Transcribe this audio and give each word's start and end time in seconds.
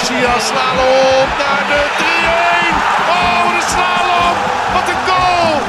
Garcia 0.00 0.38
slalom 0.38 1.28
naar 1.38 1.64
de 1.70 1.82
3-1. 2.00 2.04
Oh, 3.08 3.44
de 3.54 3.62
slalom. 3.72 4.36
Wat 4.72 4.88
een 4.88 5.00
goal. 5.08 5.60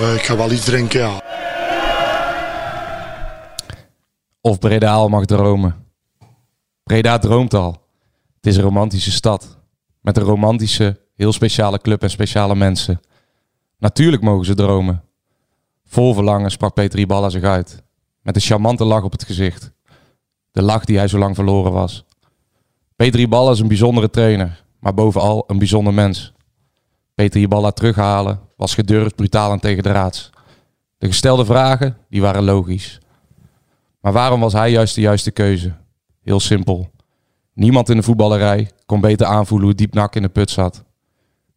Uh, 0.00 0.14
ik 0.14 0.22
ga 0.22 0.36
wel 0.36 0.52
iets 0.52 0.64
drinken, 0.64 1.00
ja. 1.00 1.20
Of 4.40 4.58
Breda 4.58 4.92
al 4.92 5.08
mag 5.08 5.24
dromen. 5.24 5.86
Breda 6.82 7.18
droomt 7.18 7.54
al. 7.54 7.70
Het 8.36 8.46
is 8.46 8.56
een 8.56 8.62
romantische 8.62 9.10
stad. 9.10 9.58
Met 10.00 10.16
een 10.16 10.22
romantische, 10.22 11.00
heel 11.16 11.32
speciale 11.32 11.78
club 11.78 12.02
en 12.02 12.10
speciale 12.10 12.54
mensen. 12.54 13.00
Natuurlijk 13.78 14.22
mogen 14.22 14.46
ze 14.46 14.54
dromen. 14.54 15.04
Vol 15.84 16.14
verlangen 16.14 16.50
sprak 16.50 16.74
Peter 16.74 16.98
Iballa 16.98 17.28
zich 17.28 17.42
uit. 17.42 17.82
Met 18.22 18.34
een 18.34 18.42
charmante 18.42 18.84
lach 18.84 19.02
op 19.02 19.12
het 19.12 19.24
gezicht. 19.24 19.76
De 20.52 20.62
lach 20.62 20.84
die 20.84 20.96
hij 20.96 21.08
zo 21.08 21.18
lang 21.18 21.34
verloren 21.34 21.72
was. 21.72 22.04
Peter 22.96 23.20
Iballa 23.20 23.50
is 23.50 23.60
een 23.60 23.68
bijzondere 23.68 24.10
trainer. 24.10 24.66
Maar 24.78 24.94
bovenal 24.94 25.44
een 25.46 25.58
bijzonder 25.58 25.94
mens. 25.94 26.32
Peter 27.14 27.40
Iballa 27.40 27.70
terughalen 27.70 28.40
was 28.56 28.74
gedurfd, 28.74 29.14
brutaal 29.14 29.52
en 29.52 29.60
tegen 29.60 29.82
de 29.82 29.90
raads. 29.90 30.30
De 30.98 31.06
gestelde 31.06 31.44
vragen, 31.44 31.96
die 32.08 32.20
waren 32.20 32.44
logisch. 32.44 33.00
Maar 34.00 34.12
waarom 34.12 34.40
was 34.40 34.52
hij 34.52 34.70
juist 34.70 34.94
de 34.94 35.00
juiste 35.00 35.30
keuze? 35.30 35.72
Heel 36.22 36.40
simpel. 36.40 36.90
Niemand 37.54 37.88
in 37.88 37.96
de 37.96 38.02
voetballerij 38.02 38.70
kon 38.86 39.00
beter 39.00 39.26
aanvoelen 39.26 39.66
hoe 39.66 39.76
diep 39.76 39.94
nak 39.94 40.14
in 40.14 40.22
de 40.22 40.28
put 40.28 40.50
zat. 40.50 40.84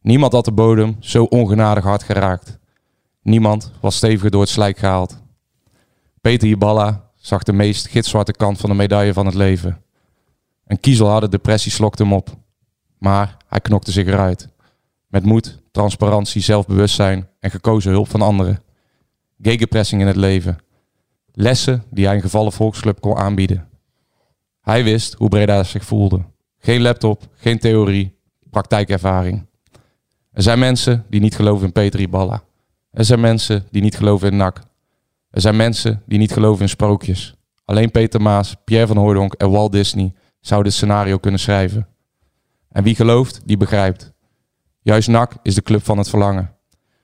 Niemand 0.01 0.33
had 0.33 0.45
de 0.45 0.51
bodem 0.51 0.95
zo 0.99 1.23
ongenadig 1.23 1.83
hard 1.83 2.03
geraakt. 2.03 2.59
Niemand 3.21 3.71
was 3.81 3.95
steviger 3.95 4.31
door 4.31 4.41
het 4.41 4.49
slijk 4.49 4.77
gehaald. 4.77 5.21
Peter 6.21 6.47
Iballa 6.47 7.10
zag 7.21 7.43
de 7.43 7.53
meest 7.53 7.87
gitzwarte 7.87 8.31
kant 8.31 8.59
van 8.59 8.69
de 8.69 8.75
medaille 8.75 9.13
van 9.13 9.25
het 9.25 9.35
leven. 9.35 9.81
Een 10.65 10.79
kiezelharde 10.79 11.29
depressie 11.29 11.71
slokte 11.71 12.03
hem 12.03 12.13
op. 12.13 12.29
Maar 12.97 13.37
hij 13.47 13.59
knokte 13.59 13.91
zich 13.91 14.07
eruit. 14.07 14.49
Met 15.07 15.25
moed, 15.25 15.61
transparantie, 15.71 16.41
zelfbewustzijn 16.41 17.27
en 17.39 17.51
gekozen 17.51 17.91
hulp 17.91 18.09
van 18.09 18.21
anderen. 18.21 18.63
Gegenpressing 19.41 20.01
in 20.01 20.07
het 20.07 20.15
leven. 20.15 20.57
Lessen 21.31 21.83
die 21.89 22.05
hij 22.05 22.15
een 22.15 22.21
gevallen 22.21 22.51
volksclub 22.51 23.01
kon 23.01 23.17
aanbieden. 23.17 23.67
Hij 24.61 24.83
wist 24.83 25.13
hoe 25.13 25.29
Breda 25.29 25.63
zich 25.63 25.85
voelde. 25.85 26.21
Geen 26.57 26.81
laptop, 26.81 27.23
geen 27.35 27.59
theorie, 27.59 28.17
praktijkervaring. 28.49 29.45
Er 30.31 30.41
zijn 30.43 30.59
mensen 30.59 31.05
die 31.09 31.21
niet 31.21 31.35
geloven 31.35 31.65
in 31.65 31.71
Peter 31.71 31.99
Iballa. 31.99 32.43
Er 32.91 33.05
zijn 33.05 33.19
mensen 33.19 33.67
die 33.71 33.81
niet 33.81 33.97
geloven 33.97 34.31
in 34.31 34.37
NAC. 34.37 34.61
Er 35.31 35.41
zijn 35.41 35.55
mensen 35.55 36.03
die 36.05 36.19
niet 36.19 36.33
geloven 36.33 36.61
in 36.61 36.69
sprookjes. 36.69 37.35
Alleen 37.65 37.91
Peter 37.91 38.21
Maas, 38.21 38.55
Pierre 38.63 38.87
van 38.87 38.97
Hooydonk 38.97 39.33
en 39.33 39.51
Walt 39.51 39.71
Disney 39.71 40.13
zouden 40.39 40.69
het 40.69 40.77
scenario 40.77 41.17
kunnen 41.17 41.39
schrijven. 41.39 41.87
En 42.69 42.83
wie 42.83 42.95
gelooft, 42.95 43.41
die 43.45 43.57
begrijpt. 43.57 44.13
Juist 44.81 45.07
NAC 45.07 45.33
is 45.41 45.55
de 45.55 45.61
club 45.61 45.83
van 45.83 45.97
het 45.97 46.09
verlangen. 46.09 46.55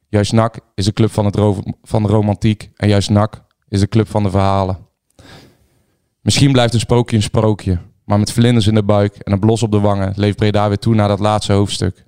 Juist 0.09 0.31
NAC 0.31 0.59
is 0.75 0.85
de 0.85 0.93
club 0.93 1.11
van, 1.11 1.25
het 1.25 1.39
van 1.81 2.03
de 2.03 2.09
romantiek. 2.09 2.71
En 2.75 2.87
juist 2.87 3.09
NAC 3.09 3.45
is 3.67 3.79
de 3.79 3.87
club 3.87 4.07
van 4.07 4.23
de 4.23 4.29
verhalen. 4.29 4.77
Misschien 6.21 6.51
blijft 6.51 6.73
een 6.73 6.79
sprookje 6.79 7.15
een 7.15 7.21
sprookje. 7.21 7.79
Maar 8.05 8.19
met 8.19 8.31
vlinders 8.31 8.67
in 8.67 8.75
de 8.75 8.83
buik 8.83 9.15
en 9.15 9.31
een 9.31 9.39
blos 9.39 9.63
op 9.63 9.71
de 9.71 9.79
wangen 9.79 10.13
leeft 10.15 10.37
Breda 10.37 10.67
weer 10.67 10.77
toe 10.77 10.95
naar 10.95 11.07
dat 11.07 11.19
laatste 11.19 11.53
hoofdstuk. 11.53 12.05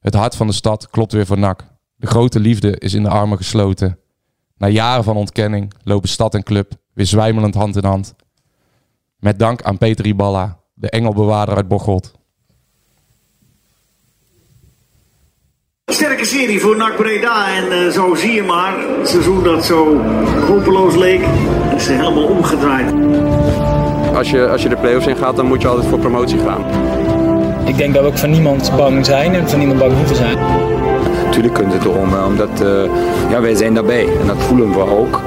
Het 0.00 0.14
hart 0.14 0.36
van 0.36 0.46
de 0.46 0.52
stad 0.52 0.90
klopt 0.90 1.12
weer 1.12 1.26
voor 1.26 1.38
NAC. 1.38 1.64
De 1.96 2.06
grote 2.06 2.40
liefde 2.40 2.78
is 2.78 2.94
in 2.94 3.02
de 3.02 3.08
armen 3.08 3.36
gesloten. 3.36 3.98
Na 4.56 4.68
jaren 4.68 5.04
van 5.04 5.16
ontkenning 5.16 5.72
lopen 5.82 6.08
stad 6.08 6.34
en 6.34 6.42
club 6.42 6.72
weer 6.92 7.06
zwijmelend 7.06 7.54
hand 7.54 7.76
in 7.76 7.84
hand. 7.84 8.14
Met 9.18 9.38
dank 9.38 9.62
aan 9.62 9.78
Peter 9.78 10.06
Iballa, 10.06 10.58
de 10.74 10.90
engelbewaarder 10.90 11.56
uit 11.56 11.68
Bocholt. 11.68 12.12
Sterke 15.84 16.24
serie 16.24 16.60
voor 16.60 16.76
NAC 16.76 16.96
Breda 16.96 17.56
en 17.56 17.64
uh, 17.72 17.90
zo 17.90 18.14
zie 18.14 18.32
je 18.32 18.42
maar, 18.42 18.78
het 18.98 19.08
seizoen 19.08 19.44
dat 19.44 19.64
zo 19.64 20.00
hopeloos 20.46 20.94
leek, 20.94 21.26
is 21.76 21.86
helemaal 21.86 22.26
omgedraaid. 22.26 22.92
Als 24.14 24.30
je, 24.30 24.48
als 24.48 24.62
je 24.62 24.68
de 24.68 24.76
play-offs 24.76 25.06
in 25.06 25.16
gaat, 25.16 25.36
dan 25.36 25.46
moet 25.46 25.62
je 25.62 25.68
altijd 25.68 25.88
voor 25.88 25.98
promotie 25.98 26.38
gaan. 26.38 26.64
Ik 27.66 27.76
denk 27.76 27.94
dat 27.94 28.02
we 28.02 28.08
ook 28.08 28.18
van 28.18 28.30
niemand 28.30 28.76
bang 28.76 29.06
zijn 29.06 29.34
en 29.34 29.48
van 29.48 29.58
niemand 29.58 29.78
bang 29.78 29.96
hoeven 29.96 30.16
zijn. 30.16 30.38
Natuurlijk 31.34 31.62
kunt 31.62 31.72
het 31.72 31.84
erom, 31.84 32.24
omdat 32.24 32.60
uh, 32.62 32.84
ja, 33.30 33.40
wij 33.40 33.54
zijn 33.54 33.74
daarbij 33.74 34.08
en 34.20 34.26
dat 34.26 34.36
voelen 34.38 34.72
we 34.72 34.80
ook. 34.80 35.20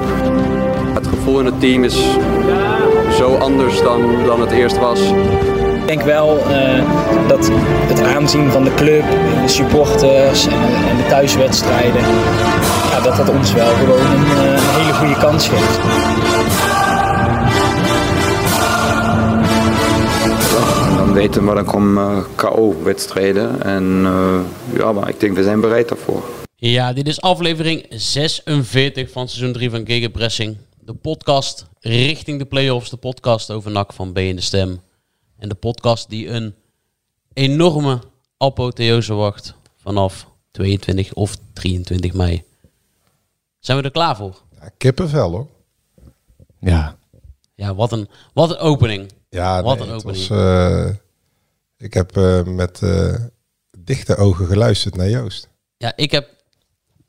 Het 0.94 1.06
gevoel 1.06 1.38
in 1.38 1.46
het 1.46 1.60
team 1.60 1.84
is 1.84 2.02
zo 3.16 3.34
anders 3.34 3.82
dan, 3.82 4.24
dan 4.26 4.40
het 4.40 4.50
eerst 4.50 4.78
was. 4.78 5.00
Ik 5.80 5.86
denk 5.86 6.02
wel 6.02 6.38
uh, 6.50 6.82
dat 7.28 7.50
het 7.86 8.02
aanzien 8.02 8.50
van 8.50 8.64
de 8.64 8.74
club, 8.74 9.04
de 9.42 9.48
supporters 9.48 10.46
en, 10.46 10.88
en 10.90 10.96
de 10.96 11.06
thuiswedstrijden, 11.08 12.02
ja, 12.90 13.00
dat 13.02 13.16
dat 13.16 13.28
ons 13.28 13.52
wel 13.52 13.74
gewoon 13.78 14.00
een, 14.00 14.52
een 14.52 14.58
hele 14.58 14.92
goede 14.92 15.16
kans 15.16 15.48
geeft. 15.48 15.78
Weten 21.18 21.46
we, 21.46 21.54
dan 21.54 21.64
komen 21.64 22.16
uh, 22.16 22.24
KO-wedstrijden. 22.34 23.62
En 23.62 23.84
ja, 24.72 24.92
maar 24.92 25.08
ik 25.08 25.20
denk, 25.20 25.36
we 25.36 25.42
zijn 25.42 25.60
bereid 25.60 25.88
daarvoor. 25.88 26.22
Ja, 26.54 26.92
dit 26.92 27.08
is 27.08 27.20
aflevering 27.20 27.86
46 27.88 29.10
van 29.10 29.28
seizoen 29.28 29.52
3 29.52 29.70
van 29.70 29.86
Gegenpressing. 29.86 30.56
De 30.80 30.94
podcast 30.94 31.66
richting 31.80 32.38
de 32.38 32.44
play-offs, 32.44 32.90
de 32.90 32.96
podcast 32.96 33.50
over 33.50 33.70
NAC 33.70 33.92
van 33.92 34.12
B 34.12 34.18
in 34.18 34.36
de 34.36 34.42
Stem. 34.42 34.80
En 35.38 35.48
de 35.48 35.54
podcast 35.54 36.08
die 36.08 36.28
een 36.28 36.54
enorme 37.32 37.98
apotheose 38.36 39.14
wacht 39.14 39.54
vanaf 39.76 40.26
22 40.50 41.14
of 41.14 41.36
23 41.52 42.14
mei. 42.14 42.42
Zijn 43.58 43.78
we 43.78 43.84
er 43.84 43.90
klaar 43.90 44.16
voor? 44.16 44.42
Ja, 44.60 44.70
kippenvel 44.76 45.30
hoor. 45.30 45.46
Ja. 46.60 46.96
Ja, 47.54 47.74
wat 47.74 47.92
een, 47.92 48.08
wat 48.32 48.50
een 48.50 48.58
opening. 48.58 49.12
Ja, 49.28 49.62
wat 49.62 49.78
nee, 49.78 49.88
een 49.88 49.94
opening. 49.94 50.28
Was, 50.28 50.38
uh, 50.38 50.88
ik 51.78 51.94
heb 51.94 52.16
uh, 52.16 52.42
met 52.42 52.80
uh, 52.80 53.14
dichte 53.78 54.16
ogen 54.16 54.46
geluisterd 54.46 54.96
naar 54.96 55.08
Joost. 55.08 55.48
Ja, 55.76 55.92
ik 55.96 56.10
heb 56.10 56.28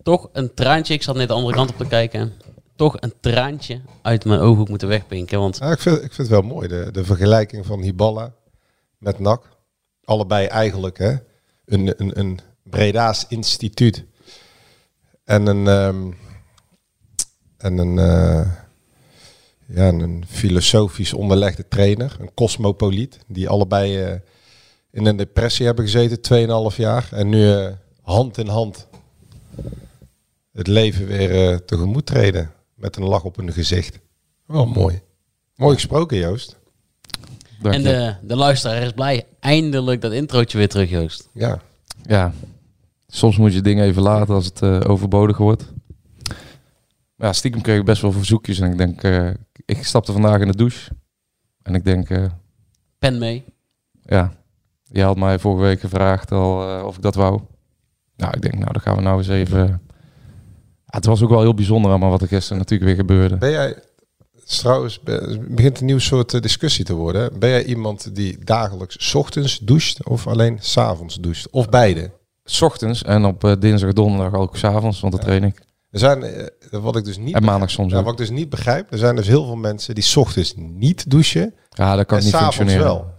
toch 0.03 0.29
een 0.31 0.53
traantje. 0.53 0.93
Ik 0.93 1.03
zat 1.03 1.15
net 1.15 1.27
de 1.27 1.33
andere 1.33 1.55
kant 1.55 1.69
op 1.69 1.77
te 1.77 1.87
kijken. 1.87 2.33
Toch 2.75 2.97
een 2.99 3.13
traantje 3.19 3.81
uit 4.01 4.25
mijn 4.25 4.39
ooghoek 4.39 4.69
moeten 4.69 4.87
wegpinken. 4.87 5.39
Want... 5.39 5.57
Ja, 5.57 5.71
ik, 5.71 5.79
vind, 5.79 5.95
ik 5.95 6.13
vind 6.13 6.17
het 6.17 6.27
wel 6.27 6.41
mooi, 6.41 6.67
de, 6.67 6.89
de 6.91 7.05
vergelijking 7.05 7.65
van 7.65 7.81
Hiballa 7.81 8.33
met 8.97 9.19
NAC. 9.19 9.57
Allebei 10.03 10.45
eigenlijk 10.45 10.97
hè? 10.97 11.15
Een, 11.65 11.93
een, 12.01 12.19
een 12.19 12.39
Breda's 12.63 13.25
instituut. 13.27 14.05
En 15.23 15.45
een, 15.45 15.67
um, 15.67 16.17
en 17.57 17.77
een, 17.77 17.97
uh, 17.97 18.51
ja, 19.65 19.87
een 19.87 20.25
filosofisch 20.27 21.13
onderlegde 21.13 21.67
trainer. 21.67 22.17
Een 22.19 22.33
cosmopoliet. 22.33 23.19
Die 23.27 23.49
allebei 23.49 24.11
uh, 24.11 24.19
in 24.91 25.05
een 25.05 25.17
depressie 25.17 25.65
hebben 25.65 25.87
gezeten, 25.89 26.71
2,5 26.71 26.75
jaar. 26.75 27.07
En 27.11 27.29
nu 27.29 27.43
uh, 27.43 27.67
hand 28.01 28.37
in 28.37 28.47
hand 28.47 28.87
het 30.51 30.67
leven 30.67 31.05
weer 31.05 31.65
tegemoet 31.65 32.05
treden 32.05 32.51
met 32.75 32.95
een 32.95 33.03
lach 33.03 33.23
op 33.23 33.35
hun 33.35 33.53
gezicht. 33.53 33.99
Wel 34.45 34.65
mooi. 34.65 35.01
Mooi 35.55 35.75
gesproken, 35.75 36.17
Joost. 36.17 36.57
Dank 37.61 37.75
en 37.75 37.83
de, 37.83 38.15
de 38.21 38.35
luisteraar 38.35 38.81
is 38.81 38.91
blij. 38.91 39.25
Eindelijk 39.39 40.01
dat 40.01 40.11
introotje 40.11 40.57
weer 40.57 40.69
terug, 40.69 40.89
Joost. 40.89 41.29
Ja. 41.33 41.61
Ja. 42.03 42.33
Soms 43.07 43.37
moet 43.37 43.53
je 43.53 43.61
dingen 43.61 43.85
even 43.85 44.01
laten 44.01 44.33
als 44.33 44.45
het 44.45 44.61
uh, 44.61 44.81
overbodig 44.87 45.37
wordt. 45.37 45.73
Ja, 47.15 47.33
stiekem 47.33 47.61
kreeg 47.61 47.79
ik 47.79 47.85
best 47.85 48.01
wel 48.01 48.11
verzoekjes. 48.11 48.59
En 48.59 48.71
ik 48.71 48.77
denk, 48.77 49.03
uh, 49.03 49.29
ik 49.65 49.85
stapte 49.85 50.11
vandaag 50.11 50.41
in 50.41 50.47
de 50.47 50.55
douche. 50.55 50.91
En 51.61 51.75
ik 51.75 51.83
denk... 51.83 52.09
Uh, 52.09 52.25
Pen 52.99 53.17
mee. 53.17 53.43
Ja. 54.03 54.33
Je 54.91 55.01
had 55.01 55.17
mij 55.17 55.39
vorige 55.39 55.63
week 55.63 55.79
gevraagd 55.79 56.31
al 56.31 56.83
of 56.85 56.95
ik 56.95 57.01
dat 57.01 57.15
wou. 57.15 57.39
Nou, 58.15 58.33
ik 58.35 58.41
denk, 58.41 58.53
nou, 58.53 58.71
dan 58.71 58.81
gaan 58.81 58.95
we 58.95 59.01
nou 59.01 59.17
eens 59.17 59.27
even 59.27 59.81
ja, 60.91 60.97
het 60.97 61.05
was 61.05 61.21
ook 61.21 61.29
wel 61.29 61.41
heel 61.41 61.53
bijzonder 61.53 61.91
allemaal 61.91 62.09
wat 62.09 62.21
er 62.21 62.27
gisteren 62.27 62.57
natuurlijk 62.57 62.89
weer 62.89 62.99
gebeurde. 62.99 63.37
Ben 63.37 63.51
jij, 63.51 63.75
trouwens, 64.45 64.99
begint 65.49 65.79
een 65.79 65.85
nieuw 65.85 65.99
soort 65.99 66.41
discussie 66.41 66.85
te 66.85 66.93
worden. 66.93 67.39
Ben 67.39 67.49
jij 67.49 67.63
iemand 67.65 68.15
die 68.15 68.37
dagelijks 68.43 68.95
's 68.99 69.13
ochtends 69.13 69.59
doucht 69.59 70.05
of 70.07 70.27
alleen 70.27 70.57
's 70.61 70.77
avonds 70.77 71.15
doucht? 71.15 71.49
Of 71.49 71.69
beide? 71.69 72.11
's 72.45 72.61
ochtends 72.61 73.03
en 73.03 73.25
op 73.25 73.43
eh, 73.43 73.53
dinsdag, 73.59 73.93
donderdag 73.93 74.39
ook 74.39 74.57
s'avonds, 74.57 74.99
want 74.99 75.13
dan 75.13 75.21
train 75.21 75.43
ik. 75.43 75.61
Er 75.91 75.99
zijn, 75.99 76.23
eh, 76.23 76.45
wat 76.69 76.95
ik 76.95 77.03
dus 77.03 77.17
niet 77.17 77.35
En 77.35 77.43
maandag 77.43 77.69
soms 77.69 77.91
ja, 77.91 78.03
wat 78.03 78.11
ik 78.11 78.17
dus 78.17 78.29
niet 78.29 78.49
begrijp, 78.49 78.91
er 78.91 78.97
zijn 78.97 79.15
dus 79.15 79.27
heel 79.27 79.45
veel 79.45 79.55
mensen 79.55 79.95
die 79.95 80.03
's 80.03 80.15
ochtends 80.15 80.53
niet 80.57 81.09
douchen. 81.09 81.53
Ja, 81.69 81.95
dat 81.95 82.05
kan 82.05 82.17
en 82.17 82.23
niet 82.23 82.33
s'avonds 82.33 82.55
functioneren. 82.55 82.93
wel. 82.93 83.17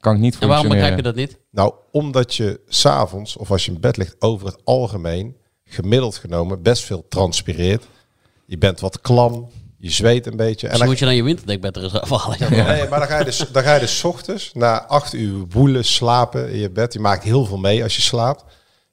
Kan 0.00 0.14
ik 0.14 0.20
niet 0.20 0.38
En 0.38 0.48
waarom 0.48 0.68
begrijp 0.68 0.96
je 0.96 1.02
dat 1.02 1.14
niet? 1.14 1.38
Nou, 1.50 1.74
omdat 1.90 2.34
je 2.34 2.60
s'avonds 2.66 3.36
of 3.36 3.50
als 3.50 3.64
je 3.64 3.72
in 3.72 3.80
bed 3.80 3.96
ligt 3.96 4.16
over 4.18 4.46
het 4.46 4.60
algemeen, 4.64 5.36
gemiddeld 5.64 6.16
genomen, 6.16 6.62
best 6.62 6.84
veel 6.84 7.06
transpireert. 7.08 7.84
Je 8.46 8.58
bent 8.58 8.80
wat 8.80 9.00
klam, 9.00 9.50
je 9.78 9.90
zweet 9.90 10.26
een 10.26 10.36
beetje. 10.36 10.68
En 10.68 10.78
dan, 10.78 10.86
moet 10.86 10.98
je 10.98 11.04
dan 11.04 11.14
je 11.14 11.22
winterdekbed 11.22 11.76
er 11.76 11.82
eens 11.82 11.92
afhalen. 11.92 12.50
Nee, 12.50 12.88
maar 12.88 12.98
dan 12.98 13.08
ga 13.08 13.18
je 13.18 13.24
dus, 13.24 13.38
dan 13.52 13.62
ga 13.62 13.74
je 13.74 13.80
dus 13.80 14.04
ochtends 14.04 14.50
na 14.54 14.86
acht 14.86 15.12
uur 15.12 15.44
woelen, 15.48 15.84
slapen 15.84 16.50
in 16.50 16.58
je 16.58 16.70
bed. 16.70 16.92
Je 16.92 17.00
maakt 17.00 17.22
heel 17.22 17.44
veel 17.44 17.58
mee 17.58 17.82
als 17.82 17.96
je 17.96 18.02
slaapt. 18.02 18.44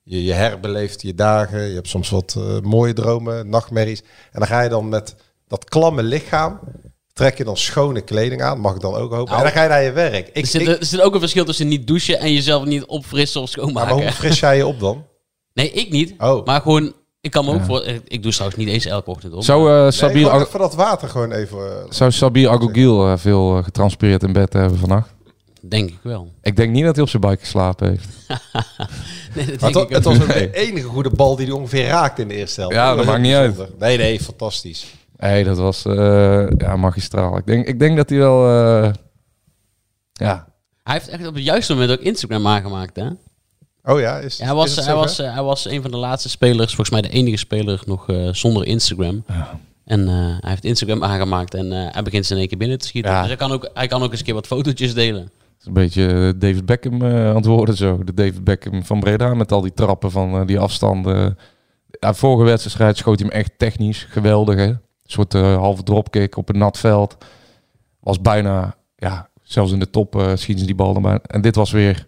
Je, 0.04 0.24
je 0.24 0.34
herbeleeft 0.34 1.02
je 1.02 1.16
dagen. 1.16 1.68
Je 1.68 1.74
hebt 1.74 1.88
soms 1.88 2.10
wat 2.10 2.36
eh, 2.38 2.60
mooie 2.60 2.94
dromen, 2.94 3.50
nachtmerries. 3.50 4.02
En 4.32 4.40
dan 4.40 4.48
ga 4.48 4.62
je 4.62 4.70
dan 4.70 4.90
met 4.90 5.16
dat 5.48 5.64
klamme 5.64 6.04
lichaam, 6.04 6.60
trek 7.16 7.38
je 7.38 7.44
dan 7.44 7.58
schone 7.58 8.02
kleding 8.02 8.42
aan. 8.42 8.60
Mag 8.60 8.76
ik 8.76 8.82
dan 8.82 8.94
ook 8.94 9.12
hopen. 9.14 9.26
Nou, 9.34 9.38
en 9.38 9.44
dan 9.44 9.52
ga 9.52 9.64
je 9.64 9.70
naar 9.70 9.84
je 9.84 9.92
werk. 9.92 10.28
Ik, 10.28 10.36
Er 10.44 10.48
zit, 10.48 10.62
ik- 10.62 10.68
er 10.68 10.86
zit 10.86 11.02
ook 11.02 11.14
een 11.14 11.20
verschil 11.20 11.46
tussen 11.46 11.68
niet 11.68 11.88
douchen 11.88 12.20
en 12.20 12.34
jezelf 12.34 12.66
niet 12.66 12.86
opfrissen 12.86 13.42
of 13.42 13.56
maar 13.56 13.64
schoonmaken. 13.66 13.94
hoe 13.96 14.12
fris 14.12 14.40
jij 14.40 14.58
je 14.58 14.66
op 14.66 14.80
dan? 14.80 15.04
Nee, 15.54 15.72
ik 15.72 15.92
niet. 15.92 16.14
Oh. 16.18 16.46
Maar 16.46 16.62
gewoon, 16.62 16.94
ik 17.22 17.32
kan 17.32 17.46
me 17.46 17.52
ook 17.52 17.60
Ja. 17.60 17.66
voor. 17.66 17.84
Ik 18.08 18.24
doe 18.24 18.32
trouwens 18.32 18.60
niet 18.60 18.68
eens 18.68 18.86
elke 18.86 19.10
ochtend 19.10 19.34
op. 19.34 19.44
Zou, 19.44 19.70
eh 19.72 19.82
Nee, 19.82 19.92
Sabir, 19.92 20.24
gewoon 20.24 20.40
Ag- 20.42 20.48
even 20.48 20.60
dat 20.60 20.76
water 20.76 21.10
gewoon 21.10 21.32
even... 21.32 21.58
eh, 21.60 21.86
zou 21.92 22.12
Sabir 22.12 22.50
Agogiel 22.50 23.08
eh, 23.08 23.18
veel 23.18 23.58
eh, 23.58 23.64
getranspireerd 23.64 24.24
in 24.24 24.34
bed 24.34 24.54
hebben 24.54 24.80
vannacht? 24.80 25.10
Denk 25.62 25.90
ik 25.90 26.00
wel. 26.04 26.32
Ik 26.42 26.56
denk 26.56 26.72
niet 26.72 26.84
dat 26.86 26.94
hij 26.96 27.04
op 27.04 27.10
zijn 27.10 27.22
bike 27.22 27.38
geslapen 27.40 27.90
heeft. 27.90 28.08
Nee, 29.36 29.46
dat 29.46 29.60
Maar 29.62 29.72
denk 29.72 29.90
het, 29.90 29.90
ik 29.90 29.96
het 29.96 30.08
ook 30.08 30.14
was 30.18 30.22
ook 30.28 30.34
de 30.34 30.54
enige 30.54 30.88
goede 30.88 31.10
bal 31.10 31.36
die 31.36 31.46
hij 31.46 31.56
ongeveer 31.56 31.86
raakte 31.88 32.22
in 32.22 32.28
de 32.28 32.34
eerste 32.36 32.60
helft. 32.60 32.76
Ja, 32.76 32.96
dat 32.96 33.06
maakt 33.06 33.22
niet 33.22 33.34
uit. 33.34 33.80
Nee, 33.80 33.98
nee, 33.98 34.20
fantastisch. 34.20 34.86
Nee, 35.18 35.44
dat 35.44 35.58
was 35.58 35.86
eh, 35.86 36.48
ja, 36.58 36.76
magistraal. 36.76 37.38
Ik 37.38 37.46
denk, 37.46 37.68
ik 37.68 37.80
denk 37.80 37.98
dat 37.98 38.10
hij 38.10 38.18
wel... 38.18 38.48
eh, 38.48 38.92
ja, 40.14 40.48
Hij 40.84 40.94
heeft 40.94 41.08
echt 41.08 41.28
op 41.28 41.34
het 41.36 41.44
juiste 41.44 41.74
moment 41.74 41.92
ook 41.92 42.00
Instagram 42.06 42.48
aangemaakt, 42.48 42.96
hè? 42.96 43.08
Oh 43.84 44.00
ja, 44.00 44.18
is, 44.18 44.38
Ja, 44.38 44.46
hij, 44.46 44.54
was, 44.54 44.78
is 44.78 44.86
hij, 44.86 44.96
was, 44.96 45.20
eh, 45.20 45.34
hij 45.34 45.44
was 45.44 45.66
een 45.66 45.82
van 45.82 45.92
de 45.92 45.98
laatste 45.98 46.30
spelers, 46.30 46.76
volgens 46.76 46.90
mij 46.90 47.02
de 47.02 47.10
enige 47.10 47.38
speler 47.38 47.82
nog 47.86 48.10
eh, 48.10 48.30
zonder 48.32 48.66
Instagram. 48.66 49.24
En 49.86 50.08
eh, 50.08 50.14
hij 50.16 50.50
heeft 50.50 50.64
Instagram 50.64 51.04
aangemaakt 51.04 51.54
en 51.54 51.72
eh, 51.72 51.94
hij 51.94 52.04
begint 52.04 52.26
ze 52.26 52.34
in 52.34 52.40
één 52.40 52.48
keer 52.48 52.58
binnen 52.58 52.78
te 52.78 52.88
schieten. 52.88 53.12
Ja. 53.12 53.18
Dus 53.20 53.28
hij 53.28 53.38
kan, 53.38 53.52
ook, 53.52 53.70
hij 53.74 53.88
kan 53.88 54.04
ook 54.04 54.10
eens 54.10 54.20
een 54.20 54.26
keer 54.26 54.34
wat 54.34 54.48
fotootjes 54.48 54.94
delen. 54.94 55.22
het 55.22 55.32
is 55.60 55.66
een 55.66 55.74
beetje 55.74 56.34
David 56.38 56.66
Beckham 56.66 57.02
eh, 57.02 57.38
worden 57.42 57.78
zo. 57.78 58.04
De 58.04 58.14
David 58.14 58.44
Beckham 58.44 58.86
van 58.86 59.00
Breda 59.00 59.34
met 59.34 59.52
al 59.52 59.62
die 59.62 59.74
trappen 59.74 60.12
van 60.12 60.46
die 60.46 60.60
afstanden. 60.60 61.38
Ja, 62.00 62.14
vorige 62.14 62.44
wedstrijd 62.44 62.98
schoot 62.98 63.20
hij 63.20 63.28
hem 63.30 63.40
echt 63.40 63.52
technisch 63.58 64.08
geweldig. 64.10 64.56
Hè? 64.56 64.72
Een 65.06 65.12
soort 65.12 65.34
eh, 65.34 65.56
halve 65.58 65.84
dropkick 65.84 66.38
op 66.38 66.50
een 66.50 66.58
nat 66.58 66.78
veld. 66.78 67.18
Was 68.00 68.22
bijna, 68.22 68.76
ja, 68.96 69.30
zelfs 69.42 69.72
in 69.72 69.80
de 69.80 69.90
top 69.90 70.16
eh, 70.16 70.28
schieten 70.28 70.60
ze 70.60 70.66
die 70.66 70.76
bal 70.76 70.96
erbij. 70.96 71.20
En 71.28 71.42
dit 71.42 71.56
was 71.56 71.72
weer 71.72 72.06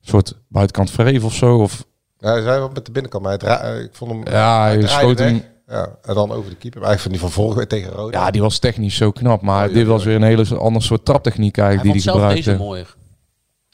een 0.00 0.08
soort 0.08 0.34
buitenkant 0.48 0.90
vreef 0.90 1.24
of 1.24 1.34
zo. 1.34 1.56
Of, 1.58 1.84
Ja, 2.18 2.30
hij 2.32 2.42
zei 2.42 2.58
wel 2.58 2.70
met 2.74 2.86
de 2.86 2.92
binnenkant, 2.92 3.22
maar 3.22 3.32
hij 3.32 3.40
dra- 3.40 3.60
eh, 3.60 3.80
ik 3.82 3.90
vond 3.94 4.10
hem... 4.10 4.34
Ja, 4.34 4.62
hij 4.64 4.86
schoot 4.86 5.18
hem- 5.18 5.42
Ja, 5.68 5.88
en 6.02 6.14
dan 6.14 6.32
over 6.32 6.50
de 6.50 6.56
keeper. 6.56 6.80
Maar 6.80 6.88
eigenlijk 6.88 7.00
van 7.00 7.10
die 7.10 7.20
van 7.20 7.30
vorige 7.30 7.66
tegen 7.66 7.92
Roda. 7.92 8.18
ja, 8.24 8.30
die 8.30 8.40
was 8.42 8.58
technisch 8.58 8.96
zo 8.96 9.10
knap. 9.10 9.42
Maar 9.42 9.68
Oh, 9.68 9.74
dit 9.74 9.86
was 9.86 10.04
weer 10.04 10.14
een 10.16 10.22
hele 10.22 10.56
ander 10.58 10.82
soort 10.82 11.04
traptechniek 11.04 11.56
Hij 11.56 11.64
eigenlijk 11.64 11.94
vond 11.96 12.04
die 12.04 12.12
hij 12.12 12.20
zelf 12.20 12.44
gebruikte. 12.44 12.50
deze 12.50 12.62
mooier. 12.64 12.96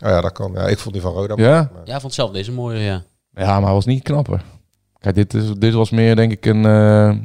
Oh 0.04 0.08
ja, 0.08 0.20
dat 0.20 0.32
kan. 0.32 0.52
Ja, 0.52 0.66
ik 0.68 0.78
vond 0.78 0.92
die 0.94 1.02
van 1.02 1.12
Roda 1.12 1.34
Ja? 1.36 1.70
maar- 1.72 1.82
Ja, 1.84 1.90
hij 1.90 2.00
vond 2.00 2.14
zelf 2.14 2.30
deze 2.30 2.52
mooier, 2.52 2.80
ja. 2.82 3.02
Ja, 3.34 3.54
maar 3.54 3.62
hij 3.64 3.72
was 3.72 3.84
niet 3.86 4.02
knapper. 4.02 4.42
Kijk, 4.98 5.14
dit, 5.14 5.34
is, 5.34 5.52
dit 5.58 5.72
was 5.74 5.90
meer 5.90 6.16
denk 6.16 6.32
ik 6.32 6.46
een... 6.46 6.64
eh, 6.66 7.16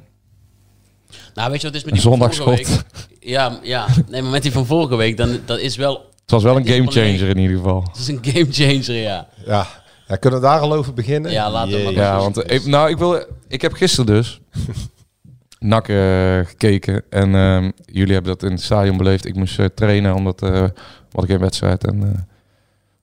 Nou, 1.33 1.51
weet 1.51 1.62
je 1.62 1.68
wat 1.68 1.75
is 1.75 1.83
met 1.83 1.94
die 1.94 2.01
van 2.01 2.18
vorige 2.18 2.36
zondagschot. 2.36 2.68
week? 2.68 3.06
Ja, 3.19 3.59
ja, 3.63 3.88
nee, 4.09 4.21
maar 4.21 4.31
met 4.31 4.42
die 4.44 4.51
van 4.51 4.65
vorige 4.65 4.95
week, 4.95 5.18
dan, 5.18 5.39
dat 5.45 5.59
is 5.59 5.75
wel... 5.75 6.06
het 6.21 6.31
was 6.31 6.44
wel 6.44 6.56
een 6.56 6.68
een 6.68 6.74
gamechanger 6.74 7.30
in 7.30 7.38
ieder 7.38 7.57
geval. 7.57 7.83
Het 7.92 7.98
is 8.00 8.07
een 8.07 8.19
gamechanger, 8.21 9.01
ja. 9.01 9.27
Ja. 9.45 9.68
ja, 10.07 10.15
kunnen 10.15 10.39
we 10.39 10.45
daar 10.45 10.59
al 10.59 10.74
over 10.74 10.94
beginnen? 10.94 11.31
Ja, 11.31 11.51
laten 11.51 11.77
we 11.77 11.83
maar. 11.83 11.94
Ja, 11.94 12.18
want 12.18 12.38
eh, 12.38 12.56
ik, 12.56 12.65
nou, 12.65 12.89
ik, 12.89 12.98
wil, 12.98 13.25
ik 13.48 13.62
heb 13.62 13.74
gisteren 13.74 14.06
dus 14.06 14.39
NAC 15.59 15.88
eh, 15.88 16.39
gekeken. 16.45 17.04
En 17.10 17.36
ehm, 17.36 17.71
jullie 17.86 18.13
hebben 18.13 18.31
dat 18.31 18.44
in 18.44 18.51
het 18.51 18.62
stadion 18.62 18.98
beleefd. 18.98 19.25
Ik 19.25 19.36
moest 19.36 19.60
eh, 19.60 19.65
trainen, 19.65 20.15
omdat 20.15 20.42
eh 20.42 20.65
wat 21.12 21.24
ik 21.24 21.30
geen 21.30 21.39
wedstrijd. 21.39 21.86
En 21.88 22.03
eh, 22.03 22.21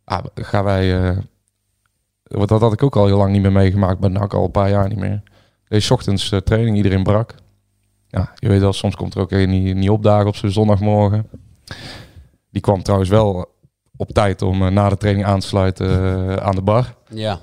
ah, 0.05 0.25
gaan 0.35 0.65
wij... 0.65 1.03
eh, 1.03 1.17
want 2.23 2.49
dat 2.49 2.61
had 2.61 2.73
ik 2.73 2.83
ook 2.83 2.97
al 2.97 3.07
heel 3.07 3.17
lang 3.17 3.33
niet 3.33 3.43
meer 3.43 3.53
meegemaakt 3.53 3.99
bij 3.99 4.09
NAC, 4.11 4.35
al 4.35 4.45
een 4.45 4.51
paar 4.51 4.71
jaar 4.71 4.89
niet 4.89 4.99
meer. 4.99 5.23
Deze 5.69 5.93
ochtends 5.93 6.33
training, 6.45 6.77
iedereen 6.77 7.03
brak. 7.03 7.35
Ja, 8.15 8.33
je 8.35 8.49
weet 8.49 8.61
wel, 8.61 8.73
soms 8.73 8.95
komt 8.97 9.15
er 9.15 9.21
ook 9.21 9.31
een 9.31 9.51
niet, 9.51 9.77
niet 9.77 9.91
opdagen 9.91 10.27
op 10.27 10.37
zo'n 10.37 10.51
zondagmorgen. 10.51 11.27
Die 12.51 12.63
kwam 12.63 12.83
trouwens 12.83 13.11
wel 13.11 13.53
op 13.97 14.11
tijd 14.11 14.43
om 14.43 14.63
eh, 14.67 14.73
na 14.73 14.89
de 14.89 14.97
training 14.97 15.27
aan 15.27 15.41
te 15.41 15.47
sluiten 15.47 15.89
eh, 15.89 16.37
aan 16.37 16.55
de 16.55 16.63
bar. 16.63 16.95
Ja. 17.11 17.41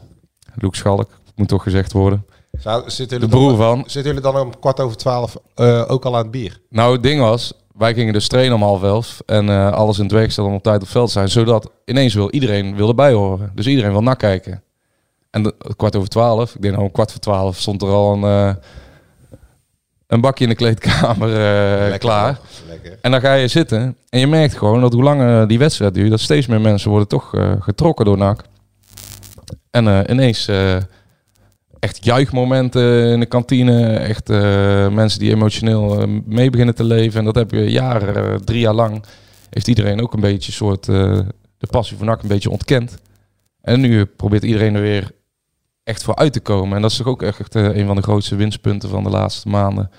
Luke 0.55 0.75
Schalk, 0.77 1.09
moet 1.35 1.47
toch 1.47 1.63
gezegd 1.63 1.91
worden. 1.91 2.25
Zou- 2.51 2.89
zitten 2.89 3.19
De 3.19 3.25
jullie 3.25 3.29
broer 3.39 3.57
dan, 3.57 3.67
van. 3.77 3.77
Zitten 3.89 4.13
jullie 4.13 4.31
dan 4.31 4.37
om 4.41 4.59
kwart 4.59 4.79
over 4.79 4.97
twaalf 4.97 5.37
eh, 5.55 5.83
ook 5.87 6.05
al 6.05 6.15
aan 6.15 6.21
het 6.21 6.31
bier? 6.31 6.61
Nou, 6.69 6.93
het 6.93 7.03
ding 7.03 7.19
was, 7.19 7.53
wij 7.75 7.93
gingen 7.93 8.13
dus 8.13 8.27
trainen 8.27 8.55
om 8.55 8.61
half 8.63 8.83
elf. 8.83 9.21
En 9.25 9.49
eh, 9.49 9.71
alles 9.71 9.97
in 9.97 10.03
het 10.03 10.13
werk 10.13 10.31
stellen 10.31 10.49
om 10.49 10.55
op 10.55 10.63
tijd 10.63 10.75
op 10.75 10.81
het 10.81 10.91
veld 10.91 11.05
te 11.07 11.11
zijn. 11.13 11.29
Zodat 11.29 11.71
ineens 11.85 12.13
wil 12.13 12.29
iedereen 12.31 12.75
wil 12.75 12.87
erbij 12.87 13.13
horen. 13.13 13.51
Dus 13.55 13.67
iedereen 13.67 13.91
wil 13.91 14.03
nakijken. 14.03 14.63
En 15.29 15.43
de, 15.43 15.55
kwart 15.75 15.95
over 15.95 16.09
twaalf, 16.09 16.55
ik 16.55 16.61
denk 16.61 16.73
nou 16.73 16.85
om 16.85 16.91
kwart 16.91 17.11
voor 17.11 17.19
twaalf, 17.21 17.57
stond 17.57 17.81
er 17.81 17.87
al 17.89 18.13
een, 18.13 18.23
eh, 18.23 18.55
een 20.11 20.21
bakje 20.21 20.43
in 20.43 20.49
de 20.49 20.55
kleedkamer 20.55 21.29
eh, 21.29 21.79
Lekker, 21.79 21.97
klaar. 21.97 22.39
Lekker. 22.67 22.97
En 23.01 23.11
dan 23.11 23.21
ga 23.21 23.33
je 23.33 23.47
zitten 23.47 23.95
en 24.09 24.19
je 24.19 24.27
merkt 24.27 24.57
gewoon 24.57 24.81
dat 24.81 24.93
hoe 24.93 25.03
langer 25.03 25.47
die 25.47 25.59
wedstrijd 25.59 25.93
duurt, 25.93 26.09
dat 26.09 26.19
steeds 26.19 26.47
meer 26.47 26.61
mensen 26.61 26.89
worden 26.89 27.07
toch 27.07 27.35
eh, 27.35 27.51
getrokken 27.59 28.05
door 28.05 28.17
NAC. 28.17 28.43
En 29.69 29.87
eh, 29.87 29.99
ineens 30.09 30.49
echt 31.79 32.05
juichmomenten 32.05 33.11
in 33.11 33.19
de 33.19 33.25
kantine, 33.25 33.93
echt 33.93 34.27
mensen 34.93 35.19
die 35.19 35.31
emotioneel 35.31 36.07
mee 36.25 36.49
beginnen 36.49 36.75
te 36.75 36.83
leven. 36.83 37.19
En 37.19 37.25
dat 37.25 37.35
heb 37.35 37.51
je 37.51 37.71
jaren, 37.71 38.45
drie 38.45 38.59
jaar 38.59 38.73
lang, 38.73 39.03
heeft 39.49 39.67
iedereen 39.67 40.01
ook 40.01 40.13
een 40.13 40.19
beetje 40.19 40.51
soort 40.51 40.85
de 40.85 41.67
passie 41.69 41.97
voor 41.97 42.05
NAC 42.05 42.21
een 42.21 42.27
beetje 42.27 42.49
ontkend. 42.49 42.97
En 43.61 43.79
nu 43.79 44.05
probeert 44.05 44.43
iedereen 44.43 44.75
er 44.75 44.81
weer 44.81 45.11
echt 45.83 46.03
voor 46.03 46.15
uit 46.15 46.33
te 46.33 46.39
komen. 46.39 46.75
En 46.75 46.81
dat 46.81 46.91
is 46.91 46.97
toch 46.97 47.07
ook 47.07 47.21
echt 47.21 47.55
een 47.55 47.85
van 47.85 47.95
de 47.95 48.01
grootste 48.01 48.35
winstpunten 48.35 48.89
van 48.89 49.03
de 49.03 49.09
laatste 49.09 49.49
maanden. 49.49 49.89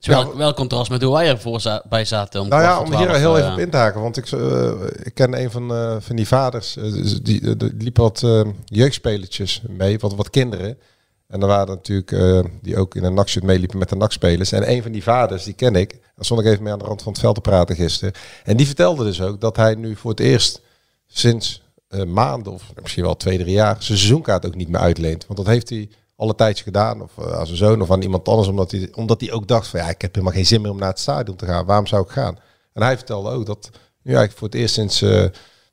Is 0.00 0.06
wel, 0.06 0.36
wel 0.36 0.54
contrast 0.54 0.90
met 0.90 1.02
hoe 1.02 1.12
wij 1.12 1.28
er 1.28 1.38
voor 1.38 1.60
za- 1.60 1.82
bij 1.88 2.04
zaten. 2.04 2.40
Om 2.40 2.48
Nou 2.48 2.62
ja, 2.62 2.80
om 2.80 2.94
hier 2.94 3.14
heel 3.14 3.36
eh, 3.36 3.40
even 3.42 3.52
op 3.52 3.58
in 3.58 3.70
te 3.70 3.76
haken. 3.76 4.00
Want 4.00 4.16
ik, 4.16 4.30
eh, 4.32 4.72
ik 5.02 5.14
ken 5.14 5.40
een 5.40 5.50
van, 5.50 5.74
eh, 5.74 5.96
van 6.00 6.16
die 6.16 6.26
vaders. 6.26 6.76
die, 7.22 7.56
die 7.56 7.74
liep 7.78 7.96
wat 7.96 8.26
jeugdspelertjes 8.64 9.62
mee, 9.68 9.98
wat, 9.98 10.14
wat 10.14 10.30
kinderen. 10.30 10.78
En 11.26 11.40
er 11.40 11.46
waren 11.46 11.66
natuurlijk 11.66 12.44
die 12.62 12.76
ook 12.76 12.94
in 12.94 13.04
een 13.04 13.14
nakshirt 13.14 13.44
meeliepen 13.44 13.78
met 13.78 13.88
de 13.88 13.96
nakspelers. 13.96 14.52
En 14.52 14.70
een 14.70 14.82
van 14.82 14.92
die 14.92 15.02
vaders, 15.02 15.44
die 15.44 15.54
ken 15.54 15.74
ik. 15.74 15.90
Daar 15.90 16.24
stond 16.24 16.40
ik 16.40 16.46
even 16.46 16.62
mee 16.62 16.72
aan 16.72 16.78
de 16.78 16.84
rand 16.84 17.02
van 17.02 17.12
het 17.12 17.20
veld 17.20 17.34
te 17.34 17.40
praten 17.40 17.76
gisteren. 17.76 18.14
En 18.44 18.56
die 18.56 18.66
vertelde 18.66 19.04
dus 19.04 19.22
ook 19.22 19.40
dat 19.40 19.56
hij 19.56 19.74
nu 19.74 19.96
voor 19.96 20.10
het 20.10 20.20
eerst 20.20 20.60
sinds 21.06 21.62
maanden 22.06 22.52
of 22.52 22.62
misschien 22.82 23.04
wel 23.04 23.16
twee, 23.16 23.38
drie 23.38 23.52
jaar 23.52 23.74
zijn 23.82 23.98
seizoenkaart 23.98 24.46
ook 24.46 24.54
niet 24.54 24.68
meer 24.68 24.80
uitleent. 24.80 25.26
Want 25.26 25.38
dat 25.38 25.48
heeft 25.48 25.68
hij 25.68 25.88
alle 26.18 26.34
tijdje 26.34 26.64
gedaan. 26.64 27.02
Of 27.02 27.18
eh, 27.18 27.32
aan 27.38 27.46
zijn 27.46 27.58
zoon 27.58 27.80
of 27.82 27.90
aan 27.90 28.02
iemand 28.02 28.28
anders. 28.28 28.48
Omdat 28.48 28.70
hij, 28.70 28.88
omdat 28.94 29.20
hij 29.20 29.32
ook 29.32 29.46
dacht 29.48 29.66
van 29.68 29.80
ja, 29.80 29.88
ik 29.88 30.02
heb 30.02 30.14
helemaal 30.14 30.34
geen 30.34 30.46
zin 30.46 30.60
meer 30.60 30.70
om 30.70 30.78
naar 30.78 30.88
het 30.88 30.98
stadion 30.98 31.36
te 31.36 31.46
gaan. 31.46 31.66
Waarom 31.66 31.86
zou 31.86 32.02
ik 32.02 32.08
gaan? 32.10 32.38
En 32.72 32.82
hij 32.82 32.96
vertelde 32.96 33.30
ook 33.30 33.46
dat 33.46 33.70
nu 34.02 34.10
eigenlijk 34.14 34.38
voor 34.38 34.48
het 34.48 34.56
eerst 34.56 34.74
sinds 34.74 35.02
eh, 35.02 35.24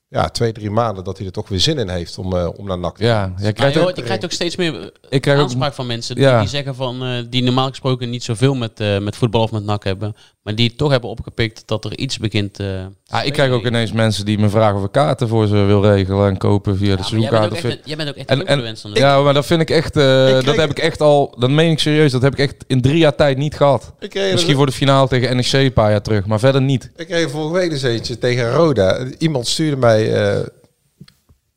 ja, 0.08 0.30
twee, 0.30 0.52
drie 0.52 0.70
maanden 0.72 1.04
dat 1.04 1.18
hij 1.18 1.26
er 1.28 1.32
toch 1.34 1.48
weer 1.50 1.60
zin 1.60 1.78
in 1.78 1.90
heeft 1.90 2.18
om, 2.18 2.36
eh, 2.36 2.50
om 2.58 2.68
naar 2.68 2.78
NAC 2.80 2.98
te 2.98 3.04
Ja, 3.04 3.22
gaan. 3.24 3.36
krijgt 3.54 3.58
je, 3.74 3.80
ook, 3.80 3.86
hoort- 3.86 3.96
je 3.98 4.04
krijgt 4.04 4.24
ook 4.26 4.32
steeds 4.32 4.56
meer 4.56 4.92
Ik 5.10 5.22
krijg 5.22 5.38
ook- 5.38 5.44
aanspraak 5.44 5.74
van 5.74 5.86
mensen 5.88 6.16
die, 6.16 6.24
Ja. 6.24 6.40
die 6.40 6.50
zeggen 6.50 6.76
van 6.76 7.04
eh, 7.04 7.24
die 7.30 7.44
normaal 7.44 7.70
gesproken 7.70 8.10
niet 8.10 8.24
zoveel 8.24 8.56
met, 8.56 8.80
eh, 8.80 9.00
met 9.00 9.16
voetbal 9.16 9.42
of 9.44 9.52
met 9.52 9.64
NAC 9.64 9.84
hebben, 9.84 10.16
maar 10.46 10.56
die 10.56 10.76
toch 10.76 10.92
hebben 10.92 11.10
opgepikt 11.10 11.64
dat 11.66 11.86
er 11.86 11.98
iets 11.98 12.18
begint. 12.18 12.60
eh, 12.60 12.66
te 12.66 12.90
Ja, 13.04 13.22
ik 13.22 13.34
krijg 13.34 13.52
ook 13.52 13.66
ineens 13.66 13.92
mensen 13.92 14.26
die 14.26 14.38
me 14.40 14.50
vragen 14.50 14.78
of 14.80 14.84
ik 14.86 14.92
kaarten 14.92 15.28
voor 15.28 15.48
ze 15.48 15.54
wil 15.54 15.82
regelen 15.84 16.28
en 16.30 16.38
kopen 16.38 16.78
via 16.78 16.96
de 16.96 17.02
Ja, 17.02 17.18
jij, 17.30 17.50
of 17.50 17.64
een- 17.64 17.80
jij 17.84 17.96
bent 17.96 18.10
ook 18.10 18.16
echt 18.16 18.30
En, 18.30 18.40
een 18.40 18.48
en, 18.48 18.54
influencer. 18.58 18.98
ja, 18.98 19.22
maar 19.22 19.34
dat 19.34 19.46
vind 19.46 19.62
ik 19.62 19.70
echt, 19.70 19.96
eh, 19.98 20.04
dat 20.30 20.44
kreeg- 20.44 20.56
heb 20.56 20.70
ik 20.70 20.80
echt 20.80 21.02
al, 21.02 21.36
dat 21.40 21.50
meen 21.50 21.72
ik 21.72 21.80
serieus, 21.80 22.12
dat 22.12 22.22
heb 22.22 22.34
ik 22.34 22.40
echt 22.40 22.56
in 22.68 22.82
drie 22.82 22.98
jaar 22.98 23.16
tijd 23.16 23.38
niet 23.38 23.56
gehad. 23.56 23.94
Misschien 24.14 24.56
voor 24.56 24.66
de 24.66 24.72
finale 24.72 25.08
tegen 25.08 25.36
NEC 25.36 25.52
een 25.54 25.74
paar 25.74 25.92
jaar 25.92 26.02
terug, 26.02 26.26
maar 26.26 26.40
verder 26.40 26.62
niet. 26.62 26.92
ik 26.96 27.08
kreeg 27.08 27.30
vorige 27.30 27.54
week 27.54 27.70
dus 27.70 27.84
eentje 27.84 28.18
tegen 28.18 28.52
Roda. 28.52 29.06
Iemand 29.18 29.48
stuurde 29.48 29.78
mij 29.78 30.14
eh, 30.14 30.46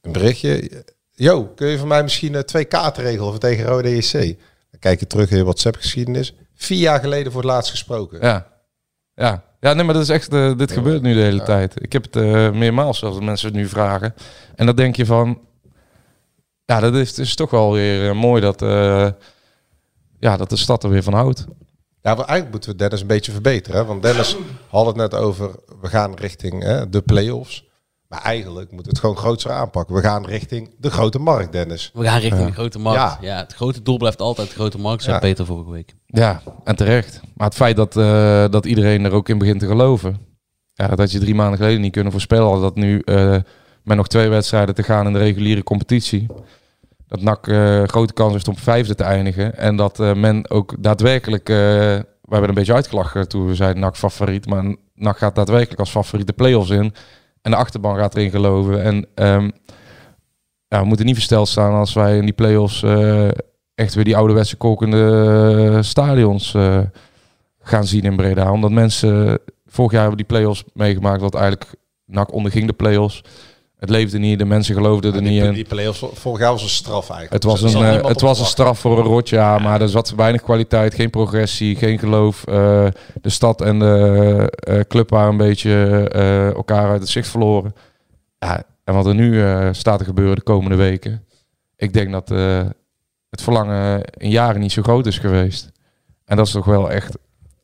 een 0.03 0.13
berichtje. 0.13 0.71
Yo, 1.15 1.45
kun 1.45 1.69
je 1.69 1.79
voor 1.79 1.89
mij 1.89 2.03
misschien 2.03 2.43
twee 2.45 2.65
kaarten 2.65 3.03
regelen 3.03 3.29
voor 3.31 3.39
tegen 3.39 3.65
Roda 3.65 3.89
JC? 3.89 4.13
Dan 4.71 4.81
kijk 4.81 5.01
je 5.01 5.07
terug 5.07 5.31
in 5.31 5.37
je 5.37 5.43
WhatsApp-geschiedenis. 5.43 6.35
Vier 6.55 6.79
jaar 6.79 7.01
geleden 7.01 7.33
voor 7.33 7.41
het 7.41 7.51
laatst 7.51 7.71
gesproken. 7.71 8.19
Ja, 8.21 8.47
ja. 9.19 9.45
ja 9.61 9.73
nee, 9.73 9.85
maar 9.85 9.95
dat 9.95 10.03
is 10.03 10.09
echt, 10.09 10.33
eh, 10.33 10.57
dit 10.57 10.73
gebeurt 10.73 11.03
nu 11.03 11.15
de 11.15 11.21
hele 11.21 11.43
tijd. 11.43 11.83
Ik 11.83 11.93
heb 11.93 12.03
het 12.03 12.17
eh, 12.17 12.51
meermaals 12.51 12.99
zelfs 12.99 13.17
dat 13.17 13.25
mensen 13.25 13.49
het 13.49 13.57
nu 13.57 13.69
vragen. 13.69 14.15
En 14.55 14.67
dan 14.67 14.77
denk 14.77 14.97
je 14.97 15.07
van, 15.07 15.41
ja, 16.65 16.81
dat 16.81 16.95
is, 16.95 17.19
is 17.19 17.35
toch 17.35 17.51
wel 17.51 17.73
weer 17.73 18.09
eh, 18.09 18.15
mooi 18.15 18.41
dat, 18.41 18.61
ja, 20.19 20.37
dat 20.37 20.51
de 20.51 20.57
stad 20.57 20.85
er 20.85 20.91
weer 20.91 21.03
van 21.03 21.15
houdt. 21.15 21.47
Ja, 22.03 22.15
maar 22.15 22.25
eigenlijk 22.25 22.51
moeten 22.51 22.71
we 22.71 22.77
Dennis 22.77 23.01
een 23.01 23.07
beetje 23.07 23.33
verbeteren. 23.33 23.81
Hè? 23.81 23.87
Want 23.87 24.03
Dennis 24.03 24.37
had 24.69 24.87
het 24.87 24.97
net 24.97 25.15
over, 25.15 25.51
we 25.81 25.89
gaan 25.89 26.15
richting 26.15 26.63
hè, 26.63 26.89
de 26.89 27.03
play-offs. 27.03 27.68
Maar 28.09 28.23
eigenlijk 28.23 28.67
moeten 28.71 28.85
we 28.87 28.91
het 28.91 28.99
gewoon 28.99 29.17
grootser 29.17 29.51
aanpakken. 29.51 29.95
We 29.95 30.01
gaan 30.01 30.27
richting 30.27 30.75
de 30.79 30.91
grote 30.91 31.19
markt, 31.19 31.53
Dennis. 31.53 31.91
We 31.95 32.05
gaan 32.05 32.21
richting 32.21 32.41
Ja. 32.43 32.47
de 32.47 32.53
grote 32.53 32.79
markt. 32.79 33.01
Ja. 33.01 33.19
Ja. 33.21 33.37
het 33.39 33.55
grote 33.55 33.83
doel 33.83 33.97
blijft 33.97 34.21
altijd 34.21 34.49
de 34.49 34.55
grote 34.55 34.79
markt, 34.79 35.03
zei 35.03 35.15
Ja. 35.15 35.21
Peter 35.21 35.47
vorige 35.47 35.71
week. 35.71 35.95
Ja, 36.07 36.43
en 36.65 36.77
terecht. 36.77 37.21
Maar 37.35 37.47
het 37.47 37.57
feit 37.57 37.77
dat, 37.77 37.97
eh, 37.97 38.45
dat 38.51 38.67
iedereen 38.67 39.05
er 39.05 39.13
ook 39.13 39.29
in 39.29 39.39
begint 39.39 39.61
te 39.61 39.67
geloven. 39.67 40.19
Ja, 40.75 40.87
dat 40.87 40.99
had 40.99 41.13
je 41.13 41.19
drie 41.19 41.35
maanden 41.35 41.59
geleden 41.59 41.81
niet 41.81 41.93
kunnen 41.93 42.13
voorspellen. 42.13 42.61
Dat 42.61 42.75
nu 42.75 43.01
eh, 43.01 43.37
met 43.83 43.97
nog 43.97 44.09
twee 44.09 44.29
wedstrijden 44.29 44.75
te 44.75 44.83
gaan 44.83 45.07
in 45.07 45.13
de 45.13 45.19
reguliere 45.19 45.63
competitie. 45.63 46.27
Dat 47.07 47.21
NAC 47.21 47.47
eh, 47.49 47.83
grote 47.83 48.13
kans 48.13 48.33
heeft 48.33 48.49
om 48.49 48.57
vijfde 48.57 48.95
te 48.95 49.05
eindigen. 49.05 49.57
En 49.57 49.77
dat 49.77 50.01
eh, 50.01 50.15
men 50.15 50.51
ook 50.51 50.75
daadwerkelijk... 50.79 51.49
eh, 51.49 51.57
we 51.57 52.35
hebben 52.35 52.49
een 52.49 52.55
beetje 52.55 52.75
uitgelachen 52.75 53.29
toen 53.29 53.47
we 53.47 53.55
zeiden 53.55 53.83
NAC 53.83 53.97
favoriet. 53.97 54.47
Maar 54.47 54.77
NAC 54.95 55.19
gaat 55.19 55.35
daadwerkelijk 55.35 55.81
als 55.81 55.91
favoriet 55.91 56.27
de 56.27 56.33
play-offs 56.33 56.71
in. 56.71 56.95
En 57.43 57.51
de 57.51 57.57
achterban 57.57 57.97
gaat 57.97 58.17
erin 58.17 58.31
geloven. 58.31 58.83
En 58.83 59.07
ehm, 59.15 59.51
ja, 60.69 60.81
we 60.81 60.87
moeten 60.87 61.07
niet 61.07 61.15
versteld 61.15 61.49
staan 61.49 61.75
als 61.75 61.93
wij 61.93 62.17
in 62.17 62.25
die 62.25 62.33
play-offs... 62.33 62.83
eh, 62.83 63.29
echt 63.75 63.95
weer 63.95 64.05
die 64.05 64.17
ouderwetse 64.17 64.57
kokende 64.57 65.73
eh, 65.73 65.83
stadions 65.83 66.55
eh, 66.55 66.81
gaan 67.61 67.85
zien 67.85 68.03
in 68.03 68.17
Breda. 68.17 68.53
Omdat 68.53 68.71
mensen... 68.71 69.39
Vorig 69.71 69.93
jaar 69.93 70.01
hebben 70.01 70.19
die 70.19 70.27
play-offs 70.27 70.65
meegemaakt. 70.73 71.21
Wat 71.21 71.35
eigenlijk 71.35 71.75
NAC 72.05 72.33
onderging 72.33 72.67
de 72.67 72.73
play-offs. 72.73 73.25
Het 73.79 73.91
leefde 73.91 74.19
niet. 74.19 74.39
De 74.39 74.45
mensen 74.45 74.75
geloofden 74.75 75.15
er 75.15 75.23
niet 75.23 75.43
in. 75.43 75.53
die 75.53 75.65
play-offs 75.65 76.05
vorig 76.13 76.41
jaar 76.41 76.51
was 76.53 76.63
een 76.63 76.69
straf 76.69 77.11
eigenlijk. 77.11 77.33
Het 77.33 77.43
was 77.45 77.61
Dus 77.61 77.75
een, 77.75 77.85
eh, 77.85 78.05
het 78.07 78.21
was 78.21 78.41
een 78.41 78.47
straf 78.47 78.79
voor 78.79 78.99
een 78.99 79.05
rotje, 79.05 79.37
ja, 79.37 79.59
maar 79.59 79.81
er 79.81 79.89
zat 79.89 80.11
weinig 80.17 80.43
kwaliteit, 80.43 80.95
geen 80.95 81.11
progressie, 81.11 81.77
geen 81.77 81.99
geloof. 81.99 82.45
Eh, 82.45 82.87
de 83.21 83.29
stad 83.29 83.61
en 83.61 83.79
de 83.79 84.53
eh, 84.57 84.81
club 84.81 85.11
waren 85.11 85.31
een 85.31 85.37
beetje 85.37 86.09
elkaar 86.57 86.91
uit 86.91 87.01
het 87.01 87.09
zicht 87.09 87.29
verloren. 87.29 87.75
Ja, 88.39 88.63
en 88.85 88.95
wat 88.95 89.07
er 89.07 89.15
nu 89.15 89.43
staat 89.75 89.99
te 89.99 90.05
gebeuren 90.05 90.37
de 90.37 90.43
komende 90.43 90.77
weken. 90.77 91.25
Ik 91.77 91.93
denk 91.93 92.13
dat 92.13 92.29
het 93.31 93.43
verlangen 93.43 94.05
in 94.05 94.31
jaren 94.31 94.61
niet 94.61 94.73
zo 94.73 94.83
groot 94.83 95.07
is 95.07 95.19
geweest. 95.19 95.73
En 96.25 96.37
dat 96.37 96.47
is 96.47 96.53
toch 96.53 96.65
wel 96.65 96.91
echt, 96.91 97.17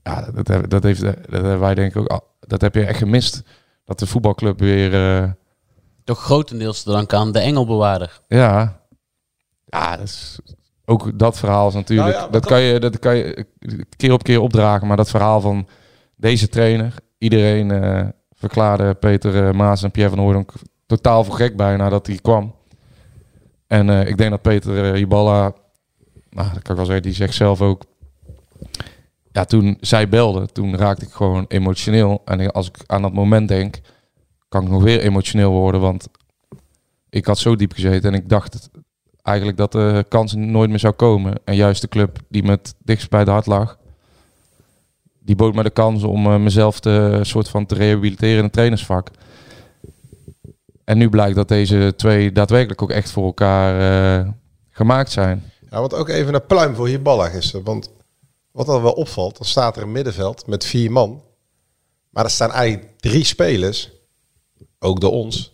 ja, 0.02 0.30
dat, 0.42 0.70
dat, 0.70 0.82
heeft, 0.82 1.00
dat 1.00 1.14
hebben 1.30 1.60
wij 1.60 1.74
denk 1.74 1.90
ik 1.94 2.00
ook, 2.00 2.08
al- 2.08 2.26
dat 2.40 2.60
heb 2.60 2.74
je 2.74 2.84
echt 2.84 2.98
gemist. 2.98 3.42
Dat 3.84 3.98
de 3.98 4.06
voetbalclub 4.06 4.58
weer... 4.60 4.92
Toch 6.04 6.20
grotendeels 6.22 6.82
te 6.82 6.90
danken 6.90 7.18
aan 7.18 7.32
de 7.32 7.38
Engelbewaarder. 7.38 8.20
ja. 8.28 8.82
Ja, 9.66 9.96
dat 9.96 10.06
is, 10.06 10.38
ook 10.84 11.18
dat 11.18 11.38
verhaal 11.38 11.68
is 11.68 11.74
natuurlijk... 11.74 12.08
Nou 12.08 12.24
ja, 12.24 12.30
dat, 12.30 12.46
kan 12.46 12.60
je, 12.60 12.80
dat 12.80 12.98
kan 12.98 13.16
je 13.16 13.46
keer 13.96 14.12
op 14.12 14.22
keer 14.22 14.40
opdragen. 14.40 14.86
Maar 14.86 14.96
dat 14.96 15.10
verhaal 15.10 15.40
van 15.40 15.68
deze 16.16 16.48
trainer... 16.48 16.94
Iedereen 17.18 17.70
eh, 17.70 18.08
verklaarde 18.32 18.94
Peter 18.94 19.46
eh, 19.46 19.52
Maas 19.52 19.82
en 19.82 19.90
Pierre 19.90 20.14
van 20.14 20.24
Hooydonk 20.24 20.52
totaal 20.86 21.24
voor 21.24 21.34
gek 21.34 21.56
bijna 21.56 21.88
dat 21.88 22.06
hij 22.06 22.16
kwam. 22.16 22.54
En 23.66 23.90
eh, 23.90 24.08
ik 24.08 24.16
denk 24.16 24.30
dat 24.30 24.42
Peter 24.42 24.94
uh, 24.94 25.00
Iballa... 25.00 25.52
Nou, 26.30 26.52
dat 26.52 26.62
kan 26.62 26.70
ik 26.70 26.76
wel 26.76 26.84
zeggen, 26.84 27.02
die 27.02 27.12
zegt 27.12 27.34
zelf 27.34 27.60
ook... 27.60 27.82
Ja, 29.32 29.44
toen 29.44 29.76
zij 29.80 30.08
belde, 30.08 30.46
toen 30.46 30.76
raakte 30.76 31.04
ik 31.04 31.12
gewoon 31.12 31.44
emotioneel. 31.48 32.22
En 32.24 32.52
als 32.52 32.68
ik 32.68 32.76
aan 32.86 33.02
dat 33.02 33.12
moment 33.12 33.48
denk, 33.48 33.80
kan 34.54 34.64
ik 34.64 34.70
nog 34.70 34.82
weer 34.82 35.00
emotioneel 35.00 35.50
worden. 35.50 35.80
Want 35.80 36.08
ik 37.10 37.26
had 37.26 37.38
zo 37.38 37.56
diep 37.56 37.72
gezeten 37.72 38.12
en 38.12 38.18
ik 38.18 38.28
dacht 38.28 38.70
eigenlijk 39.22 39.58
dat 39.58 39.72
de 39.72 40.04
kans 40.08 40.34
nooit 40.34 40.70
meer 40.70 40.78
zou 40.78 40.92
komen. 40.92 41.34
En 41.44 41.56
juist 41.56 41.80
de 41.80 41.88
club 41.88 42.18
die 42.28 42.42
me 42.42 42.50
het 42.50 42.74
dichtst 42.78 43.10
bij 43.10 43.24
de 43.24 43.30
hart 43.30 43.46
lag, 43.46 43.78
die 45.18 45.36
bood 45.36 45.54
me 45.54 45.62
de 45.62 45.70
kans 45.70 46.02
om 46.02 46.26
eh, 46.26 46.36
mezelf 46.36 46.80
te, 46.80 47.20
soort 47.22 47.48
van 47.48 47.66
te 47.66 47.74
rehabiliteren 47.74 48.36
in 48.36 48.44
het 48.44 48.52
trainersvak. 48.52 49.10
En 50.84 50.98
nu 50.98 51.08
blijkt 51.08 51.36
dat 51.36 51.48
deze 51.48 51.92
twee 51.96 52.32
daadwerkelijk 52.32 52.82
ook 52.82 52.90
echt 52.90 53.10
voor 53.10 53.24
elkaar 53.24 53.72
eh, 53.80 54.28
gemaakt 54.70 55.10
zijn. 55.10 55.42
Ja, 55.70 55.80
want 55.80 55.94
ook 55.94 56.08
even 56.08 56.34
een 56.34 56.46
pluim 56.46 56.74
voor 56.74 56.88
Hiballa 56.88 57.28
gisteren. 57.28 57.64
Want 57.64 57.90
wat 58.50 58.66
dan 58.66 58.82
wel 58.82 58.92
opvalt, 58.92 59.36
dan 59.36 59.46
staat 59.46 59.76
er 59.76 59.82
een 59.82 59.92
middenveld 59.92 60.46
met 60.46 60.64
vier 60.64 60.92
man. 60.92 61.22
Maar 62.10 62.24
er 62.24 62.30
staan 62.30 62.52
eigenlijk 62.52 63.00
drie 63.00 63.24
spelers, 63.24 63.93
ook 64.84 65.00
door 65.00 65.10
ons, 65.12 65.52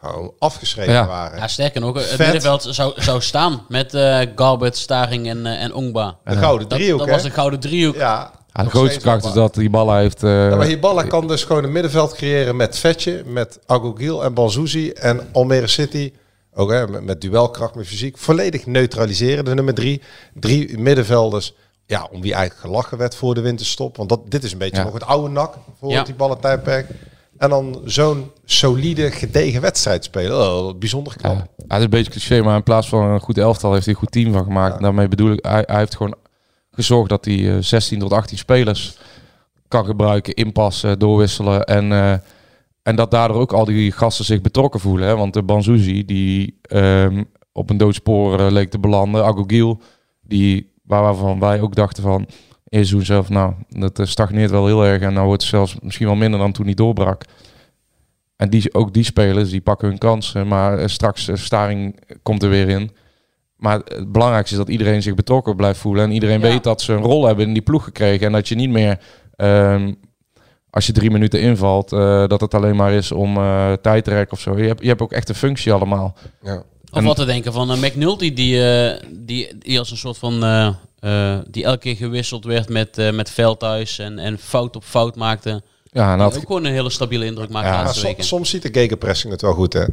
gewoon 0.00 0.32
afgeschreven 0.38 0.92
Ja. 0.92 1.06
waren. 1.06 1.38
Ja, 1.38 1.48
sterker 1.48 1.80
nog, 1.80 1.94
het 1.94 2.04
Vet. 2.04 2.18
middenveld 2.18 2.66
zou, 2.70 2.92
zou 2.96 3.20
staan 3.20 3.64
met 3.68 3.94
eh 3.94 4.20
Garbert, 4.36 4.76
Staring 4.76 5.28
en, 5.28 5.46
eh, 5.46 5.62
en 5.62 5.74
Ongba. 5.74 6.18
De 6.24 6.36
gouden 6.36 6.68
Dat- 6.68 6.78
driehoek, 6.78 6.98
Dat, 7.00 7.08
was 7.08 7.22
de 7.22 7.30
gouden 7.30 7.60
driehoek. 7.60 7.94
Ja, 7.94 8.32
Ja, 8.54 8.62
de 8.62 8.70
grootste 8.70 9.00
kracht 9.00 9.24
is 9.24 9.32
dat 9.32 9.54
die 9.54 9.70
ballen 9.70 9.96
heeft. 9.96 10.22
eh, 10.22 10.48
Ja, 10.50 10.56
maar 10.56 10.66
Hiballa 10.66 11.02
kan 11.02 11.28
dus 11.28 11.44
gewoon 11.44 11.64
een 11.64 11.72
middenveld 11.72 12.14
creëren 12.14 12.56
met 12.56 12.78
Vetje, 12.78 13.22
met 13.26 13.58
Agogil 13.66 14.24
en 14.24 14.34
Banzuzi 14.34 14.90
en 14.90 15.28
Almere 15.32 15.66
City. 15.66 16.12
Ook 16.54 16.70
hè, 16.70 16.88
met, 16.88 17.04
met 17.04 17.20
duelkracht, 17.20 17.74
met 17.74 17.86
fysiek. 17.86 18.18
Volledig 18.18 18.66
neutraliseren, 18.66 19.44
de 19.44 19.54
nummer 19.54 19.74
drie. 19.74 20.02
Drie 20.34 20.78
middenvelders, 20.78 21.54
ja, 21.86 22.08
om 22.10 22.20
wie 22.22 22.34
eigenlijk 22.34 22.66
gelachen 22.66 22.98
werd 22.98 23.14
voor 23.14 23.34
de 23.34 23.40
winterstop. 23.40 23.96
Want 23.96 24.08
dat, 24.08 24.20
dit 24.30 24.44
is 24.44 24.52
een 24.52 24.58
beetje 24.58 24.76
Ja. 24.76 24.82
nog 24.84 24.92
het 24.92 25.04
oude 25.04 25.28
nak 25.28 25.54
voor 25.78 25.90
Ja. 25.90 26.02
die 26.02 26.14
ballentijdperk. 26.14 26.86
En 27.42 27.48
dan 27.50 27.80
zo'n 27.84 28.30
solide, 28.44 29.10
gedegen 29.10 29.60
wedstrijd 29.60 30.04
spelen. 30.04 30.38
Oh, 30.48 30.78
bijzonder 30.78 31.16
knap. 31.16 31.34
Ja, 31.34 31.46
het 31.68 31.78
is 31.78 31.84
een 31.84 31.90
beetje 31.90 32.10
cliché, 32.10 32.42
maar 32.42 32.56
in 32.56 32.62
plaats 32.62 32.88
van 32.88 33.04
een 33.04 33.20
goed 33.20 33.38
elftal 33.38 33.72
heeft 33.72 33.84
hij 33.84 33.94
een 33.94 34.00
goed 34.00 34.12
team 34.12 34.32
van 34.32 34.44
gemaakt. 34.44 34.76
En 34.76 34.82
daarmee 34.82 35.08
bedoel 35.08 35.32
ik, 35.32 35.44
hij, 35.44 35.62
hij 35.66 35.78
heeft 35.78 35.96
gewoon 35.96 36.14
gezorgd 36.70 37.08
dat 37.08 37.24
hij 37.24 37.56
eh, 37.56 37.62
16 37.62 37.98
tot 37.98 38.12
18 38.12 38.38
spelers 38.38 38.96
kan 39.68 39.84
gebruiken, 39.84 40.34
inpassen, 40.34 40.98
doorwisselen. 40.98 41.64
En, 41.64 41.92
eh, 41.92 42.12
en 42.82 42.96
dat 42.96 43.10
daardoor 43.10 43.36
ook 43.40 43.52
al 43.52 43.64
die 43.64 43.92
gasten 43.92 44.24
zich 44.24 44.40
betrokken 44.40 44.80
voelen. 44.80 45.08
Hè? 45.08 45.16
Want 45.16 45.34
de 45.34 45.42
Banzuzi, 45.42 46.04
die 46.04 46.58
ehm, 46.62 47.22
op 47.52 47.70
een 47.70 47.76
doodspoor 47.76 48.40
eh, 48.40 48.50
leek 48.50 48.70
te 48.70 48.78
belanden. 48.78 49.24
Agogil, 49.24 49.80
die, 50.22 50.72
waar- 50.84 51.02
waarvan 51.02 51.38
wij 51.38 51.60
ook 51.60 51.74
dachten 51.74 52.02
van... 52.02 52.26
Eerst 52.72 52.90
doen 52.90 53.04
zelf, 53.04 53.28
nou, 53.28 53.52
dat 53.68 53.98
eh, 53.98 54.06
stagneert 54.06 54.50
wel 54.50 54.66
heel 54.66 54.84
erg. 54.84 55.02
En 55.02 55.12
nou 55.12 55.26
wordt 55.26 55.42
het 55.42 55.50
zelfs 55.50 55.76
misschien 55.82 56.06
wel 56.06 56.14
minder 56.16 56.40
dan 56.40 56.52
toen 56.52 56.64
hij 56.64 56.74
doorbrak. 56.74 57.24
En 58.36 58.50
die, 58.50 58.74
ook 58.74 58.92
die 58.94 59.04
spelers, 59.04 59.50
die 59.50 59.60
pakken 59.60 59.88
hun 59.88 59.98
kansen. 59.98 60.48
Maar 60.48 60.78
eh, 60.78 60.86
straks, 60.86 61.28
eh, 61.28 61.36
Staring 61.36 62.00
komt 62.22 62.42
er 62.42 62.48
weer 62.48 62.68
in. 62.68 62.90
Maar 63.56 63.80
het 63.84 64.12
belangrijkste 64.12 64.54
is 64.54 64.60
dat 64.60 64.70
iedereen 64.70 65.02
zich 65.02 65.14
betrokken 65.14 65.56
blijft 65.56 65.78
voelen. 65.80 66.04
En 66.04 66.10
iedereen 66.12 66.40
Ja. 66.40 66.46
weet 66.48 66.64
dat 66.64 66.80
ze 66.80 66.92
een 66.92 67.02
rol 67.02 67.26
hebben 67.26 67.46
in 67.46 67.52
die 67.52 67.62
ploeg 67.62 67.84
gekregen. 67.84 68.26
En 68.26 68.32
dat 68.32 68.48
je 68.48 68.54
niet 68.54 68.70
meer, 68.70 68.98
ehm, 69.36 69.92
als 70.70 70.86
je 70.86 70.92
drie 70.92 71.10
minuten 71.10 71.40
invalt, 71.40 71.92
eh, 71.92 72.26
dat 72.26 72.40
het 72.40 72.54
alleen 72.54 72.76
maar 72.76 72.92
is 72.92 73.12
om 73.12 73.36
eh, 73.36 73.72
tijd 73.72 74.04
te 74.04 74.10
rekken 74.10 74.32
of 74.36 74.40
zo. 74.42 74.58
Je 74.58 74.66
hebt, 74.66 74.82
je 74.82 74.88
hebt 74.88 75.02
ook 75.02 75.12
echt 75.12 75.28
een 75.28 75.34
functie 75.34 75.72
allemaal. 75.72 76.14
Ja. 76.42 76.56
Of 76.90 76.98
En- 76.98 77.04
wat 77.04 77.16
te 77.16 77.24
denken 77.24 77.52
van 77.52 77.70
uh, 77.72 77.82
McNulty, 77.82 78.32
die, 78.34 78.64
eh, 78.70 79.02
die, 79.10 79.58
die 79.58 79.78
als 79.78 79.90
een 79.90 79.96
soort 79.96 80.18
van... 80.18 80.42
eh, 81.02 81.32
eh, 81.32 81.38
die 81.50 81.64
elke 81.64 81.78
keer 81.78 81.96
gewisseld 81.96 82.44
werd 82.44 82.68
met, 82.68 82.98
eh 82.98 83.12
met 83.12 83.30
Veldhuis 83.30 83.98
en, 83.98 84.18
en 84.18 84.38
fout 84.38 84.76
op 84.76 84.84
fout 84.84 85.16
maakte. 85.16 85.62
Ja, 85.84 86.12
en 86.12 86.18
dat, 86.18 86.36
ook 86.36 86.46
gewoon 86.46 86.64
een 86.64 86.72
hele 86.72 86.90
stabiele 86.90 87.24
indruk 87.24 87.50
maakte 87.50 87.68
Ja, 87.70 87.84
de 87.84 87.92
som- 87.92 88.14
soms 88.18 88.50
ziet 88.50 88.62
de 88.62 88.68
gegenpressing 88.72 89.32
het 89.32 89.42
wel 89.42 89.52
goed, 89.54 89.72
hè? 89.72 89.84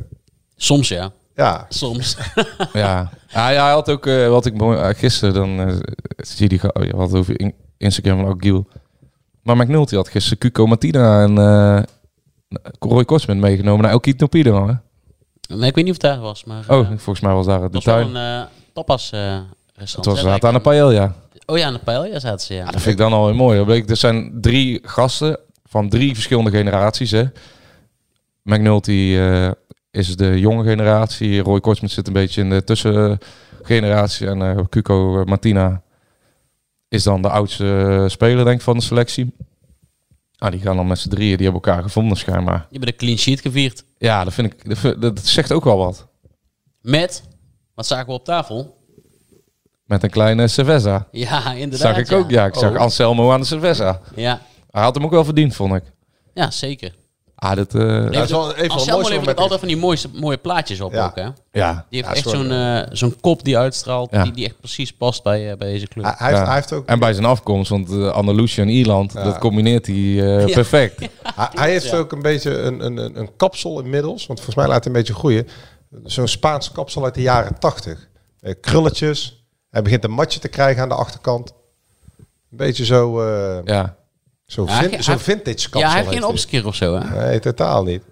Soms 0.55 0.87
ja, 0.87 1.11
Ja, 1.35 1.65
soms. 1.69 2.17
ja. 2.73 3.09
hij 3.27 3.55
had 3.57 3.89
ook, 3.89 4.05
eh, 4.05 4.27
wat 4.29 4.45
ik 4.45 4.53
mooi, 4.57 4.93
gisteren, 4.93 5.33
dan 5.33 5.59
eh, 5.59 5.75
zie 6.17 6.43
je 6.43 6.49
die, 6.49 6.59
ga- 6.59 6.73
je 6.83 6.95
had 6.95 7.09
het 7.11 7.19
over 7.19 7.39
in- 7.39 7.55
Instagram 7.77 8.19
van 8.19 8.27
ook 8.29 8.43
Giel. 8.43 8.67
Maar 9.43 9.57
McNulty 9.57 9.95
had 9.95 10.09
gisteren 10.09 10.37
Cuco 10.37 10.65
Martina 10.67 11.23
en 11.23 11.35
Roy 12.79 13.05
Korsman 13.05 13.39
meegenomen 13.39 13.81
naar 13.81 13.91
El 13.91 13.99
Quito 13.99 14.27
Pido, 14.27 14.67
hè? 14.67 14.73
nee, 15.55 15.69
ik 15.69 15.75
weet 15.75 15.85
niet 15.85 15.95
of 15.95 16.01
het 16.01 16.11
daar 16.11 16.19
was, 16.19 16.43
maar... 16.43 16.63
Oh, 16.67 16.87
volgens 16.87 17.19
mij 17.19 17.33
was 17.33 17.45
daar 17.45 17.57
de 17.57 17.63
het 17.63 17.73
was 17.73 17.83
wel 17.85 17.95
tuin. 17.95 18.15
een 18.15 18.47
tapas 18.73 19.11
eh 19.11 19.37
Het 19.79 20.05
was 20.05 20.19
zaten 20.21 20.47
aan 20.47 20.53
de 20.53 20.59
paella. 20.59 21.15
Oh 21.45 21.57
ja, 21.57 21.65
aan 21.65 21.73
de 21.73 21.79
paella 21.79 22.19
zaten 22.19 22.45
ze, 22.45 22.53
ja. 22.53 22.59
Ja, 22.59 22.71
dat 22.71 22.81
vind 22.81 22.93
ik 22.93 22.97
dan 22.97 23.13
al 23.13 23.25
heel 23.27 23.35
mooi. 23.35 23.63
Bleek- 23.63 23.89
Er 23.89 23.97
zijn 23.97 24.37
drie 24.41 24.79
gasten 24.83 25.39
van 25.65 25.89
drie 25.89 26.13
verschillende 26.13 26.51
generaties. 26.51 27.11
Hè. 27.11 27.23
McNulty 28.43 29.15
eh, 29.17 29.51
is 29.91 30.15
de 30.15 30.39
jonge 30.39 30.63
generatie. 30.63 31.39
Roy 31.41 31.59
Kortsmit 31.59 31.91
zit 31.91 32.07
een 32.07 32.13
beetje 32.13 32.41
in 32.41 32.49
de 32.49 32.63
tussengeneratie. 32.63 34.27
En 34.27 34.41
eh 34.41 34.63
Cuco 34.69 35.23
Martina 35.25 35.81
is 36.87 37.03
dan 37.03 37.21
de 37.21 37.29
oudste 37.29 38.05
speler 38.07 38.45
denk 38.45 38.57
ik, 38.57 38.63
van 38.63 38.77
de 38.77 38.83
selectie. 38.83 39.33
Ah, 40.37 40.51
die 40.51 40.59
gaan 40.61 40.75
dan 40.75 40.87
met 40.87 40.99
z'n 40.99 41.09
drieën. 41.09 41.37
Die 41.37 41.45
hebben 41.45 41.63
elkaar 41.63 41.83
gevonden 41.83 42.17
schijnbaar. 42.17 42.67
Je 42.69 42.79
hebt 42.79 42.91
de 42.91 42.95
clean 42.95 43.17
sheet 43.17 43.41
gevierd. 43.41 43.83
Ja, 43.97 44.23
dat, 44.23 44.33
vind 44.33 44.53
ik, 44.53 45.01
dat 45.01 45.19
zegt 45.25 45.51
ook 45.51 45.63
wel 45.63 45.77
wat. 45.77 46.07
Met, 46.81 47.23
wat 47.75 47.87
zagen 47.87 48.05
we 48.05 48.11
op 48.11 48.25
tafel? 48.25 48.77
Met 49.89 50.03
een 50.03 50.09
kleine 50.09 50.47
Cerveza. 50.47 51.07
Ja, 51.11 51.51
inderdaad. 51.53 51.95
Zag 51.95 51.97
ik 51.97 52.11
ook, 52.11 52.29
ja. 52.29 52.45
Ik 52.45 52.55
zag 52.55 52.71
Oh. 52.71 52.77
Anselmo 52.77 53.31
aan 53.31 53.39
de 53.39 53.45
Cerveza. 53.45 53.99
Ja, 54.15 54.41
Hij 54.71 54.81
had 54.83 54.95
hem 54.95 55.03
ook 55.03 55.11
wel 55.11 55.23
verdiend, 55.25 55.55
vond 55.55 55.73
ik. 55.75 55.83
ja, 56.33 56.51
zeker. 56.51 56.95
Ah, 57.35 57.55
dat, 57.55 57.75
eh, 57.75 57.81
is 58.21 58.29
wel 58.29 58.47
de 58.47 58.67
Anselmo 58.67 58.91
mooiste 58.93 59.13
levert 59.19 59.37
altijd 59.39 59.59
van 59.59 59.67
die 59.67 59.77
mooie, 59.77 59.97
mooie 60.13 60.37
plaatjes 60.37 60.81
op 60.81 60.93
Ja. 60.93 61.05
ook, 61.05 61.15
hè? 61.15 61.27
ja. 61.51 61.85
Die 61.89 62.03
heeft 62.03 62.07
Ja, 62.07 62.13
echt 62.13 62.29
zo'n 62.29 62.51
eh, 62.51 62.81
zo'n 62.91 63.15
kop 63.21 63.43
die 63.43 63.57
uitstraalt, 63.57 64.11
Ja. 64.11 64.23
die, 64.23 64.31
die 64.31 64.45
echt 64.45 64.59
precies 64.59 64.93
past 64.93 65.23
bij, 65.23 65.51
eh, 65.51 65.57
bij 65.57 65.71
deze 65.71 65.87
club. 65.87 66.03
Hij, 66.05 66.13
hij 66.17 66.29
heeft, 66.33 66.45
hij 66.45 66.55
heeft 66.55 66.73
ook... 66.73 66.85
En 66.87 66.99
bij 66.99 67.13
zijn 67.13 67.25
afkomst, 67.25 67.69
want 67.69 67.89
uh, 67.91 68.09
Andalusië 68.11 68.61
en 68.61 68.69
Ierland, 68.69 69.13
Ja. 69.13 69.23
dat 69.23 69.37
combineert 69.37 69.85
hij 69.85 69.95
eh, 69.95 70.47
Ja. 70.47 70.53
perfect. 70.53 70.99
Hij, 71.35 71.47
hij 71.51 71.69
heeft 71.71 71.93
ook 71.93 72.11
een 72.11 72.21
beetje 72.21 72.57
een, 72.57 72.85
een, 72.85 72.97
een, 72.97 73.19
een 73.19 73.29
kapsel 73.37 73.79
inmiddels. 73.81 74.25
Want 74.27 74.39
volgens 74.39 74.55
mij 74.57 74.67
laat 74.67 74.83
hij 74.83 74.93
een 74.93 74.99
beetje 74.99 75.13
groeien. 75.13 75.47
Zo'n 76.03 76.27
Spaans 76.27 76.71
kapsel 76.71 77.03
uit 77.03 77.13
de 77.15 77.21
jaren 77.21 77.59
tachtig. 77.59 78.07
Eh, 78.41 78.53
krulletjes. 78.61 79.38
Hij 79.69 79.81
begint 79.81 80.03
een 80.03 80.11
matje 80.11 80.39
te 80.39 80.47
krijgen 80.47 80.81
aan 80.81 80.89
de 80.89 80.95
achterkant. 80.95 81.53
Een 82.17 82.57
beetje 82.57 82.85
zo, 82.85 83.21
eh 83.21 83.59
Ja. 83.65 83.95
zo, 84.45 84.65
Ja, 84.65 84.79
vin- 84.79 84.89
hij- 84.89 85.01
zo'n 85.01 85.13
hij- 85.13 85.23
vintage 85.23 85.69
kapsel. 85.69 85.79
ja, 85.79 85.89
hij 85.89 85.97
heeft 86.03 86.13
geen 86.13 86.23
opskeer 86.25 86.65
of 86.65 86.75
zo, 86.75 86.95
hè? 86.99 87.25
Nee, 87.27 87.39
totaal 87.39 87.83
niet. 87.83 88.03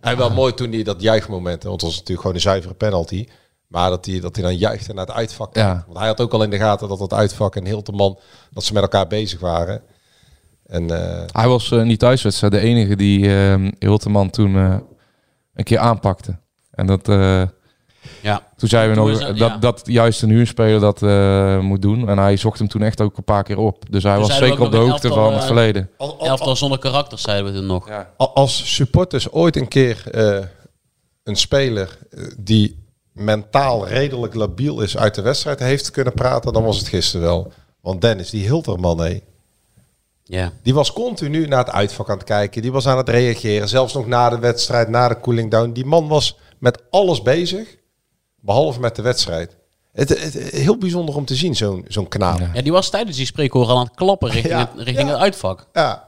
En 0.00 0.16
wel 0.16 0.30
mooi 0.30 0.54
toen 0.54 0.72
hij 0.72 0.82
dat 0.82 1.02
juichmoment, 1.02 1.62
want 1.62 1.74
het 1.74 1.82
was 1.90 1.92
natuurlijk 1.92 2.20
gewoon 2.20 2.36
een 2.36 2.42
zuivere 2.42 2.74
penalty. 2.74 3.26
Maar 3.66 3.90
dat 3.90 4.06
hij, 4.06 4.20
dat 4.20 4.36
hij 4.36 4.44
dan 4.44 4.56
juichte 4.56 4.92
naar 4.92 5.06
het 5.06 5.14
uitvak. 5.14 5.54
Ja. 5.56 5.82
Want 5.86 5.98
hij 5.98 6.06
had 6.06 6.20
ook 6.20 6.32
al 6.32 6.42
in 6.42 6.50
de 6.50 6.56
gaten 6.56 6.88
dat 6.88 6.98
het 6.98 7.12
uitvak 7.12 7.56
en 7.56 7.64
Hilterman, 7.66 8.18
dat 8.50 8.64
ze 8.64 8.72
met 8.72 8.82
elkaar 8.82 9.06
bezig 9.06 9.40
waren. 9.40 9.82
En 10.66 10.90
eh, 10.90 11.24
Hij 11.32 11.48
was 11.48 11.70
uh, 11.70 11.82
niet 11.82 11.98
thuiswedstrijd 11.98 12.52
de 12.52 12.58
enige 12.60 12.96
die 12.96 13.18
uh, 13.20 13.68
Hilterman 13.78 14.30
toen 14.30 14.54
uh, 14.54 14.76
een 15.54 15.64
keer 15.64 15.78
aanpakte. 15.78 16.38
En 16.70 16.86
dat... 16.86 17.08
Ja. 18.22 18.42
Toen 18.56 18.68
zeiden 18.68 19.04
we 19.04 19.10
nog 19.10 19.36
dat, 19.36 19.60
dat- 19.62 19.80
juist 19.84 20.22
een 20.22 20.28
huurspeler 20.28 20.80
dat 20.80 21.02
uh, 21.02 21.58
moet 21.60 21.82
doen. 21.82 22.08
En 22.08 22.18
hij 22.18 22.36
zocht 22.36 22.58
hem 22.58 22.68
toen 22.68 22.82
echt 22.82 23.00
ook 23.00 23.16
een 23.16 23.24
paar 23.24 23.42
keer 23.42 23.58
op. 23.58 23.84
Dus 23.90 24.02
hij 24.02 24.18
was 24.18 24.36
zeker 24.36 24.60
op 24.60 24.70
de 24.70 24.76
hoogte 24.76 25.08
van 25.08 25.32
het 25.32 25.40
eh, 25.40 25.46
verleden. 25.46 25.90
al- 25.96 26.18
al- 26.18 26.26
Elftal 26.26 26.56
zonder 26.56 26.78
karakter, 26.78 27.18
zeiden 27.18 27.52
we 27.52 27.58
toen 27.58 27.66
nog. 27.66 27.88
Ja. 27.88 28.10
als 28.16 28.74
supporters 28.74 29.30
ooit 29.30 29.56
een 29.56 29.68
keer 29.68 30.02
eh, 30.10 30.44
een 31.24 31.36
speler 31.36 31.98
eh, 32.10 32.24
die 32.38 32.86
mentaal 33.12 33.86
redelijk 33.88 34.34
labiel 34.34 34.80
is 34.80 34.96
uit 34.96 35.14
de 35.14 35.22
wedstrijd 35.22 35.58
heeft 35.58 35.90
kunnen 35.90 36.12
praten, 36.12 36.52
dan 36.52 36.64
was 36.64 36.78
het 36.78 36.88
gisteren 36.88 37.26
wel. 37.26 37.52
Want 37.80 38.00
Dennis, 38.00 38.30
die 38.30 38.46
Hilterman, 38.46 39.00
hé. 39.00 39.20
Ja. 40.24 40.52
Die 40.62 40.74
was 40.74 40.92
continu 40.92 41.46
naar 41.46 41.58
het 41.64 41.70
uitvak 41.70 42.10
aan 42.10 42.16
het 42.16 42.26
kijken. 42.26 42.62
Die 42.62 42.72
was 42.72 42.86
aan 42.86 42.96
het 42.96 43.08
reageren. 43.08 43.68
Zelfs 43.68 43.94
nog 43.94 44.06
na 44.06 44.28
de 44.30 44.38
wedstrijd, 44.38 44.88
na 44.88 45.08
de 45.08 45.20
cooling 45.20 45.50
down. 45.50 45.72
Die 45.72 45.84
man 45.84 46.08
was 46.08 46.36
met 46.58 46.82
alles 46.90 47.22
bezig. 47.22 47.76
Behalve 48.48 48.80
met 48.80 48.96
de 48.96 49.02
wedstrijd. 49.02 49.56
Het, 49.92 50.08
het, 50.08 50.34
heel 50.34 50.78
bijzonder 50.78 51.16
om 51.16 51.24
te 51.24 51.34
zien, 51.34 51.56
zo'n 51.56 51.84
zo'n 51.88 52.08
knaap. 52.08 52.38
Ja. 52.38 52.50
ja, 52.54 52.62
die 52.62 52.72
was 52.72 52.90
tijdens 52.90 53.16
die 53.16 53.26
spreekhoor 53.26 53.66
al 53.66 53.76
aan 53.78 53.84
het 53.84 53.94
klappen 53.94 54.30
richting, 54.30 54.54
Ja, 54.54 54.70
het, 54.74 54.86
richting 54.86 55.08
ja. 55.08 55.14
het 55.14 55.22
uitvak. 55.22 55.66
ja. 55.72 56.06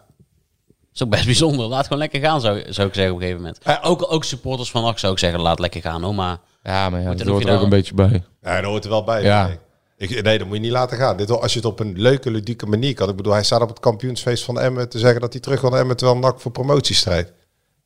Dat 0.66 0.94
is 0.94 1.02
ook 1.02 1.08
best 1.10 1.24
bijzonder. 1.24 1.66
Laat 1.66 1.82
gewoon 1.82 1.98
lekker 1.98 2.20
gaan, 2.20 2.40
zou, 2.40 2.72
zou 2.72 2.88
ik 2.88 2.94
zeggen 2.94 3.14
op 3.14 3.20
een 3.20 3.26
gegeven 3.26 3.36
moment. 3.36 3.58
Ja. 3.64 3.80
ook, 3.82 4.12
ook 4.12 4.24
supporters 4.24 4.70
van 4.70 4.82
NAC 4.82 4.98
zou 4.98 5.12
ik 5.12 5.18
zeggen, 5.18 5.40
laat 5.40 5.58
lekker 5.58 5.80
gaan. 5.80 6.02
hoor. 6.02 6.14
maar 6.14 6.38
Ja, 6.62 6.90
maar 6.90 7.00
ja, 7.00 7.10
dat 7.10 7.20
er 7.20 7.28
hoort 7.30 7.42
ook 7.42 7.48
er 7.48 7.56
ook 7.56 7.62
een 7.62 7.68
beetje 7.68 7.94
bij. 7.94 8.24
dat 8.40 8.64
hoort 8.64 8.84
er 8.84 8.90
wel 8.90 9.04
bij. 9.04 9.22
Ja. 9.22 9.46
Nee. 9.46 9.58
Ik, 9.96 10.22
nee, 10.22 10.38
dat 10.38 10.46
moet 10.46 10.56
je 10.56 10.62
niet 10.62 10.72
laten 10.72 10.98
gaan. 10.98 11.16
Dit, 11.16 11.30
als 11.30 11.52
je 11.52 11.58
het 11.58 11.68
op 11.68 11.80
een 11.80 11.94
leuke, 11.96 12.30
ludieke 12.30 12.66
manier 12.66 12.94
kan. 12.94 13.08
Ik 13.08 13.16
bedoel, 13.16 13.32
hij 13.32 13.44
staat 13.44 13.62
op 13.62 13.68
het 13.68 13.80
kampioensfeest 13.80 14.44
van 14.44 14.60
Emmen 14.60 14.88
te 14.88 14.98
zeggen 14.98 15.20
dat 15.20 15.32
hij 15.32 15.40
terug 15.40 15.60
wil 15.60 15.70
naar 15.70 15.80
Emmen 15.80 15.96
terwijl 15.96 16.18
NAC 16.18 16.40
voor 16.40 16.50
promotiestrijd. 16.50 17.32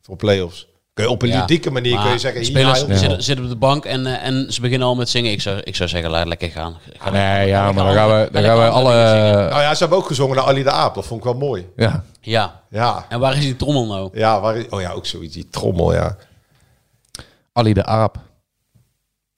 Voor 0.01 0.17
play-offs. 0.17 0.69
Kun 0.95 1.05
je 1.05 1.11
op 1.11 1.23
een 1.23 1.29
Ja, 1.29 1.41
ludieke 1.41 1.71
manier 1.71 2.01
kun 2.01 2.11
je 2.11 2.19
zeggen... 2.19 2.45
spelers 2.45 2.81
Ja. 2.81 2.97
zitten, 2.97 3.23
zitten 3.23 3.45
op 3.45 3.51
de 3.51 3.57
bank 3.57 3.85
en, 3.85 4.07
eh, 4.07 4.27
en 4.27 4.53
ze 4.53 4.61
beginnen 4.61 4.89
al 4.89 4.95
met 4.95 5.09
zingen. 5.09 5.33
Ik 5.33 5.41
zou, 5.41 5.61
ik 5.65 5.77
zou 5.77 5.89
zeggen, 5.89 6.11
laat 6.11 6.27
lekker 6.27 6.51
gaan. 6.51 6.77
Ga 6.99 7.11
Nee, 7.11 7.49
ja, 7.49 7.73
maar 7.73 7.85
dan 7.85 7.95
gaan 7.95 8.09
we, 8.09 8.29
dan 8.33 8.43
gaan 8.43 8.57
we 8.59 8.69
alle... 8.69 8.93
Nou 9.49 9.61
ja, 9.63 9.73
ze 9.75 9.81
hebben 9.81 9.99
ook 9.99 10.07
gezongen 10.07 10.37
naar 10.37 10.45
Ali 10.45 10.63
de 10.63 10.71
Aap. 10.71 10.95
Dat 10.95 11.07
vond 11.07 11.19
ik 11.21 11.25
wel 11.27 11.35
mooi. 11.37 11.67
Ja, 11.77 12.05
Ja, 12.21 12.63
Ja, 12.71 13.07
en 13.09 13.21
waar 13.21 13.37
is 13.37 13.41
die 13.45 13.57
trommel 13.57 13.87
nou? 13.87 14.11
ja, 14.19 14.41
waar, 14.41 14.65
oh 14.71 14.81
ja, 14.81 14.91
ook 14.91 15.07
zoiets. 15.07 15.35
Die 15.35 15.49
trommel, 15.51 15.95
ja. 15.95 16.17
Ali 17.53 17.73
de 17.73 17.85
Aap. 17.85 18.17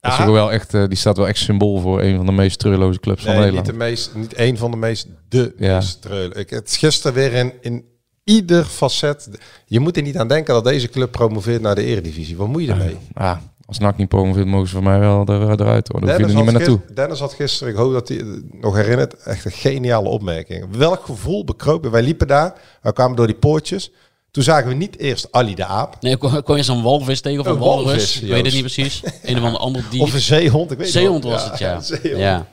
Dat 0.00 0.18
is 0.18 0.25
wel 0.25 0.52
echt, 0.52 0.75
eh, 0.75 0.84
die 0.88 0.96
staat 0.98 1.16
wel 1.16 1.28
echt 1.28 1.38
symbool 1.38 1.80
voor 1.80 2.02
een 2.02 2.16
van 2.16 2.26
de 2.26 2.32
meest 2.32 2.58
treureloze 2.58 3.00
clubs 3.00 3.22
van 3.22 3.30
Nee, 3.34 3.40
niet 3.42 3.52
Nederland. 3.52 3.78
de 3.78 3.84
meest, 3.84 4.14
niet 4.14 4.34
één 4.34 4.56
van 4.56 4.71
de 4.71 4.76
meest, 4.76 5.06
de 5.28 5.54
Ja. 5.58 5.75
meest. 5.75 6.04
Ik, 6.32 6.50
het 6.50 6.69
is 6.69 6.76
gisteren 6.76 7.12
weer 7.14 7.32
in, 7.32 7.52
in 7.60 7.84
ieder 8.26 8.65
facet. 8.65 9.28
Je 9.67 9.80
moet 9.80 9.97
er 9.97 10.02
niet 10.02 10.17
aan 10.19 10.28
denken 10.28 10.54
dat 10.54 10.65
deze 10.65 10.89
club 10.89 11.10
promoveert 11.12 11.62
naar 11.62 11.75
de 11.75 11.84
eredivisie. 11.84 12.36
Wat 12.36 12.49
moet 12.49 12.62
je 12.62 12.71
ermee? 12.71 12.97
Ja, 13.15 13.41
als 13.67 13.78
NAC 13.78 13.97
niet 13.97 14.08
promoveert, 14.08 14.47
mogen 14.47 14.69
ze 14.69 14.75
voor 14.75 14.82
mij 14.82 14.99
wel 14.99 15.26
er, 15.26 15.60
eruit 15.60 15.89
hoor. 15.89 16.00
Daar 16.00 16.10
hoef 16.10 16.19
je 16.19 16.32
er 16.32 16.34
niet 16.34 16.45
meer 16.45 16.52
naartoe. 16.52 16.80
Dennis 16.95 17.19
had 17.19 17.32
gisteren, 17.32 17.73
ik 17.73 17.78
hoop 17.78 17.93
dat 17.93 18.08
hij 18.08 18.17
het 18.17 18.60
nog 18.60 18.75
herinnert, 18.75 19.15
echt 19.23 19.45
een 19.45 19.50
geniale 19.52 20.08
opmerking. 20.08 20.76
Welk 20.76 21.04
gevoel 21.04 21.45
bekroop? 21.45 21.86
Wij 21.86 22.02
liepen 22.02 22.26
daar, 22.26 22.54
we 22.82 22.93
kwamen 22.93 23.17
door 23.17 23.26
die 23.26 23.36
poortjes. 23.36 23.91
Toen 24.30 24.43
zagen 24.45 24.69
we 24.69 24.75
niet 24.75 24.99
eerst 24.99 25.28
Ali 25.30 25.54
de 25.54 25.65
Aap. 25.65 25.97
Nee, 26.00 26.17
kon, 26.17 26.56
je 26.56 26.62
zo'n 26.62 26.82
walvis 26.82 27.21
tegen 27.21 27.41
of 27.41 27.47
een, 27.47 27.52
Een 27.52 27.58
walrus? 27.58 27.84
walvis, 27.84 28.21
ik 28.21 28.28
weet 28.28 28.45
het 28.45 28.52
niet 28.54 28.62
precies. 28.62 29.02
Een 29.23 29.36
of 29.36 29.43
ander 29.45 29.60
ander 29.60 29.84
dier. 29.91 30.02
Of 30.02 30.12
een 30.15 30.21
zeehond, 30.21 30.71
ik 30.71 30.78
weet 30.78 30.89
zeehond 30.89 31.25
was 31.25 31.45
het, 31.50 31.58
ja. 31.58 31.80
zeehond. 32.02 32.21
ja. 32.21 32.47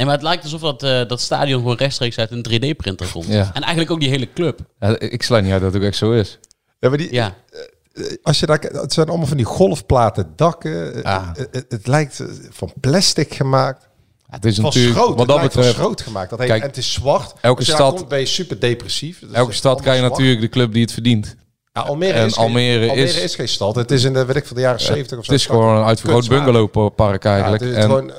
Nee, 0.00 0.08
maar 0.08 0.18
het 0.18 0.28
lijkt 0.28 0.42
alsof 0.42 0.60
dat, 0.60 0.82
eh, 0.82 1.08
dat 1.08 1.20
stadion 1.20 1.60
gewoon 1.60 1.76
rechtstreeks 1.76 2.18
uit 2.18 2.30
een 2.30 2.42
3D-printer 2.42 3.06
komt. 3.12 3.26
Ja. 3.26 3.50
En 3.54 3.60
eigenlijk 3.62 3.90
ook 3.90 4.00
die 4.00 4.08
hele 4.08 4.32
club. 4.32 4.60
Ja, 4.78 4.98
ik 4.98 5.22
sluit 5.22 5.44
niet 5.44 5.52
uit 5.52 5.62
dat 5.62 5.72
het 5.72 5.82
ook 5.82 5.88
echt 5.88 5.96
zo 5.96 6.12
is. 6.12 6.38
Ja, 6.78 6.88
maar 6.88 6.98
die, 6.98 7.12
Ja. 7.12 7.34
als 8.22 8.40
je 8.40 8.46
daar, 8.46 8.58
kijkt, 8.58 8.76
het 8.76 8.92
zijn 8.92 9.08
allemaal 9.08 9.26
van 9.26 9.36
die 9.36 9.46
golfplaten 9.46 10.32
dakken. 10.36 11.02
Ah. 11.02 11.28
Het, 11.34 11.48
het, 11.50 11.64
het 11.68 11.86
lijkt 11.86 12.20
eh, 12.20 12.26
van 12.50 12.72
plastic 12.80 13.34
gemaakt. 13.34 13.88
Ja, 14.18 14.34
het 14.36 14.44
is 14.44 14.54
Van 14.54 14.64
natuurlijk, 14.64 14.94
schroot. 14.94 15.08
wat 15.08 15.18
het 15.18 15.28
dat 15.28 15.40
betreft, 15.42 15.74
schroot 15.74 16.00
gemaakt. 16.00 16.30
Dat 16.30 16.38
heet, 16.38 16.48
Kijk, 16.48 16.62
en 16.62 16.68
het 16.68 16.76
is 16.76 16.92
zwart. 16.92 17.32
elke 17.40 17.56
Als 17.58 17.66
je 17.66 17.72
daar 17.72 17.80
stad- 17.80 17.96
komt, 17.96 18.08
ben 18.08 18.18
je 18.18 18.26
super 18.26 18.60
depressief. 18.60 19.22
Elke 19.32 19.52
stad 19.52 19.80
krijgt 19.80 19.98
zwart. 19.98 20.12
natuurlijk 20.12 20.40
de 20.40 20.48
club 20.48 20.72
die 20.72 20.82
het 20.82 20.92
verdient. 20.92 21.36
Ja, 21.72 21.80
Almere, 21.80 22.12
En 22.12 22.26
is, 22.26 22.34
geen- 22.34 22.44
Almere 22.44 22.88
Almere 22.88 23.06
is- 23.08 23.22
is, 23.22 23.34
geen 23.34 23.48
stad. 23.48 23.74
Het 23.74 23.90
is 23.90 24.04
in 24.04 24.12
de, 24.12 24.24
weet 24.24 24.36
ik, 24.36 24.46
van 24.46 24.56
de 24.56 24.62
jaren 24.62 24.80
70 24.80 25.18
of 25.18 25.24
zo. 25.24 25.32
Het 25.32 25.40
is 25.40 25.46
gewoon 25.46 25.76
een 25.76 25.84
uitvergroot 25.84 26.28
bungalowpark 26.28 27.22
Ja, 27.24 27.30
eigenlijk. 27.32 27.62
het 27.62 27.70
is 27.72 27.76
en 27.76 27.82
gewoon, 27.82 28.12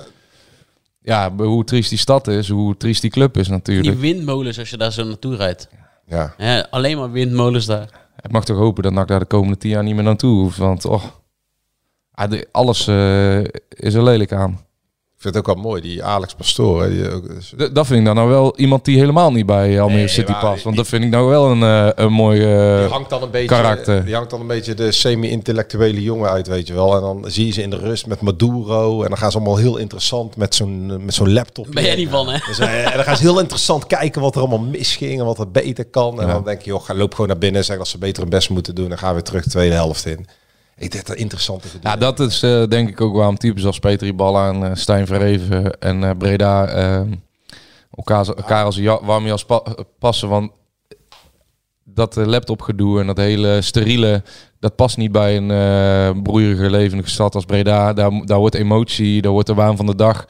ja, 1.01 1.35
hoe 1.35 1.63
triest 1.63 1.89
die 1.89 1.97
stad 1.97 2.27
is, 2.27 2.49
hoe 2.49 2.77
triest 2.77 3.01
die 3.01 3.09
club 3.11 3.37
is 3.37 3.43
Die 3.43 3.53
natuurlijk. 3.53 3.99
windmolens 3.99 4.59
als 4.59 4.69
je 4.69 4.77
daar 4.77 4.91
zo 4.91 5.03
naartoe 5.03 5.35
rijdt. 5.35 5.69
ja. 6.05 6.33
Ja, 6.37 6.67
alleen 6.69 6.97
maar 6.97 7.11
windmolens 7.11 7.65
daar. 7.65 7.99
Ik 8.21 8.31
mag 8.31 8.45
toch 8.45 8.57
hopen 8.57 8.83
dat 8.83 8.93
NAC 8.93 9.07
daar 9.07 9.19
de 9.19 9.25
komende 9.25 9.57
tien 9.57 9.69
jaar 9.69 9.83
niet 9.83 9.95
meer 9.95 10.03
naartoe 10.03 10.39
hoeft. 10.39 10.57
Want 10.57 10.85
oh, 10.85 11.03
ah, 12.11 12.41
alles 12.51 12.87
eh, 12.87 13.39
is 13.69 13.93
er 13.93 14.03
lelijk 14.03 14.31
aan. 14.31 14.59
Ik 15.21 15.27
vind 15.27 15.39
het 15.39 15.47
ook 15.47 15.55
wel 15.55 15.63
mooi, 15.71 15.81
die 15.81 16.03
Alex 16.03 16.33
Pastoor. 16.33 16.81
hè, 16.83 16.89
Die 16.89 17.09
ook, 17.11 17.23
dat 17.73 17.87
vind 17.87 17.99
ik 17.99 18.05
dan 18.05 18.15
nou 18.15 18.29
wel 18.29 18.57
iemand 18.57 18.85
die 18.85 18.97
helemaal 18.97 19.31
niet 19.31 19.45
bij 19.45 19.81
Almere 19.81 19.97
Nee, 19.99 20.07
City 20.07 20.31
past. 20.33 20.53
die- 20.53 20.63
Want 20.63 20.75
dat 20.75 20.87
vind 20.87 21.03
ik 21.03 21.09
nou 21.09 21.27
wel 21.29 21.51
een, 21.51 21.63
eh, 21.63 21.89
een 22.05 22.11
mooi 22.11 22.41
eh, 22.41 22.79
die 22.79 22.87
hangt 22.87 23.09
dan 23.09 23.23
een 23.23 23.29
beetje, 23.31 23.47
karakter. 23.47 24.05
Die 24.05 24.15
hangt 24.15 24.29
dan 24.29 24.39
een 24.39 24.47
beetje 24.47 24.73
de 24.73 24.91
semi-intellectuele 24.91 26.01
jongen 26.01 26.29
uit, 26.29 26.47
weet 26.47 26.67
je 26.67 26.73
wel. 26.73 26.95
En 26.95 27.01
dan 27.01 27.25
zie 27.27 27.45
je 27.45 27.51
ze 27.51 27.61
in 27.61 27.69
de 27.69 27.77
rust 27.77 28.05
met 28.07 28.21
Maduro. 28.21 29.01
En 29.03 29.07
dan 29.09 29.17
gaan 29.17 29.31
ze 29.31 29.37
allemaal 29.37 29.57
heel 29.57 29.77
interessant 29.77 30.35
met 30.35 30.55
zo'n 30.55 31.05
met 31.05 31.13
zo'n 31.13 31.33
laptop. 31.33 31.67
Ben 31.71 31.83
jij 31.83 31.95
niet 31.95 32.09
van, 32.09 32.29
hè? 32.29 32.37
Dus, 32.47 32.59
eh, 32.59 32.85
en 32.85 32.95
dan 32.95 33.03
gaan 33.03 33.15
ze 33.17 33.21
heel 33.23 33.39
interessant 33.39 33.87
kijken 33.87 34.21
wat 34.21 34.35
er 34.35 34.41
allemaal 34.41 34.59
misging 34.69 35.19
en 35.19 35.25
wat 35.25 35.39
er 35.39 35.51
beter 35.51 35.85
kan. 35.85 36.21
En 36.21 36.27
Ja. 36.27 36.33
dan 36.33 36.43
denk 36.43 36.61
je, 36.61 36.69
joh, 36.69 36.83
ga, 36.83 36.93
loop 36.95 37.11
gewoon 37.13 37.27
naar 37.29 37.37
binnen 37.39 37.59
en 37.59 37.65
zeg 37.65 37.77
dat 37.77 37.87
ze 37.87 37.97
beter 37.97 38.21
hun 38.21 38.31
best 38.31 38.49
moeten 38.49 38.75
doen. 38.75 38.89
Dan 38.89 38.97
gaan 38.97 39.07
we 39.09 39.13
weer 39.15 39.23
terug 39.23 39.43
de 39.43 39.49
tweede 39.49 39.75
helft 39.75 40.05
in. 40.05 40.25
Ik 40.81 40.91
denk 40.91 41.05
dat 41.05 41.15
interessant 41.15 41.63
is. 41.65 41.71
Ja, 41.81 41.95
dat 41.95 42.19
is 42.19 42.43
eh, 42.43 42.63
denk 42.67 42.89
ik 42.89 43.01
ook 43.01 43.15
waarom 43.15 43.37
types 43.37 43.65
als 43.65 43.79
Peter 43.79 44.07
Iballa 44.07 44.49
en 44.49 44.63
eh, 44.63 44.75
Stijn 44.75 45.07
Verheven 45.07 45.79
en 45.79 46.03
eh, 46.03 46.09
Breda 46.17 46.67
eh, 46.67 47.01
elkaar, 47.95 48.27
elkaar 48.27 48.65
als 48.65 48.75
ja- 48.75 49.03
warme 49.03 49.27
jas 49.27 49.45
pa- 49.45 49.63
passen. 49.99 50.29
Want 50.29 50.51
dat 51.83 52.15
laptopgedoe 52.15 52.99
en 52.99 53.07
dat 53.07 53.17
hele 53.17 53.61
steriele, 53.61 54.23
dat 54.59 54.75
past 54.75 54.97
niet 54.97 55.11
bij 55.11 55.37
een 55.37 56.21
broeierige, 56.21 56.69
levendige 56.69 57.09
stad 57.09 57.35
als 57.35 57.45
Breda. 57.45 57.93
Daar, 57.93 58.11
daar 58.25 58.37
wordt 58.39 58.55
emotie, 58.55 59.21
daar 59.21 59.31
wordt 59.31 59.47
de 59.47 59.53
waan 59.53 59.77
van 59.77 59.85
de 59.85 59.95
dag. 59.95 60.25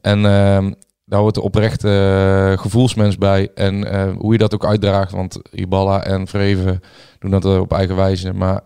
En 0.00 0.24
ehm, 0.26 0.72
daar 1.04 1.20
hoort 1.20 1.34
de 1.34 1.42
oprechte 1.42 2.56
gevoelsmens 2.60 3.18
bij. 3.18 3.50
En 3.54 3.84
hoe 4.14 4.32
je 4.32 4.38
dat 4.38 4.54
ook 4.54 4.66
uitdraagt, 4.66 5.12
want 5.12 5.40
Iballa 5.52 6.04
en 6.04 6.26
Verheven 6.26 6.80
doen 7.18 7.30
dat 7.30 7.44
op 7.44 7.72
eigen 7.72 7.96
wijze. 7.96 8.32
Maar 8.32 8.60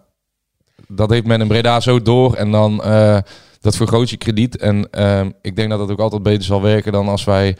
dat 0.88 1.10
heeft 1.10 1.26
men 1.26 1.40
in 1.40 1.48
Breda 1.48 1.80
zo 1.80 2.02
door. 2.02 2.34
En 2.34 2.50
dan 2.50 2.82
eh, 2.82 3.18
dat 3.60 3.76
vergroot 3.76 4.10
je 4.10 4.16
krediet. 4.16 4.56
En 4.56 4.90
ehm, 4.90 5.30
ik 5.42 5.56
denk 5.56 5.70
dat 5.70 5.78
dat 5.78 5.90
ook 5.90 5.98
altijd 6.00 6.22
beter 6.22 6.44
zal 6.44 6.62
werken 6.62 6.92
dan 6.92 7.08
als 7.08 7.24
wij 7.24 7.56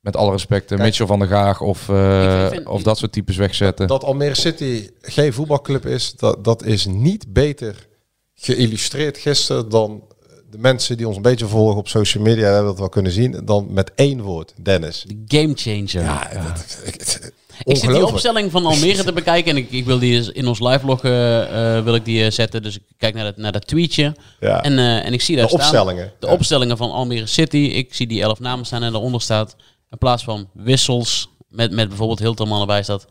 met 0.00 0.16
alle 0.16 0.30
respect 0.30 0.62
eh, 0.62 0.68
Kijk. 0.68 0.80
Mitchell 0.82 1.06
van 1.06 1.18
der 1.18 1.28
Gaag 1.28 1.60
of, 1.60 1.88
eh, 1.88 2.44
Ik 2.44 2.50
vind- 2.50 2.66
of 2.66 2.82
dat 2.82 2.98
soort 2.98 3.12
types 3.12 3.36
wegzetten. 3.36 3.86
Dat 3.86 4.04
Almere 4.04 4.34
City 4.34 4.88
geen 5.00 5.32
voetbalclub 5.32 5.86
is, 5.86 6.12
dat, 6.16 6.44
dat 6.44 6.64
is 6.64 6.86
niet 6.86 7.32
beter 7.32 7.86
geïllustreerd 8.34 9.18
gisteren 9.18 9.68
dan 9.68 10.02
de 10.50 10.58
mensen 10.58 10.96
die 10.96 11.06
ons 11.06 11.16
een 11.16 11.22
beetje 11.22 11.46
volgen 11.46 11.76
op 11.76 11.88
social 11.88 12.22
media 12.24 12.46
hebben 12.46 12.64
dat 12.66 12.78
wel 12.78 12.88
kunnen 12.88 13.12
zien. 13.12 13.40
Dan 13.44 13.66
met 13.70 13.92
één 13.94 14.20
woord, 14.20 14.52
Dennis. 14.62 15.04
De 15.08 15.38
game 15.38 15.52
changer. 15.54 16.02
Ja, 16.02 16.28
dat, 16.32 16.76
ik, 17.64 17.76
zit 17.76 17.90
die 17.90 18.06
opstelling 18.06 18.50
van 18.50 18.66
Almere 18.66 19.04
te 19.04 19.12
bekijken 19.12 19.50
en 19.50 19.56
ik, 19.56 19.70
ik 19.70 19.84
wil 19.84 19.98
die 19.98 20.32
in 20.32 20.46
ons 20.46 20.60
live 20.60 20.86
log 20.86 21.04
eh, 21.04 21.82
wil 21.82 21.94
ik 21.94 22.04
die 22.04 22.24
eh, 22.24 22.30
zetten. 22.30 22.62
Dus 22.62 22.76
ik 22.76 22.82
kijk 22.98 23.14
naar 23.14 23.24
dat, 23.24 23.36
naar 23.36 23.52
dat 23.52 23.66
tweetje 23.66 24.14
Ja. 24.40 24.62
en, 24.62 24.78
eh, 24.78 25.04
en 25.04 25.12
ik 25.12 25.20
zie 25.20 25.36
daar 25.36 25.44
de 25.44 25.50
staan 25.50 25.60
opstellingen. 25.60 26.12
de 26.20 26.26
Ja. 26.26 26.32
opstellingen 26.32 26.76
van 26.76 26.90
Almere 26.90 27.26
City. 27.26 27.56
Ik 27.56 27.94
zie 27.94 28.06
die 28.06 28.22
elf 28.22 28.38
namen 28.40 28.66
staan 28.66 28.82
en 28.82 28.92
daaronder 28.92 29.20
staat 29.20 29.56
in 29.90 29.98
plaats 29.98 30.24
van 30.24 30.48
wissels 30.52 31.28
met, 31.48 31.70
met 31.70 31.88
bijvoorbeeld 31.88 32.18
Hilterman 32.18 32.60
erbij 32.60 32.82
staat 32.82 33.06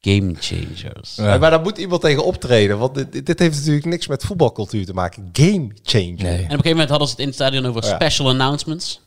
Game 0.00 0.34
changers. 0.38 1.14
Ja, 1.14 1.38
Maar 1.38 1.50
daar 1.50 1.60
moet 1.60 1.78
iemand 1.78 2.00
tegen 2.00 2.24
optreden. 2.24 2.78
Want 2.78 2.94
dit, 2.94 3.26
dit 3.26 3.38
heeft 3.38 3.56
natuurlijk 3.56 3.86
niks 3.86 4.06
met 4.06 4.24
voetbalcultuur 4.24 4.86
te 4.86 4.92
maken. 4.92 5.28
Game 5.32 5.68
changer. 5.82 6.26
En 6.26 6.34
op 6.34 6.40
een 6.40 6.46
gegeven 6.48 6.70
moment 6.70 6.88
hadden 6.88 7.08
ze 7.08 7.12
het 7.12 7.22
in 7.22 7.26
het 7.26 7.34
stadion 7.34 7.66
over 7.66 7.84
ja. 7.84 7.94
special 7.94 8.28
announcements. 8.28 9.00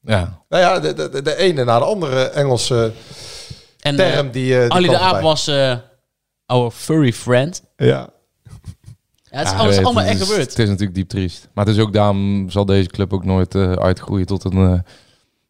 Ja. 0.00 0.42
Nou 0.48 0.62
ja, 0.62 0.80
de, 0.80 1.10
de, 1.10 1.22
de 1.22 1.36
ene 1.36 1.64
na 1.64 1.78
de 1.78 1.84
andere 1.84 2.22
Engelse 2.22 2.92
En 3.80 3.96
term 3.96 4.26
eh, 4.26 4.32
die... 4.32 4.54
eh, 4.54 4.60
die 4.62 4.70
Ali 4.72 4.88
de 4.88 4.94
kwam 4.94 5.02
Aap 5.08 5.22
was 5.22 5.46
eh 5.46 5.76
our 6.46 6.70
furry 6.70 7.12
friend. 7.12 7.62
Ja. 7.76 7.86
Ja, 7.86 9.38
het 9.38 9.46
is, 9.46 9.52
Ja, 9.52 9.58
alles 9.58 9.76
allemaal 9.78 10.04
echt 10.04 10.20
gebeurd. 10.22 10.40
Het 10.50 10.58
is 10.58 10.68
natuurlijk 10.68 10.94
diep 10.94 11.08
triest. 11.08 11.48
Maar 11.54 11.66
het 11.66 11.74
is 11.74 11.80
ook 11.82 11.92
daarom 11.92 12.50
zal 12.50 12.64
deze 12.64 12.88
club 12.88 13.12
ook 13.12 13.24
nooit 13.24 13.54
eh, 13.54 13.72
uitgroeien 13.72 14.26
tot 14.26 14.44
een, 14.44 14.72
eh, 14.72 14.80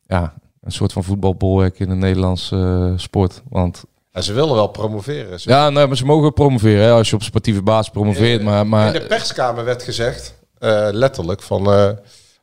ja, 0.07 0.35
een 0.61 0.73
soort 0.73 0.93
van 0.93 1.05
voetbalbolwerk 1.05 1.79
in 1.79 1.89
de 1.89 1.95
Nederlandse 1.95 2.93
sport. 2.97 3.43
Want 3.49 3.85
ze 4.13 4.33
willen 4.33 4.55
wel 4.55 4.67
promoveren. 4.69 5.41
Ze- 5.41 5.49
ja, 5.51 5.71
nee, 5.71 5.87
maar 5.87 5.97
ze 5.97 6.05
mogen 6.05 6.33
promoveren 6.33 6.83
hè, 6.85 6.91
als 6.91 7.11
je 7.11 7.15
op 7.17 7.23
sportieve 7.23 7.63
basis 7.63 7.93
promoveert. 7.93 8.43
Maar, 8.43 8.67
maar 8.67 8.95
In 8.95 9.01
de 9.01 9.07
perskamer 9.07 9.65
werd 9.65 9.83
gezegd, 9.83 10.35
eh, 10.59 10.89
letterlijk, 10.93 11.43
van 11.43 11.73
eh, 11.73 11.91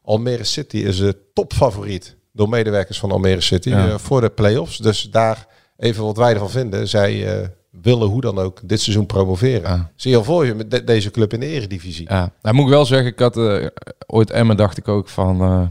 Almere 0.01 0.43
City 0.43 0.77
is 0.77 0.97
de 0.97 1.17
topfavoriet 1.33 2.15
door 2.33 2.49
medewerkers 2.49 2.99
van 2.99 3.11
Almere 3.11 3.41
City 3.41 3.69
Ja. 3.69 3.97
voor 3.97 4.21
de 4.21 4.29
play-offs. 4.29 4.77
Dus 4.77 5.01
daar 5.11 5.47
even 5.77 6.03
wat 6.03 6.17
wij 6.17 6.33
ervan 6.33 6.49
vinden. 6.49 6.87
Zij 6.87 7.39
eh, 7.39 7.47
willen 7.81 8.07
hoe 8.07 8.21
dan 8.21 8.39
ook 8.39 8.59
dit 8.63 8.81
seizoen 8.81 9.05
promoveren. 9.05 9.91
Zie 9.95 10.11
je 10.11 10.17
al 10.17 10.23
voor 10.23 10.45
je 10.45 10.53
met 10.53 10.71
de- 10.71 10.83
deze 10.83 11.11
club 11.11 11.33
in 11.33 11.39
de 11.39 11.45
eredivisie. 11.45 12.05
Ja, 12.09 12.31
nou 12.41 12.55
moet 12.55 12.65
ik 12.65 12.71
wel 12.71 12.85
zeggen, 12.85 13.07
ik 13.07 13.19
had 13.19 13.37
eh, 13.37 13.65
ooit 14.07 14.29
Emmen 14.31 14.57
dacht 14.57 14.77
ik 14.77 14.87
ook 14.87 15.09
van... 15.09 15.41
eh, 15.41 15.61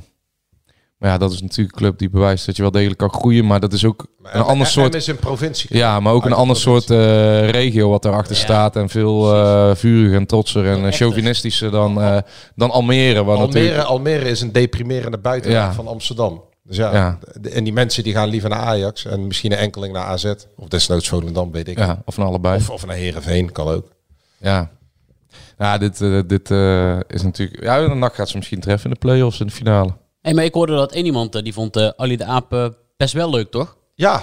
maar 0.99 1.13
ja, 1.13 1.19
dat 1.19 1.33
is 1.33 1.43
natuurlijk 1.43 1.77
een 1.77 1.83
club 1.83 1.99
die 1.99 2.11
bewijst 2.11 2.47
dat 2.47 2.57
je 2.57 2.63
wel 2.63 2.71
degelijk 2.71 2.99
kan 2.99 3.13
groeien. 3.13 3.47
Maar 3.47 3.61
dat 3.61 3.73
is 3.73 3.85
ook 3.85 4.07
een 4.23 4.41
ander 4.43 4.67
soort... 4.67 4.95
Is 4.95 5.07
een 5.07 5.17
provincie. 5.17 5.77
Ja, 5.77 6.01
maar 6.01 6.13
ook 6.13 6.25
een 6.25 6.31
de 6.31 6.37
ander 6.37 6.57
soort 6.57 6.89
regio 7.51 7.91
wat 7.91 8.03
daarachter 8.03 8.37
staat. 8.37 8.77
En 8.77 8.89
veel 8.89 9.35
eh 9.35 9.75
vuriger 9.75 10.17
en 10.17 10.27
trotser 10.27 10.67
en 10.67 10.93
chauvinistischer 10.93 11.71
dan, 11.71 11.95
dan 12.55 12.71
Almere. 12.71 13.19
Almere, 13.19 13.39
natuurlijk... 13.47 13.79
Almere 13.85 14.29
is 14.29 14.41
een 14.41 14.53
deprimerende 14.53 15.19
buitenwijk 15.19 15.63
Ja. 15.65 15.73
van 15.73 15.87
Amsterdam. 15.87 16.43
Dus 16.67 16.77
ja, 16.77 16.93
Ja. 16.95 17.19
de- 17.41 17.51
en 17.51 17.65
die 17.65 17.73
mensen 17.73 18.03
die 18.03 18.13
gaan 18.13 18.29
liever 18.29 18.49
naar 18.51 18.59
Ajax 18.59 19.05
en 19.05 19.27
misschien 19.27 19.53
een 19.53 19.59
enkeling 19.59 19.93
naar 19.93 20.05
AZ. 20.05 20.33
Of 20.57 20.69
desnoods 20.69 21.09
Volendam, 21.09 21.53
weet 21.53 21.69
ik. 21.69 21.79
Ja, 21.79 22.03
of 22.05 22.17
naar 22.17 22.27
allebei. 22.27 22.57
Of, 22.57 22.71
of 22.71 22.87
naar 22.87 22.97
Heerenveen, 22.97 23.53
kan 23.53 23.69
ook. 23.69 23.89
Ja. 24.39 24.71
Ja, 25.59 25.79
dit, 25.79 26.01
eh, 26.01 26.21
dit 26.27 26.51
eh, 26.51 26.99
is 27.09 27.23
natuurlijk... 27.23 27.63
Ja, 27.63 27.87
de 27.89 27.95
NAC 27.95 28.15
gaat 28.15 28.29
ze 28.29 28.37
misschien 28.37 28.61
treffen 28.61 28.85
in 28.91 28.93
de 28.93 28.99
play-offs 29.07 29.41
in 29.41 29.47
de 29.47 29.53
finale. 29.53 29.93
Hey, 30.21 30.35
maar 30.35 30.45
ik 30.45 30.55
hoorde 30.55 30.75
dat 30.75 30.93
één 30.93 31.05
iemand 31.05 31.35
eh, 31.35 31.43
die 31.43 31.53
vond 31.53 31.97
Ali 31.97 32.17
de 32.17 32.25
Aap 32.25 32.73
best 32.97 33.13
wel 33.15 33.31
leuk, 33.31 33.51
toch? 33.51 33.77
Ja. 33.95 34.23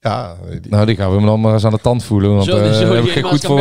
Ja, 0.00 0.36
Nou, 0.68 0.86
die 0.86 0.96
gaan 0.96 1.10
we 1.10 1.16
hem 1.16 1.26
dan 1.26 1.40
maar 1.40 1.52
eens 1.52 1.64
aan 1.64 1.72
de 1.72 1.78
tand 1.80 2.04
voelen. 2.04 2.30
Want 2.34 2.44
Zo- 2.44 2.56
eh 2.56 2.72
zo 2.72 2.92
heb 2.92 3.02
die 3.02 3.02
ik 3.02 3.10
geen 3.12 3.22
goed 3.22 3.44
voor 3.44 3.56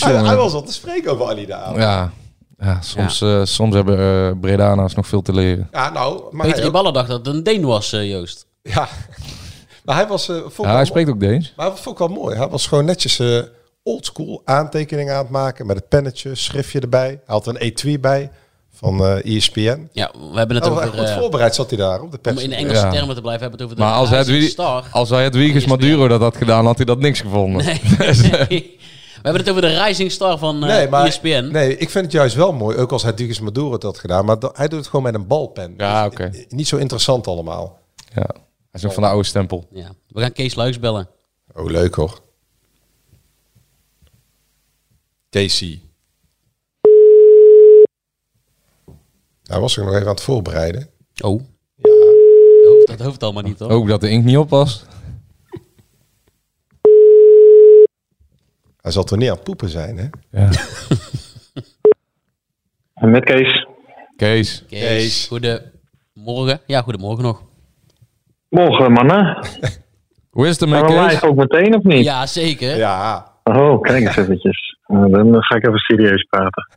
hij 0.00 0.36
was 0.36 0.52
al 0.52 0.62
te 0.62 0.72
spreken 0.72 1.12
over 1.12 1.26
Ali 1.26 1.46
de 1.46 1.54
Aap. 1.54 1.76
Ja, 1.76 2.12
ja 2.60 2.80
soms, 2.80 3.20
eh, 3.20 3.40
soms 3.44 3.74
hebben 3.74 3.98
uh, 3.98 4.40
Bredana's 4.40 4.94
nog 4.94 5.06
veel 5.06 5.22
te 5.22 5.32
leren. 5.34 5.68
Ja, 5.72 5.90
nou, 5.90 6.22
maar 6.30 6.46
Peter 6.46 6.60
hij, 6.60 6.68
Iballa 6.68 6.90
dacht 6.90 7.08
dat 7.08 7.26
het 7.26 7.34
een 7.34 7.42
Deen 7.42 7.64
was, 7.64 7.92
eh, 7.92 8.10
Joost. 8.10 8.46
ja. 8.62 8.88
maar 9.84 9.96
hij 9.96 10.06
was... 10.06 10.28
eh, 10.28 10.36
ik 10.36 10.56
Ja, 10.56 10.74
hij 10.74 10.84
spreekt 10.84 11.08
ook 11.10 11.20
Deens. 11.20 11.52
Maar 11.56 11.68
dat 11.68 11.80
vond 11.80 12.00
ik 12.00 12.06
wel 12.06 12.16
mooi. 12.16 12.36
Hij 12.36 12.48
was 12.48 12.66
gewoon 12.66 12.84
netjes 12.84 13.18
eh 13.18 13.38
oldschool 13.82 14.42
aantekeningen 14.44 15.14
aan 15.14 15.22
het 15.22 15.30
maken. 15.30 15.66
Met 15.66 15.76
het 15.76 15.88
pennetje, 15.88 16.34
schriftje 16.34 16.80
erbij. 16.80 17.06
Hij 17.08 17.20
had 17.26 17.46
een 17.46 17.56
etui 17.56 17.98
bij 17.98 18.30
van 18.74 19.04
eh 19.04 19.36
ESPN. 19.36 19.88
Ja, 19.92 20.10
we 20.32 20.38
hebben 20.38 20.56
het 20.56 20.66
Oh, 20.66 20.72
over... 20.72 20.86
goed 20.98 21.10
voorbereid 21.10 21.54
zat 21.54 21.70
hij 21.70 21.78
daar 21.78 22.00
op 22.02 22.10
de 22.10 22.18
pers. 22.18 22.36
om 22.36 22.42
in 22.42 22.50
de 22.50 22.56
Engelse 22.56 22.84
Ja. 22.84 22.90
termen 22.90 23.14
te 23.14 23.20
blijven, 23.20 23.40
hebben 23.48 23.58
we 23.58 23.64
het 23.64 23.72
over 23.78 23.84
Maar 23.86 23.94
de 23.94 24.00
als 24.00 24.08
Rising 24.10 24.26
Hedwig, 24.36 24.50
Star. 24.50 24.84
als 24.92 25.10
hij 25.10 25.22
Hedwiges 25.22 25.66
Maduro 25.66 26.08
dat 26.08 26.20
had 26.20 26.36
gedaan, 26.36 26.66
had 26.66 26.76
hij 26.76 26.84
dat 26.86 26.98
niks 26.98 27.20
gevonden. 27.20 27.64
Nee. 27.64 27.80
hebben 29.22 29.40
het 29.42 29.50
over 29.50 29.62
de 29.62 29.82
Rising 29.84 30.10
Star 30.10 30.38
van 30.38 30.62
eh 30.62 30.68
nee, 30.68 30.88
maar, 30.88 31.06
ESPN. 31.06 31.48
nee, 31.52 31.76
ik 31.76 31.90
vind 31.90 32.04
het 32.04 32.12
juist 32.14 32.34
wel 32.34 32.52
mooi. 32.52 32.76
Ook 32.76 32.92
als 32.92 33.02
hij 33.02 33.14
Dugas 33.14 33.40
Maduro 33.40 33.72
het 33.72 33.82
had 33.82 33.98
gedaan. 33.98 34.24
Maar 34.24 34.36
hij 34.52 34.68
doet 34.68 34.78
het 34.78 34.88
gewoon 34.88 35.04
met 35.04 35.14
een 35.14 35.26
balpen. 35.26 35.74
Ja, 35.76 36.04
Dus, 36.08 36.12
oké. 36.12 36.24
eh, 36.38 36.44
Niet 36.48 36.68
zo 36.68 36.76
interessant 36.76 37.26
allemaal. 37.26 37.78
Ja. 38.14 38.26
Hij 38.34 38.80
is 38.80 38.82
nog 38.82 38.94
van 38.94 39.02
de 39.02 39.08
oude 39.08 39.26
stempel. 39.26 39.66
Ja. 39.72 39.92
We 40.08 40.20
gaan 40.20 40.32
Kees 40.32 40.54
Luiks 40.54 40.78
bellen. 40.78 41.08
Oh, 41.54 41.64
leuk 41.70 41.94
hoor. 41.94 42.20
Casey. 45.30 45.80
Hij 49.42 49.60
was 49.60 49.72
zich 49.72 49.84
nog 49.84 49.92
even 49.94 50.06
aan 50.06 50.12
het 50.14 50.20
voorbereiden. 50.22 50.88
Oh. 51.24 51.40
Ja. 51.76 51.90
Dat 51.90 52.72
hoeft, 52.72 52.86
dat 52.86 53.00
hoeft 53.00 53.22
allemaal 53.22 53.42
niet, 53.42 53.58
hoor. 53.58 53.70
Ook 53.70 53.88
dat 53.88 54.00
de 54.00 54.08
inkt 54.10 54.24
niet 54.26 54.36
op 54.36 54.50
was. 54.50 54.84
Hij 58.80 58.90
zal 58.92 59.04
toch 59.04 59.18
niet 59.18 59.28
aan 59.28 59.34
het 59.34 59.44
poepen 59.44 59.68
zijn, 59.68 59.96
hè? 59.98 60.06
Ja. 60.40 60.48
Met 63.10 63.24
Kees. 63.24 63.66
Kees. 64.16 64.64
Kees, 64.68 65.26
goedemorgen. 65.28 66.60
Ja, 66.66 66.82
goedemorgen 66.82 67.24
nog. 67.24 67.42
Morgen, 68.48 68.92
mannen. 68.92 69.46
Hoe 70.30 70.46
is 70.46 70.50
het 70.52 70.62
ermee, 70.62 70.80
Gaan 70.80 70.88
we 70.88 70.94
Kees? 70.94 71.12
live 71.12 71.26
ook 71.26 71.36
meteen 71.36 71.74
of 71.74 71.82
niet? 71.82 72.04
Ja, 72.04 72.26
zeker. 72.26 72.76
Ja. 72.76 73.32
Oh, 73.44 73.80
kijk 73.80 74.06
eens 74.06 74.16
eventjes. 74.16 74.68
Nou, 74.90 75.10
dan 75.10 75.42
ga 75.42 75.54
ik 75.56 75.66
even 75.66 75.78
serieus 75.78 76.22
praten. 76.22 76.68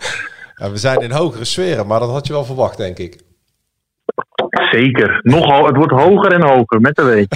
ja. 0.56 0.72
We 0.72 0.78
zijn 0.78 1.00
in 1.00 1.12
hogere 1.12 1.46
sferen, 1.46 1.88
maar 1.88 2.00
dat 2.00 2.10
had 2.10 2.28
je 2.28 2.34
wel 2.34 2.46
verwacht, 2.46 2.78
denk 2.78 2.98
ik. 2.98 3.22
Zeker. 4.72 5.20
Nog 5.24 5.44
ho- 5.46 5.66
het 5.66 5.76
wordt 5.76 5.92
hoger 5.92 6.34
en 6.34 6.42
hoger 6.48 6.82
met 6.82 6.96
de 6.96 7.04
week. 7.04 7.34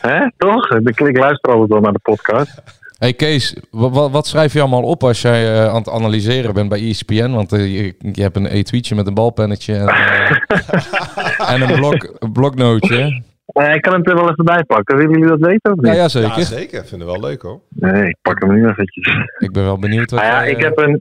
Hè? 0.00 0.30
Toch? 0.36 0.70
Ik, 0.70 1.00
ik 1.00 1.18
luister 1.18 1.52
altijd 1.52 1.68
wel 1.70 1.80
naar 1.80 1.92
de 1.92 1.98
podcast. 1.98 2.62
Hey 2.98 3.12
Kees, 3.12 3.56
wat, 3.70 4.10
wat 4.10 4.26
schrijf 4.26 4.52
je 4.52 4.60
allemaal 4.60 4.82
op 4.82 5.02
als 5.02 5.22
jij 5.22 5.52
eh, 5.52 5.68
aan 5.68 5.76
het 5.76 5.90
analyseren 5.90 6.54
bent 6.54 6.68
bij 6.68 6.88
ESPN? 6.88 7.30
Want 7.30 7.52
eh, 7.52 7.74
je, 7.74 7.94
je 8.12 8.22
hebt 8.22 8.36
een 8.36 8.56
e-tweetje 8.56 8.94
met 8.94 9.06
een 9.06 9.14
balpennetje 9.14 9.74
en, 9.74 9.88
en 11.54 11.60
een, 11.60 11.74
blok, 11.74 12.16
een 12.18 12.32
bloknootje. 12.32 13.22
Eh, 13.46 13.74
ik 13.74 13.82
kan 13.82 13.92
hem 13.92 14.04
er 14.04 14.14
wel 14.14 14.30
even 14.30 14.44
bij 14.44 14.64
pakken. 14.64 14.96
Willen 14.96 15.12
jullie 15.12 15.28
dat 15.28 15.48
weten 15.48 15.72
of 15.72 15.76
niet? 15.76 15.86
Ja, 15.86 15.92
ja, 15.92 16.08
zeker. 16.08 16.38
Ja, 16.38 16.44
zeker. 16.44 16.80
Ik 16.80 16.88
vind 16.88 17.00
het 17.00 17.10
wel 17.10 17.20
leuk, 17.20 17.42
hoor. 17.42 17.60
Nee, 17.68 18.08
ik 18.08 18.16
pak 18.22 18.42
hem 18.42 18.54
nu 18.54 18.68
eventjes. 18.68 19.14
Ik 19.38 19.52
ben 19.52 19.64
wel 19.64 19.78
benieuwd 19.78 20.10
wat 20.10 20.20
Nou 20.20 20.32
ja, 20.32 20.40
jij, 20.40 20.50
ik 20.50 20.60
heb, 20.60 20.78
een, 20.78 20.94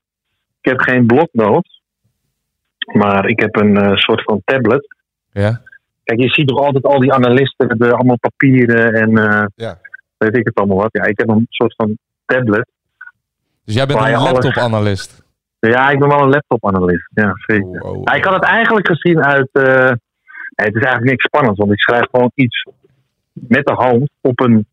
ik 0.62 0.70
heb 0.70 0.80
geen 0.80 1.06
bloknoot. 1.06 1.76
Maar 2.94 3.28
ik 3.30 3.40
heb 3.40 3.56
een 3.56 3.78
eh, 3.78 3.96
soort 3.96 4.24
van 4.24 4.42
tablet. 4.46 4.96
Ja? 5.32 5.62
Kijk, 6.04 6.22
je 6.22 6.30
ziet 6.30 6.48
toch 6.48 6.60
altijd 6.60 6.84
al 6.84 7.00
die 7.00 7.14
analisten 7.14 7.68
met 7.68 7.92
allemaal 7.92 8.20
papieren 8.20 8.94
en 8.94 9.18
eh, 9.18 9.46
Ja. 9.56 9.80
Weet 10.18 10.36
ik 10.38 10.46
het 10.46 10.56
allemaal 10.56 10.78
wat. 10.78 10.90
Ja, 10.92 11.04
ik 11.04 11.18
heb 11.20 11.30
een 11.30 11.46
soort 11.50 11.76
van 11.76 11.98
tablet. 12.26 12.68
Dus 13.64 13.76
jij 13.76 13.86
bent 13.86 14.00
een 14.00 14.12
laptop-analyst. 14.12 15.24
Ja, 15.60 15.90
ik 15.90 16.00
ben 16.00 16.08
wel 16.08 16.22
een 16.22 16.30
laptop-analyst. 16.30 17.10
Ja, 17.14 17.34
zeker. 17.46 17.82
Oh, 17.82 18.02
Ja, 18.04 18.14
ik 18.14 18.24
had 18.24 18.34
het 18.34 18.44
eigenlijk 18.44 18.88
gezien 18.88 19.24
uit. 19.24 19.50
eh, 19.52 19.64
nee, 20.56 20.68
het 20.68 20.76
is 20.76 20.82
eigenlijk 20.82 21.04
niks 21.10 21.24
spannends, 21.26 21.60
want 21.60 21.72
ik 21.72 21.80
schrijf 21.80 22.08
gewoon 22.12 22.32
iets 22.36 22.68
met 23.34 23.66
de 23.66 23.74
hand 23.74 24.10
op 24.22 24.40
een, 24.40 24.68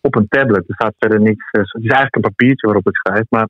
op 0.00 0.16
een 0.16 0.28
tablet. 0.28 0.64
Er 0.68 0.74
staat 0.74 0.94
verder 0.98 1.20
niks. 1.20 1.50
eh, 1.50 1.60
het 1.60 1.82
is 1.84 1.90
eigenlijk 1.90 2.14
een 2.16 2.20
papiertje 2.22 2.66
waarop 2.66 2.86
ik 2.88 2.96
schrijf, 2.96 3.24
maar 3.28 3.48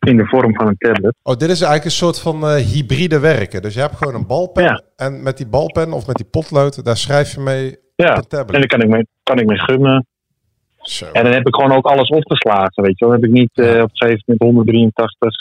in 0.00 0.16
de 0.16 0.26
vorm 0.26 0.54
van 0.54 0.66
een 0.66 0.76
tablet. 0.78 1.14
Oh, 1.22 1.32
dit 1.36 1.48
is 1.50 1.60
eigenlijk 1.60 1.84
een 1.84 1.90
soort 1.90 2.20
van 2.20 2.42
eh, 2.46 2.54
hybride 2.54 3.18
werken. 3.20 3.62
Dus 3.62 3.74
je 3.74 3.80
hebt 3.80 3.96
gewoon 3.96 4.14
een 4.14 4.26
balpen. 4.26 4.62
Ja. 4.62 4.82
En 4.96 5.22
met 5.22 5.36
die 5.36 5.46
balpen 5.48 5.92
of 5.92 6.06
met 6.06 6.16
die 6.16 6.26
potlood, 6.26 6.84
daar 6.84 6.96
schrijf 6.96 7.34
je 7.34 7.40
mee 7.40 7.78
Ja, 8.04 8.14
en 8.14 8.24
daar 8.28 8.66
kan 8.66 8.80
ik 8.80 8.88
mee, 8.88 9.06
kan 9.22 9.38
ik 9.38 9.46
mee 9.46 9.58
gummen. 9.58 10.06
Zo. 10.82 11.06
En 11.12 11.24
dan 11.24 11.32
heb 11.32 11.46
ik 11.46 11.54
gewoon 11.54 11.72
ook 11.72 11.86
alles 11.86 12.08
opgeslagen, 12.08 12.82
weet 12.82 12.98
je 12.98 13.04
wel. 13.04 13.14
Dan 13.14 13.22
heb 13.22 13.30
ik 13.30 13.36
niet 13.36 13.50
eh, 13.54 13.82
op 13.82 13.90
een 13.90 13.96
gegeven 13.96 14.22
moment 14.26 14.42
183 14.42 15.34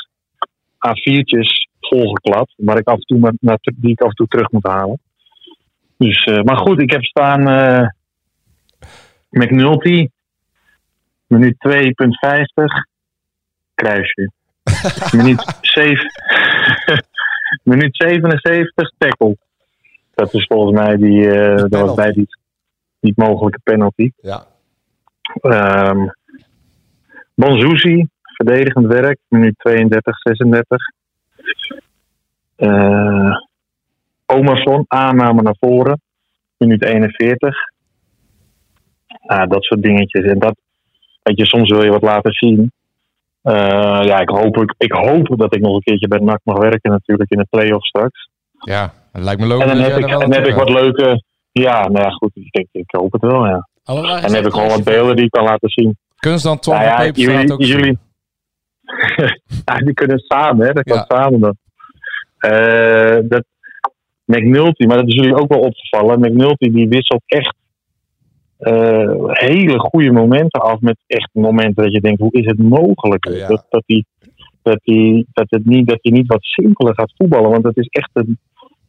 A4'tjes 0.87 1.67
volgeklapt, 1.79 2.53
waar 2.57 2.77
ik 2.77 2.87
af 2.87 2.95
en 2.95 3.05
toe 3.05 3.19
maar, 3.19 3.33
naar, 3.39 3.57
die 3.75 3.91
ik 3.91 4.01
af 4.01 4.09
en 4.09 4.15
toe 4.15 4.27
terug 4.27 4.51
moet 4.51 4.67
halen. 4.67 4.99
Dus, 5.97 6.23
eh, 6.23 6.43
maar 6.43 6.57
goed, 6.57 6.81
ik 6.81 6.91
heb 6.91 7.03
staan 7.03 7.47
eh 7.47 7.87
McNulty, 9.29 10.09
minuut 11.27 11.55
2.50, 11.57 12.87
kruisje. 13.75 14.31
minuut, 15.17 15.57
7, 15.61 16.11
minuut 17.71 17.95
77, 17.95 18.91
tackle. 18.97 19.37
Dat 20.15 20.33
is 20.33 20.45
volgens 20.45 20.79
mij 20.79 20.97
die, 20.97 21.27
dat 21.55 21.81
was 21.81 21.93
bij 21.93 22.11
die 22.11 22.27
niet 22.99 23.17
mogelijke 23.17 23.59
penalty. 23.63 24.11
Ja. 24.21 24.45
Ehm 25.41 26.07
verdedigend 28.37 28.85
werk, 28.85 29.17
minuut 29.27 29.53
32, 29.57 30.17
36. 30.17 30.77
Eh 32.55 33.35
Omerson, 34.25 34.85
aanname 34.87 35.41
naar 35.41 35.55
voren, 35.59 36.01
minuut 36.57 36.83
41. 36.83 37.55
Ah, 39.25 39.49
dat 39.49 39.63
soort 39.63 39.81
dingetjes. 39.81 40.25
En 40.25 40.39
dat, 40.39 40.55
weet 41.23 41.37
je, 41.37 41.45
soms 41.45 41.69
wil 41.69 41.83
je 41.83 41.89
wat 41.89 42.01
laten 42.01 42.31
zien. 42.31 42.71
Eh, 43.41 44.01
ja, 44.03 44.19
ik 44.19 44.29
hoop, 44.29 44.57
ik, 44.57 44.73
ik 44.77 44.91
hoop 44.91 45.37
dat 45.37 45.55
ik 45.55 45.61
nog 45.61 45.75
een 45.75 45.81
keertje 45.81 46.07
bij 46.07 46.19
NAC 46.19 46.39
mag 46.43 46.57
werken 46.57 46.91
natuurlijk 46.91 47.31
in 47.31 47.37
de 47.37 47.47
play-off 47.49 47.85
straks. 47.85 48.29
Ja, 48.51 48.93
het 49.11 49.23
lijkt 49.23 49.41
me 49.41 49.47
logisch. 49.47 49.63
En 49.63 49.77
dan 49.77 49.77
dat 49.77 49.91
heb 49.91 49.99
ik, 49.99 50.09
dan 50.09 50.33
heb 50.33 50.45
ik 50.45 50.55
wat 50.55 50.69
leuke... 50.69 51.23
Ja, 51.61 51.87
nou 51.87 52.05
ja, 52.05 52.09
goed. 52.09 52.31
Ik, 52.33 52.51
denk, 52.51 52.67
ik 52.71 52.91
hoop 52.91 53.11
het 53.11 53.21
wel, 53.21 53.45
ja. 53.45 53.67
Oh, 53.85 54.23
en 54.25 54.33
heb 54.33 54.45
ik 54.45 54.51
gewoon 54.53 54.69
wat 54.69 54.83
beelden 54.83 55.15
die 55.15 55.25
ik 55.25 55.31
kan 55.31 55.43
laten 55.43 55.69
zien. 55.69 55.97
Kunnen 56.15 56.39
ze 56.39 56.47
dan 56.47 56.59
Twan 56.59 56.75
Nou 56.75 56.87
ja, 56.87 57.11
jullie, 57.11 57.51
ook 57.53 57.63
zien? 57.63 57.77
jullie, 57.77 57.97
ja, 59.65 59.75
die 59.77 59.93
kunnen 59.93 60.19
samen, 60.19 60.67
hè? 60.67 60.73
Dat 60.73 60.83
kan 60.83 60.97
Ja. 60.97 61.05
samen 61.07 61.39
dan. 61.39 61.55
Eh, 62.37 63.17
dat, 63.23 63.43
McNulty, 64.25 64.85
maar 64.85 64.97
dat 64.97 65.07
is 65.07 65.13
jullie 65.13 65.35
ook 65.41 65.53
wel 65.53 65.59
opgevallen. 65.59 66.19
McNulty 66.19 66.71
die 66.71 66.87
wisselt 66.87 67.21
echt 67.25 67.55
eh, 68.57 69.11
hele 69.23 69.79
goede 69.79 70.11
momenten 70.11 70.61
af 70.61 70.79
met 70.79 70.97
echt 71.07 71.29
momenten 71.33 71.83
dat 71.83 71.93
je 71.93 72.01
denkt, 72.01 72.19
hoe 72.19 72.31
is 72.31 72.45
het 72.45 72.57
mogelijk? 72.63 73.23
Dat, 73.47 73.65
dat, 73.69 73.83
hij, 73.85 74.05
dat, 74.61 74.79
hij, 74.83 75.25
dat, 75.33 75.45
het 75.49 75.65
niet, 75.65 75.87
dat 75.87 75.97
hij 76.01 76.11
niet 76.11 76.27
wat 76.27 76.43
simpeler 76.43 76.93
gaat 76.93 77.13
voetballen. 77.15 77.51
Want 77.51 77.63
het 77.63 77.77
is 77.77 77.87
echt 77.87 78.09
een. 78.13 78.39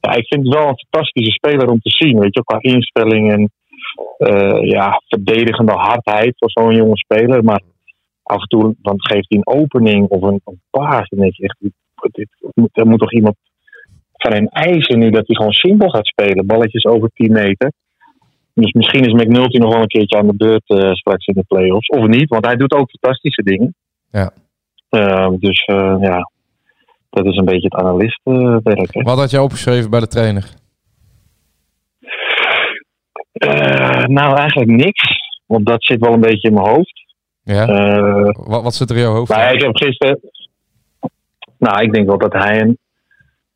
Ja, 0.01 0.13
ik 0.15 0.27
vind 0.27 0.45
het 0.45 0.55
wel 0.55 0.69
een 0.69 0.85
fantastische 0.89 1.33
speler 1.33 1.71
om 1.71 1.81
te 1.81 1.91
zien. 1.91 2.19
Weet 2.19 2.35
je, 2.35 2.45
qua 2.45 2.59
instelling 2.61 3.33
en 3.33 3.51
eh, 4.19 4.69
ja, 4.69 5.03
verdedigende 5.09 5.73
hardheid 5.73 6.35
voor 6.39 6.51
zo'n 6.51 6.75
jonge 6.75 6.97
speler. 6.97 7.45
Maar 7.45 7.61
af 8.23 8.41
en 8.41 8.49
toe 8.49 8.75
dan 8.83 8.95
geeft 9.03 9.27
hij 9.29 9.39
een 9.39 9.61
opening 9.61 10.07
of 10.09 10.23
een, 10.23 10.41
een 10.45 10.61
paas. 10.71 11.09
Dan 11.09 11.19
denk 11.21 11.35
je 11.35 11.43
echt, 11.43 11.57
dit, 11.61 11.73
dit, 12.13 12.29
moet- 12.55 12.79
er 12.79 12.87
moet 12.87 12.99
toch 12.99 13.13
iemand 13.13 13.37
van 14.13 14.33
hem 14.33 14.47
eisen 14.47 14.99
nu 14.99 15.11
dat 15.11 15.27
hij 15.27 15.37
gewoon 15.37 15.53
simpel 15.53 15.89
gaat 15.89 16.07
spelen. 16.07 16.47
Balletjes 16.47 16.85
over 16.85 17.11
10 17.15 17.33
meter. 17.33 17.73
Dus 18.55 18.73
misschien 18.73 19.05
is 19.05 19.13
McNulty 19.13 19.59
nog 19.59 19.73
wel 19.73 19.83
een 19.83 19.87
keertje 19.89 20.19
aan 20.19 20.27
de 20.27 20.37
beurt 20.37 20.69
eh, 20.69 20.93
straks 20.93 21.27
in 21.27 21.35
de 21.35 21.45
play-offs. 21.49 21.89
Of 21.89 22.07
niet, 22.07 22.29
want 22.29 22.45
hij 22.47 22.57
doet 22.57 22.73
ook 22.73 22.91
fantastische 22.91 23.43
dingen. 23.43 23.75
Ja. 24.11 24.31
Eh, 24.89 25.31
dus 25.39 25.65
eh, 25.65 25.97
ja, 26.01 26.31
dat 27.11 27.25
is 27.25 27.37
een 27.37 27.45
beetje 27.45 27.69
het 27.69 27.75
analistenwerk. 27.75 28.95
hè. 28.95 29.03
Wat 29.03 29.19
had 29.19 29.31
jij 29.31 29.41
opgeschreven 29.41 29.91
bij 29.91 30.01
de 30.01 30.09
trainer? 30.09 30.45
Eh, 33.33 34.05
nou, 34.05 34.37
eigenlijk 34.37 34.71
niks. 34.71 35.03
Want 35.47 35.67
dat 35.67 35.85
zit 35.85 36.01
wel 36.01 36.13
een 36.13 36.21
beetje 36.21 36.49
in 36.49 36.55
mijn 36.55 36.69
hoofd. 36.69 37.15
Ja? 37.43 37.67
Eh, 37.67 38.31
wat, 38.33 38.63
wat 38.63 38.75
zit 38.75 38.91
er 38.91 38.97
in 38.97 39.03
jouw 39.03 39.13
hoofd? 39.13 39.31
maar 39.31 39.55
ik 39.55 39.63
heb 39.63 39.77
gisteren. 39.77 40.21
Nou, 41.59 41.83
ik 41.83 41.93
denk 41.93 42.07
wel 42.07 42.19
dat 42.19 42.33
hij 42.33 42.61
een, 42.61 42.79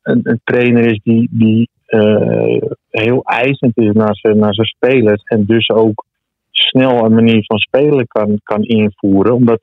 een, 0.01 0.19
een 0.23 0.41
trainer 0.43 0.85
is 0.85 0.99
die, 1.03 1.27
die 1.31 1.69
eh, 1.85 2.61
heel 2.89 3.23
eisend 3.23 3.77
is 3.77 3.91
naar 3.91 4.15
zijn, 4.15 4.37
naar 4.37 4.53
zijn 4.53 4.67
spelers. 4.67 5.23
En 5.23 5.45
dus 5.45 5.69
ook 5.69 6.05
snel 6.51 7.05
een 7.05 7.13
manier 7.13 7.45
van 7.45 7.57
spelen 7.57 8.07
kan, 8.07 8.39
kan 8.43 8.61
invoeren. 8.63 9.33
Omdat, 9.33 9.59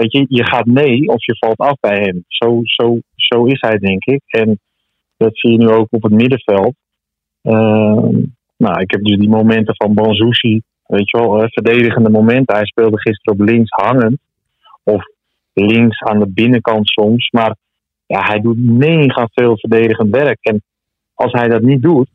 weet 0.00 0.12
je, 0.12 0.26
je 0.28 0.44
gaat 0.44 0.66
mee 0.66 1.06
of 1.06 1.24
je 1.24 1.36
valt 1.38 1.58
af 1.58 1.74
bij 1.80 1.98
hem. 2.00 2.24
Zo, 2.28 2.60
zo, 2.62 2.98
zo 3.14 3.44
is 3.44 3.60
hij, 3.60 3.78
denk 3.78 4.04
ik. 4.04 4.22
En 4.26 4.58
dat 5.16 5.38
zie 5.38 5.50
je 5.50 5.58
nu 5.58 5.68
ook 5.68 5.86
op 5.90 6.02
het 6.02 6.12
middenveld. 6.12 6.74
Ehm, 7.42 8.16
nou, 8.56 8.80
ik 8.80 8.90
heb 8.90 9.04
dus 9.04 9.18
die 9.18 9.28
momenten 9.28 9.74
van 9.76 9.94
Banzushi, 9.94 10.62
weet 10.86 11.10
je 11.10 11.18
wel, 11.18 11.48
verdedigende 11.48 12.10
momenten. 12.10 12.56
Hij 12.56 12.66
speelde 12.66 13.00
gisteren 13.00 13.40
op 13.40 13.46
links 13.48 13.70
hangend. 13.70 14.18
Of 14.82 15.02
links 15.52 16.02
aan 16.02 16.18
de 16.18 16.28
binnenkant 16.28 16.88
soms. 16.88 17.30
Maar 17.30 17.56
ja, 18.06 18.22
hij 18.22 18.40
doet 18.40 18.58
mega 18.58 19.28
veel 19.32 19.58
verdedigend 19.58 20.10
werk. 20.10 20.38
En 20.40 20.62
als 21.14 21.32
hij 21.32 21.48
dat 21.48 21.62
niet 21.62 21.82
doet, 21.82 22.08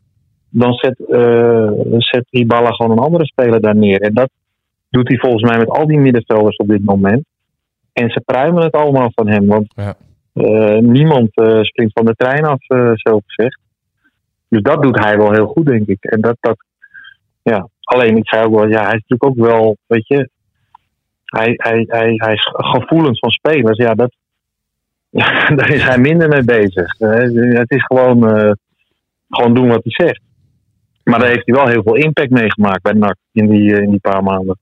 dan 0.48 0.72
zet, 0.72 0.98
eh 1.08 1.70
zet 1.98 2.24
Hibala 2.30 2.70
gewoon 2.70 2.92
een 2.92 3.04
andere 3.04 3.26
speler 3.26 3.60
daar 3.60 3.76
neer. 3.76 4.00
En 4.00 4.14
dat 4.14 4.30
doet 4.90 5.08
hij 5.08 5.18
volgens 5.18 5.42
mij 5.42 5.58
met 5.58 5.68
al 5.68 5.86
die 5.86 5.98
middenvelders 5.98 6.56
op 6.56 6.68
dit 6.68 6.84
moment. 6.84 7.24
En 7.94 8.10
ze 8.10 8.20
pruimen 8.20 8.62
het 8.62 8.72
allemaal 8.72 9.10
van 9.14 9.28
hem. 9.28 9.46
Want 9.46 9.74
eh, 10.32 10.78
niemand 10.78 11.36
eh, 11.36 11.60
springt 11.62 11.92
van 11.92 12.04
de 12.04 12.14
trein 12.16 12.44
af, 12.44 12.68
eh, 12.68 12.90
zo 12.94 13.20
gezegd. 13.26 13.58
Dus 14.48 14.62
dat 14.62 14.82
doet 14.82 14.98
hij 14.98 15.16
wel 15.16 15.32
heel 15.32 15.46
goed, 15.46 15.66
denk 15.66 15.86
ik. 15.86 16.04
En 16.04 16.20
dat, 16.20 16.36
dat 16.40 16.56
ja. 17.42 17.68
Alleen, 17.80 18.16
ik 18.16 18.28
zei 18.28 18.44
ook 18.44 18.54
wel, 18.54 18.68
ja, 18.68 18.84
hij 18.84 18.94
is 18.94 19.04
natuurlijk 19.06 19.24
ook 19.24 19.46
wel, 19.46 19.76
weet 19.86 20.06
je, 20.08 20.28
hij, 21.24 21.54
hij, 21.56 21.84
hij, 21.88 22.12
hij 22.16 22.32
is 22.32 22.48
gevoelens 22.52 23.18
van 23.18 23.30
spelers. 23.30 23.76
Ja, 23.76 23.94
dat, 23.94 24.14
daar 25.56 25.70
is 25.70 25.82
hij 25.82 25.98
minder 25.98 26.28
mee 26.28 26.44
bezig. 26.44 26.98
Het 26.98 27.70
is 27.70 27.84
gewoon, 27.84 28.20
gewoon 29.28 29.54
doen 29.54 29.68
wat 29.68 29.84
hij 29.84 30.06
zegt. 30.06 30.20
Maar 31.04 31.18
daar 31.18 31.28
heeft 31.28 31.46
hij 31.46 31.54
wel 31.54 31.68
heel 31.68 31.82
veel 31.82 31.94
impact 31.94 32.30
meegemaakt 32.30 32.82
bij 32.82 32.92
NAC 32.92 33.16
in 33.32 33.48
die, 33.48 33.80
in 33.80 33.90
die 33.90 34.00
paar 34.00 34.22
maanden. 34.22 34.58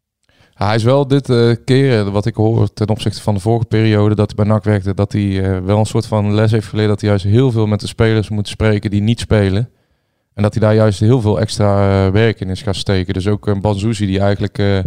Ja, 0.56 0.66
hij 0.66 0.74
is 0.74 0.82
wel 0.84 1.06
dit 1.06 1.28
eh, 1.30 1.50
keer, 1.64 1.98
eh, 2.06 2.08
wat 2.12 2.26
ik 2.26 2.34
hoor 2.34 2.72
ten 2.72 2.88
opzichte 2.88 3.22
van 3.22 3.34
de 3.34 3.40
vorige 3.40 3.64
periode 3.66 4.14
dat 4.14 4.32
hij 4.36 4.44
bij 4.44 4.54
NAC 4.54 4.64
werkte, 4.64 4.94
dat 4.94 5.12
hij 5.12 5.42
eh, 5.44 5.58
wel 5.64 5.78
een 5.78 5.86
soort 5.86 6.06
van 6.06 6.34
les 6.34 6.50
heeft 6.50 6.66
geleerd 6.66 6.88
dat 6.88 7.00
hij 7.00 7.10
juist 7.10 7.24
heel 7.24 7.50
veel 7.50 7.66
met 7.66 7.80
de 7.80 7.86
spelers 7.86 8.28
moet 8.28 8.48
spreken 8.48 8.90
die 8.90 9.02
niet 9.02 9.20
spelen. 9.20 9.68
En 10.34 10.42
dat 10.42 10.54
hij 10.54 10.62
daar 10.62 10.74
juist 10.74 11.00
heel 11.00 11.20
veel 11.20 11.40
extra 11.40 12.10
werk 12.10 12.40
in 12.40 12.50
is 12.50 12.62
gaan 12.62 12.74
steken. 12.74 13.14
Dus 13.14 13.26
ook 13.28 13.46
een 13.46 13.60
Banzuzi 13.60 14.06
die 14.06 14.20
eigenlijk 14.20 14.58
eh, 14.58 14.78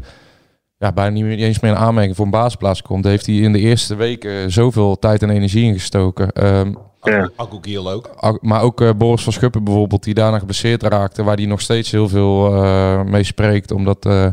ja, 0.78 0.92
bijna 0.94 1.10
niet 1.12 1.24
meer- 1.24 1.36
niet 1.36 1.46
eens 1.46 1.60
meer 1.60 1.72
in 1.72 1.78
aanmerking 1.78 2.16
voor 2.16 2.26
een 2.26 2.32
basisplaats 2.32 2.82
komt, 2.82 3.04
daar 3.04 3.12
heeft 3.12 3.26
hij 3.26 3.36
in 3.36 3.54
de 3.54 3.60
eerste 3.60 3.96
weken 3.96 4.52
zoveel 4.52 5.00
tijd 5.00 5.22
en 5.24 5.30
energie 5.30 5.64
in 5.66 5.74
gestoken. 5.74 6.32
Ehm, 6.32 6.74
Ja. 7.04 7.30
Agogiel 7.36 7.92
ook. 7.92 8.40
Maar 8.42 8.62
ook 8.62 8.82
eh, 8.82 8.90
Boris 8.98 9.24
van 9.24 9.34
Schuppen 9.34 9.64
bijvoorbeeld, 9.64 10.04
die 10.04 10.14
daarna 10.14 10.40
geblesseerd 10.40 10.84
raakte, 10.84 11.24
waar 11.24 11.36
hij 11.36 11.46
nog 11.46 11.62
steeds 11.62 11.92
heel 11.92 12.08
veel 12.10 12.64
eh, 12.64 13.04
mee 13.04 13.24
spreekt. 13.24 13.72
Omdat, 13.72 14.06
eh, 14.06 14.28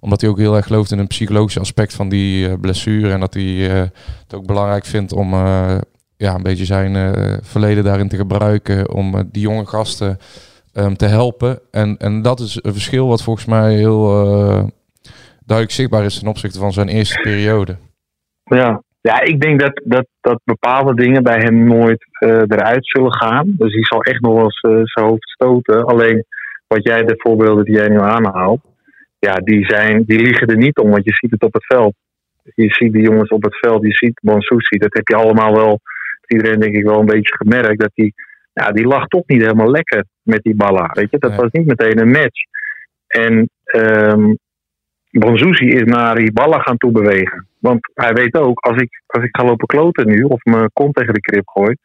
omdat 0.00 0.20
hij 0.20 0.30
ook 0.30 0.38
heel 0.38 0.56
erg 0.56 0.66
gelooft 0.66 0.90
in 0.90 0.98
een 0.98 1.06
psychologisch 1.06 1.58
aspect 1.58 1.94
van 1.94 2.08
die 2.08 2.48
eh, 2.48 2.54
blessure. 2.60 3.12
En 3.12 3.20
dat 3.20 3.34
hij 3.34 3.70
eh, 3.70 3.86
het 4.22 4.34
ook 4.34 4.46
belangrijk 4.46 4.84
vindt 4.84 5.12
om 5.12 5.32
eh, 5.32 5.78
ja, 6.16 6.34
een 6.34 6.42
beetje 6.42 6.64
zijn 6.64 7.14
verleden 7.44 7.84
daarin 7.84 8.08
te 8.08 8.16
gebruiken. 8.16 8.90
Om 8.90 9.28
die 9.32 9.42
jonge 9.42 9.66
gasten 9.66 10.18
ehm, 10.72 10.94
te 10.94 11.06
helpen. 11.06 11.58
En, 11.70 11.96
en 11.98 12.22
dat 12.22 12.40
is 12.40 12.58
een 12.62 12.72
verschil 12.72 13.08
wat 13.08 13.22
volgens 13.22 13.46
mij 13.46 13.74
heel 13.74 14.06
duidelijk 15.44 15.76
zichtbaar 15.76 16.04
is 16.04 16.18
ten 16.18 16.28
opzichte 16.28 16.58
van 16.58 16.72
zijn 16.72 16.88
eerste 16.88 17.20
periode. 17.20 17.76
Ja, 18.42 18.82
ja 19.00 19.20
ik 19.20 19.40
denk 19.40 19.60
dat, 19.60 19.80
dat, 19.84 20.06
dat 20.20 20.40
bepaalde 20.44 20.94
dingen 20.94 21.22
bij 21.22 21.38
hem 21.38 21.66
nooit 21.66 22.06
eruit 22.20 22.86
zullen 22.86 23.12
gaan. 23.12 23.54
Dus 23.58 23.72
hij 23.72 23.84
zal 23.84 24.02
echt 24.02 24.20
nog 24.20 24.34
wel 24.34 24.44
eens 24.44 24.60
eh, 24.60 24.80
zijn 24.82 25.06
hoofd 25.06 25.28
stoten. 25.28 25.84
Alleen 25.84 26.24
wat 26.66 26.82
jij, 26.82 27.02
de 27.02 27.14
voorbeelden 27.16 27.64
die 27.64 27.74
jij 27.74 27.88
nu 27.88 28.00
aanhaalt, 28.00 28.60
ja, 29.18 29.34
die, 29.34 29.64
zijn, 29.64 30.04
die 30.04 30.20
liegen 30.20 30.46
er 30.46 30.56
niet 30.56 30.78
om, 30.78 30.90
want 30.90 31.04
je 31.04 31.14
ziet 31.14 31.30
het 31.30 31.42
op 31.42 31.52
het 31.52 31.66
veld. 31.66 31.94
Je 32.54 32.74
ziet 32.74 32.92
die 32.92 33.02
jongens 33.02 33.30
op 33.30 33.42
het 33.42 33.56
veld, 33.58 33.82
je 33.82 33.94
ziet 33.94 34.18
Mansouci, 34.22 34.78
dat 34.78 34.94
heb 34.94 35.08
je 35.08 35.16
allemaal 35.16 35.54
wel, 35.54 35.80
iedereen 36.26 36.60
denk 36.60 36.74
ik 36.74 36.84
wel 36.84 37.00
een 37.00 37.06
beetje 37.06 37.36
gemerkt, 37.36 37.80
dat 37.80 37.90
die, 37.94 38.14
ja, 38.52 38.70
die 38.70 38.86
lag 38.86 39.06
toch 39.06 39.26
niet 39.26 39.40
helemaal 39.40 39.70
lekker 39.70 40.04
met 40.22 40.42
die 40.42 40.54
ballen. 40.54 40.90
Weet 40.92 41.10
je, 41.10 41.18
dat 41.18 41.34
was 41.34 41.50
niet 41.50 41.66
meteen 41.66 41.98
een 41.98 42.10
match. 42.10 42.42
En 43.06 43.50
Bonzuzi 45.10 45.66
is 45.66 45.84
naar 45.84 46.14
die 46.14 46.32
ballen 46.32 46.60
gaan 46.60 46.76
toebewegen. 46.76 47.46
Want 47.58 47.90
hij 47.94 48.12
weet 48.12 48.34
ook, 48.34 48.60
als 48.60 48.76
ik, 48.76 49.02
als 49.06 49.24
ik 49.24 49.36
ga 49.36 49.44
lopen 49.44 49.66
kloten 49.66 50.06
nu, 50.06 50.22
of 50.22 50.44
mijn 50.44 50.70
kont 50.72 50.94
tegen 50.94 51.14
de 51.14 51.20
krip 51.20 51.48
gooi, 51.48 51.76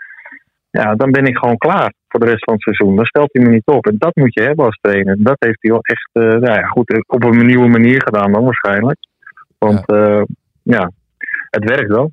ja, 0.70 0.96
dan 0.96 1.12
ben 1.12 1.26
ik 1.26 1.38
gewoon 1.38 1.58
klaar 1.58 1.94
voor 2.14 2.26
de 2.26 2.32
rest 2.32 2.44
van 2.44 2.54
het 2.54 2.64
seizoen. 2.64 2.96
Dan 2.96 3.06
stelt 3.06 3.30
hij 3.32 3.44
me 3.44 3.50
niet 3.50 3.66
op. 3.66 3.88
En 3.88 3.96
dat 3.98 4.16
moet 4.16 4.34
je 4.34 4.42
hebben 4.42 4.66
als 4.66 4.80
trainer. 4.82 5.16
Dat 5.20 5.36
heeft 5.40 5.62
hij 5.62 5.72
wel 5.72 5.82
echt, 5.82 6.10
eh, 6.12 6.24
nou 6.24 6.60
ja, 6.60 6.68
goed, 6.68 6.90
eh, 6.90 7.00
op 7.08 7.24
een 7.24 7.46
nieuwe 7.46 7.68
manier 7.68 8.02
gedaan 8.02 8.32
dan 8.32 8.44
waarschijnlijk. 8.44 8.98
Want 9.58 9.84
ja, 9.86 10.26
ja 10.64 10.92
het 11.50 11.64
werkt 11.64 11.90
wel. 11.90 12.12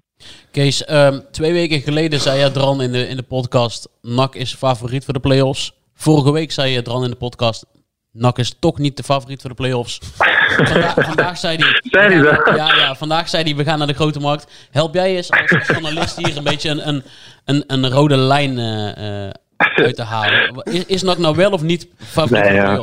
Kees, 0.51 0.85
ehm, 0.85 1.19
twee 1.31 1.53
weken 1.53 1.81
geleden 1.81 2.21
zei 2.21 2.41
je 2.41 2.51
Dran 2.51 2.83
in 2.83 2.93
de, 2.93 3.09
in 3.09 3.17
de 3.17 3.23
podcast... 3.23 3.89
NAC 4.03 4.35
is 4.35 4.55
favoriet 4.55 5.05
voor 5.05 5.15
de 5.15 5.21
play-offs. 5.21 5.81
Vorige 5.95 6.33
week 6.33 6.53
zei 6.53 6.73
je 6.73 6.83
Dran 6.83 7.05
in 7.05 7.11
de 7.11 7.17
podcast... 7.17 7.67
NAC 8.13 8.39
is 8.39 8.57
toch 8.59 8.79
niet 8.79 8.97
de 8.97 9.03
favoriet 9.03 9.41
voor 9.41 9.51
de 9.51 9.57
play-offs. 9.57 9.99
Vandaag, 10.57 10.95
vandaag 10.95 11.37
zei 11.37 11.57
hij... 11.57 11.81
Zei 11.83 12.15
hij 12.15 12.23
dat? 12.23 12.57
Ja, 12.57 12.75
ja, 12.75 12.95
vandaag 12.95 13.29
zei 13.29 13.43
hij, 13.43 13.57
we 13.57 13.65
gaan 13.65 13.79
naar 13.79 13.87
de 13.87 13.95
grote 13.95 14.21
markt. 14.21 14.69
Help 14.71 14.95
jij 14.95 15.17
eens 15.17 15.31
als 15.31 15.67
journalist 15.67 16.17
hier 16.17 16.37
een 16.37 16.45
beetje 16.45 16.71
een, 16.71 16.89
een, 16.89 17.03
een, 17.45 17.65
een 17.67 17.91
rode 17.91 18.17
lijn 18.17 18.59
eh, 18.59 19.27
eh, 19.27 19.31
uit 19.61 19.97
te 19.97 20.03
halen. 20.03 20.63
Is, 20.63 20.87
is 20.87 21.03
NAC 21.03 21.19
nou 21.19 21.37
wel 21.37 21.51
of 21.51 21.63
niet 21.63 21.89
favoriet 21.97 22.45
Nee, 22.45 22.55
ja. 22.55 22.77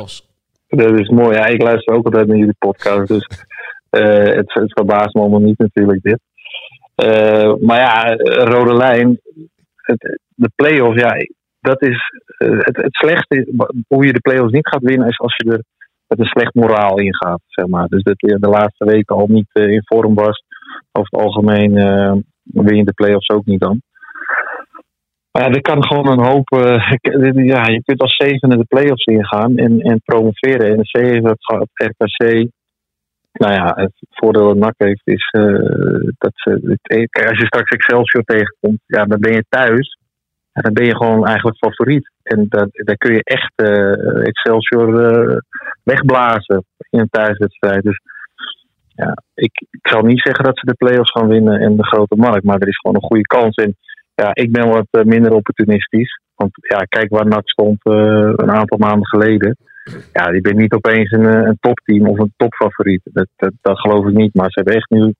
Dat 0.68 0.98
is 0.98 1.08
mooi. 1.08 1.36
Ja, 1.36 1.46
ik 1.46 1.62
luister 1.62 1.94
ook 1.94 2.04
altijd 2.04 2.26
naar 2.26 2.36
jullie 2.36 2.56
podcast. 2.58 3.08
Dus 3.08 3.28
eh, 3.90 4.34
het, 4.34 4.52
het 4.54 4.72
verbaast 4.72 5.14
me 5.14 5.20
allemaal 5.20 5.40
niet 5.40 5.58
natuurlijk 5.58 6.02
dit. 6.02 6.20
Eh, 6.94 7.54
maar 7.60 7.78
ja, 7.78 8.14
rode 8.44 8.74
lijn. 8.76 9.20
Het, 9.74 10.18
de 10.34 10.50
play-offs, 10.54 11.00
ja, 11.00 11.14
dat 11.60 11.82
is 11.82 12.00
eh, 12.38 12.58
het, 12.58 12.76
het 12.76 12.94
slechtste. 12.94 13.46
Hoe 13.88 14.06
je 14.06 14.12
de 14.12 14.20
play-offs 14.20 14.52
niet 14.52 14.68
gaat 14.68 14.82
winnen, 14.82 15.08
is 15.08 15.18
als 15.18 15.36
je 15.36 15.50
er 15.50 15.62
met 16.06 16.18
een 16.18 16.24
slecht 16.24 16.54
moraal 16.54 16.98
ingaat. 16.98 17.40
Zeg 17.46 17.66
maar. 17.66 17.88
Dus 17.88 18.02
dat 18.02 18.20
je 18.20 18.38
de 18.38 18.48
laatste 18.48 18.84
weken 18.84 19.16
al 19.16 19.26
niet 19.26 19.50
in 19.52 19.82
vorm 19.84 20.14
was. 20.14 20.44
Over 20.92 21.08
het 21.10 21.20
algemeen 21.20 21.76
eh, 21.76 22.12
win 22.42 22.76
je 22.76 22.84
de 22.84 22.92
play-offs 22.92 23.28
ook 23.28 23.46
niet 23.46 23.60
dan. 23.60 23.82
Ja, 25.38 25.48
er 25.48 25.60
kan 25.60 25.84
gewoon 25.84 26.08
een 26.08 26.26
hoop. 26.26 26.50
eh, 26.50 27.46
ja, 27.46 27.66
je 27.66 27.82
kunt 27.84 28.00
als 28.00 28.16
zevende 28.16 28.56
de 28.56 28.64
play-offs 28.64 29.04
ingaan 29.04 29.56
en, 29.56 29.80
en 29.80 30.00
promoveren. 30.04 30.76
NEC 30.76 31.06
heeft 31.06 31.24
dat 31.24 31.44
gehad, 31.44 31.68
RKC. 31.74 32.48
Nou 33.32 33.52
ja, 33.52 33.72
het 33.76 33.92
voordeel 34.10 34.46
dat 34.46 34.56
NAC 34.56 34.74
heeft 34.76 35.00
is 35.04 35.30
eh, 35.30 36.10
dat 36.18 36.32
ze. 36.34 36.78
Kijk, 36.82 37.28
als 37.28 37.38
je 37.38 37.46
straks 37.46 37.70
Excelsior 37.70 38.24
tegenkomt, 38.24 38.80
ja, 38.86 39.04
dan 39.04 39.20
ben 39.20 39.32
je 39.32 39.44
thuis. 39.48 39.98
En 40.52 40.62
dan 40.62 40.72
ben 40.72 40.84
je 40.84 40.96
gewoon 40.96 41.26
eigenlijk 41.26 41.56
favoriet. 41.56 42.10
En 42.22 42.46
dat, 42.48 42.68
daar 42.72 42.96
kun 42.96 43.14
je 43.14 43.24
echt 43.24 43.52
eh, 43.54 44.26
Excelsior 44.26 45.42
wegblazen 45.82 46.64
in 46.90 47.00
een 47.00 47.08
thuiswedstrijd. 47.10 47.82
Dus 47.82 48.00
ja, 48.94 49.22
ik, 49.34 49.66
ik 49.70 49.88
zal 49.88 50.02
niet 50.02 50.20
zeggen 50.20 50.44
dat 50.44 50.58
ze 50.58 50.66
de 50.66 50.74
play-offs 50.74 51.10
gaan 51.10 51.28
winnen 51.28 51.60
en 51.60 51.76
de 51.76 51.86
grote 51.86 52.16
markt, 52.16 52.44
maar 52.44 52.58
er 52.58 52.68
is 52.68 52.78
gewoon 52.78 52.96
een 52.96 53.08
goede 53.08 53.26
kans. 53.26 53.54
En 53.54 53.76
ja, 54.22 54.30
ik 54.34 54.52
ben 54.52 54.68
wat 54.68 54.86
eh, 54.90 55.04
minder 55.04 55.32
opportunistisch. 55.32 56.20
Want 56.34 56.50
ja, 56.52 56.78
kijk 56.78 57.10
waar 57.10 57.26
NAC 57.26 57.48
stond 57.50 57.84
eh, 57.84 58.32
een 58.36 58.50
aantal 58.50 58.78
maanden 58.78 59.06
geleden. 59.06 59.56
Ja, 60.12 60.30
die 60.30 60.40
ben 60.40 60.56
niet 60.56 60.72
opeens 60.72 61.10
een, 61.10 61.26
eh, 61.26 61.46
een 61.46 61.58
topteam 61.60 62.06
of 62.08 62.18
een 62.18 62.32
topfavoriet. 62.36 63.00
Dat, 63.04 63.28
dat, 63.36 63.80
geloof 63.80 64.06
ik 64.06 64.14
niet. 64.14 64.34
Maar 64.34 64.50
ze 64.50 64.60
hebben 64.60 64.74
echt 64.74 64.90
nu 64.90 65.14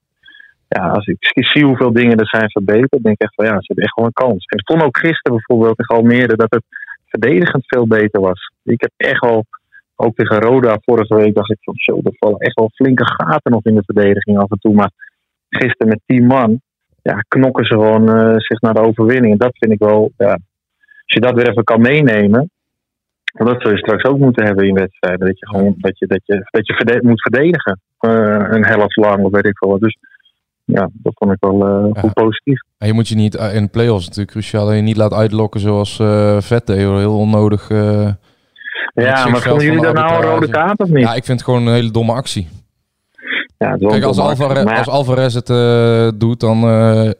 ja, 0.69 0.89
als 0.89 1.07
ik 1.07 1.47
zie 1.47 1.65
hoeveel 1.65 1.93
dingen 1.93 2.19
er 2.19 2.27
zijn 2.27 2.51
verbeterd, 2.51 3.03
denk 3.03 3.15
ik 3.15 3.23
echt 3.23 3.35
van 3.35 3.45
ja, 3.45 3.61
ze 3.61 3.67
hebben 3.67 3.85
echt 3.85 3.97
wel 3.97 4.07
een 4.07 4.13
kans. 4.13 4.45
En 4.45 4.63
vond 4.65 4.83
ook 4.83 4.99
gisteren 4.99 5.37
bijvoorbeeld 5.37 5.79
in 5.79 5.97
Almere 5.97 6.37
dat 6.37 6.51
het 6.51 6.65
verdedigend 7.07 7.67
veel 7.67 7.87
beter 7.87 8.21
was. 8.21 8.53
Ik 8.63 8.81
heb 8.81 8.91
echt 8.97 9.21
wel, 9.21 9.45
ook 9.97 10.17
tegen 10.17 10.41
Roda 10.41 10.79
vorige 10.85 11.15
week, 11.15 11.35
dacht 11.35 11.51
ik 11.51 11.59
van 11.61 11.75
zo, 11.77 12.01
er 12.03 12.17
vallen 12.19 12.39
echt 12.39 12.55
wel 12.55 12.71
flinke 12.75 13.07
gaten 13.07 13.53
nog 13.53 13.65
in 13.65 13.75
de 13.75 13.83
verdediging 13.85 14.39
af 14.39 14.51
en 14.51 14.59
toe. 14.59 14.75
Maar 14.75 14.91
gisteren 15.49 15.89
met 15.89 16.01
10 16.07 16.27
man, 16.27 16.61
ja, 17.03 17.25
knokken 17.29 17.65
ze 17.65 17.75
gewoon 17.75 18.09
eh, 18.09 18.35
zich 18.37 18.61
naar 18.61 18.75
de 18.75 18.81
overwinning. 18.81 19.33
En 19.33 19.39
dat 19.39 19.57
vind 19.59 19.73
ik 19.73 19.79
wel, 19.79 20.13
ja, 20.17 20.31
als 20.31 21.15
je 21.15 21.21
dat 21.21 21.35
weer 21.35 21.49
even 21.51 21.65
kan 21.65 21.81
meenemen, 21.81 22.51
want 23.33 23.51
dat 23.51 23.63
zul 23.63 23.71
je 23.71 23.79
straks 23.79 24.05
ook 24.05 24.19
moeten 24.19 24.45
hebben 24.47 24.67
in 24.69 24.75
wedstrijden. 24.75 25.27
Dat 25.27 25.39
je 25.39 25.47
gewoon 25.47 25.75
dat 25.79 25.99
je, 25.99 26.07
dat 26.07 26.21
je, 26.25 26.47
dat 26.51 26.67
je 26.67 26.75
verde- 26.75 27.07
moet 27.09 27.23
verdedigen. 27.23 27.81
eh, 27.99 28.45
een 28.49 28.65
helft 28.65 28.97
lang 28.97 29.25
of 29.25 29.31
weet 29.33 29.47
ik 29.47 29.59
veel 29.59 29.71
wat. 29.71 29.81
Dus 29.81 29.97
ja, 30.65 30.89
dat 30.93 31.13
vond 31.17 31.33
ik 31.33 31.37
wel 31.41 31.67
eh, 31.67 32.01
goed 32.03 32.13
positief. 32.13 32.61
En 32.79 32.87
je 32.87 32.93
moet 32.93 33.09
je 33.09 33.15
niet 33.15 33.35
in 33.35 33.63
de 33.63 33.69
play-offs 33.69 34.05
natuurlijk 34.07 34.31
cruciaal 34.31 34.67
dat 34.67 34.75
je 34.75 34.81
niet 34.83 34.97
laat 34.97 35.13
uitlokken 35.13 35.61
zoals 35.61 35.97
Vet 36.47 36.67
deed, 36.67 36.85
hoor. 36.85 36.99
Heel 36.99 37.19
onnodig. 37.19 37.69
Ja, 37.69 38.17
maar 39.29 39.41
vonden 39.41 39.65
jullie 39.65 39.83
dat 39.83 39.95
nou 39.95 40.15
een 40.25 40.31
rode 40.31 40.49
kaart 40.49 40.79
of 40.81 40.89
niet? 40.89 40.99
Ja, 41.05 41.15
ik 41.15 41.25
vind 41.25 41.39
het 41.41 41.43
gewoon 41.49 41.67
een 41.67 41.75
hele 41.75 41.91
domme 41.91 42.13
actie. 42.13 42.49
Ja, 43.59 43.71
het 43.71 43.87
Kijk, 43.87 44.05
als, 44.05 44.19
Alvarez. 44.19 44.65
Maar 44.65 44.79
als 44.79 44.89
Alvarez 44.89 45.35
het 45.35 45.51
eh, 45.51 46.09
doet, 46.15 46.41
dan 46.41 46.63
eh, 46.63 47.11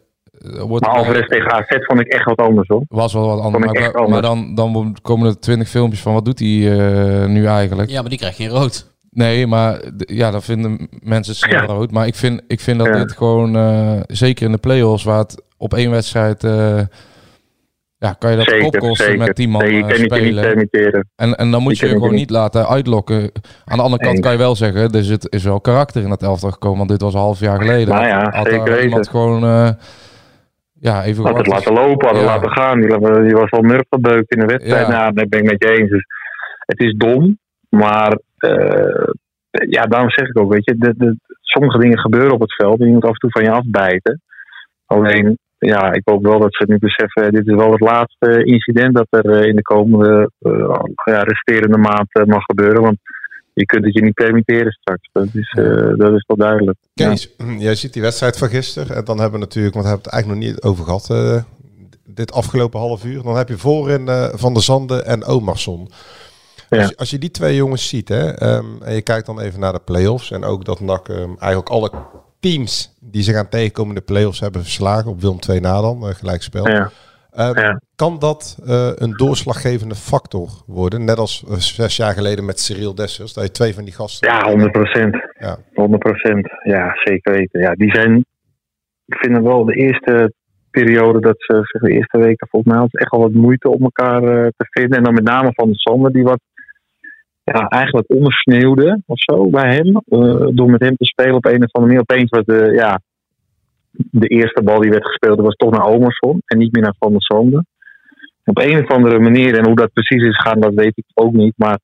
wordt 0.67 0.87
Maar 0.87 0.95
Alvarez 0.95 1.27
tegen 1.27 1.53
AZ 1.53 1.67
vond 1.87 2.01
ik 2.01 2.07
echt 2.07 2.25
wat 2.25 2.39
anders 2.39 2.69
hoor. 2.69 2.83
Was 2.89 3.13
wel 3.13 3.27
wat 3.27 3.41
anders. 3.41 3.93
Maar, 4.09 4.23
dan, 4.23 4.55
dan 4.55 4.97
komen 5.03 5.29
er 5.29 5.41
twintig 5.41 5.69
filmpjes 5.69 6.01
van 6.03 6.13
wat 6.13 6.25
doet 6.25 6.39
hij 6.39 6.49
eh, 6.49 7.29
nu 7.29 7.47
eigenlijk. 7.47 7.91
Ja, 7.91 8.01
maar 8.01 8.11
die 8.11 8.19
krijgt 8.19 8.37
geen 8.37 8.49
rood. 8.49 8.91
Nee, 9.11 9.47
maar 9.47 9.81
ja, 9.97 10.31
dan 10.31 10.43
vinden 10.43 10.89
mensen 11.03 11.33
het 11.33 11.43
snel 11.43 11.61
Ja. 11.61 11.67
rood. 11.67 11.91
Maar 11.91 12.07
ik 12.07 12.15
vind, 12.15 12.43
ik 12.47 12.61
vind 12.61 12.79
dat 12.79 12.87
Ja. 12.87 12.93
dit 12.99 13.13
gewoon, 13.13 13.57
eh, 13.57 14.01
zeker 14.07 14.47
in 14.47 14.53
de 14.53 14.59
play-offs, 14.59 15.05
waar 15.05 15.19
het 15.19 15.43
op 15.57 15.75
één 15.75 15.91
wedstrijd, 15.91 16.45
eh, 16.45 16.81
ja, 17.99 18.13
kan 18.19 18.31
je 18.31 18.37
dat 18.37 18.47
Zeker, 18.49 18.67
opkosten 18.67 19.05
zeker. 19.07 19.19
met 19.27 19.35
10 19.35 19.51
man 19.51 19.63
Nee, 19.63 19.73
je 19.75 19.81
kan 19.81 19.89
niet- 19.89 20.13
spelen. 20.13 20.43
permitteren. 20.45 21.09
En, 21.17 21.35
en 21.35 21.51
dan 21.51 21.63
moet 21.63 21.79
Je 21.79 21.87
je 21.87 21.93
gewoon 21.93 22.15
niet- 22.15 22.31
laten 22.31 22.69
uitlokken. 22.69 23.21
Aan 23.65 23.77
de 23.77 23.83
andere 23.83 24.03
kant 24.03 24.13
Nee. 24.15 24.23
kan 24.23 24.33
je 24.33 24.39
wel 24.39 24.57
zeggen, 24.57 24.91
er 24.93 25.05
zit, 25.05 25.33
is 25.33 25.45
wel 25.45 25.61
karakter 25.61 26.03
in 26.03 26.09
dat 26.09 26.23
elftal 26.23 26.51
gekomen. 26.51 26.79
Want 26.79 26.91
dit 26.91 27.01
was 27.03 27.15
een 27.15 27.21
half 27.21 27.41
jaar 27.41 27.57
geleden. 27.61 27.95
Nou 27.95 28.07
ja, 28.07 28.23
had, 28.23 28.35
had 28.35 28.49
zeker 28.49 28.65
daar 28.71 28.83
iemand 28.83 29.09
gewoon, 29.09 29.43
eh, 29.45 29.71
ja, 30.81 31.05
even 31.05 31.25
Had 31.25 31.37
het 31.37 31.47
laten 31.47 31.73
lopen, 31.73 32.07
hadden 32.07 32.25
Ja. 32.25 32.31
laten 32.35 32.51
gaan. 32.51 32.81
Die, 32.81 32.89
die 33.25 33.35
was 33.35 33.51
wel 33.51 33.61
murfgebeukt 33.63 34.35
in 34.35 34.41
de 34.41 34.47
wedstrijd. 34.47 34.87
Ja. 34.87 34.93
Nou, 34.93 35.13
dat 35.13 35.29
ben 35.29 35.41
ik 35.43 35.51
met 35.51 35.63
je 35.65 35.71
eens. 35.79 35.91
Dus 35.91 36.05
het 36.59 36.81
is 36.81 36.95
dom, 36.97 37.39
maar 37.69 38.19
eh, 38.37 39.09
ja, 39.69 39.83
daarom 39.87 40.11
zeg 40.11 40.29
ik 40.29 40.39
ook, 40.39 40.53
weet 40.53 40.65
je, 40.65 40.77
de, 40.79 40.95
de, 40.97 41.17
sommige 41.41 41.79
dingen 41.79 41.99
gebeuren 41.99 42.33
op 42.33 42.41
het 42.41 42.55
veld 42.55 42.81
en 42.81 42.87
je 42.87 42.93
moet 42.93 43.05
af 43.05 43.11
en 43.11 43.19
toe 43.19 43.31
van 43.31 43.43
je 43.43 43.51
afbijten. 43.51 44.23
Alleen, 44.87 45.39
ja, 45.59 45.93
ik 45.93 46.03
hoop 46.05 46.23
wel 46.23 46.39
dat 46.39 46.55
ze 46.55 46.65
nu 46.67 46.79
beseffen, 46.79 47.33
dit 47.33 47.47
is 47.47 47.55
wel 47.55 47.71
het 47.71 47.81
laatste 47.81 48.45
incident 48.45 48.95
dat 48.95 49.07
er 49.11 49.31
eh, 49.31 49.49
in 49.49 49.57
de 49.57 49.63
komende 49.63 50.31
eh, 50.39 50.81
ja, 51.05 51.23
resterende 51.23 51.79
maand 51.79 52.09
eh, 52.13 52.25
mag 52.25 52.45
gebeuren. 52.45 52.83
Want 52.83 52.99
je 53.59 53.67
kunt 53.67 53.85
het 53.85 53.95
je 53.95 54.03
niet 54.03 54.15
permitteren 54.15 54.73
straks. 54.73 55.09
Dat 55.13 55.29
is, 55.33 55.53
eh, 55.59 55.97
dat 55.97 56.13
is 56.13 56.25
wel 56.27 56.37
duidelijk. 56.37 56.79
Ja. 56.93 57.09
Kees, 57.09 57.35
jij 57.69 57.75
ziet 57.75 57.93
die 57.93 58.03
wedstrijd 58.03 58.39
van 58.39 58.49
gisteren. 58.49 58.97
En 58.97 59.05
dan 59.05 59.19
hebben 59.19 59.41
we 59.41 59.45
natuurlijk, 59.47 59.75
want 59.75 59.87
we 59.87 59.93
hebben 59.93 60.11
het 60.11 60.23
eigenlijk 60.23 60.43
nog 60.43 60.53
niet 60.53 60.63
over 60.63 60.85
gehad, 60.85 61.11
eh, 61.11 61.43
dit 62.05 62.33
afgelopen 62.33 62.81
half 62.81 63.05
uur. 63.05 63.23
Dan 63.23 63.37
heb 63.37 63.49
je 63.49 63.59
voorin 63.59 64.09
eh, 64.09 64.29
Van 64.33 64.53
der 64.55 64.63
Zanden 64.63 65.07
en 65.07 65.25
Omarsson. 65.25 65.91
Als, 66.69 66.89
je, 66.89 66.97
als 66.97 67.11
je 67.11 67.19
die 67.19 67.31
twee 67.31 67.55
jongens 67.55 67.89
ziet, 67.89 68.09
hè, 68.09 68.31
ehm, 68.31 68.83
en 68.83 68.95
je 68.95 69.03
kijkt 69.03 69.27
dan 69.27 69.41
even 69.41 69.61
naar 69.61 69.73
de 69.73 69.81
play-offs. 69.85 70.31
En 70.31 70.45
ook 70.45 70.65
dat 70.65 70.81
NAC 70.81 71.09
ehm, 71.09 71.31
eigenlijk 71.39 71.69
alle 71.69 71.91
teams 72.41 72.97
die 73.01 73.23
zich 73.23 73.37
aan 73.37 73.49
tegenkomen 73.49 73.95
in 73.95 73.99
de 73.99 74.13
play-offs 74.13 74.41
hebben 74.41 74.63
verslagen. 74.63 75.11
Op 75.11 75.21
Willem 75.21 75.41
2 75.41 75.61
na 75.61 75.81
dan, 75.81 76.03
eh, 76.03 76.15
gelijkspel. 76.15 76.69
Ja. 76.69 76.91
Ehm, 77.31 77.77
Kan 77.97 78.19
dat 78.19 78.59
eh, 78.67 78.91
een 78.95 79.13
doorslaggevende 79.13 79.95
factor 79.95 80.49
worden? 80.67 81.05
Net 81.05 81.19
als 81.19 81.45
eh, 81.49 81.55
zes 81.55 81.97
jaar 81.97 82.13
geleden 82.13 82.45
met 82.45 82.61
Cyril 82.61 82.95
Dessers. 82.95 83.33
Dat 83.33 83.45
je 83.45 83.51
twee 83.51 83.75
van 83.75 83.85
die 83.85 83.95
gasten... 83.95 84.29
Ja, 84.29 84.49
100 84.49 84.73
procent. 84.73 85.17
Ja. 85.39 85.57
100 85.75 86.03
procent. 86.03 86.49
Ja, 86.63 86.93
zeker 87.05 87.33
weten. 87.33 87.61
Ja, 87.61 87.73
die 87.73 87.95
zijn, 87.95 88.25
ik 89.05 89.17
vind 89.17 89.37
het 89.37 89.45
wel 89.45 89.65
de 89.65 89.75
eerste 89.75 90.33
periode 90.71 91.21
dat 91.21 91.37
ze, 91.39 91.61
zeg, 91.63 91.83
de 91.83 91.93
eerste 91.93 92.19
weken 92.19 92.49
volgens 92.49 92.75
mij, 92.75 92.87
echt 92.91 93.11
wel 93.11 93.21
wat 93.21 93.33
moeite 93.33 93.69
om 93.69 93.83
elkaar 93.83 94.21
te 94.57 94.67
vinden. 94.71 94.99
En 94.99 95.05
dan 95.05 95.15
met 95.15 95.25
name 95.25 95.51
van 95.53 95.69
de 95.69 95.79
Sander, 95.79 96.13
die 96.13 96.25
wat 96.25 96.41
ja, 97.53 97.69
eigenlijk 97.69 98.11
ondersneeuwde 98.11 99.03
of 99.07 99.21
zo 99.21 99.51
bij 99.51 99.75
hem. 99.75 99.97
eh, 99.97 100.47
door 100.51 100.71
met 100.71 100.81
hem 100.81 100.97
te 100.97 101.05
spelen 101.05 101.35
op 101.35 101.45
een 101.45 101.65
of 101.65 101.73
andere 101.73 101.95
manier. 101.95 102.01
Opeens 102.01 102.31
was 102.31 102.45
de, 102.45 102.73
ja, 102.75 103.01
de 103.91 104.27
eerste 104.27 104.63
bal 104.63 104.81
die 104.81 104.91
werd 104.91 105.07
gespeeld, 105.07 105.41
was 105.41 105.55
toch 105.55 105.71
naar 105.71 105.87
Omerson 105.87 106.43
en 106.45 106.59
niet 106.59 106.73
meer 106.73 106.83
naar 106.83 106.95
Van 106.99 107.11
der 107.11 107.23
Sander. 107.23 107.65
Op 108.45 108.59
een 108.59 108.83
of 108.83 108.91
andere 108.91 109.19
manier, 109.19 109.59
en 109.59 109.67
hoe 109.67 109.77
dat 109.77 109.93
precies 109.93 110.23
is 110.23 110.37
gaan, 110.37 110.61
dat 110.61 110.75
weet 110.75 110.97
ik 110.97 111.05
ook 111.15 111.33
niet. 111.33 111.55
Maar 111.57 111.79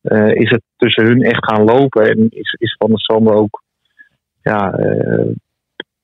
eh, 0.00 0.34
is 0.34 0.50
het 0.50 0.62
tussen 0.76 1.04
hun 1.04 1.22
echt 1.22 1.44
gaan 1.44 1.64
lopen 1.64 2.08
en 2.10 2.28
is, 2.30 2.56
is 2.58 2.76
Van 2.78 2.88
der 2.88 3.00
Sander 3.00 3.34
ook, 3.34 3.62
ja, 4.42 4.72
eh, 4.72 5.30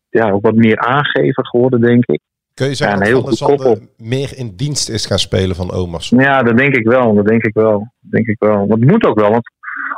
ja, 0.08 0.30
ook 0.30 0.42
wat 0.42 0.54
meer 0.54 0.78
aangever 0.78 1.46
geworden, 1.46 1.80
denk 1.80 2.06
ik. 2.06 2.20
Kun 2.54 2.68
je 2.68 2.74
zeggen 2.74 2.98
Ja, 2.98 3.06
een 3.06 3.12
dat 3.12 3.22
heel 3.22 3.36
Van 3.36 3.56
der. 3.56 3.66
Zanden 3.66 3.88
meer 3.96 4.36
in 4.36 4.56
dienst 4.56 4.88
is 4.88 5.06
gaan 5.06 5.18
spelen 5.18 5.56
van 5.56 5.72
Omarsson? 5.72 6.18
Ja, 6.18 6.42
dat 6.42 6.56
denk 6.56 6.74
ik 6.74 6.86
wel. 6.86 7.14
Dat 7.14 7.26
denk 7.26 7.44
ik 7.44 7.54
wel. 7.54 7.92
Denk 8.00 8.26
ik 8.26 8.36
wel. 8.38 8.66
Dat 8.66 8.78
moet 8.78 9.04
ook 9.04 9.20
wel, 9.20 9.30
want 9.30 9.50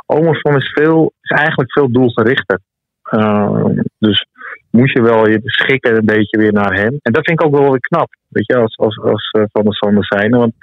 Omerson 0.05 0.55
is, 0.55 0.71
veel, 0.71 1.13
is 1.21 1.29
eigenlijk 1.29 1.71
veel 1.71 1.91
doelgerichter. 1.91 2.59
Uh, 3.11 3.65
dus 3.99 4.27
moet 4.69 4.91
je 4.91 5.01
wel 5.01 5.27
je 5.29 5.39
schikken 5.43 5.95
een 5.95 6.05
beetje 6.05 6.37
weer 6.37 6.53
naar 6.53 6.73
hem. 6.73 6.99
En 7.01 7.11
dat 7.11 7.25
vind 7.25 7.39
ik 7.39 7.45
ook 7.45 7.57
wel 7.57 7.69
weer 7.69 7.79
knap, 7.79 8.15
weet 8.27 8.45
je, 8.45 8.55
als, 8.55 8.77
als, 8.77 8.99
als 8.99 9.33
uh, 9.37 9.43
Van 9.51 9.63
der 9.63 9.73
Sander 9.73 10.05
zijn. 10.05 10.31
Want 10.31 10.53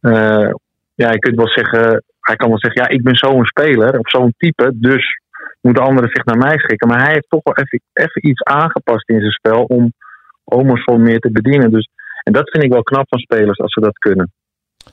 uh, 0.00 0.50
ja, 0.94 1.10
je 1.10 1.18
kunt 1.18 1.36
wel 1.36 1.48
zeggen, 1.48 2.02
hij 2.20 2.36
kan 2.36 2.48
wel 2.48 2.58
zeggen, 2.58 2.82
ja, 2.82 2.88
ik 2.88 3.02
ben 3.02 3.16
zo'n 3.16 3.44
speler 3.44 3.98
of 3.98 4.10
zo'n 4.10 4.34
type, 4.36 4.72
dus 4.74 5.20
moeten 5.60 5.82
anderen 5.82 6.10
zich 6.12 6.24
naar 6.24 6.38
mij 6.38 6.58
schikken. 6.58 6.88
Maar 6.88 7.02
hij 7.02 7.12
heeft 7.12 7.28
toch 7.28 7.42
wel 7.42 7.56
even, 7.56 7.80
even 7.92 8.28
iets 8.28 8.42
aangepast 8.42 9.08
in 9.08 9.20
zijn 9.20 9.32
spel 9.32 9.62
om 9.62 9.92
Omerson 10.50 11.02
meer 11.02 11.18
te 11.18 11.30
bedienen. 11.30 11.70
Dus, 11.70 11.88
en 12.22 12.32
dat 12.32 12.50
vind 12.50 12.64
ik 12.64 12.72
wel 12.72 12.82
knap 12.82 13.08
van 13.08 13.18
spelers 13.18 13.58
als 13.58 13.72
ze 13.72 13.80
dat 13.80 13.98
kunnen. 13.98 14.32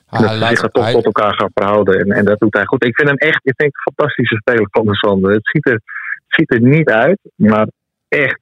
Ah, 0.06 0.20
dat 0.20 0.30
ze 0.30 0.56
zich 0.56 0.70
toch 0.70 0.84
hij... 0.84 0.92
tot 0.92 1.04
elkaar 1.04 1.34
gaan 1.34 1.50
verhouden. 1.54 2.00
En, 2.00 2.10
en 2.10 2.24
dat 2.24 2.38
doet 2.38 2.54
hij 2.54 2.64
goed. 2.64 2.84
Ik 2.84 2.96
vind 2.96 3.08
hem 3.08 3.16
echt 3.16 3.40
ik 3.42 3.56
denk, 3.56 3.74
een 3.74 3.92
fantastische 3.94 4.36
speler 4.36 4.68
van 4.70 4.86
de 4.86 4.96
Sander. 4.96 5.32
Het 5.32 5.48
ziet 5.48 5.66
er, 5.66 5.80
ziet 6.28 6.52
er 6.52 6.60
niet 6.60 6.88
uit, 6.88 7.18
maar 7.34 7.68
echt 8.08 8.38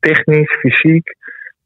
technisch, 0.00 0.56
fysiek, 0.60 1.16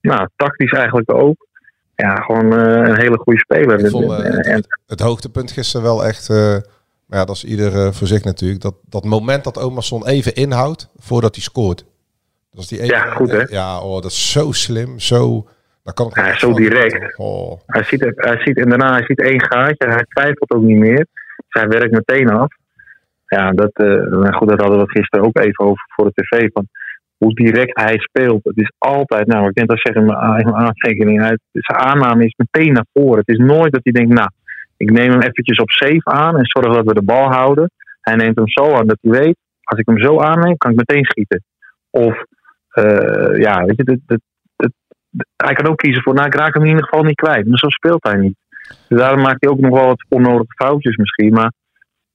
nou, 0.01 0.29
tactisch 0.37 0.73
eigenlijk 0.73 1.13
ook. 1.13 1.47
Ja, 1.95 2.15
gewoon 2.15 2.53
uh, 2.53 2.89
een 2.89 3.01
hele 3.01 3.19
goede 3.19 3.39
speler. 3.39 3.79
Ik 3.79 3.91
vond, 3.91 4.05
uh, 4.05 4.17
het, 4.19 4.47
het, 4.47 4.67
het, 4.87 5.01
hoogtepunt 5.01 5.53
gisteren 5.53 5.87
wel 5.87 6.05
echt, 6.05 6.29
uh, 6.29 6.37
maar 7.07 7.19
ja, 7.19 7.25
dat 7.25 7.37
is 7.37 7.45
ieder 7.45 7.95
voor 7.95 8.07
zich 8.07 8.25
natuurlijk, 8.25 8.61
dat, 8.61 8.75
dat 8.89 9.05
moment 9.05 9.45
dat 9.45 9.59
Omerson 9.59 10.07
even 10.07 10.35
inhoudt 10.35 10.91
voordat 10.97 11.35
hij 11.35 11.45
scoort. 11.45 11.85
Die 12.67 12.85
ja, 12.85 13.11
goed 13.11 13.31
hè? 13.31 13.43
Ja, 13.43 13.81
oh, 13.81 14.03
dat 14.03 14.11
is 14.11 14.33
zo 14.33 14.53
slim, 14.53 14.99
zo... 14.99 15.47
Dan 15.83 15.95
kan 15.95 16.25
ja, 16.25 16.39
zo 16.39 16.53
direct. 16.53 17.19
Oh. 17.19 17.61
Hij, 17.67 17.83
ziet, 17.83 18.13
hij 18.17 18.41
ziet, 18.45 18.59
en 18.59 18.69
daarna 18.69 18.93
hij 18.93 19.05
ziet 19.05 19.21
één 19.21 19.43
gaatje, 19.43 19.89
hij 19.89 20.05
twijfelt 20.09 20.51
ook 20.51 20.63
niet 20.63 20.79
meer. 20.79 21.07
Hij 21.49 21.69
werkt 21.69 21.93
meteen 21.93 22.31
af. 22.31 22.55
Ja, 23.27 23.51
dat, 23.51 23.71
uh, 23.75 24.33
goed, 24.33 24.49
dat 24.49 24.61
hadden 24.61 24.79
we 24.79 24.91
gisteren 24.91 25.27
ook 25.27 25.39
even 25.39 25.65
over 25.65 25.85
voor 25.95 26.11
de 26.13 26.23
tv. 26.23 26.49
Van 26.53 26.69
hoe 27.17 27.35
direct 27.35 27.79
hij 27.81 27.99
speelt. 27.99 28.45
Het 28.45 28.57
is 28.57 28.73
altijd, 28.79 29.27
nou, 29.27 29.49
ik 29.49 29.55
denk 29.55 29.69
dat 29.69 29.81
zeggen 29.81 30.03
in 30.03 30.07
mijn 30.07 30.55
aantekening 30.55 31.23
uit. 31.23 31.41
Zijn 31.53 31.79
aanname 31.79 32.25
is 32.25 32.35
meteen 32.37 32.73
naar 32.73 32.87
voren. 32.93 33.19
Het 33.19 33.29
is 33.29 33.47
nooit 33.47 33.73
dat 33.73 33.81
hij 33.83 33.93
denkt, 33.93 34.13
nou, 34.13 34.29
ik 34.77 34.91
neem 34.91 35.11
hem 35.11 35.21
eventjes 35.21 35.59
op 35.59 35.71
safe 35.71 36.05
aan 36.05 36.37
en 36.37 36.47
zorg 36.47 36.75
dat 36.75 36.85
we 36.85 36.95
de 36.95 37.03
bal 37.03 37.33
houden. 37.33 37.71
Hij 38.01 38.17
neemt 38.17 38.37
hem 38.37 38.49
zo 38.49 38.75
aan 38.75 38.87
dat 38.87 38.99
hij 39.01 39.21
weet, 39.21 39.37
als 39.63 39.79
ik 39.79 39.87
hem 39.87 39.99
zo 39.99 40.21
aanneem, 40.21 40.57
kan 40.57 40.71
ik 40.71 40.77
meteen 40.77 41.05
schieten. 41.05 41.43
Of, 41.91 42.25
ja, 43.39 43.65
weet 43.65 43.77
je, 43.77 43.85
dat, 43.85 43.99
dat, 44.07 44.21
dat, 44.57 44.71
hij 45.37 45.55
kan 45.55 45.67
ook 45.67 45.77
kiezen 45.77 46.03
voor, 46.03 46.15
nou, 46.15 46.27
ik 46.27 46.35
raak 46.35 46.55
hem 46.55 46.63
in 46.63 46.69
ieder 46.69 46.85
geval 46.85 47.05
niet 47.05 47.21
kwijt. 47.21 47.47
Maar 47.47 47.59
zo 47.59 47.69
speelt 47.69 48.05
hij 48.05 48.17
niet. 48.17 48.37
Dus 48.89 48.99
daarom 48.99 49.21
maakt 49.21 49.41
hij 49.41 49.51
ook 49.51 49.61
nog 49.61 49.79
wel 49.79 49.87
wat 49.87 50.05
onnodige 50.09 50.55
foutjes 50.55 50.97
misschien. 50.97 51.33
Maar 51.33 51.53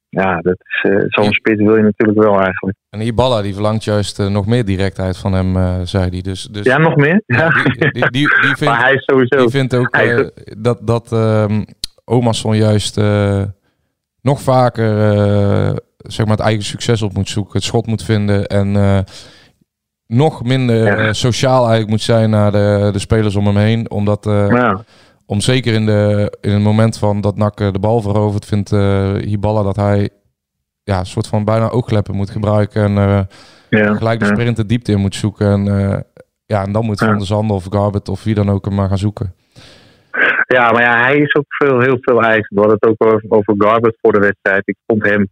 ja, 0.09 0.41
dat 0.41 0.55
is, 0.59 0.91
uh, 0.91 1.03
zo'n 1.07 1.33
spits 1.33 1.61
wil 1.61 1.75
je 1.75 1.83
natuurlijk 1.83 2.19
wel 2.19 2.41
eigenlijk. 2.41 2.77
En 2.89 3.01
Iballa 3.01 3.41
die 3.41 3.53
verlangt 3.53 3.83
juist 3.83 4.19
uh, 4.19 4.27
nog 4.27 4.47
meer 4.47 4.65
directheid 4.65 5.17
van 5.17 5.33
hem, 5.33 5.55
uh, 5.55 5.79
zei 5.83 6.09
hij. 6.09 6.21
Dus, 6.21 6.43
dus, 6.43 6.65
ja, 6.65 6.77
nog 6.77 6.95
meer? 6.95 7.23
Ja. 7.25 7.49
Die, 7.49 7.91
die, 7.91 7.91
die, 7.91 8.09
die, 8.11 8.27
vindt, 8.57 8.65
maar 8.65 8.83
hij 8.83 8.93
is 8.93 9.03
sowieso... 9.03 9.37
Die 9.37 9.49
vindt 9.49 9.75
ook 9.75 9.97
dat, 10.57 10.87
dat 10.87 11.11
um, 11.11 11.65
Omarsson 12.05 12.55
juist 12.55 13.01
nog 14.21 14.41
vaker 14.41 14.91
zeg 16.03 16.25
maar 16.25 16.35
het 16.35 16.45
eigen 16.45 16.63
succes 16.63 17.01
op 17.01 17.13
moet 17.13 17.29
zoeken, 17.29 17.53
het 17.53 17.63
schot 17.63 17.87
moet 17.87 18.03
vinden 18.03 18.47
en 18.47 18.75
eh, 18.75 18.99
nog 20.07 20.43
minder 20.43 20.83
Ja. 20.85 20.95
eh, 20.95 21.11
sociaal 21.11 21.59
eigenlijk 21.59 21.89
moet 21.89 22.01
zijn 22.01 22.29
naar 22.29 22.51
de, 22.51 22.89
de 22.93 22.99
spelers 22.99 23.35
om 23.35 23.45
hem 23.45 23.55
heen. 23.57 23.91
Omdat, 23.91 24.25
eh, 24.25 24.47
Ja. 24.49 24.83
om 25.25 25.41
zeker 25.41 25.73
in, 25.73 25.85
de, 25.85 26.37
in 26.41 26.51
het 26.51 26.61
moment 26.61 26.97
van 26.97 27.21
dat 27.21 27.37
NAC 27.37 27.59
eh, 27.59 27.71
de 27.71 27.79
bal 27.79 28.01
verovert, 28.01 28.45
vindt 28.45 28.71
eh 28.71 29.13
Hiballa 29.13 29.63
dat 29.63 29.75
hij 29.75 30.09
ja, 30.83 30.99
een 30.99 31.05
soort 31.05 31.27
van 31.27 31.45
bijna 31.45 31.69
oogkleppen 31.69 32.15
moet 32.15 32.29
gebruiken 32.29 32.83
en 32.97 33.27
Ja, 33.69 33.93
gelijk 33.95 34.19
de 34.19 34.25
sprint 34.25 34.55
de 34.55 34.65
diepte 34.65 34.91
in 34.91 34.99
moet 34.99 35.15
zoeken. 35.15 35.47
En, 35.47 35.65
ja, 36.45 36.63
en 36.65 36.71
dan 36.71 36.85
moet 36.85 36.99
Van 36.99 37.17
der 37.17 37.25
Zanden 37.27 37.55
of 37.55 37.65
Garbet 37.69 38.09
of 38.09 38.23
wie 38.23 38.35
dan 38.35 38.49
ook 38.49 38.65
hem 38.65 38.75
maar 38.75 38.87
gaan 38.87 38.97
zoeken. 38.97 39.33
Ja, 40.47 40.71
maar 40.71 40.81
ja, 40.81 41.03
hij 41.03 41.17
is 41.17 41.35
ook 41.35 41.45
veel, 41.47 41.79
heel 41.79 41.97
veel 41.99 42.21
eisend. 42.21 42.47
We 42.49 42.59
hadden 42.59 42.77
het 42.79 42.89
ook 42.89 43.07
over, 43.07 43.23
over 43.29 43.53
Garbert 43.57 43.97
voor 44.01 44.11
de 44.11 44.19
wedstrijd. 44.19 44.61
Ik 44.67 44.75
vond 44.87 45.03
hem 45.03 45.27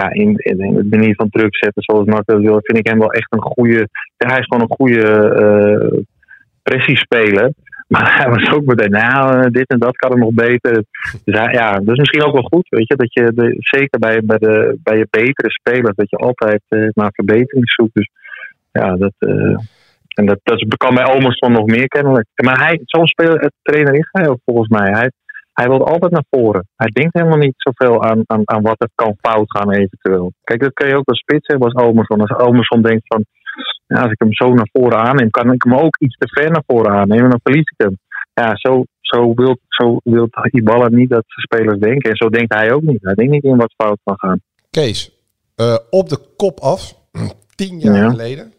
ja, 0.00 0.10
in, 0.10 0.36
in, 0.36 0.76
het 0.76 0.90
manier 0.90 1.14
van 1.14 1.30
druk 1.30 1.56
zetten 1.56 1.82
zoals 1.82 2.06
dat 2.06 2.40
wil, 2.40 2.58
vind 2.62 2.78
ik 2.78 2.86
hem 2.86 2.98
wel 2.98 3.12
echt 3.12 3.32
een 3.32 3.40
goede. 3.40 3.88
Hij 4.16 4.38
is 4.38 4.46
gewoon 4.46 4.62
een 4.62 4.76
goede 4.76 5.04
eh 5.34 6.00
pressiespeler. 6.68 7.52
Maar 7.88 8.16
hij 8.16 8.28
was 8.30 8.50
ook 8.50 8.64
meteen, 8.64 8.90
nou, 8.90 9.50
dit 9.50 9.68
en 9.68 9.78
dat 9.78 9.96
kan 9.96 10.10
er 10.10 10.18
nog 10.18 10.34
beter. 10.34 10.84
Dus 11.24 11.38
hij, 11.38 11.52
ja, 11.52 11.80
is 11.84 11.98
misschien 11.98 12.22
ook 12.22 12.32
wel 12.32 12.42
goed, 12.42 12.68
weet 12.68 12.88
je, 12.88 12.96
dat 12.96 13.12
je 13.12 13.32
de, 13.34 13.56
zeker 13.58 13.98
bij, 13.98 14.20
bij, 14.24 14.38
de, 14.38 14.78
bij 14.82 14.96
je 14.98 15.06
betere 15.10 15.50
spelers, 15.50 15.96
dat 15.96 16.10
je 16.10 16.16
altijd 16.16 16.62
eh, 16.68 16.88
naar 16.92 17.10
verbetering 17.12 17.70
zoekt. 17.70 17.94
Dus 17.94 18.10
ja, 18.72 18.96
dat, 18.96 19.12
eh, 19.18 19.56
en 20.14 20.26
dat, 20.26 20.38
dat 20.42 20.76
kan 20.76 20.94
bij 20.94 21.14
Omerson 21.14 21.52
nog 21.52 21.66
meer 21.66 21.88
kennelijk. 21.88 22.26
Maar 22.34 22.58
hij, 22.58 22.80
zo'n 22.84 23.06
speler, 23.06 23.50
trainer 23.62 23.94
is 23.94 24.08
hij 24.12 24.28
ook 24.28 24.40
volgens 24.44 24.68
mij. 24.68 24.90
Hij, 24.90 25.10
hij 25.58 25.68
wil 25.68 25.86
altijd 25.86 26.12
naar 26.12 26.24
voren. 26.30 26.68
Hij 26.76 26.88
denkt 26.88 27.14
helemaal 27.18 27.38
niet 27.38 27.54
zoveel 27.56 28.04
aan, 28.04 28.22
aan, 28.26 28.42
aan 28.44 28.62
wat 28.62 28.80
er 28.82 28.90
kan 28.94 29.16
fout 29.20 29.50
gaan 29.56 29.70
eventueel. 29.72 30.32
Kijk, 30.44 30.60
dat 30.60 30.72
kan 30.72 30.88
je 30.88 30.96
ook 30.96 31.08
als 31.08 31.18
spits 31.18 31.46
hebben 31.46 31.72
als 31.72 31.84
Omerson. 31.86 32.20
Als 32.20 32.38
Omerson 32.46 32.82
denkt 32.82 33.06
van, 33.06 33.24
ja, 33.86 34.00
als 34.02 34.12
ik 34.12 34.18
hem 34.18 34.32
zo 34.32 34.48
naar 34.54 34.68
voren 34.72 34.98
aanneem, 34.98 35.30
kan 35.30 35.52
ik 35.52 35.62
hem 35.62 35.74
ook 35.74 35.96
iets 35.98 36.16
te 36.16 36.28
ver 36.28 36.50
naar 36.50 36.62
voren 36.66 36.92
aannemen. 36.92 37.30
Dan 37.30 37.40
verlies 37.42 37.70
ik 37.74 37.84
hem. 37.86 37.98
Ja, 38.34 38.56
zo, 38.56 38.84
zo 39.00 39.34
wil 39.34 39.58
zo 39.68 39.96
wil 40.04 40.28
Ibala 40.50 40.88
niet 40.88 41.10
dat 41.10 41.24
spelers 41.26 41.78
denken. 41.78 42.10
En 42.10 42.16
zo 42.16 42.28
denkt 42.28 42.54
hij 42.54 42.72
ook 42.72 42.82
niet. 42.82 43.02
Hij 43.02 43.14
denkt 43.14 43.32
niet 43.32 43.44
in 43.44 43.56
wat 43.56 43.74
fout 43.76 43.98
kan 44.04 44.18
gaan. 44.18 44.40
Kees, 44.70 45.10
eh, 45.56 45.76
op 45.90 46.08
de 46.08 46.18
kop 46.36 46.58
af, 46.60 46.94
tien 47.56 47.78
jaar 47.80 47.96
Ja. 47.96 48.10
geleden, 48.10 48.52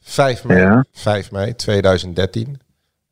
5 0.00 0.44
mei, 0.44 0.60
Ja. 0.60 0.84
5 0.92 1.30
mei 1.32 1.54
2013, 1.54 2.56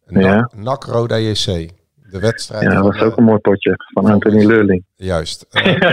Ja. 0.06 0.50
NAC 0.56 0.84
Roda 0.84 1.16
JC. 1.16 1.70
De 2.14 2.20
wedstrijd 2.20 2.62
Ja, 2.62 2.74
dat 2.74 2.84
was 2.84 3.00
ook 3.00 3.16
een 3.16 3.24
mooi 3.24 3.38
potje 3.38 3.74
van 3.92 4.06
Anthony 4.06 4.44
Leurling. 4.44 4.84
Juist. 4.94 5.46
Eh, 5.50 5.92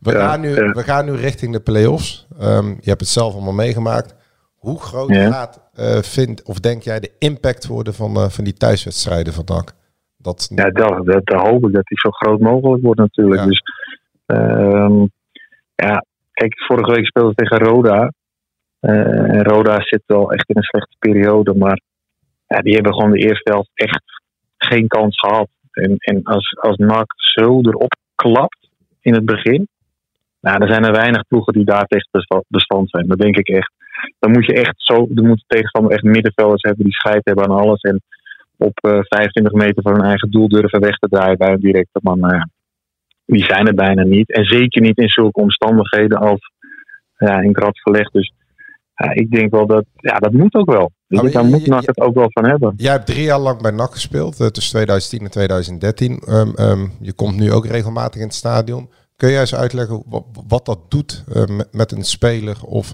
we, 0.00 0.12
Ja, 0.12 0.28
gaan 0.28 0.40
nu, 0.40 0.48
ja. 0.54 0.70
we 0.72 0.82
gaan 0.82 1.04
nu 1.04 1.12
richting 1.12 1.52
de 1.52 1.60
play-offs. 1.60 2.26
Ehm, 2.38 2.68
je 2.68 2.88
hebt 2.88 3.00
het 3.00 3.08
zelf 3.08 3.32
allemaal 3.34 3.52
meegemaakt. 3.52 4.14
Hoe 4.54 4.80
groot 4.80 5.08
Ja. 5.08 5.30
gaat, 5.30 5.70
eh 5.72 5.98
vindt, 6.02 6.42
of 6.42 6.60
denk 6.60 6.82
jij, 6.82 7.00
de 7.00 7.10
impact 7.18 7.66
worden 7.66 7.94
van, 7.94 8.16
eh, 8.16 8.28
van 8.28 8.44
die 8.44 8.52
thuiswedstrijden 8.52 9.32
van 9.32 9.44
NAC? 9.46 9.72
Dat, 10.16 10.50
Ja, 10.54 10.70
dat, 10.70 11.06
dat, 11.06 11.26
dat 11.26 11.40
hoop 11.40 11.66
ik 11.66 11.72
dat 11.72 11.84
die 11.86 11.98
zo 11.98 12.10
groot 12.10 12.40
mogelijk 12.40 12.82
wordt 12.82 13.00
natuurlijk. 13.00 13.44
Dus 13.44 13.62
ehm, 14.26 14.98
ja, 15.74 16.04
kijk, 16.32 16.64
vorige 16.66 16.92
week 16.92 17.06
speelde 17.06 17.28
we 17.28 17.34
tegen 17.34 17.58
Roda. 17.58 18.12
En 18.80 19.42
Roda 19.42 19.80
zit 19.80 20.02
wel 20.06 20.32
echt 20.32 20.48
in 20.48 20.56
een 20.56 20.62
slechte 20.62 20.96
periode, 20.98 21.54
maar 21.54 21.80
ja, 22.46 22.60
die 22.60 22.74
hebben 22.74 22.94
gewoon 22.94 23.10
de 23.10 23.18
eerste 23.18 23.50
helft 23.52 23.70
echt 23.74 24.02
geen 24.66 24.86
kans 24.86 25.18
gehad. 25.18 25.48
En, 25.72 25.96
en 25.98 26.22
als, 26.22 26.56
als 26.60 26.76
NAC 26.76 27.14
zo 27.16 27.60
erop 27.60 27.94
klapt 28.14 28.68
in 29.00 29.14
het 29.14 29.24
begin, 29.24 29.68
nou, 30.40 30.62
er 30.62 30.68
zijn 30.68 30.84
er 30.84 30.92
weinig 30.92 31.26
ploegen 31.28 31.52
die 31.52 31.64
daar 31.64 31.86
tegen 31.86 32.44
bestand- 32.48 32.90
zijn. 32.90 33.06
Dat 33.06 33.18
denk 33.18 33.36
ik 33.36 33.48
echt. 33.48 33.72
Dan 34.18 34.30
moet 34.30 34.46
je 34.46 34.52
echt 34.52 34.74
zo, 34.76 35.06
dan 35.10 35.26
moet 35.26 35.38
de 35.38 35.54
tegenstander 35.54 35.92
echt 35.92 36.02
middenvelders 36.02 36.62
hebben 36.62 36.84
die 36.84 36.94
scheid 36.94 37.24
hebben 37.24 37.44
aan 37.44 37.58
alles. 37.58 37.80
En 37.80 38.02
op 38.56 38.78
eh, 38.80 38.98
25 39.02 39.52
meter 39.52 39.82
van 39.82 39.92
hun 39.92 40.04
eigen 40.04 40.30
doel 40.30 40.48
durven 40.48 40.80
weg 40.80 40.98
te 40.98 41.08
draaien 41.08 41.38
bij 41.38 41.52
een 41.52 41.60
directe 41.60 42.00
man. 42.02 42.18
Nou 42.18 42.44
die 43.26 43.44
zijn 43.44 43.66
er 43.66 43.74
bijna 43.74 44.02
niet. 44.02 44.32
En 44.32 44.44
zeker 44.44 44.82
niet 44.82 44.98
in 44.98 45.08
zulke 45.08 45.40
omstandigheden 45.40 46.18
als 46.18 46.50
ja, 47.16 47.40
in 47.40 47.48
het 47.48 47.58
rad 47.58 47.80
verlegd. 47.80 48.12
Dus 48.12 48.32
ja, 48.94 49.10
ik 49.14 49.30
denk 49.30 49.50
wel 49.50 49.66
dat, 49.66 49.84
ja, 49.96 50.18
dat 50.18 50.32
moet 50.32 50.54
ook 50.54 50.70
wel. 50.70 50.90
Maar 51.06 51.30
daar 51.30 51.44
moet 51.44 51.66
NAC 51.66 51.86
het 51.86 52.00
ook 52.00 52.14
wel 52.14 52.26
van 52.30 52.46
hebben. 52.46 52.72
Jij 52.76 52.92
hebt 52.92 53.06
drie 53.06 53.22
jaar 53.24 53.38
lang 53.38 53.62
bij 53.62 53.70
NAC 53.70 53.92
gespeeld, 53.92 54.40
eh, 54.40 54.46
tussen 54.46 54.72
2010 54.72 55.20
en 55.20 55.30
2013. 55.30 56.18
Ehm, 56.18 56.50
ehm, 56.54 56.86
je 57.00 57.12
komt 57.12 57.36
nu 57.36 57.52
ook 57.52 57.66
regelmatig 57.66 58.20
in 58.20 58.26
het 58.26 58.34
stadion. 58.34 58.90
Kun 59.16 59.30
jij 59.30 59.40
eens 59.40 59.54
uitleggen 59.54 60.02
wat, 60.06 60.24
wat 60.46 60.66
dat 60.66 60.78
doet 60.90 61.24
eh, 61.32 61.44
met, 61.56 61.68
met 61.72 61.92
een 61.92 62.04
speler? 62.04 62.56
Of 62.66 62.92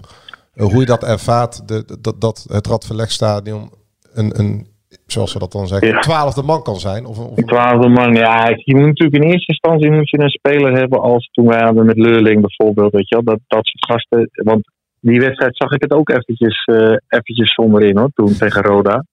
eh, 0.53 0.65
hoe 0.65 0.79
je 0.79 0.85
dat 0.85 1.03
ervaart, 1.03 1.67
de, 1.67 1.97
dat, 2.01 2.21
dat 2.21 2.45
het 2.51 2.67
Radverlegstadion 2.67 3.71
een, 4.13 4.39
een, 4.39 4.67
zoals 5.05 5.33
we 5.33 5.39
dat 5.39 5.51
dan 5.51 5.67
zeggen, 5.67 5.87
Ja. 5.87 5.95
een 5.95 6.01
twaalfde 6.01 6.43
man 6.43 6.63
kan 6.63 6.79
zijn? 6.79 7.05
Of, 7.05 7.17
een- 7.17 7.25
of 7.25 7.37
Een 7.37 7.45
twaalfde 7.45 7.87
man, 7.89 8.13
ja, 8.13 8.47
je 8.49 8.75
moet 8.75 8.85
natuurlijk 8.85 9.23
in 9.23 9.29
eerste 9.31 9.51
instantie 9.51 9.91
moet 9.91 10.09
je 10.09 10.19
een 10.19 10.29
speler 10.29 10.73
hebben 10.77 11.01
als 11.01 11.29
toen 11.31 11.47
wij 11.47 11.61
hadden 11.63 11.85
met 11.85 11.97
Leurling 11.97 12.41
bijvoorbeeld, 12.41 12.91
weet 12.91 13.09
je 13.09 13.15
wel, 13.15 13.23
dat, 13.23 13.39
dat 13.47 13.65
soort 13.65 13.85
gasten, 13.85 14.29
want 14.43 14.71
die 15.01 15.19
wedstrijd 15.19 15.57
zag 15.57 15.71
ik 15.71 15.81
het 15.81 15.91
ook 15.93 16.09
eventjes, 16.09 16.63
eh 16.65 16.95
eventjes 17.07 17.53
zonder 17.53 17.83
in 17.83 17.97
hoor, 17.97 18.11
toen 18.13 18.37
tegen 18.37 18.61
Roda. 18.61 19.05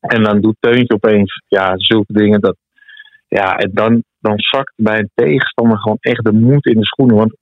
En 0.00 0.22
dan 0.22 0.40
doet 0.40 0.56
Teuntje 0.60 0.94
opeens, 0.94 1.42
ja, 1.48 1.72
zulke 1.76 2.12
dingen, 2.12 2.40
dat, 2.40 2.56
ja, 3.28 3.56
en 3.56 3.70
dan, 3.72 4.02
dan 4.20 4.34
zakt 4.36 4.72
bij 4.76 4.98
een 4.98 5.10
tegenstander 5.14 5.78
gewoon 5.78 5.98
echt 6.00 6.24
de 6.24 6.32
moed 6.32 6.66
in 6.66 6.78
de 6.78 6.86
schoenen, 6.86 7.16
want 7.16 7.36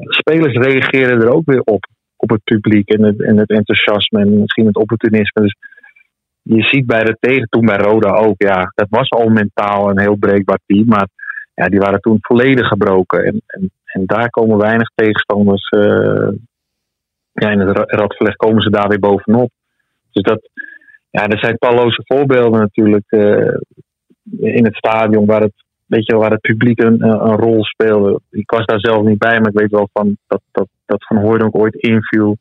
spelers 0.00 0.56
reageren 0.56 1.20
er 1.20 1.32
ook 1.32 1.46
weer 1.46 1.60
op, 1.60 1.86
op 2.16 2.30
het 2.30 2.44
publiek 2.44 2.88
en 2.88 3.02
het, 3.02 3.22
en 3.22 3.36
het 3.36 3.50
enthousiasme 3.50 4.20
en 4.20 4.40
misschien 4.40 4.66
het 4.66 4.76
opportunisme, 4.76 5.42
dus 5.42 5.56
je 6.42 6.62
ziet 6.62 6.86
bij 6.86 7.04
de 7.04 7.16
tegen 7.20 7.48
toen 7.48 7.64
bij 7.64 7.76
Roda 7.76 8.10
ook, 8.10 8.42
ja, 8.42 8.72
dat 8.74 8.86
was 8.90 9.08
al 9.08 9.28
mentaal 9.28 9.90
een 9.90 10.00
heel 10.00 10.16
breekbaar 10.16 10.60
team, 10.66 10.86
maar 10.86 11.08
ja, 11.54 11.68
die 11.68 11.78
waren 11.78 12.00
toen 12.00 12.18
volledig 12.20 12.68
gebroken. 12.68 13.24
En, 13.24 13.42
en, 13.46 13.70
en 13.84 14.02
daar 14.06 14.30
komen 14.30 14.58
weinig 14.58 14.90
tegenstanders, 14.94 15.68
eh, 15.68 16.28
ja, 17.32 17.50
in 17.50 17.60
het 17.60 17.76
ra- 17.76 17.84
radverleg 17.86 18.36
komen 18.36 18.62
ze 18.62 18.70
daar 18.70 18.88
weer 18.88 18.98
bovenop. 18.98 19.50
Dus 20.12 20.22
dat, 20.22 20.50
ja, 21.10 21.26
er 21.26 21.38
zijn 21.38 21.58
talloze 21.58 22.02
voorbeelden 22.04 22.60
natuurlijk 22.60 23.04
eh, 23.08 23.56
in 24.40 24.64
het 24.64 24.76
stadion 24.76 25.26
waar 25.26 25.40
het, 25.40 25.64
weet 25.86 26.06
je, 26.06 26.16
waar 26.16 26.30
het 26.30 26.40
publiek 26.40 26.80
een, 26.82 27.02
een 27.02 27.36
rol 27.36 27.64
speelde. 27.64 28.20
Ik 28.30 28.50
was 28.50 28.66
daar 28.66 28.80
zelf 28.80 29.04
niet 29.04 29.18
bij, 29.18 29.40
maar 29.40 29.50
ik 29.50 29.58
weet 29.58 29.70
wel 29.70 29.88
van 29.92 30.16
dat, 30.26 30.40
dat, 30.52 30.68
dat 30.86 31.06
Van 31.06 31.16
Hooydonk 31.16 31.56
ooit 31.56 31.74
inviel 31.74 32.36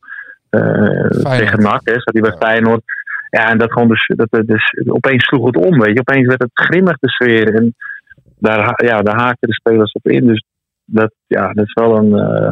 eh, 0.50 1.08
tegen 1.10 1.62
NAC, 1.62 1.82
hè, 1.84 1.94
zat 1.94 2.14
hij 2.14 2.22
bij 2.22 2.38
Feyenoord. 2.40 2.84
Ja, 3.30 3.50
en 3.50 3.58
dat 3.58 3.72
gewoon 3.72 3.88
dus, 3.88 4.06
dat, 4.16 4.28
dat 4.30 4.48
dus, 4.48 4.74
opeens 4.86 5.26
sloeg 5.26 5.46
het 5.46 5.58
om, 5.58 5.80
weet 5.80 5.94
je. 5.94 6.00
Opeens 6.00 6.28
werd 6.28 6.42
het 6.42 6.52
grimmig 6.54 6.98
de 7.00 7.10
sfeer. 7.10 7.56
En 7.56 7.76
daar, 8.44 8.86
ja, 8.86 9.02
daar 9.02 9.20
haakten 9.20 9.48
de 9.48 9.54
spelers 9.54 9.92
op 9.92 10.08
in. 10.08 10.28
Dus 10.28 10.46
dat, 10.86 11.14
ja, 11.28 11.54
dat 11.54 11.66
is 11.66 11.74
wel 11.74 11.98
een, 11.98 12.14
eh, 12.14 12.50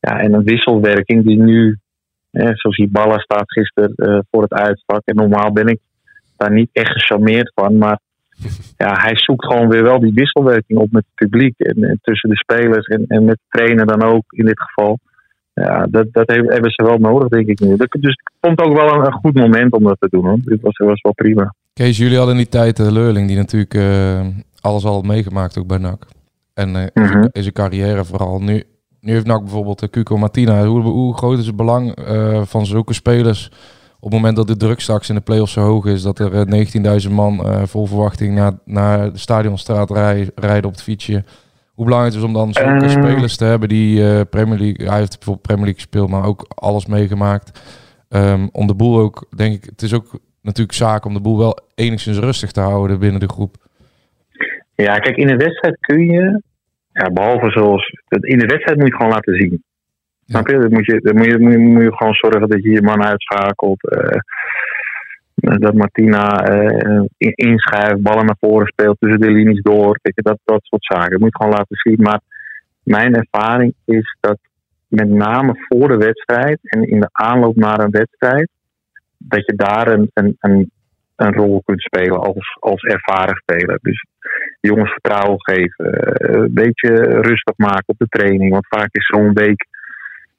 ja, 0.00 0.20
en 0.20 0.32
een 0.32 0.44
wisselwerking 0.44 1.26
die 1.26 1.42
nu, 1.42 1.78
hè, 2.30 2.50
zoals 2.54 2.86
Balla 2.90 3.18
staat 3.18 3.52
gisteren 3.52 3.92
eh, 3.94 4.18
voor 4.30 4.42
het 4.42 4.52
uitvak. 4.52 5.02
En 5.04 5.16
normaal 5.16 5.52
ben 5.52 5.66
ik 5.66 5.78
daar 6.36 6.52
niet 6.52 6.70
echt 6.72 6.92
gecharmeerd 6.92 7.52
van. 7.54 7.78
Maar 7.78 7.98
ja, 8.76 8.92
hij 8.92 9.12
zoekt 9.14 9.46
gewoon 9.46 9.68
weer 9.68 9.82
wel 9.82 10.00
die 10.00 10.12
wisselwerking 10.14 10.78
op 10.78 10.92
met 10.92 11.04
het 11.04 11.28
publiek. 11.28 11.58
En, 11.58 11.84
en 11.84 11.98
tussen 12.02 12.28
de 12.28 12.36
spelers 12.36 12.86
en, 12.86 13.04
en 13.08 13.24
met 13.24 13.36
de 13.36 13.58
trainer 13.58 13.86
dan 13.86 14.02
ook 14.02 14.24
in 14.28 14.44
dit 14.44 14.60
geval. 14.60 14.98
Ja, 15.54 15.86
dat, 15.90 16.06
dat 16.12 16.28
hebben 16.28 16.70
ze 16.70 16.84
wel 16.84 16.98
nodig, 16.98 17.28
denk 17.28 17.46
ik 17.46 17.60
nu. 17.60 17.76
Dus 17.76 18.16
het 18.40 18.60
ook 18.60 18.76
wel 18.76 18.94
een, 18.94 19.12
goed 19.12 19.34
moment 19.34 19.72
om 19.72 19.82
dat 19.82 19.96
te 20.00 20.08
doen. 20.10 20.24
Hoor. 20.24 20.38
Dit 20.44 20.60
was, 20.60 20.76
was 20.76 21.00
wel 21.00 21.14
prima. 21.14 21.54
Kees, 21.72 21.98
jullie 21.98 22.16
hadden 22.16 22.34
in 22.34 22.40
die 22.40 22.50
tijd 22.50 22.76
de 22.76 22.92
Leurling, 22.92 23.26
die 23.26 23.36
natuurlijk 23.36 23.74
eh, 23.74 24.20
alles 24.60 24.84
al 24.84 25.02
meegemaakt, 25.02 25.58
ook 25.58 25.66
bij 25.66 25.78
NAC. 25.78 26.06
En 26.54 26.76
eh, 26.76 27.06
zijn- 27.06 27.28
in 27.32 27.42
zijn 27.42 27.54
carrière 27.54 28.04
vooral. 28.04 28.40
Nu, 28.40 28.64
nu 29.00 29.12
heeft 29.12 29.26
NAC 29.26 29.40
bijvoorbeeld 29.40 29.78
de 29.78 29.90
Cuco 29.90 30.16
Martina. 30.16 30.64
Hoe, 30.66 30.80
hoe 30.80 31.14
groot 31.16 31.38
is 31.38 31.46
het 31.46 31.56
belang 31.56 31.94
eh, 31.94 32.40
van 32.44 32.66
zulke 32.66 32.92
spelers 32.92 33.50
op 34.02 34.10
het 34.10 34.12
moment 34.20 34.36
dat 34.36 34.46
de 34.46 34.56
druk 34.56 34.80
straks 34.80 35.08
in 35.08 35.14
de 35.14 35.20
play-offs 35.20 35.52
zo 35.52 35.60
hoog 35.62 35.86
is, 35.86 36.02
dat 36.02 36.18
er 36.18 36.48
eh, 36.48 37.02
19.000 37.06 37.10
man 37.10 37.44
eh, 37.46 37.62
vol 37.64 37.86
verwachting 37.86 38.34
naar, 38.34 38.52
naar 38.64 39.12
de 39.12 39.18
stadionstraat 39.18 39.90
rij- 39.90 40.30
rijden 40.34 40.64
op 40.64 40.72
het 40.72 40.82
fietsje. 40.82 41.24
Hoe 41.74 41.84
belangrijk 41.84 42.14
het 42.14 42.22
is 42.22 42.28
om 42.28 42.34
dan 42.34 42.52
zulke 42.52 42.84
Eh. 42.84 42.90
spelers 42.90 43.36
te 43.36 43.44
hebben 43.44 43.68
die 43.68 44.08
eh, 44.14 44.20
Premier 44.30 44.58
League, 44.58 44.88
hij 44.88 44.98
heeft 44.98 45.10
bijvoorbeeld 45.14 45.46
Premier 45.46 45.64
League 45.64 45.80
gespeeld, 45.82 46.08
maar 46.10 46.24
ook 46.24 46.44
alles 46.54 46.86
meegemaakt. 46.86 47.60
Ehm, 48.08 48.46
om 48.52 48.66
de 48.66 48.74
boel 48.74 48.98
ook, 48.98 49.26
denk 49.36 49.54
ik, 49.54 49.64
het 49.64 49.82
is 49.82 49.94
ook 49.94 50.18
natuurlijk 50.42 50.76
zaak 50.76 51.04
om 51.04 51.14
de 51.14 51.20
boel 51.20 51.38
wel 51.38 51.58
enigszins 51.74 52.18
rustig 52.18 52.52
te 52.52 52.60
houden 52.60 52.98
binnen 52.98 53.20
de 53.20 53.28
groep. 53.28 53.68
Ja, 54.82 54.98
kijk, 54.98 55.16
in 55.16 55.28
een 55.28 55.38
wedstrijd 55.38 55.76
kun 55.80 56.04
je, 56.04 56.42
ja, 56.92 57.10
behalve 57.12 57.50
zoals, 57.50 57.90
in 58.08 58.38
de 58.38 58.46
wedstrijd 58.46 58.78
moet 58.78 58.88
je 58.88 58.94
gewoon 58.96 59.12
laten 59.12 59.34
zien. 59.34 59.62
Snap 60.26 60.48
je? 60.48 60.58
Dan 60.58 60.72
moet 60.72 60.86
je, 60.86 61.00
dan 61.00 61.16
moet 61.16 61.26
je, 61.26 61.38
moet 61.38 61.52
je, 61.52 61.58
moet 61.58 61.82
je 61.82 61.96
gewoon 61.96 62.14
zorgen 62.14 62.48
dat 62.48 62.62
je 62.62 62.70
je 62.70 62.82
man 62.82 63.04
uitschakelt. 63.04 63.88
eh, 63.90 64.18
dat 65.34 65.74
Martina 65.74 66.44
eh, 66.44 67.02
in- 67.16 67.34
inschuift, 67.34 68.02
ballen 68.02 68.26
naar 68.26 68.36
voren 68.40 68.66
speelt, 68.66 68.96
tussen 69.00 69.20
de 69.20 69.30
linies 69.30 69.62
door. 69.62 69.98
Kijk, 70.02 70.22
dat, 70.22 70.38
dat 70.44 70.60
soort 70.62 70.84
zaken. 70.84 71.10
Dat 71.10 71.20
moet 71.20 71.30
je 71.32 71.36
gewoon 71.36 71.56
laten 71.58 71.76
zien. 71.76 71.96
Maar 72.02 72.20
mijn 72.82 73.14
ervaring 73.14 73.74
is 73.84 74.16
dat 74.20 74.38
met 74.88 75.08
name 75.08 75.54
voor 75.68 75.88
de 75.88 75.96
wedstrijd 75.96 76.58
en 76.62 76.82
in 76.88 77.00
de 77.00 77.08
aanloop 77.12 77.56
naar 77.56 77.78
een 77.80 77.90
wedstrijd, 77.90 78.50
dat 79.18 79.46
je 79.46 79.54
daar 79.56 79.88
een, 79.88 80.10
een, 80.14 80.36
een, 80.40 80.70
een 81.16 81.32
rol 81.32 81.62
kunt 81.64 81.80
spelen 81.80 82.20
als, 82.20 82.56
als 82.60 82.82
ervaren 82.82 83.36
speler. 83.36 83.78
Dus 83.82 84.06
jongens 84.60 84.90
vertrouwen 84.90 85.40
geven, 85.42 85.92
eh, 85.92 86.40
een 86.40 86.54
beetje 86.54 86.94
rustig 87.20 87.56
maken 87.56 87.84
op 87.86 87.98
de 87.98 88.08
training. 88.08 88.50
Want 88.50 88.66
vaak 88.66 88.88
is 88.94 89.06
zo'n 89.06 89.32
week, 89.32 89.66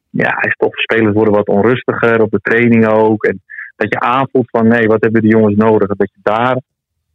ja, 0.09 0.41
is 0.41 0.55
toch 0.57 0.75
spelers 0.75 1.13
worden 1.13 1.33
wat 1.33 1.47
onrustiger 1.47 2.21
op 2.21 2.31
de 2.31 2.39
training 2.41 2.87
ook. 2.87 3.23
En 3.23 3.41
dat 3.75 3.93
je 3.93 3.99
aanvoelt 3.99 4.49
van 4.49 4.67
nee, 4.67 4.87
wat 4.87 5.01
hebben 5.01 5.21
die 5.21 5.31
jongens 5.31 5.55
nodig? 5.55 5.87
Dat 5.87 6.11
je 6.13 6.19
daar, 6.23 6.61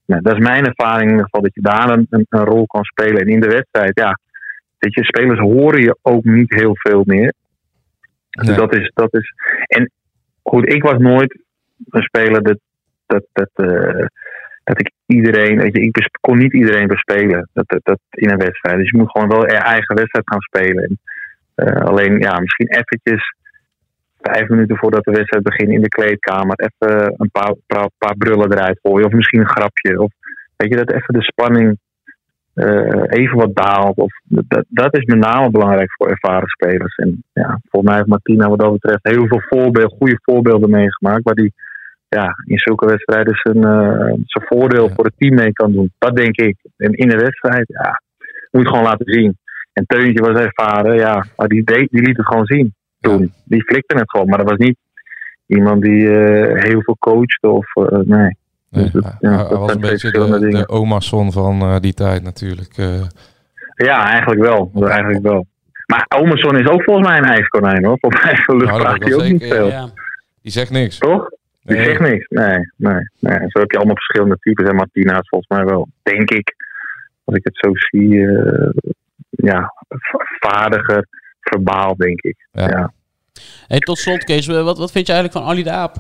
nou, 0.07 0.23
dat 0.23 0.33
is 0.33 0.43
mijn 0.43 0.67
ervaring 0.67 1.03
in 1.03 1.11
ieder 1.11 1.25
geval, 1.25 1.43
dat 1.43 1.55
je 1.55 1.61
daar 1.61 1.91
een, 1.91 2.07
een, 2.11 2.27
een 2.29 2.45
rol 2.45 2.67
kan 2.67 2.85
spelen. 2.85 3.21
En 3.21 3.29
in 3.29 3.41
de 3.41 3.49
wedstrijd, 3.49 3.99
ja, 3.99 4.19
dat 4.79 4.95
je 4.95 5.05
spelers 5.05 5.41
horen 5.41 5.83
je 5.83 5.99
ook 6.03 6.25
niet 6.25 6.55
heel 6.55 6.77
veel 6.77 7.03
meer. 7.07 7.33
Dus 8.31 8.57
dat 8.57 8.75
is, 8.75 8.91
dat 8.95 9.15
is. 9.15 9.33
En 9.67 9.91
goed, 10.43 10.73
ik 10.73 10.83
was 10.83 10.99
nooit 10.99 11.39
een 11.89 12.03
speler 12.03 12.43
dat, 12.43 12.59
dat, 13.07 13.25
dat, 13.33 13.51
eh, 13.55 14.07
dat 14.67 14.81
ik 14.81 14.91
iedereen, 15.07 15.59
weet 15.59 15.77
je, 15.77 15.81
ik 15.81 16.09
kon 16.21 16.39
niet 16.39 16.53
iedereen 16.53 16.87
bespelen 16.87 17.49
dat, 17.53 17.81
dat, 17.83 17.99
in 18.11 18.31
een 18.31 18.45
wedstrijd. 18.49 18.79
Dus 18.79 18.91
je 18.91 18.97
moet 18.97 19.11
gewoon 19.11 19.29
wel 19.29 19.47
je 19.47 19.57
eigen 19.57 19.97
wedstrijd 19.97 20.31
gaan 20.31 20.41
spelen. 20.41 20.85
En, 20.85 20.99
eh, 21.55 21.83
alleen, 21.83 22.19
ja, 22.19 22.41
misschien 22.41 22.69
eventjes 22.69 23.35
vijf 24.21 24.49
minuten 24.49 24.77
voordat 24.77 25.05
de 25.05 25.11
wedstrijd 25.11 25.45
begint 25.45 25.71
in 25.71 25.83
de 25.83 25.89
kleedkamer 25.89 26.57
even 26.57 27.15
een 27.17 27.31
paar, 27.31 27.55
paar, 27.67 27.91
paar 27.99 28.17
brullen 28.17 28.53
eruit 28.53 28.79
gooien. 28.83 29.07
Of 29.07 29.13
misschien 29.13 29.41
een 29.41 29.57
grapje. 29.57 30.01
Of 30.01 30.13
weet 30.57 30.71
je, 30.71 30.77
dat 30.77 30.93
even 30.93 31.15
de 31.15 31.23
spanning 31.23 31.79
eh, 32.55 33.03
even 33.07 33.37
wat 33.37 33.57
daalt. 33.57 33.97
Of, 33.97 34.13
dat, 34.69 34.97
is 34.97 35.05
met 35.05 35.19
name 35.19 35.51
belangrijk 35.51 35.93
voor 35.93 36.09
ervaren 36.09 36.49
spelers. 36.49 36.95
En 36.95 37.25
ja, 37.33 37.61
volgens 37.69 37.91
mij 37.91 37.95
heeft 37.95 38.09
Martina 38.09 38.49
wat 38.49 38.59
dat 38.59 38.73
betreft 38.73 39.01
heel 39.03 39.27
veel 39.27 39.89
goede 39.89 40.19
voorbeelden 40.23 40.71
meegemaakt. 40.71 41.23
Waar 41.23 41.35
die 41.35 41.55
ja, 42.09 42.35
in 42.45 42.59
zulke 42.59 42.87
wedstrijden 42.87 43.35
zijn, 43.35 43.65
eh, 43.65 44.13
zijn 44.25 44.47
voordeel 44.47 44.89
voor 44.89 45.05
het 45.05 45.15
team 45.17 45.35
mee 45.35 45.53
kan 45.53 45.73
doen. 45.73 45.93
Dat 45.99 46.17
denk 46.17 46.37
ik. 46.37 46.57
En 46.77 46.93
in 46.93 47.09
de 47.09 47.17
wedstrijd, 47.17 47.65
ja, 47.69 48.03
moet 48.51 48.63
je 48.63 48.69
gewoon 48.69 48.85
laten 48.85 49.13
zien. 49.13 49.39
En 49.73 49.87
Teuntje 49.87 50.25
was 50.25 50.41
ervaren, 50.41 50.97
ja, 50.97 51.27
maar 51.37 51.49
die, 51.49 51.65
deed, 51.65 51.91
die 51.91 52.03
liet 52.03 52.17
het 52.17 52.27
gewoon 52.27 52.47
zien 52.47 52.75
toen. 53.01 53.33
Die 53.45 53.63
flikte 53.63 53.97
het 53.97 54.11
gewoon, 54.11 54.29
maar 54.29 54.39
dat 54.39 54.51
was 54.51 54.59
niet 54.59 54.77
iemand 55.47 55.83
die 55.83 56.11
eh, 56.11 56.63
heel 56.63 56.83
veel 56.83 56.97
coachte 56.99 57.49
of 57.49 57.75
eh, 57.75 57.99
nee. 57.99 58.37
Dus 58.71 58.93
dat, 58.93 59.17
ja, 59.21 59.37
dat 59.37 59.59
was 59.59 59.75
een 59.75 59.81
beetje 59.81 60.11
de, 60.11 60.39
dingen. 60.39 60.51
de 60.51 60.69
oma-son 60.69 61.33
van 61.33 61.79
die 61.81 61.95
tijd 61.95 62.23
natuurlijk. 62.23 62.75
Ja, 63.75 64.11
eigenlijk 64.11 64.41
wel. 64.41 64.71
Eigenlijk 64.75 65.23
wel. 65.23 65.47
Maar 65.87 66.07
Omerson 66.09 66.59
is 66.59 66.69
ook 66.69 66.83
volgens 66.83 67.09
mij 67.09 67.19
een 67.19 67.25
ijskonijn 67.25 67.85
hoor. 67.85 67.99
Volgens 68.01 68.23
mij 68.23 68.57
lucht 68.57 68.71
Nou, 68.71 68.87
hij 68.87 68.95
ik 68.95 69.15
ook 69.15 69.23
niet 69.23 69.45
veel. 69.45 69.67
ja. 69.67 69.89
Die 70.43 70.53
zegt 70.53 70.71
niks. 70.71 70.99
Toch? 70.99 71.31
Die 71.67 71.77
Nee. 71.77 71.85
zegt 71.85 72.01
niks. 72.01 72.27
Nee, 72.29 72.59
nee, 72.77 73.01
nee. 73.19 73.39
Zo 73.49 73.61
heb 73.61 73.71
je 73.71 73.77
allemaal 73.77 73.95
verschillende 73.97 74.37
types. 74.41 74.69
En 74.69 74.75
Martina 74.75 75.13
is 75.21 75.29
volgens 75.29 75.51
mij 75.59 75.65
wel, 75.65 75.89
denk 76.03 76.31
ik, 76.31 76.55
als 77.25 77.37
ik 77.37 77.45
het 77.45 77.57
zo 77.57 77.71
zie, 77.75 78.27
eh, 78.27 78.69
ja, 79.31 79.73
va- 79.89 80.27
vaardiger, 80.51 81.07
verbaal, 81.41 81.97
denk 81.97 82.21
ik. 82.21 82.37
Ja. 82.53 82.93
Hey, 83.67 83.79
tot 83.79 83.99
slot, 83.99 84.25
Kees, 84.25 84.47
wat, 84.47 84.79
wat 84.79 84.93
vind 84.93 85.07
je 85.07 85.13
eigenlijk 85.13 85.45
van 85.45 85.53
Ali 85.55 85.63
de 85.63 85.71
Aap? 85.71 85.95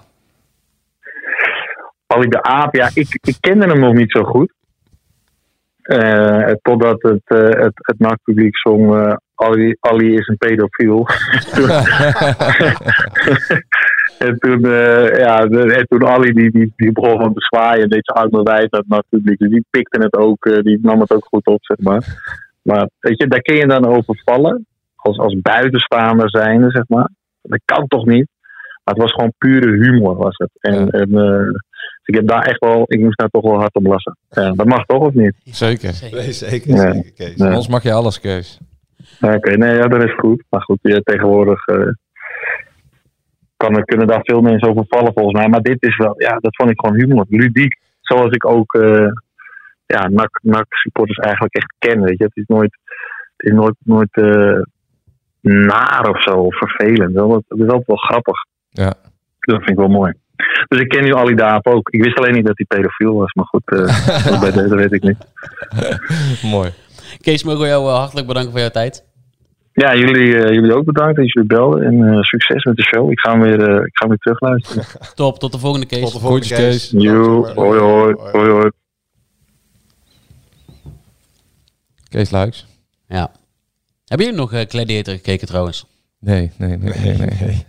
Ali 2.06 2.28
de 2.28 2.42
Aap, 2.42 2.74
ja, 2.74 2.90
ik, 2.94 3.18
ik 3.22 3.36
kende 3.40 3.66
hem 3.66 3.80
nog 3.80 3.94
niet 3.94 4.10
zo 4.10 4.22
goed. 4.24 4.52
Eh, 5.82 6.50
totdat 6.62 7.02
het, 7.02 7.22
eh, 7.24 7.38
het, 7.62 7.72
het 7.74 7.98
nachtpubliek 7.98 8.56
zong 8.58 8.94
eh, 8.96 9.12
Ali, 9.34 9.76
Ali 9.80 10.14
is 10.14 10.26
een 10.28 10.36
pedofiel. 10.36 11.06
en 14.18 14.38
toen, 14.38 14.64
eh, 14.64 15.18
ja, 15.18 15.44
en 15.44 15.86
toen 15.88 16.06
Ali 16.06 16.32
die, 16.32 16.50
die, 16.50 16.72
die 16.76 16.92
begon 16.92 17.20
van 17.20 17.34
te 17.34 17.40
zwaaien, 17.40 17.88
deed 17.88 18.04
zijn 18.04 18.18
armen 18.18 18.44
wijd 18.44 18.72
aan 18.72 18.80
het 18.80 18.88
nachtpubliek. 18.88 19.38
Dus 19.38 19.50
die 19.50 19.66
pikte 19.70 20.00
het 20.00 20.16
ook, 20.16 20.46
eh, 20.46 20.62
die 20.62 20.78
nam 20.82 21.00
het 21.00 21.12
ook 21.12 21.24
goed 21.24 21.46
op, 21.46 21.64
zeg 21.64 21.78
maar. 21.78 22.04
Maar 22.62 22.88
weet 22.98 23.18
je, 23.18 23.26
daar 23.26 23.40
kun 23.40 23.56
je 23.56 23.66
dan 23.66 23.86
over 23.86 24.22
vallen. 24.24 24.66
Als, 24.96 25.18
als 25.18 25.40
buitenstaander 25.40 26.30
zijnde, 26.30 26.70
zeg 26.70 26.88
maar. 26.88 27.10
Dat 27.42 27.60
kan 27.64 27.86
toch 27.86 28.06
niet? 28.06 28.26
Maar 28.84 28.94
het 28.94 29.02
was 29.02 29.12
gewoon 29.12 29.32
pure 29.38 29.84
humor, 29.84 30.16
was 30.16 30.36
het. 30.36 30.50
En, 30.60 30.90
en 30.90 31.18
eh, 31.18 31.52
dus 32.06 32.14
ik 32.14 32.14
heb 32.14 32.28
daar 32.28 32.46
echt 32.46 32.58
wel, 32.58 32.84
ik 32.86 33.00
moest 33.00 33.18
daar 33.18 33.28
toch 33.28 33.42
wel 33.42 33.58
hard 33.58 33.74
om 33.74 33.86
lachen. 33.86 34.16
Ja, 34.30 34.50
dat 34.50 34.66
mag 34.66 34.84
toch 34.84 35.02
of 35.02 35.14
niet? 35.14 35.34
Zeker. 35.44 35.94
Nee, 36.12 36.32
zeker. 36.32 36.70
Ja. 36.70 36.92
zeker 36.92 37.12
Kees. 37.12 37.34
Ja. 37.36 37.46
Anders 37.46 37.68
mag 37.68 37.82
je 37.82 37.92
alles, 37.92 38.20
Kees. 38.20 38.60
Ja, 39.18 39.34
Oké, 39.34 39.56
nee, 39.56 39.76
ja, 39.76 39.88
dat 39.88 40.02
is 40.02 40.14
goed. 40.14 40.44
Maar 40.48 40.62
goed, 40.62 40.78
ja, 40.82 41.00
tegenwoordig 41.02 41.66
eh, 41.66 41.88
kan, 43.72 43.84
kunnen 43.84 44.06
daar 44.06 44.20
veel 44.22 44.40
mensen 44.40 44.68
over 44.68 44.84
vallen 44.88 45.12
volgens 45.12 45.38
mij. 45.38 45.48
Maar 45.48 45.60
dit 45.62 45.82
is 45.82 45.96
wel, 45.96 46.14
ja, 46.18 46.36
dat 46.40 46.56
vond 46.56 46.70
ik 46.70 46.80
gewoon 46.80 47.00
humor. 47.00 47.26
Ludiek. 47.28 47.76
Zoals 48.00 48.30
ik 48.30 48.46
ook, 48.46 48.74
eh 48.74 49.08
ja, 49.86 50.08
NAC, 50.08 50.38
NAC 50.42 50.66
supporters 50.68 51.18
eigenlijk 51.18 51.54
echt 51.54 51.74
ken. 51.78 52.02
Weet 52.02 52.18
je. 52.18 52.24
Het 52.24 52.36
is 52.36 52.44
nooit, 52.46 52.76
het 53.36 53.46
is 53.50 53.52
nooit, 53.56 53.74
nooit 53.84 54.08
eh, 54.16 54.60
naar 55.40 56.08
of 56.08 56.22
zo, 56.22 56.30
of 56.30 56.56
vervelend. 56.58 57.12
Wel, 57.14 57.30
Het 57.34 57.58
is 57.58 57.66
altijd 57.66 57.86
wel 57.86 57.96
grappig. 57.96 58.34
Ja. 58.70 58.94
Dat 59.40 59.56
vind 59.56 59.68
ik 59.70 59.76
wel 59.76 59.88
mooi. 59.88 60.12
Dus 60.68 60.80
ik 60.80 60.88
ken 60.88 61.04
nu 61.04 61.14
Ali 61.14 61.34
Daap 61.34 61.66
ook. 61.66 61.88
Ik 61.90 62.02
wist 62.02 62.18
alleen 62.18 62.34
niet 62.34 62.46
dat 62.46 62.56
hij 62.56 62.78
pedofiel 62.78 63.14
was. 63.14 63.32
Maar 63.32 63.44
goed, 63.44 63.62
eh, 63.70 63.78
dat, 64.30 64.38
weet- 64.40 64.54
dat 64.68 64.78
weet 64.78 64.92
ik 64.92 65.02
niet. 65.02 65.26
Mooi. 66.42 66.70
Kees, 67.20 67.44
mogen 67.44 67.60
we 67.60 67.66
jou 67.66 67.88
hartelijk 67.88 68.26
bedanken 68.26 68.50
voor 68.50 68.60
jouw 68.60 68.68
tijd. 68.68 69.04
Ja, 69.76 69.94
jullie, 69.96 70.36
eh, 70.36 70.54
jullie 70.54 70.74
ook 70.74 70.84
bedankt 70.84 71.16
dat 71.16 71.32
jullie 71.32 71.48
belden. 71.48 71.82
En 71.82 72.02
eh, 72.02 72.22
succes 72.22 72.64
met 72.64 72.76
de 72.76 72.82
show. 72.82 73.10
Ik 73.10 73.20
ga 73.20 73.30
hem 73.30 73.40
weer, 73.40 73.60
eh, 73.60 73.84
ik 73.84 73.96
ga 73.96 74.06
hem 74.06 74.08
weer 74.08 74.18
terugluisteren. 74.18 74.84
Top, 75.14 75.38
tot 75.38 75.52
de 75.52 75.58
volgende 75.58 75.86
Kees. 75.86 76.00
Tot 76.00 76.12
de 76.12 76.18
volgende. 76.18 76.78
Jo, 76.90 77.46
hoi 77.54 77.80
hoi. 77.80 78.14
hoi, 78.32 78.50
hoi. 78.50 78.70
Kees 82.08 82.30
Luiks. 82.30 82.66
Ja. 83.08 83.30
Hebben 84.06 84.26
jullie 84.26 84.40
nog 84.40 84.52
eh, 84.52 84.68
Gladiator 84.68 85.14
gekeken 85.14 85.46
trouwens? 85.46 85.86
Nee, 86.20 86.52
nee, 86.56 86.76
nee, 86.76 86.92
nee. 87.16 87.28
nee. 87.40 87.64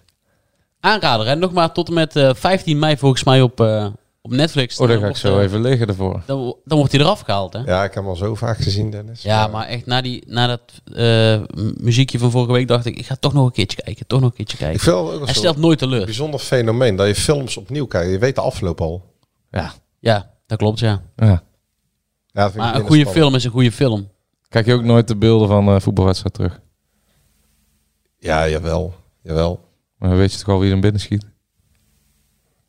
Aanrader, 0.79 1.27
hè? 1.27 1.35
Nog 1.35 1.53
maar 1.53 1.71
tot 1.71 1.87
en 1.87 1.93
met 1.93 2.15
eh, 2.15 2.33
15 2.33 2.79
mei 2.79 2.97
volgens 2.97 3.23
mij 3.23 3.41
op, 3.41 3.59
eh, 3.59 3.87
op 4.27 4.33
Netflix. 4.37 4.79
Oh, 4.79 4.87
daar 4.87 4.95
Dan 4.95 5.05
ga 5.05 5.09
ik 5.11 5.15
zo 5.17 5.37
eh, 5.37 5.43
even 5.43 5.61
liggen 5.61 5.87
ervoor. 5.87 6.21
Dan, 6.25 6.37
wo- 6.39 6.59
dan 6.65 6.77
wordt 6.77 6.91
hij 6.93 7.01
eraf 7.01 7.19
gehaald, 7.19 7.53
hè? 7.53 7.59
Ja, 7.59 7.83
ik 7.83 7.93
heb 7.93 8.03
hem 8.03 8.07
al 8.07 8.15
zo 8.15 8.35
vaak 8.35 8.57
gezien, 8.57 8.91
Dennis. 8.91 9.21
Ja, 9.21 9.47
maar 9.47 9.67
echt 9.67 9.85
na, 9.85 10.01
die, 10.01 10.23
na 10.27 10.47
dat 10.47 10.61
eh, 10.95 11.41
muziekje 11.77 12.19
van 12.19 12.31
vorige 12.31 12.51
week 12.51 12.67
dacht 12.67 12.85
ik, 12.85 12.97
ik 12.97 13.05
ga 13.05 13.15
toch 13.15 13.33
nog 13.33 13.45
een 13.45 13.51
keertje 13.51 13.81
kijken. 13.83 14.07
Toch 14.07 14.19
nog 14.19 14.29
een 14.29 14.35
keertje 14.35 14.57
kijken. 14.57 14.75
Ik 14.75 14.81
vind 14.81 14.95
het 14.95 15.05
ook 15.05 15.11
wel 15.11 15.25
Hij 15.25 15.33
stelt 15.33 15.57
nooit 15.57 15.79
teleur. 15.79 16.05
bijzonder 16.05 16.39
fenomeen 16.39 16.95
dat 16.95 17.07
je 17.07 17.15
films 17.15 17.57
opnieuw 17.57 17.85
kijkt. 17.85 18.11
Je 18.11 18.17
weet 18.19 18.35
de 18.35 18.41
afloop 18.41 18.81
al. 18.81 19.15
Ja. 19.51 19.73
Ja, 19.99 20.31
dat 20.45 20.57
klopt, 20.57 20.79
ja. 20.79 21.01
ja. 21.15 21.25
Ja, 21.25 21.41
dat 22.43 22.51
vind 22.51 22.53
ik 22.53 22.69
Maar 22.71 22.75
een 22.75 22.87
goede 22.87 23.01
spannend. 23.01 23.17
film 23.23 23.35
is 23.35 23.43
een 23.43 23.51
goede 23.51 23.71
film. 23.71 24.09
Kijk 24.49 24.65
je 24.65 24.73
ook 24.73 24.83
nooit 24.83 25.07
de 25.07 25.15
beelden 25.15 25.47
van 25.47 25.67
eh 25.67 25.79
voetbalwedstrijd 25.79 26.33
terug? 26.33 26.59
Ja, 28.19 28.47
jawel. 28.49 28.93
Jawel. 29.21 29.59
Maar 29.97 30.09
dan 30.09 30.17
weet 30.17 30.31
je 30.31 30.37
toch 30.39 30.47
al 30.47 30.59
wie 30.59 30.71
er 30.71 30.79
binnen 30.79 31.01
schiet? 31.01 31.25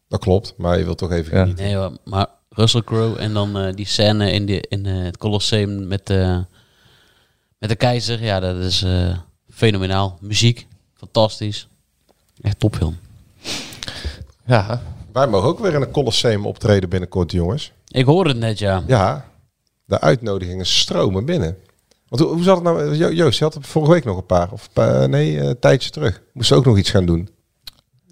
Dat 0.09 0.21
klopt, 0.21 0.55
maar 0.57 0.79
je 0.79 0.85
wilt 0.85 0.99
toch 0.99 1.11
even 1.13 1.37
Ja. 1.37 1.41
genieten. 1.41 1.65
Nee 1.65 1.75
hoor, 1.77 1.93
maar 2.05 2.27
Russell 2.49 2.83
Crowe 2.83 3.19
en 3.19 3.33
dan 3.33 3.59
eh, 3.59 3.75
die 3.75 3.87
scène 3.87 4.33
in, 4.33 4.47
de, 4.47 4.65
in 4.69 4.87
eh, 4.87 5.03
het 5.05 5.17
Colosseum 5.17 5.87
met, 5.87 6.11
eh, 6.11 6.39
met 7.59 7.69
de 7.71 7.77
keizer. 7.77 8.23
Ja, 8.25 8.41
dat 8.41 8.57
is 8.57 8.83
eh, 8.83 9.19
fenomenaal. 9.51 10.19
Muziek, 10.21 10.67
fantastisch. 10.95 11.69
Echt 12.41 12.59
topfilm. 12.59 12.97
Ja. 14.47 14.83
Wij 15.13 15.27
mogen 15.27 15.49
ook 15.49 15.59
weer 15.59 15.75
in 15.75 15.83
een 15.83 15.91
Colosseum 15.91 16.47
optreden 16.47 16.89
binnenkort, 16.89 17.33
jongens. 17.33 17.73
Ik 17.89 18.05
hoorde 18.05 18.31
het 18.31 18.39
net, 18.39 18.59
ja. 18.59 18.83
Ja, 18.87 19.25
de 19.85 20.01
uitnodigingen 20.01 20.67
stromen 20.67 21.25
binnen. 21.25 21.57
Want 22.09 22.23
hoe, 22.23 22.33
hoe 22.33 22.43
zat 22.43 22.55
het 22.55 22.65
nou? 22.65 22.95
Jo- 22.97 23.11
Joost, 23.13 23.39
je 23.39 23.45
had 23.45 23.55
er 23.55 23.63
vorige 23.63 23.93
week 23.93 24.05
nog 24.05 24.17
een 24.17 24.27
paar. 24.27 24.53
Of 24.53 24.69
nee, 25.07 25.39
een 25.41 25.59
tijdje 25.59 25.91
terug. 25.91 26.23
Moest 26.33 26.53
ook 26.53 26.65
nog 26.65 26.79
iets 26.79 26.91
gaan 26.91 27.07
doen. 27.07 27.29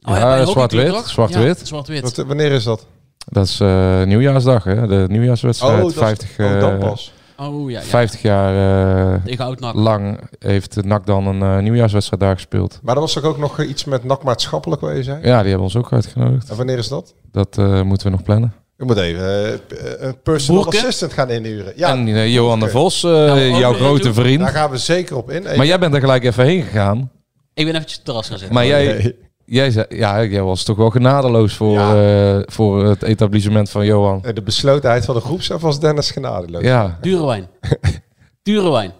Oh, 0.09 0.16
Ja, 0.16 0.44
zwart-wit, 0.46 1.61
zwart-wit. 1.62 2.16
Wanneer 2.26 2.52
is 2.52 2.64
dat? 2.64 2.86
Dat 3.30 3.46
is 3.46 3.61
eh, 3.61 4.02
nieuwjaarsdag, 4.02 4.64
hè? 4.64 4.86
De 4.86 5.04
nieuwjaarswedstrijd. 5.09 5.86
is- 5.86 5.94
50, 5.94 6.38
oh, 6.38 6.61
dan 6.61 6.72
eh, 6.72 6.78
pas. 6.78 7.12
Oh 7.38 7.70
ja, 7.70 7.78
ja. 7.80 7.84
50 7.84 8.22
jaar 8.22 9.14
eh, 9.38 9.74
lang 9.74 10.20
heeft 10.38 10.84
NAC 10.84 11.07
dan 11.07 11.26
een 11.26 11.42
eh, 11.42 11.62
nieuwjaarswedstrijd 11.62 12.22
daar 12.22 12.34
gespeeld. 12.34 12.78
Maar 12.82 12.94
er 12.94 13.00
was 13.00 13.12
toch 13.12 13.22
ook 13.24 13.38
nog 13.38 13.62
iets 13.62 13.84
met 13.84 14.04
nakmaatschappelijk, 14.04 14.80
wat 14.80 14.96
je 14.96 15.02
zei? 15.02 15.18
Ja, 15.22 15.38
die 15.40 15.48
hebben 15.48 15.61
ons 15.61 15.76
ook 15.76 15.92
uitgenodigd. 15.92 16.50
En 16.50 16.57
wanneer 16.57 16.78
is 16.78 16.88
dat? 16.88 17.14
Dat 17.32 17.59
eh, 17.59 17.82
moeten 17.82 18.07
we 18.07 18.12
nog 18.12 18.22
plannen. 18.22 18.52
Je 18.76 18.84
moet 18.84 18.96
even 18.96 19.61
een 19.98 20.22
personal 20.22 20.62
Boerke? 20.62 20.78
assistant 20.78 21.12
gaan 21.12 21.30
inhuren. 21.30 21.72
Ja, 21.76 21.90
en 21.90 22.30
Johan 22.30 22.61
de. 22.61 22.68
Vos, 22.68 23.04
eh, 23.04 23.11
Nou, 23.11 23.40
jouw 23.40 23.72
grote 23.72 24.14
vriend. 24.14 24.40
Daar 24.40 24.48
gaan 24.52 24.70
we 24.70 24.76
zeker 24.78 25.16
op 25.16 25.30
in. 25.30 25.42
Maar 25.42 25.66
jij 25.66 25.78
bent 25.78 25.94
er 25.94 26.00
gelijk 26.00 26.24
even 26.24 26.44
heen 26.44 26.62
gegaan. 26.62 27.11
Ik 27.54 27.64
ben 27.64 27.74
eventjes 27.74 27.96
het 27.96 28.04
terras 28.04 28.28
gaan 28.28 28.38
zitten. 28.38 28.54
Maar 28.57 28.66
jij, 28.66 28.84
Nee. 28.86 29.16
Jij, 29.47 29.70
zei, 29.70 29.86
ja, 29.88 30.24
jij 30.24 30.42
was 30.42 30.62
toch 30.64 30.76
wel 30.76 30.90
genadeloos 30.90 31.55
voor, 31.55 31.72
Ja. 31.78 32.36
eh, 32.36 32.42
voor 32.47 32.84
het 32.84 33.03
etablissement 33.03 33.70
van 33.70 33.86
Johan. 33.86 34.24
Eh, 34.24 34.34
De 34.34 34.42
beslotenheid 34.42 35.05
van 35.05 35.14
de 35.14 35.20
groepschef 35.20 35.61
was 35.61 35.80
Dennis 35.80 36.11
genadeloos. 36.11 36.62
Ja, 36.62 36.99
Dure 37.01 37.26
wijn. 37.26 37.49
Dure 38.42 38.70
wijn. 38.70 38.92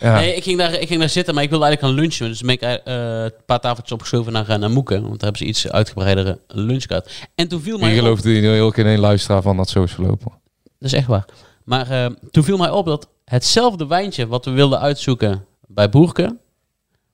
Ja. 0.00 0.14
Nee, 0.14 0.34
ik 0.36 0.42
ging, 0.42 0.58
daar, 0.58 0.72
ik 0.80 0.88
ging 0.88 1.00
daar 1.00 1.08
zitten, 1.08 1.34
maar 1.34 1.42
ik 1.42 1.50
wilde 1.50 1.64
eigenlijk 1.64 1.94
gaan 1.94 2.04
lunchen. 2.04 2.28
Dus 2.28 2.40
ben 2.40 2.50
ik 2.54 2.60
eh, 2.62 3.22
een 3.24 3.32
paar 3.46 3.60
tafeltjes 3.60 3.92
opgeschoven 3.92 4.32
naar, 4.32 4.58
naar 4.58 4.70
Moeken. 4.70 5.00
Want 5.02 5.12
daar 5.20 5.30
hebben 5.30 5.38
ze 5.38 5.44
iets 5.44 5.70
uitgebreidere 5.70 6.38
lunch 6.48 6.84
gehad. 6.86 7.10
En 7.34 7.48
toen 7.48 7.60
viel 7.60 7.78
mij 7.78 7.88
Je 7.88 7.94
op- 7.94 8.00
gelooft 8.02 8.24
in 8.24 8.42
heel 8.42 8.70
keer 8.70 8.86
één 8.86 8.98
luisteraar 8.98 9.42
van 9.42 9.56
dat 9.56 9.68
zo 9.68 9.82
is 9.82 9.92
verlopen. 9.92 10.32
Dat 10.78 10.92
is 10.92 10.92
echt 10.92 11.06
waar. 11.06 11.24
Maar 11.64 12.10
toen 12.30 12.44
viel 12.44 12.56
mij 12.56 12.70
op 12.70 12.86
dat 12.86 13.08
hetzelfde 13.24 13.86
wijntje 13.86 14.26
wat 14.26 14.44
we 14.44 14.50
wilden 14.50 14.80
uitzoeken 14.80 15.44
bij 15.66 15.88
Boerke, 15.88 16.36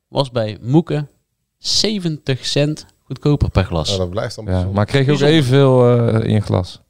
was 0.09 0.31
bij 0.31 0.59
Moeke 0.61 1.07
70 1.61 2.47
cent 2.47 2.87
goedkoper 3.05 3.51
per 3.51 3.65
glas. 3.65 3.87
Nou, 3.89 3.99
dat 4.01 4.11
blijft 4.11 4.35
dan 4.35 4.45
Ja, 4.45 4.65
maar 4.73 4.87
kreeg 4.87 5.07
je 5.07 5.13
ook 5.13 5.21
evenveel 5.21 5.99
eh 6.09 6.25
in 6.25 6.33
je 6.35 6.41
glas? 6.41 6.81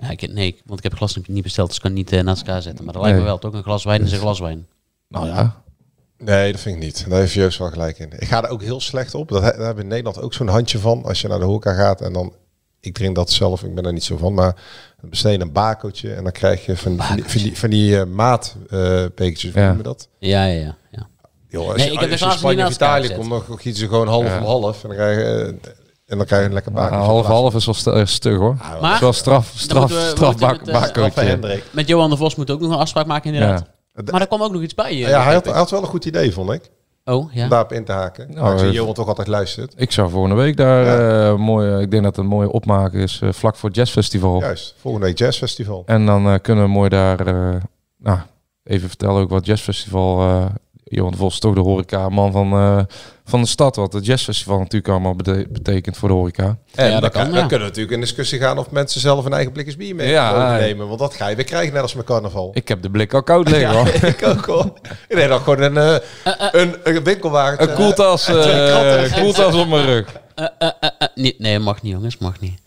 Ja, 0.00 0.10
ik, 0.10 0.32
nee, 0.32 0.60
want 0.64 0.78
ik 0.78 0.84
heb 0.84 0.94
glas 0.94 1.18
niet 1.26 1.42
besteld, 1.42 1.66
dus 1.68 1.76
ik 1.76 1.82
kan 1.82 1.92
niet 1.92 2.12
eh, 2.12 2.22
naast 2.22 2.46
elkaar 2.46 2.62
zetten. 2.62 2.84
Maar 2.84 2.94
dat 2.94 3.02
lijkt 3.02 3.18
me 3.18 3.24
wel, 3.24 3.38
toch? 3.38 3.52
Een 3.54 3.62
glas 3.62 3.84
wijn 3.84 4.02
is 4.02 4.12
een 4.12 4.18
glas 4.18 4.40
wijn. 4.40 4.66
Nou 5.08 5.26
ja. 5.26 5.62
Nee, 6.18 6.52
dat 6.52 6.60
vind 6.60 6.76
ik 6.76 6.82
niet. 6.82 7.06
Daar 7.08 7.18
heeft 7.18 7.32
Joost 7.32 7.58
wel 7.58 7.70
gelijk 7.70 7.98
in. 7.98 8.12
Ik 8.18 8.28
ga 8.28 8.42
er 8.42 8.48
ook 8.50 8.62
heel 8.62 8.80
slecht 8.80 9.14
op. 9.14 9.28
Dat, 9.28 9.42
daar 9.42 9.52
hebben 9.52 9.74
we 9.74 9.82
in 9.82 9.88
Nederland 9.88 10.20
ook 10.20 10.34
zo'n 10.34 10.48
handje 10.48 10.78
van. 10.78 11.04
Als 11.04 11.20
je 11.20 11.28
naar 11.28 11.38
de 11.38 11.44
horeca 11.44 11.72
gaat 11.72 12.00
en 12.00 12.12
dan... 12.12 12.32
Ik 12.80 12.94
drink 12.94 13.14
dat 13.14 13.30
zelf, 13.30 13.62
ik 13.62 13.74
ben 13.74 13.84
er 13.86 13.92
niet 13.92 14.04
zo 14.04 14.16
van. 14.16 14.34
Maar 14.34 14.56
je 15.10 15.40
een 15.40 15.52
bakootje 15.52 16.14
en 16.14 16.22
dan 16.22 16.32
krijg 16.32 16.66
je 16.66 16.76
van, 16.76 16.96
van 16.96 17.16
die, 17.16 17.24
van 17.24 17.42
die, 17.42 17.58
van 17.58 17.70
die 17.70 17.98
eh, 18.00 18.06
maatbekertjes. 18.06 19.52
Hoe 19.52 19.60
Ja. 19.60 19.68
noem 19.68 19.76
je 19.76 19.82
dat? 19.82 20.08
Ja, 20.18 20.44
ja, 20.44 20.76
ja. 20.90 21.08
Ja. 21.60 21.68
Als 21.68 21.76
Nee, 21.76 21.92
ik 21.92 21.98
heb 22.00 22.10
als 22.10 22.20
je 22.20 22.30
Spanje 22.30 22.66
of 22.66 22.72
Italië 22.72 23.14
komt, 23.14 23.28
dan 23.30 23.58
ze 23.74 23.88
gewoon 23.88 24.08
half 24.08 24.26
Ja. 24.26 24.38
om 24.38 24.44
half. 24.44 24.82
En 24.82 24.88
dan 24.88 24.96
krijg 24.98 25.16
je, 25.18 25.24
eh, 25.24 25.46
en 26.06 26.16
dan 26.18 26.26
krijg 26.26 26.42
je 26.42 26.48
een 26.48 26.54
lekker 26.54 26.72
Maar 26.72 26.90
bakootje. 26.90 27.10
half 27.10 27.26
half 27.26 27.54
is 27.54 27.64
wel 27.64 27.74
st- 27.74 27.86
eh, 27.86 28.04
stug 28.04 28.38
hoor. 28.38 28.56
Ah, 28.58 28.70
Maar- 28.70 28.80
Dat 28.80 28.92
is 28.92 29.00
wel 29.00 29.12
straf, 29.12 29.52
straf, 29.56 29.90
we- 29.90 30.08
straf 30.10 30.36
bak, 30.38 30.66
met. 30.66 30.74
Hendrik. 31.14 31.64
Met 31.70 31.88
Johan 31.88 32.10
de 32.10 32.16
Vos 32.16 32.34
moet 32.34 32.50
ook 32.50 32.60
nog 32.60 32.70
een 32.70 32.76
afspraak 32.78 33.06
maken, 33.06 33.34
inderdaad. 33.34 33.64
Ja. 33.94 34.02
Maar 34.10 34.20
er 34.20 34.26
kwam 34.26 34.42
ook 34.42 34.52
nog 34.52 34.62
iets 34.62 34.74
bij. 34.74 34.96
Ja, 34.96 35.22
hij, 35.22 35.34
had, 35.34 35.44
hij 35.44 35.64
wel 35.70 35.80
een 35.80 35.86
goed 35.86 36.04
idee, 36.04 36.32
vond 36.32 36.50
ik. 36.52 36.70
Oh, 37.04 37.32
ja. 37.32 37.42
Om 37.42 37.48
daarop 37.48 37.72
in 37.72 37.84
te 37.84 37.92
haken. 37.92 38.34
Nou, 38.34 38.52
ik 38.52 38.58
zie 38.58 38.68
eh, 38.68 38.74
Johan 38.74 38.94
toch 38.94 39.06
altijd 39.08 39.26
luistert. 39.26 39.72
Ik 39.76 39.92
zou 39.92 40.10
volgende 40.10 40.36
week 40.36 40.56
daar 40.56 40.86
eh 41.30 41.36
mooi, 41.38 41.80
ik 41.82 41.90
denk 41.90 42.02
dat 42.02 42.16
het 42.16 42.24
een 42.24 42.30
mooie 42.30 42.52
opmaken 42.52 43.00
is, 43.00 43.20
vlak 43.30 43.56
voor 43.56 43.68
het 43.68 43.78
jazzfestival. 43.78 44.40
Juist, 44.40 44.74
volgende 44.78 45.06
week 45.06 45.18
jazzfestival. 45.18 45.82
En 45.86 46.06
dan 46.06 46.40
kunnen 46.40 46.64
we 46.64 46.70
mooi 46.70 46.88
daar, 46.88 47.26
eh, 47.26 47.60
nou, 47.98 48.18
even 48.64 48.88
vertellen 48.88 49.20
ook 49.22 49.30
wat 49.30 49.46
jazzfestival, 49.46 50.20
eh 50.20 50.44
Johan 50.94 51.10
de 51.10 51.16
Vos 51.16 51.38
toch 51.38 51.54
de 51.54 51.60
horeca 51.60 52.08
man 52.08 52.32
van, 52.32 52.52
eh, 52.52 52.78
van 53.24 53.40
de 53.40 53.46
stad, 53.46 53.76
wat 53.76 53.92
het 53.92 54.06
jazzfestival 54.06 54.58
natuurlijk 54.58 54.88
allemaal 54.88 55.14
bete- 55.14 55.46
betekent 55.50 55.96
voor 55.96 56.08
de 56.08 56.14
horeca. 56.14 56.56
En 56.74 56.84
Ja, 56.86 56.90
dan, 56.92 57.00
dat 57.00 57.12
kan, 57.12 57.22
kan, 57.22 57.30
dan 57.30 57.40
ja. 57.40 57.46
kunnen 57.46 57.58
we 57.58 57.64
natuurlijk 57.64 57.94
in 57.94 58.00
discussie 58.00 58.38
gaan 58.38 58.58
of 58.58 58.70
mensen 58.70 59.00
zelf 59.00 59.24
een 59.24 59.32
eigen 59.32 59.52
blikjes 59.52 59.76
bier 59.76 59.94
mee 59.94 60.08
Ja, 60.08 60.56
nemen. 60.58 60.86
Want 60.88 60.98
dat 60.98 61.14
ga 61.14 61.28
je 61.28 61.36
weer 61.36 61.44
krijgen, 61.44 61.72
net 61.72 61.82
als 61.82 61.94
met 61.94 62.04
carnaval. 62.04 62.50
Ik 62.54 62.68
heb 62.68 62.82
de 62.82 62.90
blik 62.90 63.14
al 63.14 63.22
koud 63.22 63.48
liggen 63.50 63.70
hoor. 63.76 63.88
ik 64.14 64.26
ook 64.26 64.44
hoor. 64.46 64.72
Ik 65.08 65.16
deed 65.16 65.28
dan 65.28 65.40
gewoon 65.40 65.60
een, 65.60 65.76
eh, 65.76 65.94
een, 66.52 66.74
een 66.84 67.04
winkelwagen. 67.04 67.68
Een 67.70 67.74
koeltas, 67.74 68.28
eh 68.28 69.12
koeltas 69.20 69.54
op 69.54 69.68
mijn 69.68 69.84
rug. 69.84 70.12
Eh, 70.34 70.44
eh, 70.58 70.68
eh, 70.80 70.90
eh, 70.98 71.08
nee, 71.14 71.34
nee, 71.38 71.58
mag 71.58 71.82
niet, 71.82 71.92
jongens, 71.92 72.18
mag 72.18 72.40
niet. 72.40 72.60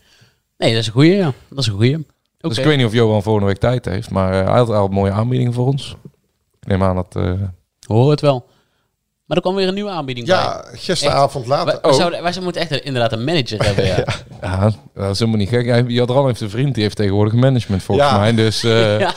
Nee, 0.58 0.70
dat 0.70 0.80
is 0.80 0.86
een 0.86 0.92
goeie, 0.92 1.16
ja. 1.16 1.32
Dat 1.48 1.58
is 1.58 1.66
een 1.66 1.74
goeie. 1.74 1.94
Oké. 1.96 2.48
Dus 2.48 2.58
ik 2.58 2.64
weet 2.64 2.76
niet 2.76 2.86
of 2.86 2.92
Johan 2.92 3.22
volgende 3.22 3.46
week 3.48 3.58
tijd 3.58 3.84
heeft, 3.84 4.10
maar 4.10 4.32
eh, 4.32 4.46
hij 4.48 4.58
had 4.58 4.70
al 4.70 4.84
een 4.86 4.92
mooie 4.92 5.10
aanbieding 5.12 5.54
voor 5.54 5.66
ons. 5.66 5.96
Ik 6.60 6.68
neem 6.68 6.82
aan 6.82 6.94
dat... 6.96 7.16
Hoor 7.86 8.10
het 8.10 8.20
wel. 8.20 8.46
Maar 9.26 9.36
er 9.36 9.42
kwam 9.42 9.54
weer 9.54 9.68
een 9.68 9.74
nieuwe 9.74 9.90
aanbieding 9.90 10.26
bij. 10.26 10.36
Ja, 10.36 10.64
gisteravond 10.72 11.46
later. 11.46 11.66
Wij, 11.66 11.78
wij 11.82 11.90
Oh. 11.90 11.96
zouden, 11.96 12.22
wij 12.22 12.32
zouden 12.32 12.42
moeten 12.42 12.62
echt 12.62 12.70
een- 12.70 12.84
inderdaad 12.84 13.12
een 13.12 13.24
manager 13.24 13.64
hebben, 13.64 13.84
ja. 13.86 14.04
Ja, 14.42 14.70
dat 14.94 15.10
is 15.10 15.18
helemaal 15.18 15.40
niet 15.40 15.48
gek. 15.48 15.66
Hij, 15.66 15.82
Jadran 15.86 16.26
heeft 16.26 16.40
een 16.40 16.50
vriend, 16.50 16.74
die 16.74 16.82
heeft 16.82 16.96
tegenwoordig 16.96 17.32
management 17.32 17.82
volgens 17.82 18.08
Ja. 18.10 18.18
mij. 18.18 18.34
Dus 18.34 18.64
eh, 18.64 18.98
Ja, 19.06 19.12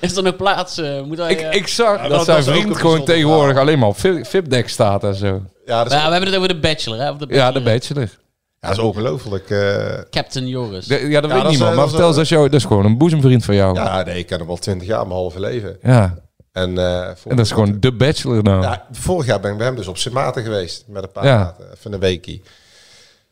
Is 0.00 0.16
er 0.16 0.22
nog 0.22 0.36
plaats? 0.36 0.78
eh, 0.78 1.02
moet 1.02 1.18
hij, 1.18 1.30
ik, 1.30 1.40
eh, 1.40 1.52
ik 1.54 1.66
zag 1.68 2.08
dat 2.08 2.24
zijn 2.24 2.36
een 2.36 2.42
vriend 2.44 2.76
gewoon 2.76 3.04
tegenwoordig 3.04 3.44
verhaal. 3.46 3.62
alleen 3.62 3.78
maar 3.78 3.88
op 3.88 3.98
VIP- 3.98 4.26
VIP-deck 4.26 4.68
staat 4.68 5.04
en 5.04 5.14
zo. 5.14 5.42
Ja, 5.66 5.82
dat 5.82 5.92
is, 5.92 5.98
ja, 5.98 6.04
we 6.04 6.10
hebben 6.10 6.28
het 6.28 6.36
over 6.36 6.48
de 6.48 6.58
Bachelor, 6.60 6.98
hè? 6.98 7.10
Of 7.10 7.16
de 7.16 7.26
Ja, 7.34 7.52
de 7.52 7.62
Bachelor. 7.62 8.02
ja, 8.60 8.68
dat 8.68 8.70
is 8.70 8.78
ongelooflijk. 8.78 9.50
eh. 9.50 9.98
Captain 10.10 10.48
Joris. 10.48 10.86
De- 10.86 11.08
ja, 11.08 11.20
dat 11.20 11.30
Ja, 11.30 11.34
weet 11.36 11.42
dat 11.42 11.52
niemand. 11.52 11.74
Maar 11.76 11.88
vertel 11.88 12.06
eens, 12.06 12.16
dat, 12.16 12.28
jou, 12.28 12.44
dat 12.48 12.60
is 12.60 12.66
gewoon 12.66 12.84
een 12.84 12.98
boezemvriend 12.98 13.44
van 13.44 13.54
jou. 13.54 13.74
Ja. 13.74 13.84
ja, 13.98 14.04
nee, 14.04 14.18
ik 14.18 14.26
ken 14.26 14.38
hem 14.38 14.48
al 14.48 14.56
twintig 14.56 14.88
jaar, 14.88 15.02
mijn 15.06 15.18
halve 15.18 15.40
leven. 15.40 15.76
En 16.54 16.78
En, 16.78 17.06
eh, 17.24 17.36
dat 17.36 17.38
is 17.38 17.50
gewoon 17.52 17.76
de 17.80 17.92
bachelor 17.92 18.42
nou. 18.42 18.62
Ja, 18.62 18.86
vorig 18.92 19.26
jaar 19.26 19.40
ben 19.40 19.50
ik 19.52 19.56
bij 19.56 19.66
hem 19.66 19.76
dus 19.76 19.86
op 19.86 19.98
Sint 19.98 20.14
Maarten 20.14 20.42
geweest. 20.42 20.84
Met 20.86 21.02
een 21.02 21.12
paar 21.12 21.26
Ja. 21.26 21.38
maten. 21.38 21.72
Even 21.74 21.92
een 21.92 22.00
weekie. 22.00 22.42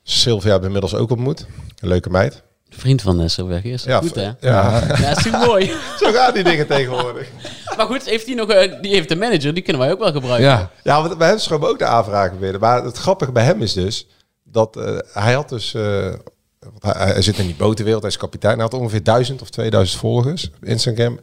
Sylvia 0.02 0.50
hebben 0.50 0.70
we 0.70 0.74
inmiddels 0.74 1.02
ook 1.02 1.10
ontmoet. 1.10 1.46
Een 1.80 1.88
leuke 1.88 2.10
meid. 2.10 2.42
Vriend 2.68 3.02
van 3.02 3.16
Nesselweg. 3.16 3.62
Is 3.64 3.82
dat 3.82 3.90
Ja, 3.92 3.98
goed, 3.98 4.14
hè? 4.14 4.22
ja. 4.22 4.34
ja. 4.40 4.80
Ja, 4.86 4.94
is 4.94 5.00
natuurlijk 5.16 5.44
mooi. 5.46 5.66
Zo 6.00 6.12
gaan 6.12 6.34
die 6.34 6.44
dingen 6.44 6.66
tegenwoordig. 6.66 7.28
Maar 7.76 7.86
goed, 7.86 8.04
heeft 8.04 8.26
hij 8.26 8.34
nog, 8.34 8.48
eh, 8.50 8.80
die 8.82 8.94
heeft 8.94 9.10
een 9.10 9.18
manager, 9.18 9.54
die 9.54 9.62
kunnen 9.62 9.82
wij 9.82 9.92
ook 9.92 9.98
wel 9.98 10.12
gebruiken. 10.12 10.48
Ja. 10.48 10.70
Ja, 10.82 11.02
want 11.02 11.18
bij 11.18 11.28
hem 11.28 11.38
schoven 11.38 11.68
ook 11.68 11.78
de 11.78 11.84
aanvragen 11.84 12.38
binnen. 12.38 12.60
Maar 12.60 12.84
het 12.84 12.96
grappige 12.98 13.32
bij 13.32 13.44
hem 13.44 13.62
is 13.62 13.72
dus 13.72 14.06
dat 14.44 14.76
eh, 14.76 14.98
hij 15.12 15.32
had 15.32 15.48
dus. 15.48 15.74
eh, 15.74 15.82
hij, 16.78 17.12
hij 17.12 17.22
zit 17.22 17.38
in 17.38 17.46
die 17.46 17.54
botenwereld, 17.54 18.02
hij 18.02 18.10
is 18.10 18.16
kapitein. 18.16 18.54
Hij 18.54 18.62
had 18.62 18.74
ongeveer 18.74 19.02
1000 19.02 19.42
of 19.42 19.50
2000 19.50 20.00
volgers 20.00 20.50
op 20.56 20.64
Instagram. 20.64 21.18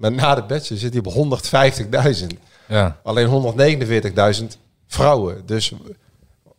Maar 0.00 0.12
na 0.12 0.34
de 0.34 0.42
bachelor 0.42 0.80
zit 0.80 0.92
hij 0.94 1.02
op 1.04 1.30
150.000. 2.20 2.26
Ja. 2.68 3.00
Alleen 3.02 3.54
149.000 4.40 4.46
vrouwen. 4.86 5.42
Dus 5.46 5.72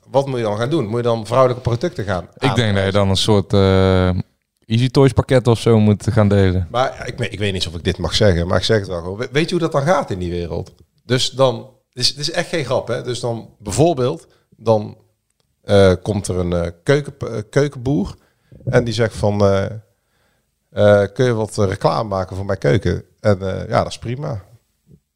wat 0.09 0.27
moet 0.27 0.37
je 0.37 0.43
dan 0.43 0.57
gaan 0.57 0.69
doen? 0.69 0.85
Moet 0.87 0.97
je 0.97 1.03
dan 1.03 1.25
vrouwelijke 1.25 1.61
producten 1.61 2.03
gaan? 2.03 2.27
Ik 2.37 2.55
denk 2.55 2.75
dat 2.75 2.85
je 2.85 2.91
dan 2.91 3.09
een 3.09 3.15
soort 3.15 3.53
eh, 3.53 4.07
Easy 4.65 4.89
Toys 4.89 5.11
pakket 5.13 5.47
of 5.47 5.59
zo 5.59 5.79
moet 5.79 6.11
gaan 6.11 6.27
delen. 6.27 6.67
Maar 6.71 7.07
ik, 7.07 7.17
weet- 7.17 7.33
ik 7.33 7.39
weet 7.39 7.53
niet 7.53 7.67
of 7.67 7.75
ik 7.75 7.83
dit 7.83 7.97
mag 7.97 8.13
zeggen, 8.15 8.47
maar 8.47 8.57
ik 8.57 8.63
zeg 8.63 8.79
het 8.79 8.87
wel 8.87 8.99
gewoon. 9.01 9.17
We- 9.17 9.29
Weet 9.31 9.43
je 9.45 9.51
hoe 9.51 9.59
dat 9.59 9.71
dan 9.71 9.81
gaat 9.81 10.11
in 10.11 10.19
die 10.19 10.31
wereld? 10.31 10.73
Dus 11.05 11.29
dan, 11.29 11.55
het 11.89 12.03
is, 12.03 12.07
het 12.09 12.17
is 12.17 12.31
echt 12.31 12.49
geen 12.49 12.65
grap, 12.65 12.87
hè? 12.87 13.01
Dus 13.03 13.19
dan 13.19 13.49
bijvoorbeeld, 13.59 14.27
dan 14.57 14.97
eh, 15.63 15.93
komt 16.01 16.27
er 16.27 16.37
een 16.37 16.53
eh, 16.53 16.71
keuken, 16.83 17.49
keukenboer 17.49 18.15
en 18.65 18.83
die 18.83 18.93
zegt 18.93 19.15
van, 19.15 19.37
kun 21.13 21.25
je 21.25 21.33
wat 21.33 21.57
reclame 21.57 22.09
maken 22.09 22.35
voor 22.35 22.45
mijn 22.45 22.57
keuken? 22.59 23.03
En 23.21 23.41
eh, 23.41 23.69
ja, 23.69 23.77
dat 23.83 23.91
is 23.91 23.97
prima. 23.97 24.41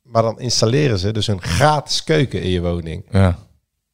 Maar 0.02 0.22
dan 0.22 0.40
installeren 0.40 1.00
ze 1.00 1.12
dus 1.12 1.28
een 1.28 1.42
gratis 1.42 2.04
keuken 2.04 2.42
in 2.42 2.50
je 2.50 2.62
woning. 2.62 3.06
Ja. 3.12 3.38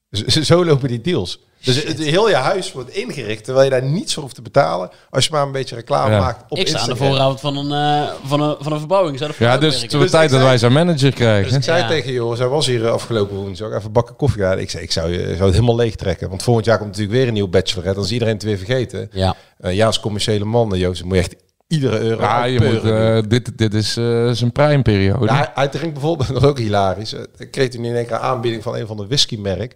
Z- 0.09 0.23
z- 0.25 0.39
Zo 0.41 0.65
lopen 0.65 0.87
die 0.87 1.01
deals. 1.01 1.39
Dus 1.63 1.83
het, 1.83 1.99
heel 1.99 2.29
je 2.29 2.35
huis 2.35 2.71
wordt 2.71 2.89
ingericht 2.89 3.43
terwijl 3.43 3.65
je 3.65 3.71
daar 3.71 3.83
niets 3.83 4.13
voor 4.13 4.23
hoeft 4.23 4.35
te 4.35 4.41
betalen 4.41 4.89
als 5.09 5.25
je 5.25 5.31
maar 5.31 5.41
een 5.45 5.51
beetje 5.51 5.75
reclame 5.75 6.11
Ja. 6.11 6.19
maakt 6.19 6.51
op 6.51 6.57
ik 6.57 6.67
sta 6.67 6.79
aan 6.79 6.89
de 6.89 6.95
vooravond 6.95 7.39
van 7.39 7.57
een, 7.57 7.71
eh, 8.05 8.13
van 8.23 8.41
een, 8.41 8.55
van 8.59 8.71
een 8.71 8.79
verbouwing. 8.79 9.17
Zou 9.17 9.31
Ja, 9.37 9.57
dus 9.57 9.81
het 9.81 9.91
wordt 9.91 10.01
Dus 10.01 10.11
tijd 10.11 10.23
ik 10.23 10.29
dat 10.29 10.37
zei- 10.39 10.43
wij 10.49 10.57
zijn 10.57 10.73
manager 10.73 11.09
Dus 11.09 11.13
krijgen. 11.19 11.55
ik 11.57 11.63
zei 11.63 11.81
Ja. 11.81 11.87
tegen 11.87 12.11
Joris, 12.11 12.39
hij 12.39 12.47
was 12.47 12.65
hier 12.65 12.85
eh, 12.85 12.91
afgelopen 12.91 13.35
woensdag, 13.35 13.73
even 13.73 13.91
bakken 13.91 14.15
koffie 14.15 14.41
gaan. 14.41 14.59
Ik 14.59 14.69
zei, 14.69 14.83
ik 14.83 14.91
zou, 14.91 15.11
je, 15.11 15.17
zou 15.35 15.43
het 15.45 15.53
helemaal 15.53 15.75
leeg 15.75 15.95
trekken. 15.95 16.29
Want 16.29 16.43
volgend 16.43 16.65
jaar 16.65 16.77
komt 16.77 16.89
natuurlijk 16.89 17.17
weer 17.17 17.27
een 17.27 17.33
nieuwe 17.33 17.49
bachelorette. 17.49 17.95
Dan 17.95 18.05
is 18.05 18.11
iedereen 18.11 18.33
het 18.33 18.43
weer 18.43 18.57
vergeten. 18.57 19.09
Ja. 19.11 19.35
Ja, 19.69 19.85
als 19.85 19.99
commerciële 19.99 20.45
man, 20.45 20.77
Joost, 20.77 21.03
moet 21.03 21.13
je 21.15 21.19
echt 21.21 21.35
iedere 21.71 21.99
euro 21.99 22.21
Ja, 22.21 22.43
je 22.43 22.59
moet, 22.61 22.83
eh, 22.91 23.29
dit, 23.29 23.57
dit 23.57 23.73
is 23.73 23.97
eh, 23.97 24.29
zijn 24.31 24.51
primeperiode. 24.51 25.25
Ja, 25.25 25.35
hij, 25.35 25.51
hij 25.53 25.67
drinkt 25.67 25.93
bijvoorbeeld, 25.93 26.27
dat 26.33 26.41
is 26.41 26.47
ook 26.49 26.57
hilarisch. 26.59 27.13
eh, 27.13 27.21
Ik 27.37 27.51
kreeg 27.51 27.69
toen 27.69 27.85
in 27.85 27.95
één 27.95 28.05
keer 28.05 28.15
een 28.15 28.21
aanbieding 28.21 28.63
van 28.63 28.75
een 28.75 28.87
van 28.87 28.97
de 28.97 29.07
whiskymerk 29.07 29.75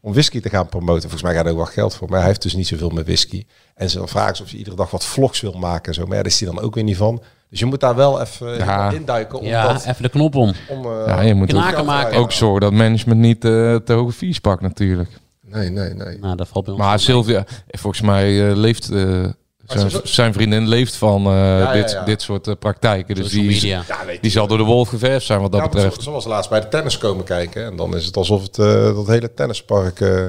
om 0.00 0.12
whisky 0.12 0.40
te 0.40 0.48
gaan 0.48 0.68
promoten. 0.68 1.00
Volgens 1.02 1.22
mij 1.22 1.34
gaat 1.34 1.44
er 1.44 1.50
ook 1.50 1.56
wel 1.56 1.66
geld 1.66 1.94
voor, 1.94 2.08
maar 2.08 2.18
hij 2.18 2.28
heeft 2.28 2.42
dus 2.42 2.54
niet 2.54 2.66
zoveel 2.66 2.88
met 2.90 3.04
whisky. 3.04 3.44
En 3.74 3.90
ze 3.90 4.06
vragen 4.06 4.44
of 4.44 4.50
hij 4.50 4.58
iedere 4.58 4.76
dag 4.76 4.90
wat 4.90 5.04
vlogs 5.04 5.40
wil 5.40 5.52
maken 5.52 5.84
en 5.88 5.94
zo. 5.94 6.00
Maar 6.06 6.16
ja, 6.16 6.22
daar 6.22 6.32
is 6.32 6.40
hij 6.40 6.48
dan 6.54 6.60
ook 6.60 6.74
weer 6.74 6.84
niet 6.84 6.96
van. 6.96 7.22
Dus 7.50 7.58
je 7.58 7.64
moet 7.66 7.80
daar 7.80 7.94
wel 7.94 8.20
even 8.20 8.56
Ja. 8.56 8.90
induiken. 8.90 9.38
Om 9.38 9.46
Ja, 9.46 9.72
dat, 9.72 9.84
even 9.86 10.02
de 10.02 10.08
knop 10.08 10.34
om. 10.34 10.52
om, 10.68 10.84
eh, 10.84 11.02
Ja, 11.06 11.20
je 11.20 11.34
moet 11.34 11.54
ook, 11.54 11.84
maken. 11.84 12.18
ook 12.18 12.32
zorgen 12.32 12.60
dat 12.60 12.72
management 12.72 13.20
niet 13.20 13.44
eh, 13.44 13.74
te 13.76 13.92
hoge 13.92 14.12
fees 14.12 14.38
pakt 14.38 14.60
natuurlijk. 14.62 15.08
Nee, 15.46 15.70
nee, 15.70 15.94
nee. 15.94 16.18
Nou, 16.18 16.36
dat 16.36 16.48
valt 16.48 16.64
bij 16.64 16.74
ons 16.74 16.82
Maar 16.82 16.98
Sylvia, 17.00 17.44
volgens 17.68 18.02
mij 18.02 18.48
eh, 18.50 18.56
leeft 18.56 18.90
eh, 18.90 19.24
zijn, 19.66 19.90
zijn 20.04 20.32
vriendin 20.32 20.68
leeft 20.68 20.96
van 20.96 21.26
eh, 21.26 21.32
ja, 21.58 21.72
dit, 21.72 21.90
ja. 21.90 22.04
dit 22.04 22.22
soort 22.22 22.46
eh, 22.46 22.54
praktijken. 22.58 23.14
Dus 23.14 23.24
Social 23.24 23.42
die, 23.42 23.52
media. 23.52 23.82
Ja, 23.88 24.04
weet 24.06 24.22
die 24.22 24.30
zal 24.30 24.46
door 24.46 24.58
de 24.58 24.64
wolf 24.64 24.88
geverfd 24.88 25.26
zijn 25.26 25.40
wat 25.40 25.52
dat 25.52 25.62
betreft. 25.70 25.94
Zo, 25.94 26.00
zoals 26.02 26.24
laatst 26.24 26.50
bij 26.50 26.60
de 26.60 26.68
tennis 26.68 26.98
komen 26.98 27.24
kijken. 27.24 27.64
En 27.64 27.76
dan 27.76 27.96
is 27.96 28.06
het 28.06 28.16
alsof 28.16 28.42
het 28.42 28.58
eh, 28.58 28.94
dat 28.94 29.06
hele 29.06 29.34
tennispark 29.34 30.00
eh, 30.00 30.26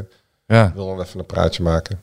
Ja. 0.48 0.72
wil 0.76 0.88
dan 0.88 1.02
even 1.02 1.20
een 1.20 1.26
praatje 1.26 1.64
maken. 1.64 2.02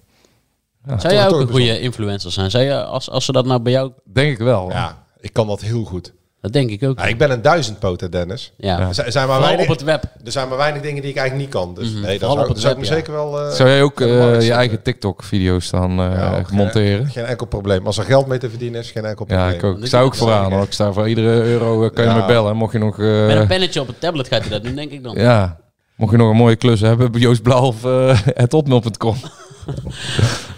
Zou 0.87 0.99
toch- 0.99 1.11
jij 1.11 1.29
ook 1.29 1.41
een 1.41 1.49
goede 1.51 1.81
influencer 1.81 2.33
zijn? 2.33 2.51
Zou 2.51 2.65
je, 2.65 2.85
als, 2.85 3.11
als 3.11 3.25
ze 3.25 3.33
dat 3.33 3.47
nou 3.47 3.61
bij 3.61 3.73
jou... 3.73 3.93
Denk 4.05 4.33
ik 4.33 4.39
wel. 4.39 4.71
Ja, 4.71 5.05
ik 5.21 5.33
kan 5.33 5.47
dat 5.47 5.61
heel 5.61 5.85
goed. 5.85 6.13
Dat 6.45 6.53
denk 6.53 6.71
ik 6.71 6.83
ook. 6.83 6.99
Ja, 6.99 7.05
ik 7.05 7.19
ben 7.19 7.31
een 7.31 7.43
duizendpoter, 7.43 8.11
Dennis. 8.11 8.53
Ja. 8.57 8.79
Er 8.79 8.95
zijn, 8.95 9.07
maar 9.13 9.23
Vooral 9.25 9.41
weinig, 9.41 9.65
op 9.65 9.71
het 9.71 9.83
web. 9.83 10.05
er 10.25 10.33
zijn 10.33 10.49
maar 10.49 10.57
weinig 10.59 10.83
dingen 10.83 11.03
die 11.03 11.11
ik 11.11 11.17
eigenlijk 11.17 11.47
niet 11.49 11.61
kan. 11.63 11.75
Dus 11.75 11.91
Mhm, 11.93 12.01
nee, 12.01 12.19
dat 12.19 12.29
vooral 12.29 12.37
zou, 12.37 12.49
op 12.49 12.53
het 12.55 12.61
zou 12.63 12.73
ik 12.75 12.79
web, 12.81 12.89
me 12.89 12.95
ja. 12.95 13.01
zeker 13.01 13.13
wel... 13.13 13.41
eh, 13.41 13.51
Zou 13.55 13.69
jij 13.69 13.83
ook 13.83 14.01
eh, 14.01 14.41
je 14.41 14.53
eigen 14.53 14.83
TikTok-video's 14.83 15.71
dan 15.71 15.91
eh, 15.91 15.97
Ja, 15.97 16.43
geen- 16.45 16.57
monteren? 16.57 17.07
Geen, 17.07 17.25
enkel 17.25 17.47
probleem. 17.47 17.87
Als 17.87 17.99
er 17.99 18.05
geld 18.05 18.27
mee 18.27 18.39
te 18.39 18.51
verdienen 18.51 18.81
is, 18.81 18.91
geen 18.91 19.05
enkel 19.05 19.25
Ja, 19.29 19.35
probleem. 19.37 19.59
ik 19.59 19.65
ook. 19.65 19.79
Ik 19.79 19.87
sta 19.87 20.01
ook 20.01 20.15
vooraan. 20.15 20.53
hoor. 20.53 20.63
Ik 20.63 20.73
sta 20.73 20.93
voor 20.93 21.09
iedere 21.09 21.43
euro 21.43 21.91
kan 21.91 22.05
je 22.05 22.11
Ja. 22.11 22.17
me 22.17 22.27
bellen. 22.27 22.57
Mocht 22.57 22.73
je 22.73 22.79
nog... 22.79 22.99
eh, 22.99 23.27
Met 23.27 23.37
een 23.37 23.47
pennetje 23.47 23.81
op 23.81 23.87
het 23.87 24.01
tablet 24.01 24.29
gaat 24.29 24.41
hij 24.41 24.51
dat 24.51 24.63
doen, 24.65 24.75
denk 24.75 24.91
ik 24.91 25.03
dan. 25.03 25.15
ja, 25.17 25.57
mocht 25.97 26.11
je 26.11 26.17
nog 26.19 26.31
een 26.31 26.37
mooie 26.37 26.57
klus 26.57 26.81
hebben, 26.81 27.13
Joost 27.13 27.43
Blauw 27.43 27.63
of 27.67 27.85
uh, 27.85 28.19
hotmail.com. 28.49 29.17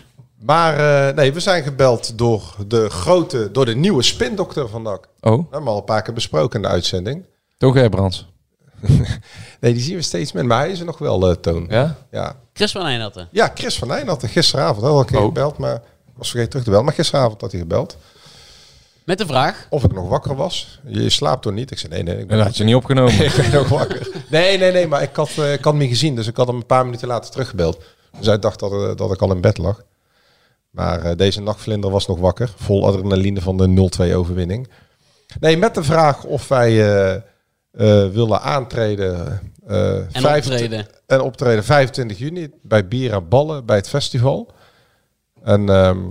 Maar 0.46 1.08
eh, 1.08 1.14
nee, 1.14 1.32
we 1.32 1.40
zijn 1.40 1.62
gebeld 1.62 2.18
door 2.18 2.54
de 2.66 2.90
grote, 2.90 3.50
door 3.50 3.64
de 3.64 3.76
nieuwe 3.76 4.02
spindokter 4.02 4.68
van 4.68 4.82
NAC. 4.82 5.08
Oh, 5.20 5.36
We 5.36 5.44
hebben 5.50 5.70
al 5.70 5.76
een 5.76 5.84
paar 5.84 6.02
keer 6.02 6.14
besproken 6.14 6.56
in 6.56 6.62
de 6.62 6.72
uitzending. 6.72 7.24
toch 7.58 7.88
Brands. 7.88 8.26
nee, 9.60 9.72
die 9.72 9.82
zien 9.82 9.96
we 9.96 10.02
steeds 10.02 10.32
meer. 10.32 10.46
Maar 10.46 10.58
hij 10.58 10.70
is 10.70 10.78
er 10.78 10.84
nog 10.84 10.98
wel, 10.98 11.28
eh, 11.28 11.34
Toon. 11.34 11.66
Ja? 11.68 11.96
Ja. 12.10 12.36
Chris 12.52 12.72
van 12.72 12.82
Eijnatten. 12.82 13.28
Ja, 13.30 13.50
Chris 13.54 13.78
van 13.78 14.06
had 14.06 14.22
er 14.22 14.28
gisteravond 14.28 14.86
al 14.86 14.98
een 14.98 15.06
keer 15.06 15.20
gebeld, 15.20 15.58
maar 15.58 15.82
was 16.16 16.30
vergeten 16.30 16.48
terug 16.48 16.64
te 16.64 16.70
bellen. 16.70 16.84
Maar 16.84 16.94
gisteravond 16.94 17.40
had 17.40 17.50
hij 17.50 17.60
gebeld. 17.60 17.96
Met 19.04 19.18
de 19.18 19.26
vraag? 19.26 19.66
Of 19.70 19.84
ik 19.84 19.92
nog 19.92 20.08
wakker 20.08 20.34
was. 20.36 20.80
Je 20.84 21.10
slaapt 21.10 21.42
toch 21.42 21.52
niet? 21.52 21.70
Ik 21.70 21.78
zei 21.78 21.92
nee, 21.92 22.02
nee. 22.02 22.22
Ik 22.22 22.30
En 22.30 22.36
dat 22.36 22.46
had 22.46 22.56
je 22.56 22.64
niet 22.64 22.74
opgenomen. 22.74 23.24
ik 23.24 23.34
ben 23.36 23.50
nog 23.52 23.68
wakker. 23.68 24.08
Nee, 24.30 24.58
nee, 24.58 24.72
nee, 24.72 24.86
maar 24.86 25.02
ik 25.02 25.16
had, 25.16 25.30
eh, 25.36 25.52
ik 25.52 25.64
had 25.64 25.72
hem 25.72 25.82
niet 25.82 25.90
gezien. 25.90 26.14
Dus 26.14 26.26
ik 26.26 26.36
had 26.36 26.46
hem 26.46 26.56
een 26.56 26.66
paar 26.66 26.84
minuten 26.84 27.08
later 27.08 27.30
teruggebeld. 27.30 27.78
Dus 28.18 28.26
hij 28.26 28.38
dacht 28.38 28.60
dat, 28.60 28.98
dat 28.98 29.12
ik 29.12 29.22
al 29.22 29.32
in 29.32 29.40
bed 29.40 29.58
lag. 29.58 29.82
Maar 30.76 31.04
eh, 31.04 31.16
deze 31.16 31.42
nachtvlinder 31.42 31.90
was 31.90 32.06
nog 32.06 32.18
wakker. 32.18 32.52
Vol 32.56 32.86
adrenaline 32.86 33.40
van 33.40 33.56
de 33.56 33.90
0-2 34.10 34.14
overwinning. 34.14 34.68
Nee, 35.40 35.56
met 35.56 35.74
de 35.74 35.82
vraag 35.82 36.24
of 36.24 36.48
wij 36.48 36.70
eh, 36.70 37.14
eh, 37.14 38.12
willen 38.12 38.40
aantreden. 38.40 39.40
En 39.66 40.08
25 40.12 40.44
optreden. 40.44 40.86
En 41.06 41.20
optreden 41.20 41.64
25 41.64 42.18
juni 42.18 42.50
bij 42.62 42.88
Bier 42.88 43.12
en 43.12 43.28
Ballen 43.28 43.66
bij 43.66 43.76
het 43.76 43.88
festival. 43.88 44.52
En 45.42 45.68
ehm, 45.68 46.08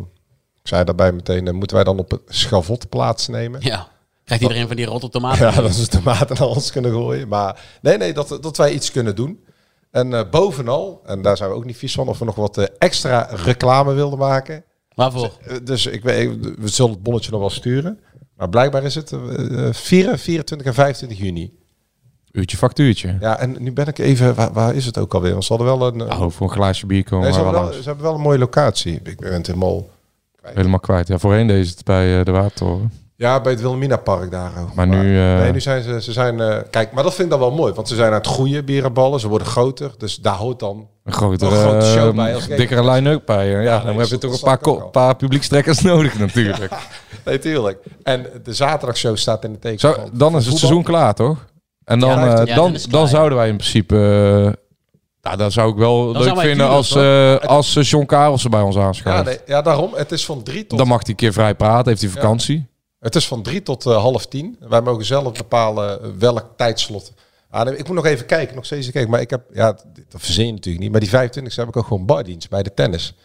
ik 0.62 0.68
zei 0.68 0.84
daarbij 0.84 1.12
meteen, 1.12 1.56
moeten 1.56 1.76
wij 1.76 1.86
dan 1.86 2.00
op 2.00 2.12
het 2.12 2.22
schavot 2.28 2.90
plaatsnemen? 2.90 3.62
Ja. 3.64 3.88
Krijgt 4.24 4.44
iedereen 4.44 4.68
van 4.68 4.76
die 4.76 4.86
rotte 4.86 5.10
tomaten? 5.10 5.46
Ja, 5.54 5.62
dat 5.62 5.74
ze 5.74 5.88
tomaten 5.88 6.36
naar 6.40 6.48
ons 6.48 6.72
kunnen 6.72 6.92
gooien. 6.92 7.28
Maar 7.28 7.60
nee, 7.82 7.98
nee, 7.98 8.14
dat, 8.14 8.38
dat 8.42 8.58
wij 8.58 8.72
iets 8.72 8.92
kunnen 8.92 9.16
doen. 9.16 9.46
En 9.96 10.14
eh, 10.14 10.30
bovenal, 10.32 11.02
en 11.06 11.22
daar 11.22 11.38
zijn 11.38 11.50
we 11.50 11.56
ook 11.56 11.66
niet 11.66 11.78
vies 11.78 11.94
van, 11.94 12.08
of 12.08 12.20
we 12.20 12.26
nog 12.26 12.36
wat 12.36 12.58
eh, 12.58 12.66
extra 12.78 13.28
reclame 13.32 13.94
wilden 13.94 14.20
maken. 14.20 14.64
Waarvoor? 14.96 15.32
Eh, 15.48 15.56
Dus 15.64 15.86
ik 15.86 16.04
weet, 16.04 16.30
we 16.58 16.68
zullen 16.68 16.92
het 16.92 17.04
bonnetje 17.04 17.32
nog 17.32 17.40
wel 17.40 17.50
sturen. 17.50 18.00
Maar 18.38 18.50
blijkbaar 18.50 18.84
is 18.84 18.96
het 18.96 19.12
eh, 19.12 19.68
eh, 19.68 19.74
4, 19.74 20.18
24 20.18 20.68
en 20.68 20.74
25 20.74 21.18
juni. 21.18 21.54
Uurtje 22.32 22.58
factuurtje. 22.58 23.18
Ja, 23.20 23.40
en 23.40 23.56
nu 23.60 23.72
ben 23.74 23.88
ik 23.88 23.98
even, 23.98 24.36
waar, 24.36 24.54
waar 24.54 24.76
is 24.76 24.86
het 24.86 24.98
ook 24.98 25.14
alweer? 25.14 25.32
Want 25.32 25.46
ze 25.46 25.54
hadden 25.54 25.78
wel 25.78 25.88
een... 25.88 26.02
Oh, 26.02 26.30
voor 26.30 26.48
een 26.48 26.54
glaasje 26.54 26.86
bier 26.86 27.04
komen 27.04 27.24
nee, 27.24 27.34
ze, 27.34 27.42
hebben 27.44 27.62
wel 27.62 27.74
ze 27.74 27.84
hebben 27.84 28.04
wel 28.04 28.14
een 28.14 28.22
mooie 28.22 28.38
locatie. 28.38 29.00
Ik 29.04 29.20
ben 29.20 29.34
het 29.34 29.48
helemaal... 29.48 29.88
Helemaal 30.42 30.80
kwijt. 30.80 31.08
Ja, 31.08 31.18
voorheen 31.18 31.48
deed 31.48 31.68
ze 31.68 31.72
het 31.72 31.84
bij 31.86 32.24
de 32.24 32.32
Watertoren. 32.32 32.92
Ja, 33.18 33.42
bij 33.42 33.52
het 33.52 33.62
Wilhelmina 33.62 33.98
Park 33.98 34.32
daar 34.32 34.52
ook. 34.62 34.74
Maar 34.74 34.88
nu, 34.88 35.20
eh, 35.20 35.38
nee, 35.40 35.52
nu 35.52 35.62
zijn 35.62 35.84
ze, 35.84 36.02
ze 36.02 36.12
zijn, 36.12 36.40
eh, 36.40 36.58
kijk, 36.70 36.92
maar 36.92 37.04
dat 37.04 37.12
vind 37.14 37.24
ik 37.24 37.30
dan 37.30 37.40
wel 37.40 37.52
mooi, 37.52 37.74
want 37.74 37.88
ze 37.88 37.96
zijn 37.96 38.08
aan 38.08 38.14
het 38.18 38.28
groeien, 38.28 38.66
bierenballen, 38.66 39.20
ze 39.20 39.28
worden 39.28 39.48
groter, 39.48 39.92
dus 39.98 40.16
daar 40.16 40.34
hoort 40.36 40.60
dan 40.60 40.88
Een 41.04 41.14
grotere, 41.14 41.56
een 41.56 41.62
grote 41.62 41.86
show 41.86 42.10
eh, 42.10 42.16
bij. 42.16 42.36
Als 42.36 42.48
dikkere 42.48 42.92
line-up 42.92 43.22
bij. 43.26 43.50
Ja, 43.50 43.60
Ja, 43.60 43.80
dan 43.80 43.98
heb 44.00 44.08
je 44.08 44.18
toch 44.18 44.34
een 44.34 44.40
paar, 44.40 44.58
ko- 44.58 44.90
paar 44.90 45.16
publiekstrekkers 45.16 45.82
nodig 45.92 46.20
natuurlijk. 46.20 46.74
nee, 47.26 47.40
tuurlijk. 47.40 47.84
En 48.04 48.26
de 48.44 48.54
zaterdagshow 48.54 49.18
staat 49.18 49.44
in 49.44 49.52
de 49.54 49.60
teken. 49.60 49.80
Zo, 49.80 49.94
van- 49.94 50.10
dan 50.14 50.18
van 50.18 50.28
is 50.30 50.34
het 50.34 50.44
voetbal. 50.44 50.58
seizoen 50.58 50.84
klaar, 50.84 51.14
toch? 51.14 51.46
En 51.84 52.00
dan, 52.00 52.10
Ja, 52.10 52.38
eh, 52.40 52.46
ja, 52.46 52.56
dan, 52.56 52.78
dan 52.90 53.08
zouden 53.08 53.38
wij 53.38 53.48
in 53.50 53.58
principe... 53.58 53.96
nou, 55.22 55.38
dat 55.38 55.54
zou 55.54 55.72
ik 55.72 55.78
wel 55.78 56.12
leuk 56.12 56.40
vinden 56.40 56.68
als, 56.70 56.96
eh, 56.96 57.36
als 57.36 57.74
John 57.82 58.06
Karelsen 58.06 58.50
bij 58.52 58.62
ons 58.62 58.76
Ja, 58.76 58.82
aanschuift. 58.84 59.26
nee, 59.26 59.38
ja, 59.46 59.62
daarom. 59.62 59.92
Het 59.96 60.12
is 60.12 60.26
van 60.26 60.44
drie 60.44 60.68
tot, 60.68 60.78
Dan 60.78 60.88
mag 60.88 61.00
hij 61.02 61.10
een 61.10 61.16
keer 61.16 61.34
vrij 61.34 61.56
praten, 61.56 61.88
heeft 61.90 62.02
hij 62.02 62.10
vakantie. 62.12 62.68
Het 63.06 63.16
is 63.16 63.28
van 63.28 63.42
drie 63.42 63.64
tot 63.64 63.86
eh, 63.86 63.98
half 63.98 64.26
tien. 64.26 64.58
Wij 64.60 64.82
mogen 64.82 65.06
zelf 65.06 65.34
bepalen 65.34 66.04
eh, 66.04 66.10
welk 66.18 66.46
tijdslot. 66.56 67.14
Ah, 67.50 67.68
ik 67.78 67.88
moet 67.88 67.96
nog 67.96 68.06
even 68.06 68.26
kijken, 68.26 68.56
nog 68.56 68.66
steeds 68.66 68.92
kijken. 68.92 69.12
Maar 69.12 69.22
ik 69.22 69.30
heb, 69.30 69.42
ja, 69.54 69.72
dat 70.10 70.22
verzin 70.22 70.46
je 70.46 70.52
natuurlijk 70.52 70.84
niet. 70.84 70.92
Maar 70.92 71.00
die 71.00 71.10
25 71.10 71.56
heb 71.56 71.68
ik 71.68 71.78
ook 71.78 71.88
gewoon 71.88 72.06
bardienst 72.06 72.50
bij 72.50 72.64
de 72.64 72.74
tennis. 72.74 73.16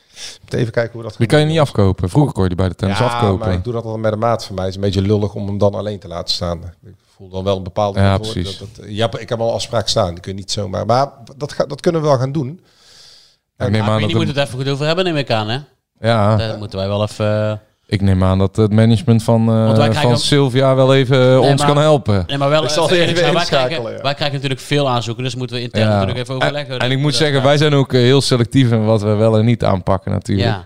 Moet 0.41 0.55
even 0.55 0.72
kijken 0.72 0.93
hoe 0.93 1.03
dat 1.03 1.14
Die 1.18 1.26
kan 1.26 1.41
je 1.41 1.47
niet 1.47 1.59
afkopen. 1.59 2.09
Vroeger 2.09 2.33
kon 2.33 2.43
je 2.43 2.49
die 2.49 2.59
bij 2.59 2.68
de 2.68 2.74
tennis 2.74 2.99
ja, 2.99 3.05
afkopen. 3.05 3.39
maar 3.47 3.57
ik 3.57 3.64
doe 3.64 3.72
dat 3.72 3.85
al 3.85 3.99
met 3.99 4.12
een 4.12 4.18
maat 4.18 4.45
van 4.45 4.55
mij. 4.55 4.64
Het 4.64 4.74
is 4.74 4.81
een 4.81 4.87
beetje 4.87 5.03
lullig 5.03 5.35
om 5.35 5.47
hem 5.47 5.59
dan 5.59 5.74
alleen 5.74 5.99
te 5.99 6.09
laten 6.09 6.35
staan. 6.35 6.62
Ik 6.83 6.95
voel 7.16 7.28
dan 7.28 7.45
wel 7.45 7.57
een 7.57 7.62
bepaalde... 7.62 8.01
Ja, 8.01 8.18
precies. 8.18 8.59
Dat, 8.59 8.68
dat, 8.76 8.85
ja, 8.89 9.11
ik 9.18 9.28
heb 9.28 9.41
al 9.41 9.53
afspraak 9.53 9.89
staan. 9.89 10.11
Die 10.11 10.20
kun 10.20 10.33
je 10.33 10.39
niet 10.39 10.51
zomaar... 10.51 10.87
Maar 10.87 11.12
dat, 11.37 11.53
ga, 11.53 11.64
dat 11.64 11.81
kunnen 11.81 12.01
we 12.01 12.07
wel 12.07 12.18
gaan 12.18 12.33
doen. 12.33 12.49
ik 12.49 13.70
neem 13.70 13.70
Maar 13.70 13.91
aan 13.91 14.01
dat 14.01 14.12
moet 14.12 14.26
het, 14.26 14.37
het 14.37 14.47
even 14.47 14.59
goed 14.59 14.68
over 14.68 14.87
hebben, 14.87 15.05
neem 15.05 15.16
ik 15.16 15.31
aan, 15.31 15.49
hè? 15.49 15.59
ja, 16.01 16.37
Daar 16.37 16.59
moeten 16.59 16.78
wij 16.78 16.89
wel 16.89 17.03
even... 17.03 17.61
ik 17.91 18.01
neem 18.01 18.24
aan 18.24 18.38
dat 18.38 18.57
het 18.57 18.72
management 18.72 19.22
van, 19.22 19.41
eh, 19.49 19.93
van 19.93 20.11
ook- 20.11 20.16
Sylvia 20.16 20.74
wel 20.74 20.95
even 20.95 21.16
eh, 21.20 21.26
Nee, 21.26 21.38
ons 21.51 21.62
maar- 21.62 21.72
kan 21.72 21.82
helpen. 21.82 22.24
Nee, 22.26 22.38
maar 22.38 22.49
wel... 22.51 22.62
Ik 22.62 22.68
zal 22.68 22.91
eh, 22.91 22.99
even 23.09 23.32
wij, 23.34 23.45
krijgen, 23.45 23.82
ja. 23.82 24.03
wij 24.03 24.14
krijgen 24.14 24.32
natuurlijk 24.32 24.61
veel 24.61 24.88
aanzoeken, 24.88 25.24
dus 25.24 25.34
moeten 25.34 25.57
we 25.57 25.62
intern 25.62 25.84
Ja. 25.84 25.91
natuurlijk 25.93 26.18
even 26.18 26.34
overleggen. 26.34 26.74
En, 26.74 26.80
en 26.80 26.91
ik 26.91 26.99
moet 26.99 27.14
zeggen, 27.14 27.43
wij 27.43 27.57
zijn 27.57 27.74
ook 27.74 27.93
heel 27.93 28.20
selectief 28.20 28.70
in 28.70 28.84
wat 28.84 29.03
we 29.03 29.14
wel 29.14 29.38
en 29.38 29.45
niet 29.45 29.64
aanpakken 29.64 30.12
natuurlijk. 30.12 30.49
Ja. 30.49 30.64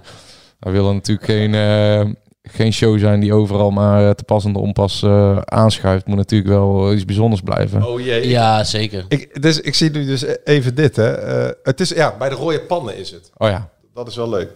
We 0.58 0.70
willen 0.70 0.94
natuurlijk 0.94 1.26
geen, 1.26 1.54
eh, 1.54 2.10
geen 2.42 2.72
show 2.72 2.98
zijn 2.98 3.20
die 3.20 3.32
overal 3.34 3.70
maar 3.70 4.14
te 4.14 4.24
pas 4.24 4.44
en 4.44 4.52
te 4.52 4.58
onpas 4.58 5.04
aanschuift. 5.44 6.06
Moet 6.06 6.16
natuurlijk 6.16 6.50
wel 6.50 6.92
iets 6.92 7.04
bijzonders 7.04 7.40
blijven. 7.40 7.86
Oh 7.86 8.00
jee. 8.00 8.28
Ja, 8.28 8.64
zeker. 8.64 9.04
Ik, 9.08 9.42
dus, 9.42 9.60
ik 9.60 9.74
zie 9.74 9.90
nu 9.90 10.06
dus 10.06 10.24
even 10.44 10.74
dit. 10.74 10.96
Hè. 10.96 11.10
Het 11.62 11.80
is, 11.80 11.88
ja, 11.88 12.14
bij 12.18 12.28
de 12.28 12.34
rode 12.34 12.60
pannen 12.60 12.96
is 12.98 13.10
het. 13.10 13.30
Oh 13.36 13.48
ja. 13.48 13.68
Dat 13.94 14.08
is 14.08 14.16
wel 14.16 14.28
leuk. 14.28 14.48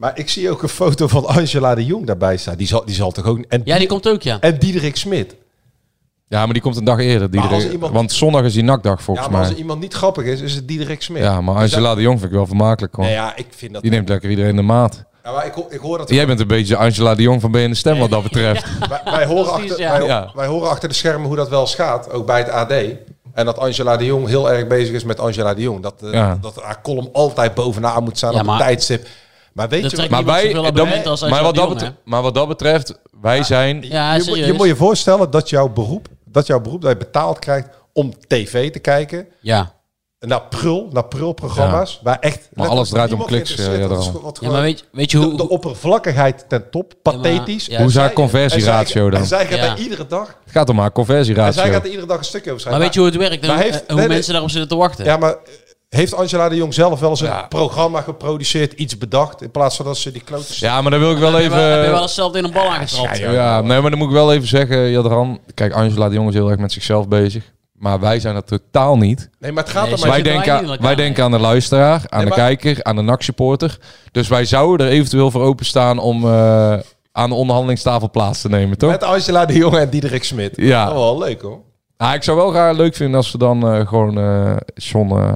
Maar 0.00 0.12
ik 0.18 0.28
zie 0.28 0.50
ook 0.50 0.62
een 0.62 0.68
foto 0.68 1.06
van 1.08 1.26
Angela 1.26 1.74
de 1.74 1.84
Jong 1.84 2.06
daarbij 2.06 2.36
staan. 2.36 2.56
Die 2.56 2.66
zal, 2.66 2.84
die 2.84 2.94
zal 2.94 3.10
toch 3.10 3.24
ook... 3.26 3.38
En, 3.48 3.60
Ja, 3.64 3.78
die 3.78 3.86
komt 3.86 4.08
ook, 4.08 4.22
ja. 4.22 4.36
en 4.40 4.58
Diederik 4.58 4.96
Smit. 4.96 5.36
Ja, 6.28 6.44
maar 6.44 6.52
die 6.52 6.62
komt 6.62 6.76
een 6.76 6.84
dag 6.84 6.98
eerder. 6.98 7.30
Die 7.30 7.40
Maar 7.40 7.52
als 7.52 7.64
er- 7.64 7.72
iemand- 7.72 7.92
Want 7.92 8.12
zondag 8.12 8.42
is 8.42 8.52
die 8.52 8.62
nakdag 8.62 9.02
volgens 9.02 9.26
ja, 9.26 9.32
maar 9.32 9.40
als 9.40 9.48
mij. 9.48 9.56
er 9.58 9.62
iemand 9.62 9.80
niet 9.80 9.94
grappig 9.94 10.24
is, 10.24 10.40
is 10.40 10.54
het 10.54 10.68
Diederik 10.68 11.02
Smit. 11.02 11.22
Ja, 11.22 11.40
maar 11.40 11.60
Dus 11.60 11.74
Angela 11.74 11.94
de 11.94 12.00
Jong 12.00 12.18
vind 12.18 12.30
ik 12.30 12.36
wel 12.36 12.46
vermakelijk. 12.46 12.94
hoor. 12.94 13.04
Nee, 13.04 13.14
ja, 13.14 13.36
ik 13.36 13.46
vind 13.50 13.72
dat... 13.72 13.82
Die 13.82 13.90
neemt 13.90 14.08
lekker 14.08 14.30
iedereen 14.30 14.56
de 14.56 14.62
maat. 14.62 15.04
Ja, 15.24 15.32
maar 15.32 15.46
ik, 15.46 15.52
ho- 15.52 15.66
ik 15.70 15.80
hoor 15.80 15.98
dat... 15.98 16.08
Jij 16.10 16.26
bent 16.26 16.40
een 16.40 16.46
beetje 16.46 16.74
de 16.74 16.80
Angela 16.80 17.14
de 17.14 17.22
Jong 17.22 17.40
van 17.40 17.50
BN 17.50 17.68
de 17.68 17.74
Stem 17.74 17.98
wat 17.98 18.10
dat 18.10 18.22
betreft. 18.22 18.64
wij, 18.88 19.00
wij, 19.04 19.26
horen 19.26 19.52
achter, 19.52 19.76
wij, 19.76 20.02
Ja. 20.06 20.30
wij 20.34 20.46
horen 20.46 20.70
achter 20.70 20.88
de 20.88 20.94
schermen 20.94 21.26
hoe 21.26 21.36
dat 21.36 21.48
wel 21.48 21.60
eens 21.60 21.74
gaat. 21.74 22.10
Ook 22.10 22.26
bij 22.26 22.38
het 22.38 22.50
AD. 22.50 22.72
En 23.34 23.44
dat 23.44 23.58
Angela 23.58 23.96
de 23.96 24.04
Jong 24.04 24.26
heel 24.28 24.50
erg 24.50 24.66
bezig 24.66 24.94
is 24.94 25.04
met 25.04 25.20
Angela 25.20 25.54
de 25.54 25.62
Jong. 25.62 25.82
Dat, 25.82 25.94
eh, 26.02 26.12
Ja. 26.12 26.38
dat 26.40 26.62
haar 26.62 26.80
column 26.82 27.08
altijd 27.12 27.54
bovenaan 27.54 28.02
moet 28.04 28.16
staan 28.16 28.30
Ja, 28.32 28.36
op 28.36 28.42
een 28.42 28.50
maar- 28.50 28.58
tijdstip. 28.58 29.06
Maar 29.52 29.68
weet 29.68 29.82
Dat 29.82 29.90
je... 29.90 29.96
niemand 29.96 30.26
zoveel 30.26 30.72
dan- 31.02 31.04
als 31.04 31.20
maar, 31.28 31.42
wat 31.42 31.54
dat 31.54 31.68
betreft, 31.68 31.92
maar 32.04 32.22
wat 32.22 32.34
dat 32.34 32.48
betreft, 32.48 32.98
wij 33.20 33.42
zijn... 33.42 33.82
Ja, 33.82 34.14
je, 34.14 34.24
moet- 34.26 34.38
je 34.38 34.52
moet 34.52 34.66
je 34.66 34.76
voorstellen 34.76 35.30
dat 35.30 35.48
jouw 35.50 35.68
beroep, 35.68 36.08
dat 36.24 36.46
jouw 36.46 36.60
beroep 36.60 36.80
dat 36.82 36.90
je 36.90 36.96
betaald 36.96 37.38
krijgt 37.38 37.68
om 37.92 38.12
tv 38.26 38.70
te 38.70 38.78
kijken. 38.78 39.26
Ja. 39.40 39.78
Naar 40.26 40.42
prul, 40.42 40.88
naar 40.92 41.04
prulprogramma's. 41.04 42.00
Waar 42.02 42.18
echt. 42.18 42.48
Maar 42.54 42.68
alles 42.68 42.88
draait 42.88 43.12
om 43.12 43.24
kliks, 43.24 43.50
geïnteresseerd 43.50 43.90
ja, 43.90 43.98
is. 43.98 44.06
ja, 44.22 44.30
Ja, 44.40 44.50
maar 44.50 44.62
weet, 44.62 44.84
weet 44.92 45.10
je 45.10 45.18
de, 45.18 45.24
hoe... 45.24 45.36
de 45.36 45.48
oppervlakkigheid 45.48 46.44
ten 46.48 46.70
top, 46.70 46.92
pathetisch. 47.02 47.66
Ja, 47.66 47.78
Hoe 47.78 47.88
is 47.88 47.94
haar 47.96 48.12
conversieratio 48.12 49.10
dan? 49.10 49.20
En 49.20 49.26
zij 49.26 49.46
gaat 49.46 49.58
Ja. 49.58 49.66
daar 49.66 49.78
iedere 49.78 50.06
dag. 50.06 50.26
Het 50.44 50.52
gaat 50.52 50.68
om 50.68 50.76
haar 50.78 50.84
En 50.86 50.92
zij 50.94 51.04
conversieratio. 51.04 51.62
gaat 51.72 51.84
er 51.84 51.88
iedere 51.90 52.06
dag 52.06 52.18
een 52.18 52.24
stukje 52.24 52.52
over 52.52 52.70
maar 52.70 52.78
schrijven. 52.80 52.80
weet 52.82 52.94
je 52.94 53.00
hoe 53.00 53.08
het 53.08 53.18
werkt 53.18 53.42
en 53.42 53.48
Maar 53.48 53.56
hoe, 53.56 53.64
heeft- 53.64 53.76
en 53.80 53.84
hoe 53.86 53.94
nee, 53.96 54.04
nee. 54.06 54.14
mensen 54.14 54.32
daarop 54.32 54.50
zitten 54.50 54.68
te 54.68 54.76
wachten? 54.76 55.04
Ja, 55.04 55.16
maar 55.16 55.36
heeft 55.96 56.14
Angela 56.14 56.48
de 56.48 56.56
Jong 56.56 56.74
zelf 56.74 57.00
wel 57.00 57.10
eens 57.10 57.20
een 57.20 57.26
Ja. 57.26 57.46
programma 57.48 58.00
geproduceerd, 58.00 58.72
iets 58.72 58.98
bedacht, 58.98 59.42
in 59.42 59.50
plaats 59.50 59.76
van 59.76 59.84
dat 59.86 59.96
ze 59.96 60.12
die 60.12 60.22
klote... 60.22 60.44
Ja, 60.56 60.82
maar 60.82 60.90
dan 60.90 61.00
wil 61.00 61.10
ik 61.12 61.18
wel 61.18 61.32
heb, 61.32 61.42
je 61.42 61.48
wel, 61.48 61.58
heb 61.58 61.70
je 61.70 61.76
wel 61.76 61.88
even... 61.90 62.02
eens 62.02 62.14
zelf 62.14 62.34
in 62.34 62.44
een 62.44 62.52
bal 62.52 62.68
aangetrapt? 62.70 63.18
Ja, 63.18 63.60
nee, 63.60 63.80
maar 63.80 63.90
dan 63.90 63.98
moet 63.98 64.08
ik 64.08 64.14
wel 64.14 64.32
even 64.32 64.48
zeggen, 64.48 64.90
Jadran. 64.90 65.40
Kijk, 65.54 65.72
Angela 65.72 66.08
de 66.08 66.14
Jong 66.14 66.28
is 66.28 66.34
heel 66.34 66.50
erg 66.50 66.58
met 66.58 66.72
zichzelf 66.72 67.08
bezig. 67.08 67.52
Maar 67.72 68.00
wij 68.00 68.20
zijn 68.20 68.34
dat 68.34 68.46
totaal 68.46 68.96
niet. 68.96 69.30
Nee, 69.38 69.52
maar 69.52 69.62
het 69.62 69.72
gaat 69.72 69.84
Nee, 69.84 69.92
er 69.92 69.98
maar... 70.00 70.08
Wij 70.10 70.22
denken, 70.22 70.52
aan, 70.52 70.76
wij 70.80 70.94
denken 70.94 71.24
aan 71.24 71.30
de 71.30 71.38
luisteraar, 71.38 71.94
aan 72.08 72.18
Nee, 72.18 72.20
de 72.20 72.26
maar- 72.28 72.38
kijker, 72.38 72.82
aan 72.84 72.96
de 72.96 73.02
NAC-supporter. 73.02 73.78
Dus 74.12 74.28
wij 74.28 74.44
zouden 74.44 74.86
er 74.86 74.92
eventueel 74.92 75.30
voor 75.30 75.42
openstaan 75.42 75.98
om 75.98 76.24
eh, 76.24 76.72
aan 77.12 77.28
de 77.28 77.34
onderhandelingstafel 77.34 78.10
plaats 78.10 78.40
te 78.40 78.48
nemen, 78.48 78.78
toch? 78.78 78.90
Met 78.90 79.02
Angela 79.02 79.44
de 79.46 79.54
Jong 79.54 79.76
en 79.76 79.90
Diederik 79.90 80.24
Smit. 80.24 80.52
Ja. 80.56 80.92
Wel 80.92 81.18
leuk 81.18 81.42
hoor. 81.42 81.58
Ah, 81.96 82.14
ik 82.14 82.22
zou 82.22 82.36
wel 82.36 82.50
graag 82.50 82.76
leuk 82.76 82.94
vinden 82.94 83.16
als 83.16 83.32
we 83.32 83.38
dan 83.38 83.68
eh, 83.72 83.86
gewoon 83.88 84.18
eh 84.18 84.56
John 84.74 85.10
eh, 85.16 85.34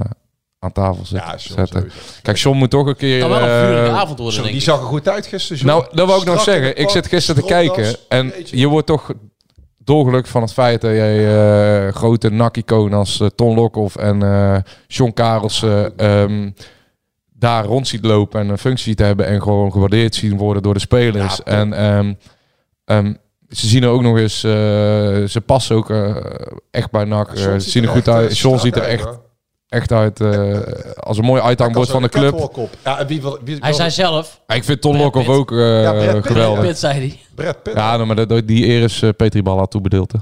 aan 0.59 0.71
tafel. 0.71 1.03
Ja, 1.09 1.25
John 1.27 1.39
zetten. 1.39 1.67
sowieso. 1.79 1.97
Kijk, 2.21 2.37
John 2.37 2.57
moet 2.57 2.69
toch 2.69 2.87
een 2.87 2.95
keer... 2.95 3.19
kan 3.19 3.29
wel 3.29 3.41
een 3.41 3.49
eh, 3.49 3.67
vurige 3.67 3.91
avond 3.91 4.17
worden, 4.17 4.35
Zo, 4.35 4.41
denk 4.41 4.53
die 4.53 4.61
ik. 4.63 4.69
zag 4.69 4.79
er 4.79 4.85
goed 4.85 5.09
uit 5.09 5.25
gisteren. 5.25 5.57
John. 5.57 5.69
Nou, 5.71 5.85
dat 5.95 6.07
wil 6.07 6.17
ik 6.17 6.25
nog 6.25 6.41
zeggen. 6.41 6.77
Ik 6.77 6.89
zit 6.89 7.07
gisteren 7.07 7.41
te 7.41 7.47
kijken 7.47 7.95
en 8.09 8.33
je 8.45 8.67
wordt 8.67 8.87
toch 8.87 9.11
dolgelukkig 9.77 10.31
van 10.31 10.41
het 10.41 10.53
feit 10.53 10.81
dat 10.81 10.91
jij 10.91 11.17
eh, 11.87 11.93
grote 11.93 12.29
NAC-icoon 12.29 12.93
als 12.93 13.19
eh, 13.19 13.27
Ton 13.27 13.55
Lokhoff 13.55 13.95
en 13.95 14.23
eh 14.23 14.57
John 14.87 15.13
Karelsen 15.13 15.97
ehm, 15.97 16.49
daar 17.33 17.65
rond 17.65 17.87
ziet 17.87 18.05
lopen 18.05 18.39
en 18.41 18.49
een 18.49 18.57
functie 18.57 18.95
te 18.95 19.03
hebben 19.03 19.25
en 19.25 19.41
gewoon 19.41 19.71
gewaardeerd 19.71 20.15
zien 20.15 20.37
worden 20.37 20.63
door 20.63 20.73
de 20.73 20.79
spelers. 20.79 21.39
Ja, 21.45 21.51
en 21.51 21.73
ehm, 21.73 22.13
ehm, 22.85 23.13
ze 23.49 23.67
zien 23.67 23.83
er 23.83 23.89
ook 23.89 24.01
nog 24.01 24.17
eens, 24.17 24.43
eh, 24.43 24.51
ze 25.23 25.41
passen 25.45 25.75
ook 25.75 25.93
echt 26.71 26.91
bij 26.91 27.03
NAC. 27.03 27.27
Eh, 27.27 27.35
ze 27.35 27.59
zien 27.59 27.83
er 27.83 27.89
goed 27.89 28.07
uit. 28.07 28.37
John 28.37 28.57
ziet 28.57 28.75
er 28.75 28.83
echt. 28.83 29.19
Echt 29.75 29.91
uit 29.91 30.19
eh, 30.21 30.59
als 30.95 31.17
een 31.17 31.23
mooi 31.25 31.41
uithangbord 31.41 31.89
van 31.89 32.01
de 32.01 32.09
club. 32.09 32.49
Ja, 32.83 32.99
en 32.99 33.07
wie 33.07 33.21
wil, 33.21 33.37
wie, 33.43 33.57
Hij 33.59 33.73
zei 33.73 33.89
zelf, 33.91 34.41
Ik 34.47 34.63
vind 34.63 34.81
Ton 34.81 34.97
Lokhoff 34.97 35.27
ook 35.27 35.51
eh, 35.51 35.81
Ja, 35.81 35.91
Brad 35.91 36.13
Pitt, 36.13 36.27
geweldig. 36.27 36.77
Zei 36.77 36.93
hij. 36.99 37.19
Brad 37.35 37.63
Pitt. 37.63 37.77
Ja, 37.77 37.95
nou, 37.95 38.05
maar 38.05 38.27
dat- 38.27 38.47
die 38.47 38.65
eer 38.65 38.81
is 38.83 39.01
eh, 39.01 39.09
Petri 39.17 39.43
Balla 39.43 39.65
toebedeeld. 39.65 40.11
hè. 40.11 40.17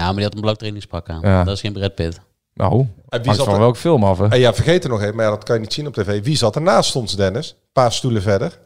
Ja, 0.00 0.04
maar 0.04 0.14
die 0.14 0.24
had 0.24 0.34
een 0.34 0.40
blauw 0.40 0.54
trainingspak 0.54 1.08
aan. 1.08 1.20
Ja. 1.22 1.44
Dat 1.44 1.54
is 1.54 1.60
geen 1.60 1.72
Brad 1.72 1.94
Pitt. 1.94 2.20
Nou, 2.54 2.86
En 3.08 3.22
wie 3.22 3.34
zat 3.34 3.44
van 3.44 3.54
er- 3.54 3.60
welke 3.60 3.78
film 3.78 4.04
af, 4.04 4.18
hè? 4.18 4.28
En 4.28 4.38
ja, 4.38 4.54
vergeet 4.54 4.84
er 4.84 4.90
nog 4.90 5.00
even, 5.02 5.14
maar 5.16 5.24
ja, 5.24 5.30
dat 5.30 5.44
kan 5.44 5.54
je 5.54 5.60
niet 5.60 5.72
zien 5.72 5.86
op 5.86 5.94
tv. 5.94 6.22
Wie 6.24 6.36
zat 6.36 6.56
er 6.56 6.62
naast 6.62 6.96
ons, 6.96 7.16
Dennis? 7.16 7.48
Een 7.50 7.56
paar 7.72 7.92
stoelen 7.92 8.22
verder. 8.22 8.58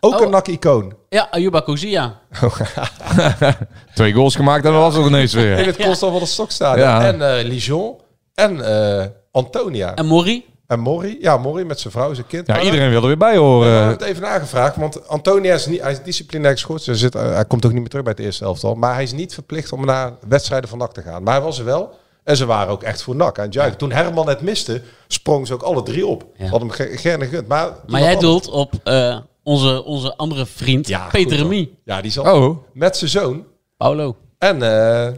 Ook 0.00 0.14
Oh. 0.14 0.20
een 0.20 0.30
NAC-icoon. 0.30 0.94
Ja, 1.08 1.28
Ayuba 1.30 1.60
Kouzia. 1.60 2.20
Twee 3.94 4.12
goals 4.12 4.34
gemaakt 4.36 4.64
en 4.64 4.72
dan 4.72 4.80
was 4.80 4.94
het 4.96 5.06
ineens 5.06 5.32
weer. 5.34 5.58
In 5.58 5.66
het 5.66 5.76
Constant 5.76 6.12
van 6.12 6.20
de 6.20 6.26
Stokstadion. 6.26 6.86
Ja. 6.88 7.04
En 7.06 7.36
eh 7.38 7.44
Lijon. 7.44 7.94
En 8.34 8.64
eh, 9.00 9.06
Antonia. 9.30 9.94
En 9.94 10.06
Mori? 10.06 10.44
En 10.66 10.80
Mori. 10.80 11.18
Ja, 11.20 11.36
Mori 11.36 11.64
met 11.64 11.80
zijn 11.80 11.92
vrouw, 11.92 12.14
zijn 12.14 12.26
kind. 12.26 12.46
Ja, 12.46 12.54
Maar 12.54 12.64
iedereen 12.64 12.84
we- 12.86 12.92
wil 12.92 13.00
er 13.02 13.06
weer 13.08 13.16
bij 13.18 13.32
we 13.32 13.38
horen. 13.38 13.72
hebben 13.72 13.92
het 13.92 14.02
even 14.02 14.22
nagevraagd, 14.22 14.76
want 14.76 15.08
Antonia 15.08 15.54
is, 15.54 15.66
niet, 15.66 15.80
hij 15.80 15.92
is 15.92 16.02
disciplinair 16.02 16.52
geschorst. 16.54 16.86
Hij, 16.86 16.94
zit, 16.94 17.14
eh, 17.14 17.32
hij 17.34 17.44
komt 17.44 17.64
ook 17.64 17.70
niet 17.72 17.80
meer 17.80 17.88
terug 17.88 18.04
bij 18.04 18.14
het 18.16 18.24
eerste 18.24 18.44
elftal. 18.44 18.74
Maar 18.74 18.94
hij 18.94 19.02
is 19.02 19.12
niet 19.12 19.34
verplicht 19.34 19.72
om 19.72 19.84
naar 19.86 20.12
wedstrijden 20.28 20.68
van 20.68 20.78
NAC 20.78 20.92
te 20.92 21.02
gaan. 21.02 21.22
Maar 21.22 21.34
hij 21.34 21.42
was 21.42 21.58
er 21.58 21.64
wel. 21.64 22.00
En 22.24 22.36
ze 22.36 22.46
waren 22.46 22.72
ook 22.72 22.82
echt 22.82 23.02
voor 23.02 23.16
NAC 23.16 23.38
aan 23.38 23.44
het 23.44 23.54
juichen. 23.54 23.78
Toen 23.78 23.92
Herman 23.92 24.28
het 24.28 24.40
miste, 24.40 24.82
sprongen 25.08 25.46
ze 25.46 25.54
ook 25.54 25.62
alle 25.62 25.82
drie 25.82 26.06
op. 26.06 26.24
Ja. 26.36 26.46
Hadden 26.48 26.68
hem 26.68 26.76
ge- 26.76 26.96
gerne 26.96 27.24
gegund. 27.24 27.48
Maar, 27.48 27.70
Maar 27.86 28.00
jij 28.00 28.16
doelt 28.16 28.50
op 28.50 28.72
eh, 28.84 29.18
onze, 29.42 29.84
onze 29.84 30.16
andere 30.16 30.46
vriend, 30.46 30.88
Ja, 30.88 31.08
Peter 31.10 31.36
Remy. 31.36 31.70
Ja, 31.84 32.00
die 32.00 32.10
zat 32.10 32.26
Oh, 32.26 32.56
met 32.72 32.96
zijn 32.96 33.10
zoon. 33.10 33.44
Paulo. 33.76 34.16
En 34.38 34.62
eh, 34.62 35.12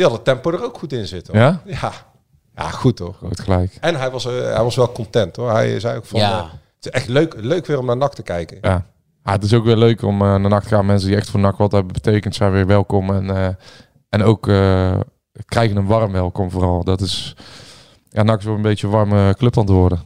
die 0.00 0.08
had 0.08 0.18
het 0.18 0.24
tempo 0.24 0.50
er 0.50 0.64
ook 0.64 0.78
goed 0.78 0.92
in 0.92 1.06
zitten. 1.06 1.34
hoor. 1.34 1.42
Ja? 1.42 1.60
Ja, 1.80 1.92
ja 2.54 2.70
goed 2.70 2.98
hoor. 2.98 3.14
groot 3.14 3.40
gelijk. 3.40 3.76
En 3.80 3.94
hij 3.94 4.10
was, 4.10 4.24
eh, 4.26 4.32
hij 4.32 4.62
was 4.62 4.76
wel 4.76 4.92
content 4.92 5.36
hoor. 5.36 5.50
Hij 5.50 5.80
zei 5.80 5.96
ook 5.96 6.04
van, 6.06 6.20
Ja. 6.20 6.38
eh, 6.38 6.44
het 6.76 6.84
is 6.86 6.90
echt 6.90 7.08
leuk, 7.08 7.34
leuk 7.36 7.66
weer 7.66 7.78
om 7.78 7.86
naar 7.86 7.96
NAC 7.96 8.14
te 8.14 8.22
kijken. 8.22 8.58
Ja. 8.60 8.86
Ja, 9.24 9.32
het 9.32 9.42
is 9.44 9.54
ook 9.54 9.64
weer 9.64 9.76
leuk 9.76 10.02
om 10.02 10.14
uh, 10.22 10.28
naar 10.28 10.40
nacht 10.48 10.68
te 10.68 10.74
gaan. 10.74 10.86
Mensen 10.86 11.08
die 11.08 11.16
echt 11.16 11.30
voor 11.30 11.40
NAC 11.40 11.56
wat 11.56 11.72
hebben 11.72 11.92
betekend 11.92 12.34
zijn 12.34 12.52
weer 12.52 12.66
welkom. 12.66 13.10
En, 13.14 13.30
eh, 13.36 13.48
en 14.08 14.22
ook 14.22 14.48
eh, 14.48 15.00
krijgen 15.44 15.76
een 15.76 15.86
warm 15.86 16.12
welkom 16.12 16.50
vooral. 16.50 16.84
Dat 16.84 17.00
is... 17.00 17.36
Ja, 18.08 18.22
NAC 18.22 18.38
is 18.38 18.44
wel 18.44 18.54
een 18.54 18.62
beetje 18.62 18.86
een 18.86 18.92
warme 18.92 19.34
club 19.38 19.58
aan 19.58 19.64
het 19.64 19.72
worden. 19.72 19.98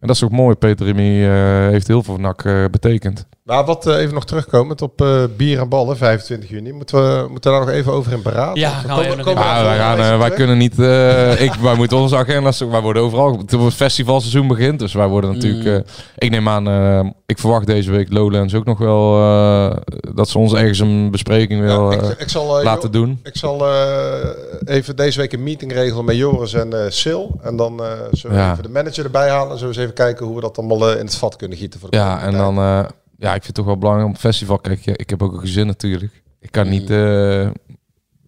En 0.00 0.06
dat 0.06 0.16
is 0.16 0.24
ook 0.24 0.30
mooi. 0.30 0.54
Peter 0.54 0.86
Remy 0.86 1.24
eh, 1.24 1.70
heeft 1.70 1.86
heel 1.86 2.02
veel 2.02 2.14
voor 2.14 2.22
NAC 2.22 2.44
eh, 2.44 2.64
betekend. 2.70 3.26
Maar 3.44 3.64
wat 3.64 3.86
eh, 3.86 3.96
even 3.98 4.14
nog 4.14 4.24
terugkomend 4.24 4.82
op 4.82 5.00
eh, 5.02 5.22
bier 5.36 5.58
en 5.60 5.68
ballen, 5.68 5.96
25 5.96 6.50
juni. 6.50 6.72
Moeten 6.72 6.96
we 7.22 7.28
moeten 7.28 7.50
daar 7.50 7.60
nog 7.60 7.68
even 7.70 7.92
over 7.92 8.12
in 8.12 8.22
beraden? 8.22 8.60
Ja, 8.60 8.70
gaan 8.70 8.98
we 8.98 9.22
komen- 9.22 9.42
Ja, 9.44 9.64
wij, 9.64 9.76
gaan, 9.78 9.98
eh, 9.98 10.18
wij 10.18 10.30
kunnen 10.30 10.58
niet... 10.58 10.78
eh, 10.78 11.40
ik, 11.46 11.52
wij 11.54 11.74
moeten 11.74 11.96
onze 11.96 12.16
agenda's... 12.16 12.58
Wij 12.60 12.80
worden 12.80 13.02
overal... 13.02 13.38
Het 13.46 13.74
festivalseizoen 13.74 14.48
begint. 14.48 14.78
Dus 14.78 14.92
wij 14.92 15.06
worden 15.06 15.32
natuurlijk... 15.32 15.64
Mm. 15.64 15.72
eh, 15.74 15.80
ik 16.18 16.30
neem 16.30 16.48
aan... 16.48 16.68
eh, 16.68 17.10
ik 17.26 17.38
verwacht 17.38 17.66
deze 17.66 17.90
week 17.90 18.12
Lowlands 18.12 18.54
ook 18.54 18.64
nog 18.64 18.78
wel... 18.78 19.18
eh, 19.18 19.76
dat 20.14 20.28
ze 20.28 20.38
ons 20.38 20.52
ergens 20.54 20.78
een 20.78 21.10
bespreking 21.10 21.60
wil 21.60 21.90
Ja, 21.92 21.98
eh, 21.98 22.10
ik, 22.10 22.18
ik 22.18 22.28
zal, 22.28 22.62
laten 22.62 22.82
Jo- 22.92 22.98
doen. 22.98 23.20
Ik 23.22 23.36
zal 23.36 23.66
eh, 23.68 24.28
even 24.64 24.96
deze 24.96 25.20
week 25.20 25.32
een 25.32 25.42
meeting 25.42 25.72
regelen 25.72 26.04
met 26.04 26.16
Joris 26.16 26.52
en 26.54 26.84
eh 26.84 26.90
Sil. 27.00 27.22
En 27.42 27.56
dan 27.56 27.82
eh, 27.84 27.90
zullen 28.12 28.36
we 28.36 28.42
Ja. 28.42 28.50
even 28.52 28.62
de 28.62 28.68
manager 28.68 29.04
erbij 29.04 29.28
halen. 29.28 29.50
En 29.52 29.58
zullen 29.58 29.74
we 29.74 29.80
eens 29.80 29.90
even 29.90 30.04
kijken 30.04 30.26
hoe 30.26 30.34
we 30.34 30.40
dat 30.40 30.58
allemaal 30.58 30.90
in 30.92 31.04
het 31.04 31.16
vat 31.16 31.36
kunnen 31.36 31.58
gieten. 31.58 31.80
Voor 31.80 31.90
de 31.90 31.96
Ja, 31.96 32.20
en 32.22 32.30
tijd. 32.30 32.42
dan... 32.42 32.86
ja, 33.18 33.28
ik 33.34 33.42
vind 33.42 33.46
het 33.46 33.54
toch 33.54 33.64
wel 33.64 33.78
belangrijk 33.78 34.06
om 34.08 34.12
het 34.14 34.22
festival... 34.22 34.58
Kijk, 34.58 34.80
ja, 34.80 34.92
ik 34.96 35.10
heb 35.10 35.22
ook 35.22 35.32
een 35.32 35.40
gezin 35.40 35.66
natuurlijk. 35.66 36.22
Ik 36.40 36.50
kan 36.50 36.68
niet... 36.68 36.88
Mm. 36.88 36.94
eh, 36.94 37.50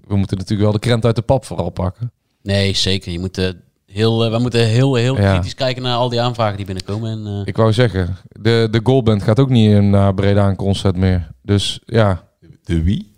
we 0.07 0.17
moeten 0.17 0.37
natuurlijk 0.37 0.63
wel 0.63 0.73
de 0.73 0.79
krent 0.79 1.05
uit 1.05 1.17
de 1.17 1.23
pap 1.23 1.45
vooral 1.45 1.71
pakken. 1.71 2.13
Nee, 2.43 2.75
zeker. 2.75 3.13
Je 3.13 3.19
moet, 3.19 3.39
eh, 3.39 3.49
heel, 3.87 4.25
eh, 4.25 4.31
we 4.31 4.39
moeten 4.39 4.67
heel, 4.67 4.95
heel 4.95 5.17
Ja. 5.21 5.33
kritisch 5.33 5.55
kijken 5.55 5.83
naar 5.83 5.97
al 5.97 6.09
die 6.09 6.21
aanvragen 6.21 6.57
die 6.57 6.67
binnenkomen. 6.67 7.11
En, 7.11 7.27
eh, 7.41 7.43
Ik 7.47 7.57
wou 7.57 7.73
zeggen, 7.73 8.17
de, 8.29 8.69
de 8.71 8.81
goalband 8.83 9.23
gaat 9.23 9.41
ook 9.41 9.49
niet 9.51 9.71
in 9.71 9.91
naar 9.91 10.15
Breda 10.15 10.49
een 10.49 10.57
concert 10.57 10.97
meer. 10.97 11.31
Dus 11.43 11.81
ja, 11.85 12.23
De 12.63 12.83
wie? 12.83 13.15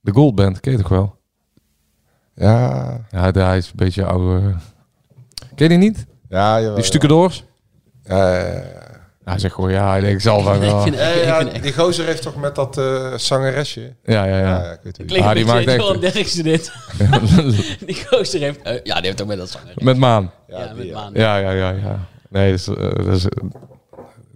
de 0.00 0.12
goalband, 0.12 0.60
ken 0.60 0.72
je 0.72 0.78
toch 0.78 0.88
wel? 0.88 1.16
Ja, 2.34 3.06
Ja, 3.10 3.30
hij 3.32 3.56
is 3.56 3.66
een 3.66 3.72
beetje 3.76 4.04
oude... 4.04 4.40
Ken 5.54 5.68
je 5.68 5.68
die 5.68 5.78
niet? 5.78 6.06
ja, 6.28 6.60
jawel, 6.60 6.76
Die? 6.76 7.44
Ja, 8.04 8.28
ja, 8.38 8.52
ja. 8.52 8.86
Hij 9.28 9.38
zegt 9.38 9.54
gewoon 9.54 9.70
ja, 9.70 9.96
ik 9.96 10.02
denk 10.02 10.20
zelf 10.20 10.44
wel. 10.44 10.62
Ja, 10.62 10.86
Ja, 10.86 11.08
ja, 11.08 11.44
die 11.44 11.72
gozer 11.74 12.06
heeft 12.06 12.22
toch 12.22 12.36
met 12.36 12.54
dat 12.54 12.78
eh 12.78 13.14
zangeresje. 13.16 13.94
ja, 14.04 14.24
ja. 14.24 14.38
Ja, 14.38 14.38
ja, 14.64 14.72
ik 14.72 14.78
weet 14.82 14.96
het. 14.96 15.06
klinkt 15.06 15.26
Ah, 15.28 15.34
die 15.34 15.44
maakt 15.44 15.66
echt- 15.66 16.00
Derksen 16.00 16.44
dit. 16.44 16.72
die 17.86 18.04
gozer 18.06 18.40
heeft... 18.40 18.62
eh, 18.62 18.80
ja, 18.84 18.94
die 18.94 19.04
heeft 19.04 19.22
ook 19.22 19.28
met 19.28 19.38
dat 19.38 19.50
zanger. 19.50 19.72
Met 19.76 19.96
Maan. 19.96 20.30
Ja, 20.48 20.66
die, 20.66 20.74
met 20.76 20.86
ja. 20.86 20.92
Maan. 20.94 21.10
Ja, 21.14 21.36
ja, 21.36 21.50
ja, 21.50 21.70
ja. 21.70 22.06
Nee, 22.28 22.50
dat 22.50 22.58
is, 22.60 22.68
eh, 22.68 22.74
dat 23.04 23.06
is 23.16 23.24
eh, 23.24 23.44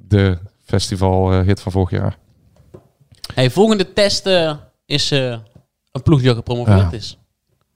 de 0.08 0.38
festivalhit 0.64 1.60
van 1.60 1.72
vorig 1.72 1.90
jaar. 1.90 2.16
Hey, 3.34 3.50
volgende 3.50 3.92
test 3.92 4.26
is 4.86 5.10
eh, 5.10 5.36
een 5.92 6.02
ploeg 6.02 6.20
die 6.20 6.28
al 6.28 6.34
gepromoveerd 6.34 6.90
Ja. 6.90 6.96
is. 6.96 7.18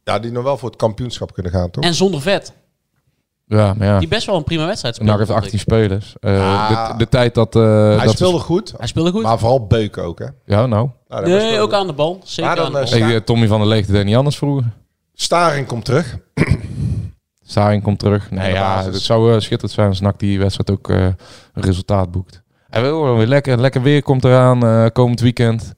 Ja, 0.05 0.19
die 0.19 0.31
nog 0.33 0.43
wel 0.45 0.57
voor 0.59 0.69
het 0.69 0.79
kampioenschap 0.79 1.33
kunnen 1.33 1.53
gaan, 1.53 1.71
toch? 1.71 1.85
En 1.85 1.95
zonder 1.95 2.21
vet. 2.21 2.53
Ja, 3.49 3.75
ja. 3.79 3.99
Die 3.99 4.09
best 4.09 4.27
wel 4.27 4.37
een 4.37 4.45
prima 4.45 4.67
wedstrijd 4.67 4.95
speelde. 4.95 5.13
NAC 5.13 5.21
heeft 5.21 5.31
vond 5.41 5.43
18 5.45 5.59
ik. 5.59 5.65
spelers. 5.65 6.15
Eh, 6.21 6.41
Ah. 6.71 6.91
de, 6.91 6.97
de 6.97 7.09
tijd 7.09 7.35
dat... 7.35 7.57
eh, 7.57 7.63
Hij 7.97 8.05
dat 8.07 8.15
speelde 8.15 8.39
goed, 8.39 8.75
Hij 8.79 8.87
speelde 8.87 9.11
goed. 9.11 9.23
maar 9.23 9.39
vooral 9.39 9.67
beuken 9.67 10.03
ook, 10.03 10.19
hè? 10.19 10.27
Ja, 10.45 10.67
nou. 10.67 10.89
Nou, 11.09 11.27
nee, 11.27 11.61
ook 11.61 11.73
aan 11.73 11.87
de 11.87 11.93
bal. 11.93 12.21
Zeker 12.25 12.45
Maar 12.45 12.57
dan, 12.57 12.65
aan 12.67 12.73
de 12.85 12.91
bal. 12.91 12.99
eh, 13.01 13.07
Hey, 13.07 13.21
Tommy 13.21 13.47
van 13.47 13.59
der 13.59 13.69
Leegte 13.69 13.93
deed 13.93 14.05
niet 14.05 14.17
anders 14.17 14.37
vroeger. 14.37 14.65
Staring 15.15 15.67
komt 15.67 15.85
terug. 15.85 16.17
Staring 17.47 17.83
komt 17.83 17.99
terug. 17.99 18.31
Nee, 18.31 18.53
ja, 18.53 18.85
het 18.85 19.01
zou 19.01 19.41
schitterend 19.41 19.71
zijn 19.73 19.89
als 19.89 20.01
NAC 20.01 20.19
die 20.19 20.39
wedstrijd 20.39 20.71
ook 20.71 20.91
eh, 20.91 21.05
een 21.05 21.63
resultaat 21.63 22.11
boekt. 22.11 22.43
En 22.71 22.83
we 22.83 22.89
horen 22.89 23.17
weer 23.17 23.27
lekker, 23.27 23.61
lekker 23.61 23.83
weer 23.83 24.03
komt 24.03 24.25
eraan 24.25 24.67
eh, 24.67 24.87
komend 24.93 25.21
weekend. 25.21 25.75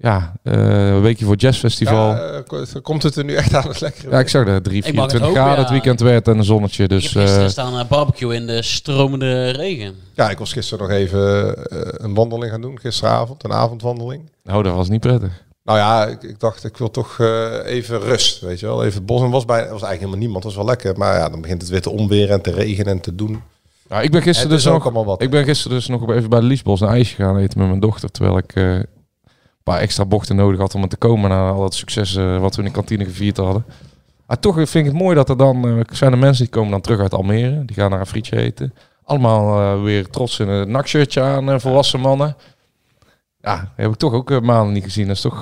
Ja, 0.00 0.32
eh, 0.42 0.88
een 0.88 1.00
weekje 1.00 1.24
voor 1.24 1.36
jazzfestival. 1.36 2.08
Ja, 2.10 2.16
Ja, 2.16 2.30
eh, 2.30 2.44
ko- 2.46 2.80
komt 2.82 3.02
het 3.02 3.16
er 3.16 3.24
nu 3.24 3.34
echt 3.34 3.54
aan 3.54 3.68
het 3.68 3.80
lekkere 3.80 4.18
ik 4.18 4.28
zag 4.28 4.46
er 4.46 4.62
3, 4.62 4.84
Ik 4.84 4.94
mag 4.94 5.02
het 5.02 5.10
24 5.10 5.20
hopen, 5.20 5.34
graden 5.34 5.54
ja. 5.54 5.60
het 5.60 5.70
weekend 5.70 6.00
werd 6.00 6.28
en 6.28 6.38
een 6.38 6.44
zonnetje. 6.44 6.88
Dus 6.88 7.02
gisteren 7.02 7.42
eh, 7.44 7.48
staan 7.48 7.74
uh, 7.78 7.84
barbecue 7.88 8.34
in 8.34 8.46
de 8.46 8.62
stromende 8.62 9.50
regen. 9.50 9.94
Ja, 10.14 10.30
ik 10.30 10.38
was 10.38 10.52
gisteren 10.52 10.88
nog 10.88 10.96
even 10.96 11.56
eh, 11.70 11.78
een 11.92 12.14
wandeling 12.14 12.50
gaan 12.50 12.60
doen. 12.60 12.78
Gisteravond, 12.80 13.44
een 13.44 13.52
avondwandeling. 13.52 14.30
nou, 14.44 14.62
dat 14.62 14.74
was 14.74 14.88
niet 14.88 15.00
prettig. 15.00 15.46
Nou 15.64 15.78
ja, 15.78 16.06
ik, 16.06 16.22
ik 16.22 16.40
dacht, 16.40 16.64
ik 16.64 16.76
wil 16.76 16.90
toch 16.90 17.16
eh, 17.20 17.54
even 17.64 18.00
rust, 18.00 18.40
weet 18.40 18.60
je 18.60 18.66
wel. 18.66 18.84
Even 18.84 18.96
het 18.96 19.06
bos. 19.06 19.22
En 19.22 19.30
was, 19.30 19.44
bij, 19.44 19.58
was 19.58 19.68
eigenlijk 19.68 19.98
helemaal 19.98 20.18
niemand, 20.20 20.44
was 20.44 20.54
wel 20.56 20.64
lekker. 20.64 20.96
Maar 20.98 21.16
ja, 21.18 21.28
dan 21.28 21.40
begint 21.40 21.60
het 21.62 21.70
weer 21.70 21.80
te 21.82 21.90
onweren 21.90 22.34
en 22.34 22.42
te 22.42 22.50
regenen 22.50 22.92
en 22.92 23.00
te 23.00 23.14
doen. 23.14 23.42
Ja, 23.88 24.00
ik 24.00 24.10
ben 24.10 24.22
gisteren 24.22 24.50
dus 24.50 24.64
nog, 24.64 24.82
allemaal 24.82 25.04
wat. 25.04 25.22
ik 25.22 25.30
ben 25.30 25.44
gisteren 25.44 25.76
dus 25.76 25.86
nog 25.86 26.10
even 26.10 26.30
bij 26.30 26.40
de 26.40 26.46
Liesbos 26.46 26.80
een 26.80 26.88
ijsje 26.88 27.14
gaan 27.16 27.36
eten 27.38 27.58
met 27.58 27.68
mijn 27.68 27.80
dochter. 27.80 28.10
Terwijl 28.10 28.38
ik 28.38 28.52
eh, 28.54 28.64
een 28.74 28.86
paar 29.68 29.80
extra 29.80 30.04
bochten 30.04 30.36
nodig 30.36 30.58
had 30.60 30.74
om 30.74 30.82
er 30.82 30.88
te 30.88 30.96
komen 30.96 31.30
na 31.30 31.50
al 31.50 31.60
dat 31.60 31.74
succes 31.74 32.16
eh, 32.16 32.40
wat 32.40 32.54
we 32.56 32.62
in 32.62 32.68
de 32.68 32.74
kantine 32.74 33.04
gevierd 33.04 33.36
hadden. 33.36 33.64
Maar 34.26 34.38
toch 34.38 34.54
vind 34.54 34.74
ik 34.74 34.84
het 34.84 35.02
mooi 35.02 35.14
dat 35.14 35.28
er 35.28 35.36
dan 35.36 35.68
eh, 35.68 35.80
zijn 35.92 36.12
er 36.12 36.18
mensen 36.18 36.44
die 36.44 36.52
komen 36.52 36.70
dan 36.70 36.80
terug 36.80 37.00
uit 37.00 37.14
Almere. 37.14 37.64
Die 37.64 37.76
gaan 37.76 37.90
naar 37.90 38.00
een 38.00 38.06
frietje 38.06 38.36
eten. 38.36 38.74
Allemaal 39.04 39.60
eh, 39.60 39.82
weer 39.82 40.10
trots 40.10 40.38
in 40.38 40.48
een 40.48 40.70
nakshirtje 40.70 41.20
aan, 41.20 41.60
volwassen 41.60 42.00
mannen. 42.00 42.36
Ja, 43.40 43.72
heb 43.76 43.90
ik 43.90 43.96
toch 43.96 44.12
ook 44.12 44.40
maanden 44.40 44.72
niet 44.72 44.84
gezien. 44.84 45.06
Dat 45.06 45.16
is 45.16 45.22
toch, 45.22 45.40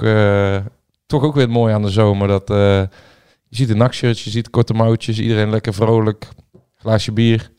toch 1.06 1.22
ook 1.22 1.34
weer 1.34 1.44
het 1.44 1.52
mooie 1.52 1.74
aan 1.74 1.82
de 1.82 1.90
zomer. 1.90 2.28
Dat, 2.28 2.48
je 3.48 3.56
ziet 3.56 3.70
een 3.70 3.76
nakshirtje, 3.76 4.24
je 4.24 4.30
ziet 4.30 4.50
korte 4.50 4.74
mouwtjes, 4.74 5.18
iedereen 5.18 5.50
lekker 5.50 5.74
vrolijk. 5.74 6.28
Glaasje 6.74 7.12
bier. 7.12 7.50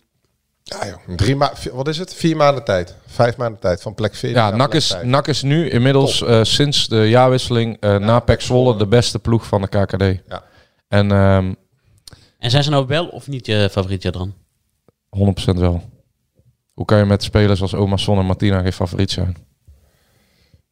Ja 0.69 0.87
joh, 0.87 1.15
drie 1.15 1.35
ma 1.35 1.53
wat 1.73 1.87
is 1.87 1.97
het? 1.97 2.13
Vier 2.13 2.35
maanden 2.35 2.63
tijd. 2.63 2.95
Vijf 3.05 3.37
maanden 3.37 3.59
tijd 3.59 3.81
van 3.81 3.93
plek 3.93 4.15
14 4.15 4.37
Ja, 4.41 4.55
NAC 4.55 4.73
is. 4.73 4.95
NAC 5.03 5.27
is 5.27 5.41
nu 5.41 5.69
inmiddels 5.69 6.21
eh, 6.23 6.43
sinds 6.43 6.87
de 6.87 7.09
jaarwisseling 7.09 7.77
eh 7.79 7.97
na 7.97 8.19
PEC 8.19 8.41
Zwolle 8.41 8.77
de 8.77 8.87
beste 8.87 9.19
ploeg 9.19 9.45
van 9.45 9.61
de 9.61 9.67
KKD. 9.67 10.21
Ja. 10.27 10.43
En 10.87 11.11
ehm 11.11 11.53
En 12.37 12.49
zijn 12.49 12.63
ze 12.63 12.69
nou 12.69 12.87
wel 12.87 13.07
of 13.07 13.27
niet 13.27 13.45
je 13.45 13.69
favoriet 13.71 14.01
Jadran? 14.01 14.33
100% 15.09 15.57
wel. 15.59 15.83
Hoe 16.73 16.85
kan 16.85 16.97
je 16.97 17.05
met 17.05 17.23
spelers 17.23 17.61
als 17.61 17.73
Oma 17.73 17.97
Son 17.97 18.17
en 18.17 18.25
Martina 18.25 18.61
geen 18.61 18.73
favoriet 18.73 19.11
zijn? 19.11 19.46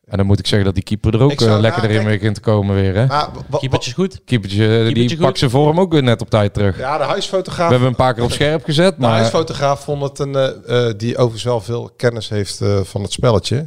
En 0.06 0.18
dan 0.18 0.26
moet 0.26 0.40
ik 0.40 0.48
zeggen 0.48 0.66
dat 0.66 0.76
die 0.76 0.84
keeper 0.84 1.14
er 1.14 1.22
ook 1.22 1.42
eh, 1.42 1.60
lekker 1.60 1.84
erin 1.90 2.04
begint 2.04 2.36
te 2.36 2.42
komen 2.42 2.76
weer. 2.76 2.96
Hè? 2.96 3.06
Maar, 3.06 3.30
Keepertje 3.60 3.94
goed. 3.94 4.22
Keepertje, 4.26 4.64
eh, 4.64 4.70
die 4.70 4.84
Keepertje 4.84 5.16
pakt 5.18 5.28
goed. 5.30 5.38
zijn 5.38 5.52
vorm 5.52 5.80
ook 5.80 5.92
weer 5.92 6.04
net 6.04 6.22
op 6.22 6.30
tijd 6.30 6.54
terug. 6.54 6.78
ja, 6.78 6.98
de 6.98 7.04
huisfotograaf. 7.04 7.66
We 7.66 7.72
hebben 7.72 7.90
een 7.90 7.96
paar 7.96 8.14
keer 8.14 8.24
op 8.24 8.32
scherp 8.32 8.64
gezet, 8.64 8.96
de 8.96 9.02
maar 9.02 9.12
huisfotograaf 9.12 9.84
vond 9.84 10.02
het 10.04 10.20
een, 10.20 10.36
eh, 10.36 10.88
eh, 10.90 10.94
die 10.98 11.14
overigens 11.18 11.44
wel 11.44 11.62
veel 11.62 11.92
kennis 11.98 12.30
heeft 12.30 12.62
eh, 12.62 12.80
van 12.84 13.02
het 13.02 13.12
spelletje. 13.12 13.64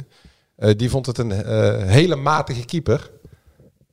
Eh, 0.55 0.71
die 0.77 0.89
vond 0.89 1.05
het 1.05 1.17
een 1.17 1.31
eh, 1.31 1.83
hele 1.85 2.15
matige 2.15 2.65
keeper. 2.65 3.09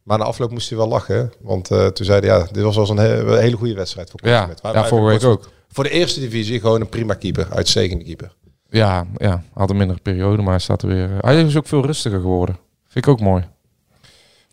Maar 0.03 0.19
na 0.19 0.25
afloop 0.25 0.51
moest 0.51 0.69
hij 0.69 0.79
wel 0.79 0.89
lachen. 0.89 1.33
Want 1.41 1.71
eh, 1.71 1.87
toen 1.87 2.07
zei 2.07 2.21
hij, 2.27 2.29
ja, 2.39 2.47
dit 2.53 2.63
was 2.63 2.77
wel 2.77 2.91
een, 2.91 2.97
he- 2.97 3.19
een 3.33 3.39
hele 3.41 3.57
goede 3.57 3.75
wedstrijd 3.75 4.11
voor 4.11 4.21
ja, 4.29 4.49
ja, 4.63 4.85
vorige 4.87 5.07
week 5.07 5.25
ook. 5.25 5.51
Voor 5.69 5.85
de 5.85 5.91
eerste 5.91 6.21
divisie 6.21 6.61
gewoon 6.61 6.81
een 6.81 6.89
prima 6.89 7.15
keeper. 7.15 7.47
Uitstekende 7.51 8.05
keeper. 8.05 8.33
Ja, 8.77 9.07
ja, 9.17 9.43
had 9.53 9.71
een 9.71 9.77
mindere 9.77 10.01
periode, 10.01 10.43
maar 10.43 10.51
hij 10.51 10.61
staat 10.61 10.83
er 10.83 10.89
weer. 10.89 11.11
Hij 11.21 11.43
is 11.43 11.57
ook 11.57 11.67
veel 11.67 11.87
rustiger 11.87 12.21
geworden. 12.21 12.57
Vind 12.87 13.07
ik 13.07 13.13
ook 13.13 13.21
mooi. 13.21 13.45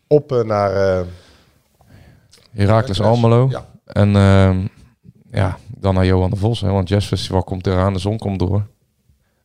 Op 0.08 0.32
eh, 0.32 0.44
naar... 0.44 0.72
Heracles 0.72 1.08
Heracles, 2.54 3.02
Almelo. 3.02 3.48
ja. 3.50 3.66
En 3.86 4.16
ehm, 4.16 4.68
ja, 5.32 5.58
dan 5.68 5.94
naar 5.94 6.06
Johan 6.06 6.30
de 6.30 6.36
Vos. 6.36 6.62
Hè, 6.62 6.72
want 6.72 6.90
Jazz 6.90 7.08
Festival 7.08 7.44
komt 7.44 7.68
eraan, 7.68 7.94
de 7.94 8.00
zon 8.00 8.18
komt 8.18 8.40
door. 8.40 8.66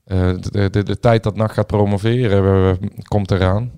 Eh, 0.04 0.18
de, 0.40 0.50
de, 0.50 0.70
de, 0.70 0.82
de 0.82 0.98
tijd 0.98 1.22
dat 1.22 1.36
NAC 1.36 1.52
gaat 1.52 1.66
promoveren 1.66 2.78
komt 3.08 3.30
eraan. 3.30 3.72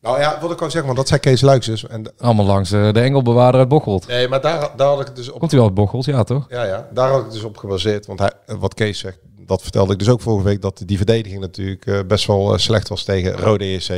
nou 0.00 0.20
ja, 0.20 0.38
wat 0.40 0.50
ik 0.50 0.56
kan 0.56 0.70
zeggen, 0.70 0.84
want 0.84 0.96
dat 0.96 1.08
zei 1.08 1.20
Kees 1.20 1.40
Luiks 1.40 1.66
dus. 1.66 1.86
En, 1.86 2.12
Allemaal 2.18 2.46
langs 2.46 2.70
de 2.70 2.92
Engelbewaarder 2.94 3.60
uit 3.60 3.68
Bocholt. 3.68 4.06
nee, 4.06 4.28
maar 4.28 4.40
daar, 4.40 4.70
daar 4.76 4.88
had 4.88 5.08
ik 5.08 5.16
dus 5.16 5.30
op... 5.30 5.38
Komt 5.38 5.50
hij 5.50 5.60
wel 5.60 5.68
uit 5.68 5.78
Bocholt? 5.78 6.04
Ja, 6.04 6.22
toch? 6.22 6.46
Ja, 6.48 6.64
ja, 6.64 6.88
daar 6.92 7.10
had 7.10 7.24
ik 7.24 7.30
dus 7.30 7.42
op 7.42 7.56
gebaseerd. 7.56 8.06
Want 8.06 8.18
hij, 8.18 8.32
wat 8.58 8.74
Kees 8.74 8.98
zegt, 8.98 9.18
dat 9.50 9.62
vertelde 9.62 9.92
ik 9.92 9.98
dus 9.98 10.08
ook 10.08 10.20
vorige 10.20 10.44
week, 10.44 10.60
dat 10.62 10.82
die 10.86 10.96
verdediging 10.96 11.40
natuurlijk 11.40 11.86
eh, 11.86 11.98
best 12.06 12.26
wel 12.26 12.52
eh, 12.52 12.58
slecht 12.58 12.88
was 12.88 13.04
tegen 13.04 13.32
Rode 13.32 13.64
EC. 13.64 13.88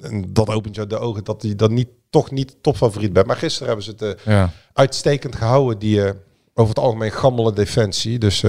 En 0.00 0.24
dat 0.32 0.48
opent 0.48 0.74
je 0.74 0.86
de 0.86 0.98
ogen 0.98 1.24
dat 1.24 1.40
die 1.40 1.54
dan 1.54 1.74
niet, 1.74 1.88
toch 2.10 2.30
niet 2.30 2.56
topfavoriet 2.60 3.12
bent. 3.12 3.26
Maar 3.26 3.36
gisteren 3.36 3.66
hebben 3.66 3.84
ze 3.84 3.90
het 3.90 4.02
eh, 4.02 4.24
Ja. 4.34 4.52
uitstekend 4.72 5.36
gehouden, 5.36 5.78
die 5.78 6.00
over 6.54 6.74
het 6.74 6.78
algemeen 6.84 7.10
gammele 7.12 7.52
defensie. 7.52 8.18
Dus 8.18 8.44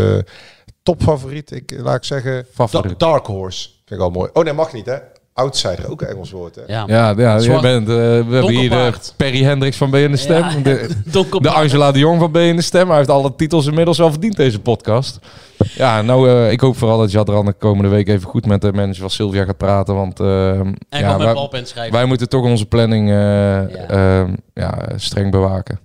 topfavoriet, 0.83 1.51
ik, 1.51 1.73
laat 1.77 1.95
ik 1.95 2.03
zeggen, 2.03 2.45
Favoriet. 2.53 2.99
da- 2.99 3.07
Dark 3.11 3.25
Horse. 3.25 3.69
Vind 3.85 3.99
ik 3.99 4.05
al 4.05 4.11
mooi. 4.11 4.29
Oh 4.33 4.43
nee, 4.43 4.53
mag 4.53 4.73
niet 4.73 4.85
hè. 4.85 4.97
Outsider, 5.33 5.91
ook 5.91 6.01
een 6.01 6.07
Engels 6.07 6.31
woord 6.31 6.55
hè. 6.55 6.61
Ja. 6.67 6.83
Ja, 6.87 7.13
ja 7.17 7.37
je 7.37 7.59
bent, 7.61 7.89
eh, 7.89 7.95
we 7.95 8.01
hebben 8.03 8.49
hier 8.49 8.69
de 8.69 8.75
Donkerpaard. 8.75 9.13
Perry 9.17 9.43
Hendricks 9.43 9.77
van 9.77 9.89
B 9.89 9.95
in 9.95 10.11
de 10.11 10.17
Stem. 10.17 10.43
Ja, 10.43 10.55
de, 10.55 10.89
de 11.41 11.49
Angela 11.49 11.91
de 11.91 11.99
Jong 11.99 12.19
van 12.19 12.31
B 12.31 12.37
in 12.37 12.55
de 12.55 12.61
Stem. 12.61 12.87
Hij 12.87 12.97
heeft 12.97 13.09
alle 13.09 13.35
titels 13.35 13.65
inmiddels 13.65 13.97
wel 13.97 14.11
verdiend, 14.11 14.35
deze 14.35 14.59
podcast. 14.59 15.19
Ja, 15.57 16.01
nou, 16.01 16.29
eh, 16.29 16.51
ik 16.51 16.59
hoop 16.59 16.77
vooral 16.77 16.97
dat 16.97 17.11
Jadran 17.11 17.45
de 17.45 17.53
komende 17.53 17.89
week 17.89 18.07
even 18.07 18.27
goed 18.29 18.45
met 18.45 18.61
de 18.61 18.73
manager 18.73 19.01
van 19.01 19.09
Sylvia 19.09 19.45
gaat 19.45 19.57
praten. 19.57 19.95
Want 19.95 20.19
eh, 20.19 20.59
En 20.59 20.75
ja, 20.89 21.11
met 21.11 21.25
wij, 21.25 21.33
balpen 21.33 21.67
schrijven. 21.67 21.93
wij 21.93 22.05
moeten 22.05 22.29
toch 22.29 22.43
onze 22.43 22.65
planning 22.65 23.09
eh, 23.09 24.21
eh, 24.21 24.27
ja, 24.53 24.89
streng 24.95 25.31
bewaken. 25.31 25.79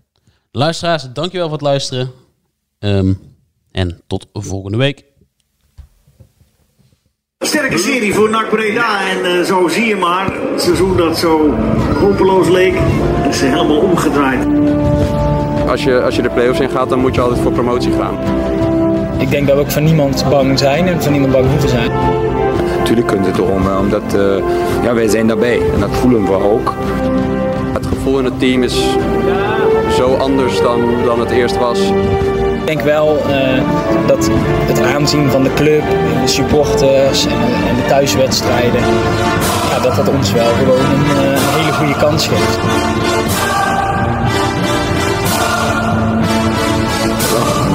Luisteraars, 0.50 1.06
dankjewel 1.12 1.48
voor 1.48 1.56
het 1.56 1.66
luisteren. 1.66 2.10
Ehm, 2.78 3.12
en 3.72 4.00
tot 4.06 4.26
volgende 4.32 4.78
week. 4.78 5.04
Sterke 7.44 7.78
serie 7.78 8.14
voor 8.14 8.30
NAC 8.30 8.50
Breda 8.50 9.00
en 9.10 9.24
eh, 9.24 9.42
zo 9.42 9.68
zie 9.68 9.86
je 9.86 9.96
maar, 9.96 10.32
het 10.52 10.62
seizoen 10.62 10.96
dat 10.96 11.18
zo 11.18 11.54
hopeloos 12.00 12.48
leek, 12.48 12.74
is 13.28 13.40
helemaal 13.40 13.76
omgedraaid. 13.76 14.46
Als 15.68 15.84
je, 15.84 16.02
als 16.02 16.16
je 16.16 16.22
de 16.22 16.30
play-offs 16.30 16.60
in 16.60 16.70
gaat, 16.70 16.88
dan 16.88 16.98
moet 16.98 17.14
je 17.14 17.20
altijd 17.20 17.40
voor 17.40 17.52
promotie 17.52 17.92
gaan. 17.92 18.18
Ik 19.18 19.30
denk 19.30 19.46
dat 19.46 19.56
we 19.56 19.62
ook 19.62 19.70
van 19.70 19.84
niemand 19.84 20.24
bang 20.30 20.58
zijn 20.58 20.86
en 20.86 21.02
van 21.02 21.12
niemand 21.12 21.32
bang 21.32 21.50
hoeven 21.50 21.68
zijn. 21.68 21.90
Natuurlijk 22.78 23.06
kunt 23.06 23.26
het 23.26 23.38
erom, 23.38 23.68
omdat 23.78 24.14
eh, 24.14 24.36
ja, 24.82 24.94
wij 24.94 25.08
zijn 25.08 25.26
daarbij 25.26 25.60
en 25.74 25.80
dat 25.80 25.90
voelen 25.90 26.24
we 26.24 26.32
ook. 26.32 26.74
Het 27.72 27.86
gevoel 27.86 28.18
in 28.18 28.24
het 28.24 28.38
team 28.38 28.62
is 28.62 28.96
zo 29.96 30.14
anders 30.14 30.60
dan, 30.60 30.80
dan 31.04 31.20
het 31.20 31.30
eerst 31.30 31.58
was. 31.58 31.80
Ik 32.64 32.70
denk 32.70 32.80
wel 32.80 33.18
eh, 33.18 33.62
dat 34.06 34.30
het 34.66 34.80
aanzien 34.80 35.30
van 35.30 35.42
de 35.42 35.54
club, 35.54 35.82
de 36.22 36.28
supporters 36.28 37.26
en, 37.26 37.40
en 37.68 37.76
de 37.76 37.84
thuiswedstrijden, 37.88 38.80
ja, 39.70 39.80
dat 39.82 39.96
dat 39.96 40.08
ons 40.08 40.32
wel 40.32 40.52
gewoon 40.52 40.78
een, 40.78 41.04
eh, 41.04 41.40
hele 41.40 41.72
goede 41.72 41.96
kans 41.96 42.26
geeft. 42.26 42.58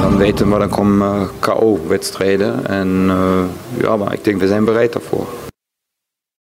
Dan 0.02 0.18
weten 0.18 0.52
we, 0.52 0.60
dan 0.60 0.70
komen 0.70 1.30
KO-wedstrijden. 1.40 2.68
En 2.68 3.06
eh, 3.10 3.84
ja, 3.84 3.96
maar 3.96 4.14
ik 4.14 4.24
denk, 4.24 4.40
we 4.40 4.48
zijn 4.48 4.66
bereid 4.66 4.94
daarvoor. 4.94 5.49